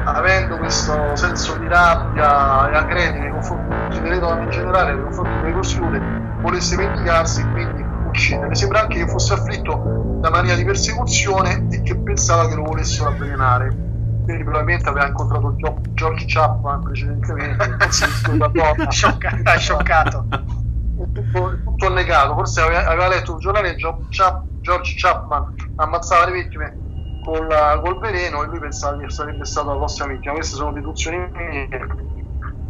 avendo 0.04 0.56
questo 0.58 1.14
senso 1.16 1.56
di 1.56 1.66
rabbia 1.66 2.68
e 2.68 2.74
aggredio 2.74 3.20
nei 3.20 3.30
confronti 3.30 4.00
delle 4.00 4.18
donne 4.18 4.44
in 4.44 4.50
generale 4.50 4.92
nei 4.92 5.02
confronti 5.02 5.38
delle 5.38 5.52
prostitute 5.52 6.06
volesse 6.40 6.76
vendicarsi 6.76 7.48
quindi 7.48 7.81
uccidere 8.12 8.54
sembra 8.54 8.82
anche 8.82 8.98
che 8.98 9.08
fosse 9.08 9.32
afflitto 9.32 10.18
da 10.20 10.30
mania 10.30 10.54
di 10.54 10.64
persecuzione 10.64 11.66
e 11.70 11.82
che 11.82 11.96
pensava 11.96 12.46
che 12.48 12.54
lo 12.54 12.62
volessero 12.62 13.10
avvelenare. 13.10 13.90
Quindi 14.22 14.44
probabilmente 14.44 14.88
aveva 14.88 15.08
incontrato 15.08 15.56
George 15.94 16.24
Chapman 16.28 16.82
precedentemente. 16.82 17.76
Sciocca, 18.88 19.58
scioccato. 19.58 20.26
Tutto, 21.12 21.58
tutto 21.64 21.92
negato, 21.92 22.34
forse 22.34 22.60
aveva, 22.60 22.86
aveva 22.86 23.08
letto 23.08 23.32
un 23.32 23.40
giornale 23.40 23.74
George 23.74 24.94
Chapman 24.96 25.54
ammazzava 25.74 26.26
le 26.26 26.32
vittime 26.32 26.76
col, 27.24 27.48
col 27.82 27.98
veleno 27.98 28.44
e 28.44 28.46
lui 28.46 28.60
pensava 28.60 28.96
che 28.98 29.10
sarebbe 29.10 29.44
stata 29.44 29.72
la 29.72 29.76
prossima 29.76 30.06
vittima. 30.08 30.34
Queste 30.34 30.54
sono 30.54 30.72
deduzioni 30.72 31.16
mie, 31.32 31.68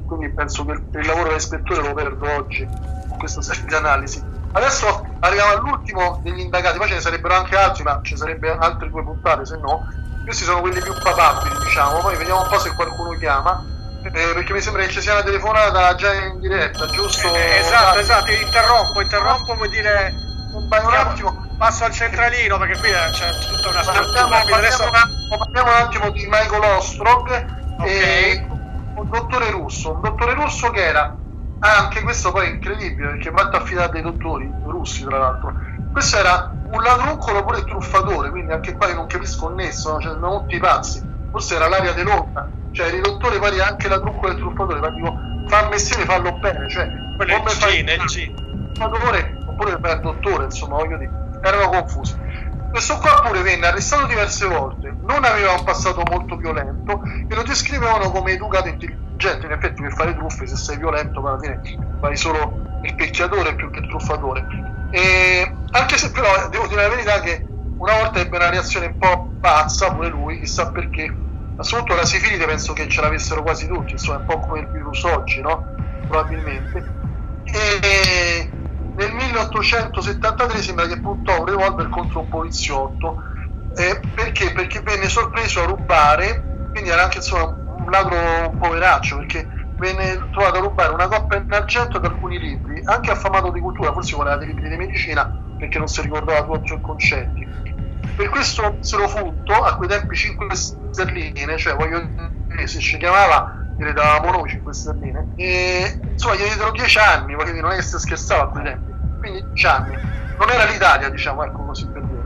quindi 0.07 0.31
penso 0.31 0.65
che 0.65 0.73
il, 0.73 0.83
il 0.95 1.07
lavoro 1.07 1.29
dell'ispettore 1.29 1.87
lo 1.87 1.93
perdo 1.93 2.31
oggi 2.33 2.67
con 2.67 3.19
questa 3.19 3.43
serie 3.43 3.65
di 3.67 3.75
analisi. 3.75 4.32
Adesso 4.53 5.07
arriviamo 5.21 5.53
all'ultimo 5.53 6.21
degli 6.23 6.41
indagati, 6.41 6.79
poi 6.79 6.89
ce 6.89 6.95
ne 6.95 7.01
sarebbero 7.01 7.35
anche 7.35 7.57
altri, 7.57 7.83
ma 7.83 8.01
ci 8.03 8.17
sarebbero 8.17 8.59
altre 8.59 8.91
due 8.91 9.03
puntate, 9.03 9.47
se 9.47 9.57
no. 9.57 9.87
Questi 10.25 10.45
sono 10.45 10.61
quelli 10.61 10.81
più 10.81 10.93
papabili, 11.03 11.59
diciamo. 11.65 11.99
Poi 11.99 12.17
vediamo 12.17 12.43
un 12.43 12.49
po' 12.49 12.59
se 12.59 12.75
qualcuno 12.75 13.17
chiama. 13.19 13.65
Eh, 14.05 14.11
perché 14.11 14.53
mi 14.53 14.61
sembra 14.61 14.83
che 14.83 14.91
ci 14.91 15.01
sia 15.01 15.13
una 15.13 15.23
telefonata 15.23 15.95
già 15.95 16.13
in 16.13 16.41
diretta, 16.41 16.87
giusto? 16.91 17.35
Eh, 17.35 17.59
esatto, 17.59 17.99
esatto, 17.99 18.33
interrompo, 18.33 19.01
interrompo, 19.01 19.55
vuol 19.55 19.69
dire 19.69 20.13
un, 20.53 20.69
un 20.69 20.95
attimo. 20.95 21.51
Passo 21.57 21.85
al 21.85 21.93
centralino 21.93 22.59
perché 22.59 22.77
qui 22.79 22.91
c'è 22.91 23.31
tutta 23.47 23.69
una 23.69 23.83
struttura. 23.85 24.27
Parliamo, 24.27 24.57
adesso... 24.57 24.91
parliamo 25.39 25.71
un 25.71 25.77
attimo 25.77 26.11
di 26.11 26.27
Michael 26.29 26.77
Ostrog 26.77 27.27
okay. 27.79 27.89
e 27.89 28.47
un 28.97 29.09
dottore 29.09 29.51
russo, 29.51 29.93
un 29.93 30.01
dottore 30.01 30.35
russo 30.35 30.71
che 30.71 30.85
era 30.85 31.17
Ah, 31.65 31.79
anche 31.79 32.03
questo 32.03 32.33
poi 32.33 32.47
è 32.47 32.51
incredibile 32.51 33.11
perché 33.11 33.31
fatto 33.31 33.57
affidare 33.57 33.93
dai 33.93 34.03
dottori 34.03 34.53
russi, 34.65 35.05
tra 35.05 35.19
l'altro. 35.19 35.55
Questo 35.93 36.17
era 36.17 36.57
un 36.73 36.83
ladruncolo 36.83 37.45
pure 37.45 37.63
truffatore, 37.63 38.31
quindi 38.31 38.53
anche 38.53 38.75
qua 38.75 38.89
io 38.89 38.95
non 38.95 39.07
capisco 39.07 39.49
il 39.49 39.55
nesso, 39.55 40.01
cioè 40.01 40.13
sono 40.13 40.41
tutti 40.41 40.59
pazzi. 40.59 41.01
Forse 41.31 41.55
era 41.55 41.69
l'aria 41.69 41.93
dell'onda, 41.93 42.51
cioè 42.73 42.89
il 42.89 43.01
dottore 43.01 43.39
poi 43.39 43.61
anche 43.61 43.89
ladruncolo 43.89 44.33
e 44.33 44.37
truffatore, 44.37 44.81
ma 44.81 44.91
dico 44.91 45.17
fa 45.47 45.69
mestiere, 45.69 46.05
fallo 46.05 46.37
bene, 46.41 46.69
cioè 46.69 46.91
come 47.17 47.51
fai 47.51 47.83
nel 47.85 48.01
G. 48.07 48.33
Truffatore 48.73 49.39
oppure 49.45 49.79
per 49.79 49.95
il 49.95 50.01
dottore, 50.01 50.45
insomma, 50.45 50.77
voglio 50.77 50.97
dire, 50.97 51.13
erano 51.41 51.69
confusi. 51.69 52.17
Questo 52.73 52.97
qua 52.97 53.21
pure 53.23 53.43
venne 53.43 53.67
arrestato 53.67 54.07
diverse 54.07 54.47
volte, 54.47 54.97
non 55.03 55.25
aveva 55.25 55.53
un 55.53 55.63
passato 55.63 56.03
molto 56.11 56.37
violento 56.37 57.03
e 57.29 57.35
lo 57.35 57.43
descrivevano 57.43 58.11
come 58.11 58.33
educato 58.33 58.65
e 58.65 58.71
intelligente. 58.71 59.11
Gente 59.17 59.45
in 59.45 59.53
effetti 59.53 59.83
per 59.83 59.93
fare 59.93 60.15
truffe 60.15 60.47
se 60.47 60.57
sei 60.57 60.79
violento 60.79 61.21
alla 61.21 61.39
fine 61.39 61.61
fai 62.01 62.17
solo 62.17 62.79
il 62.83 62.95
picchiatore 62.95 63.55
più 63.55 63.71
che 63.71 63.81
il 63.81 63.89
truffatore. 63.89 64.47
E 64.91 65.55
anche 65.71 65.99
se 65.99 66.11
però 66.13 66.49
devo 66.49 66.67
dire 66.67 66.81
la 66.81 66.89
verità 66.89 67.21
che 67.21 67.47
una 67.77 67.93
volta 67.99 68.21
ebbe 68.21 68.37
una 68.37 68.49
reazione 68.49 68.87
un 68.87 68.97
po' 68.97 69.31
pazza 69.39 69.93
pure 69.93 70.09
lui 70.09 70.41
chissà 70.41 70.71
perché. 70.71 71.15
Soprattutto 71.61 71.95
la 71.95 72.07
sifilide 72.07 72.47
penso 72.47 72.73
che 72.73 72.89
ce 72.89 73.03
l'avessero 73.03 73.43
quasi 73.43 73.69
tutti 73.69 73.93
insomma 73.93 74.17
un 74.17 74.25
po' 74.25 74.39
come 74.39 74.61
il 74.61 74.69
virus 74.69 75.05
oggi 75.05 75.43
no? 75.43 75.75
probabilmente. 76.09 76.91
E 77.45 78.51
nel 78.95 79.13
1873 79.13 80.63
sembra 80.63 80.87
che 80.87 81.01
puntò 81.01 81.39
un 81.41 81.47
revolver 81.47 81.89
contro 81.89 82.21
un 82.21 82.29
poliziotto 82.29 83.17
Eh, 83.75 84.01
perché? 84.15 84.53
Perché 84.53 84.81
venne 84.83 85.09
sorpreso 85.09 85.63
a 85.63 85.67
rubare, 85.67 86.49
quindi 86.71 86.91
era 86.91 87.05
anche 87.05 87.19
insomma, 87.19 87.57
un 87.65 87.91
ladro 87.91 88.55
poveraccio, 88.59 89.17
perché 89.17 89.49
venne 89.77 90.29
trovato 90.31 90.59
a 90.59 90.61
rubare 90.61 90.93
una 90.93 91.09
coppa 91.09 91.37
in 91.37 91.47
argento 91.49 91.97
ad 91.97 92.05
alcuni 92.05 92.39
libri, 92.39 92.81
anche 92.85 93.11
affamato 93.11 93.51
di 93.51 93.61
cultura, 93.61 93.93
forse 93.93 94.15
voleva 94.17 94.37
dei 94.37 94.49
libri 94.49 94.69
di 94.69 94.77
medicina 94.77 95.27
perché 95.57 95.79
non 95.79 95.87
si 95.87 96.03
ricordava 96.03 96.45
tutto 96.45 96.75
i 96.75 96.81
concetti. 96.81 97.49
Per 98.15 98.29
questo 98.29 98.79
se 98.81 98.97
lo 98.97 99.09
furto, 99.09 99.55
a 99.63 99.75
quei 99.77 99.89
tempi 99.89 100.15
5 100.17 100.55
sterline, 100.55 101.57
cioè 101.57 101.75
voglio 101.75 102.11
dire, 102.47 102.67
se 102.67 102.81
ci 102.81 102.99
chiamava 102.99 103.47
davamo 103.91 104.31
noi 104.31 104.49
5 104.49 104.73
sterline, 104.73 105.33
e 105.35 105.99
insomma 106.13 106.37
gli 106.37 106.43
diedero 106.45 106.71
10 106.71 106.99
anni, 106.99 107.35
voglio 107.35 107.51
dire, 107.51 107.63
non 107.63 107.73
è 107.73 107.77
che 107.77 107.83
si 107.83 107.99
scherzava 107.99 108.45
a 108.45 108.47
quei 108.47 108.65
tempi, 108.65 108.93
quindi 109.19 109.45
10 109.49 109.67
anni. 109.67 109.99
Non 110.39 110.51
era 110.51 110.65
l'Italia, 110.65 111.09
diciamo, 111.09 111.43
ecco 111.43 111.65
così 111.65 111.87
per 111.89 112.03
dire. 112.03 112.23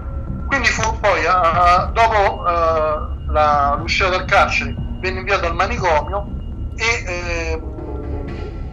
Quindi 0.46 0.68
fu 0.68 0.98
poi, 1.00 1.24
uh, 1.24 1.92
dopo 1.92 2.42
uh, 2.42 3.32
la, 3.32 3.76
l'uscita 3.78 4.10
dal 4.10 4.26
carcere, 4.26 4.74
venne 5.00 5.20
inviato 5.20 5.46
al 5.46 5.54
manicomio 5.54 6.26
e 6.76 7.04
eh, 7.06 7.62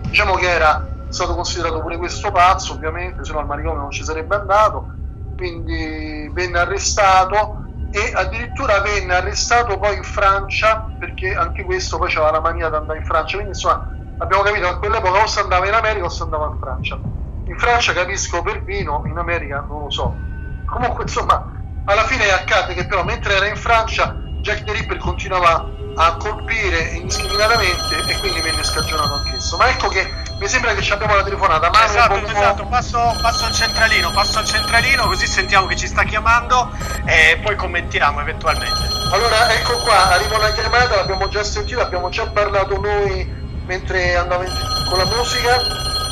diciamo 0.01 0.35
che 0.35 0.49
era 0.49 0.87
stato 1.09 1.35
considerato 1.35 1.79
pure 1.79 1.97
questo 1.97 2.31
pazzo, 2.31 2.73
ovviamente, 2.73 3.23
se 3.23 3.31
no 3.31 3.39
al 3.39 3.45
manicomio 3.45 3.81
non 3.81 3.91
ci 3.91 4.03
sarebbe 4.03 4.35
andato, 4.35 4.91
quindi 5.35 6.29
venne 6.33 6.59
arrestato 6.59 7.62
e 7.95 8.11
addirittura 8.15 8.79
venne 8.81 9.13
arrestato 9.13 9.77
poi 9.77 9.95
in 9.97 10.03
Francia 10.03 10.91
perché 10.97 11.35
anche 11.35 11.63
questo 11.63 11.99
poi 11.99 12.09
aveva 12.09 12.31
la 12.31 12.41
mania 12.41 12.67
di 12.67 12.75
andare 12.75 12.97
in 12.97 13.05
Francia, 13.05 13.35
quindi 13.35 13.53
insomma 13.53 13.87
abbiamo 14.17 14.41
capito 14.41 14.67
a 14.67 14.77
quell'epoca 14.79 15.21
o 15.21 15.27
si 15.27 15.37
andava 15.37 15.67
in 15.67 15.75
America 15.75 16.05
o 16.05 16.09
si 16.09 16.23
andava 16.23 16.45
in 16.47 16.57
Francia. 16.59 16.99
In 17.43 17.55
Francia 17.55 17.93
capisco 17.93 18.41
per 18.41 18.63
vino, 18.63 19.03
in 19.05 19.17
America 19.19 19.63
non 19.67 19.83
lo 19.83 19.89
so. 19.91 20.23
Comunque 20.65 21.03
insomma 21.03 21.39
alla 21.83 22.03
fine 22.05 22.31
accade 22.31 22.73
che 22.73 22.87
però 22.87 23.03
mentre 23.03 23.35
era 23.35 23.45
in 23.45 23.57
Francia 23.57 24.17
Jack 24.41 24.63
the 24.63 24.71
Ripper 24.71 24.97
continuava 24.97 25.69
a 25.95 26.15
colpire 26.17 26.93
indiscriminatamente 26.95 27.95
e 28.07 28.17
quindi 28.17 28.41
venne 28.41 28.63
scagionato 28.63 29.13
anch'esso. 29.13 29.55
Ma 29.57 29.69
ecco 29.69 29.87
che 29.89 30.11
mi 30.43 30.49
sembra 30.49 30.73
che 30.73 30.91
abbiamo 30.91 31.15
la 31.15 31.23
telefonata. 31.23 31.69
Manu, 31.69 31.85
esatto, 31.85 32.19
buon... 32.19 32.35
esatto, 32.35 32.65
passo, 32.65 33.17
passo, 33.21 33.45
al 33.45 33.53
centralino, 33.53 34.11
passo 34.11 34.39
al 34.39 34.45
centralino 34.45 35.05
così 35.07 35.25
sentiamo 35.25 35.67
che 35.67 35.77
ci 35.77 35.87
sta 35.87 36.03
chiamando 36.03 36.69
e 37.05 37.39
poi 37.41 37.55
commentiamo 37.55 38.19
eventualmente. 38.19 38.89
Allora, 39.13 39.49
ecco 39.53 39.77
qua, 39.77 40.11
arriva 40.11 40.37
una 40.37 40.51
chiamata, 40.51 40.97
l'abbiamo 40.97 41.29
già 41.29 41.43
sentita, 41.43 41.83
abbiamo 41.83 42.09
già 42.09 42.27
parlato 42.27 42.77
noi 42.77 43.25
mentre 43.65 44.17
andavo 44.17 44.43
in... 44.43 44.51
con 44.89 44.97
la 44.97 45.05
musica, 45.05 45.61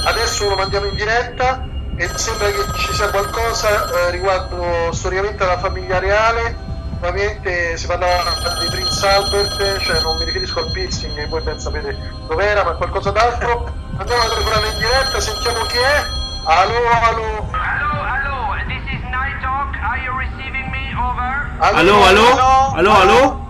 adesso 0.06 0.48
lo 0.48 0.56
mandiamo 0.56 0.86
in 0.86 0.96
diretta 0.96 1.68
e 1.98 2.10
sembra 2.16 2.48
che 2.52 2.64
ci 2.78 2.94
sia 2.94 3.10
qualcosa 3.10 3.90
eh, 3.90 4.12
riguardo 4.12 4.94
storicamente 4.94 5.44
alla 5.44 5.60
famiglia 5.60 6.00
reale 6.00 6.70
ovviamente 7.02 7.78
si 7.78 7.88
parlava 7.88 8.24
di 8.60 8.68
Prince 8.70 9.08
Albert, 9.08 9.80
cioè 9.80 10.02
non 10.02 10.18
mi 10.18 10.26
riferisco 10.26 10.60
al 10.60 10.72
piercing 10.72 11.16
che 11.16 11.26
voi 11.26 11.42
ben 11.42 11.60
sapete 11.60 11.98
dove 12.28 12.46
era, 12.46 12.64
ma 12.64 12.72
qualcosa 12.74 13.10
d'altro. 13.12 13.74
Andiamo 13.98 14.22
a 14.22 14.30
telefonare 14.30 14.68
in 14.68 14.78
diretta, 14.78 15.20
sentiamo 15.20 15.66
chi 15.66 15.78
è. 15.78 16.04
Allo, 16.46 16.78
allo. 17.02 17.50
Allo, 17.52 18.02
allo, 18.02 18.56
this 18.68 18.84
is 18.94 19.02
Night 19.10 19.40
Talk, 19.42 19.76
are 19.82 20.00
you 20.02 20.16
receiving 20.18 20.70
me? 20.70 20.94
Over. 20.96 21.50
Allo, 21.58 22.06
allo, 22.06 22.74
allo, 22.76 22.94
allo. 22.94 23.50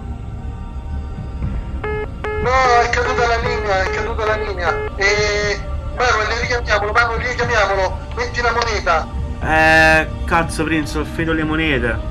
No, 2.42 2.82
è 2.82 2.90
caduta 2.90 3.28
la 3.28 3.38
linea, 3.38 3.84
è 3.84 3.90
caduta 3.92 4.26
la 4.26 4.36
linea. 4.36 4.74
E... 4.96 5.70
Manuel, 5.96 6.40
richiamiamolo, 6.40 6.92
Manuel, 6.94 7.20
richiamiamolo, 7.20 7.98
metti 8.16 8.42
la 8.42 8.52
moneta. 8.52 9.08
Eh, 9.44 10.08
cazzo 10.26 10.64
Prince, 10.64 10.98
ho 10.98 11.04
finito 11.04 11.34
le 11.34 11.44
monete 11.44 12.11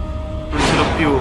non 0.51 0.61
ce 0.61 0.75
l'ho 0.75 0.85
più. 0.97 1.21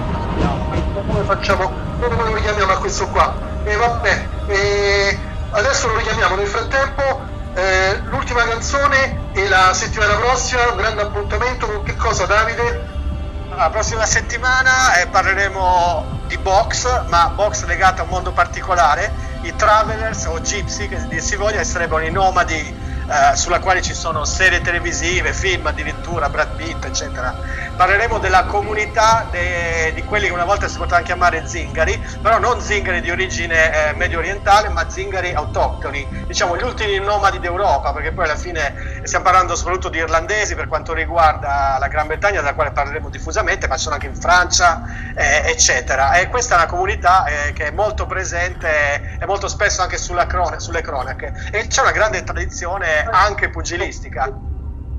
Come 1.06 1.22
facciamo? 1.24 1.72
Come 2.00 2.16
lo 2.16 2.34
richiamiamo 2.34 2.72
a 2.72 2.78
questo 2.78 3.06
qua? 3.08 3.34
E 3.64 3.76
vabbè, 3.76 4.26
e 4.46 5.18
adesso 5.50 5.88
lo 5.88 5.96
richiamiamo. 5.96 6.36
Nel 6.36 6.46
frattempo, 6.46 7.20
eh, 7.54 8.00
l'ultima 8.04 8.44
canzone 8.44 9.28
e 9.32 9.48
la 9.48 9.72
settimana 9.72 10.14
prossima, 10.14 10.70
un 10.70 10.76
grande 10.76 11.02
appuntamento 11.02 11.66
con 11.66 11.82
che 11.82 11.96
cosa, 11.96 12.26
Davide? 12.26 12.98
La 13.54 13.68
prossima 13.70 14.06
settimana 14.06 14.94
eh, 15.00 15.06
parleremo 15.06 16.20
di 16.26 16.38
box, 16.38 17.06
ma 17.08 17.28
box 17.34 17.64
legata 17.64 18.02
a 18.02 18.04
un 18.04 18.10
mondo 18.10 18.32
particolare. 18.32 19.28
I 19.42 19.54
travelers 19.56 20.26
o 20.26 20.40
gypsy, 20.40 20.88
che 20.88 21.20
si 21.20 21.36
voglia, 21.36 21.64
sarebbero 21.64 22.02
i 22.02 22.10
nomadi 22.10 22.88
eh, 23.10 23.36
sulla 23.36 23.58
quale 23.58 23.82
ci 23.82 23.92
sono 23.92 24.24
serie 24.24 24.60
televisive, 24.60 25.32
film 25.32 25.66
addirittura, 25.66 26.28
Brad 26.28 26.54
Pitt, 26.54 26.84
eccetera. 26.84 27.34
Parleremo 27.74 28.18
della 28.18 28.44
comunità 28.44 29.26
de, 29.30 29.92
di 29.94 30.04
quelli 30.04 30.26
che 30.26 30.32
una 30.32 30.44
volta 30.44 30.68
si 30.68 30.76
potevano 30.76 31.02
chiamare 31.02 31.46
zingari, 31.46 32.00
però 32.22 32.38
non 32.38 32.60
zingari 32.60 33.00
di 33.00 33.10
origine 33.10 33.88
eh, 33.88 33.92
medio 33.94 34.18
orientale, 34.18 34.68
ma 34.68 34.88
zingari 34.88 35.32
autoctoni, 35.32 36.24
diciamo 36.26 36.56
gli 36.56 36.62
ultimi 36.62 36.98
nomadi 36.98 37.40
d'Europa, 37.40 37.92
perché 37.92 38.12
poi 38.12 38.26
alla 38.26 38.36
fine 38.36 39.00
stiamo 39.02 39.24
parlando 39.24 39.56
soprattutto 39.56 39.88
di 39.88 39.98
irlandesi 39.98 40.54
per 40.54 40.68
quanto 40.68 40.92
riguarda 40.92 41.78
la 41.80 41.88
Gran 41.88 42.06
Bretagna, 42.06 42.40
della 42.40 42.54
quale 42.54 42.70
parleremo 42.70 43.08
diffusamente, 43.08 43.66
ma 43.66 43.76
sono 43.76 43.94
anche 43.94 44.06
in 44.06 44.14
Francia, 44.14 44.82
eh, 45.16 45.42
eccetera. 45.46 46.12
E 46.12 46.28
questa 46.28 46.54
è 46.54 46.58
una 46.58 46.66
comunità 46.66 47.24
eh, 47.24 47.52
che 47.54 47.66
è 47.66 47.70
molto 47.70 48.06
presente 48.06 49.16
e 49.18 49.26
molto 49.26 49.48
spesso 49.48 49.82
anche 49.82 49.98
crone, 50.26 50.60
sulle 50.60 50.82
cronache. 50.82 51.32
E 51.50 51.66
c'è 51.66 51.80
una 51.80 51.92
grande 51.92 52.22
tradizione 52.22 52.99
anche 53.04 53.50
pugilistica. 53.50 54.40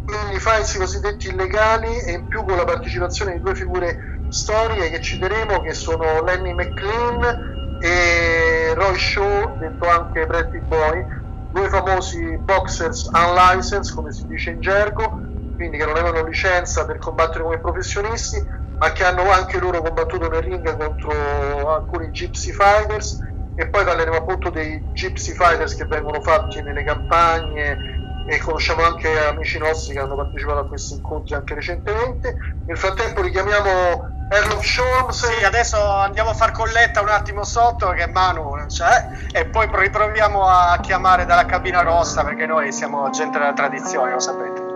Quindi 0.04 0.40
falsi 0.40 0.78
cosiddetti 0.78 1.30
illegali 1.30 2.00
e 2.02 2.12
in 2.12 2.28
più 2.28 2.44
con 2.44 2.58
la 2.58 2.66
partecipazione 2.66 3.34
di 3.34 3.40
due 3.40 3.56
figure 3.56 3.98
storiche 4.28 4.90
che 4.90 5.02
citeremo 5.02 5.62
che 5.62 5.74
sono 5.74 6.22
Lenny 6.24 6.54
McLean 6.54 7.38
e 7.78 8.74
Roy 8.76 8.98
Shaw, 8.98 9.58
detto 9.58 9.88
anche 9.88 10.26
Pretty 10.26 10.60
Boy, 10.62 11.06
due 11.50 11.70
famosi 11.70 12.38
boxers 12.40 13.10
unlicensed 13.14 13.94
come 13.94 14.12
si 14.12 14.26
dice 14.26 14.52
in 14.52 14.60
gergo, 14.62 15.20
quindi 15.56 15.78
che 15.78 15.86
non 15.86 15.96
avevano 15.98 16.24
licenza 16.26 16.86
per 16.86 16.98
combattere 16.98 17.44
come 17.44 17.60
professionisti, 17.60 18.42
ma 18.80 18.92
che 18.92 19.06
hanno 19.06 19.30
anche 19.32 19.60
loro 19.60 19.82
combattuto 19.82 20.28
nel 20.28 20.42
ring 20.42 20.76
contro 20.78 21.74
alcuni 21.74 22.10
Gypsy 22.10 22.52
Fighters 22.52 23.20
e 23.62 23.68
poi 23.68 23.86
parleremo 23.86 24.18
appunto 24.18 24.50
dei 24.50 24.82
Gypsy 24.92 25.34
Fighters 25.34 25.76
che 25.76 25.86
vengono 25.86 26.20
fatti 26.22 26.64
nelle 26.64 26.84
campagne 26.84 28.00
e 28.26 28.40
conosciamo 28.40 28.84
anche 28.84 29.28
amici 29.28 29.60
nostri 29.60 29.94
che 29.94 30.00
hanno 30.00 30.16
partecipato 30.16 30.60
a 30.60 30.66
questi 30.66 30.96
incontri 30.96 31.36
anche 31.36 31.54
recentemente. 31.54 32.36
Nel 32.66 32.78
frattempo 32.78 33.22
richiamiamo 33.22 34.28
Erlof 34.32 34.64
Sholmes. 34.66 35.28
Sì, 35.28 35.44
adesso 35.44 35.78
andiamo 35.80 36.32
a 36.32 36.34
far 36.34 36.52
colletta 36.52 37.02
un 37.02 37.10
attimo 37.10 37.44
sotto 37.44 37.90
che 37.90 38.08
Manu 38.08 38.56
non 38.56 38.66
c'è 38.66 39.10
e 39.32 39.46
poi 39.46 39.70
riproviamo 39.72 40.48
a 40.48 40.80
chiamare 40.82 41.26
dalla 41.26 41.46
cabina 41.46 41.82
rossa 41.82 42.24
perché 42.24 42.48
noi 42.48 42.72
siamo 42.72 43.08
gente 43.12 43.38
della 43.38 43.54
tradizione, 43.54 44.12
lo 44.12 44.20
sapete. 44.20 44.70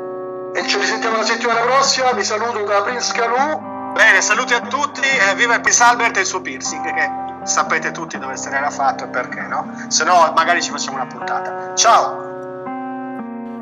E 0.54 0.68
ci 0.68 0.78
risentiamo 0.78 1.18
la 1.18 1.24
settimana 1.24 1.62
prossima, 1.62 2.12
vi 2.12 2.24
saluto 2.24 2.64
da 2.64 2.84
Prince 2.84 3.12
Calù. 3.14 3.74
Bene, 3.94 4.22
saluti 4.22 4.54
a 4.54 4.60
tutti, 4.60 5.02
eh, 5.02 5.34
viva 5.34 5.56
il 5.56 5.62
Prince 5.62 5.82
Albert 5.82 6.18
e 6.18 6.20
il 6.20 6.26
suo 6.26 6.42
piercing 6.42 6.94
che 6.94 7.25
sapete 7.46 7.92
tutti 7.92 8.18
dove 8.18 8.36
se 8.36 8.50
n'era 8.50 8.70
fatto 8.70 9.06
e 9.06 9.08
perché, 9.08 9.42
no? 9.42 9.72
Se 9.88 10.04
no 10.04 10.32
magari 10.36 10.62
ci 10.62 10.72
facciamo 10.72 10.98
una 10.98 11.08
puntata. 11.08 11.74
Ciao! 11.76 12.24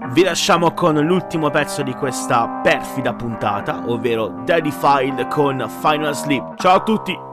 Vi 0.07 0.23
lasciamo 0.23 0.73
con 0.73 0.95
l'ultimo 0.95 1.49
pezzo 1.49 1.81
di 1.81 1.93
questa 1.93 2.47
perfida 2.61 3.13
puntata, 3.13 3.83
ovvero 3.87 4.27
Daddy 4.27 4.71
File 4.71 5.27
con 5.27 5.67
Final 5.81 6.13
Sleep. 6.13 6.55
Ciao 6.57 6.75
a 6.75 6.79
tutti! 6.81 7.32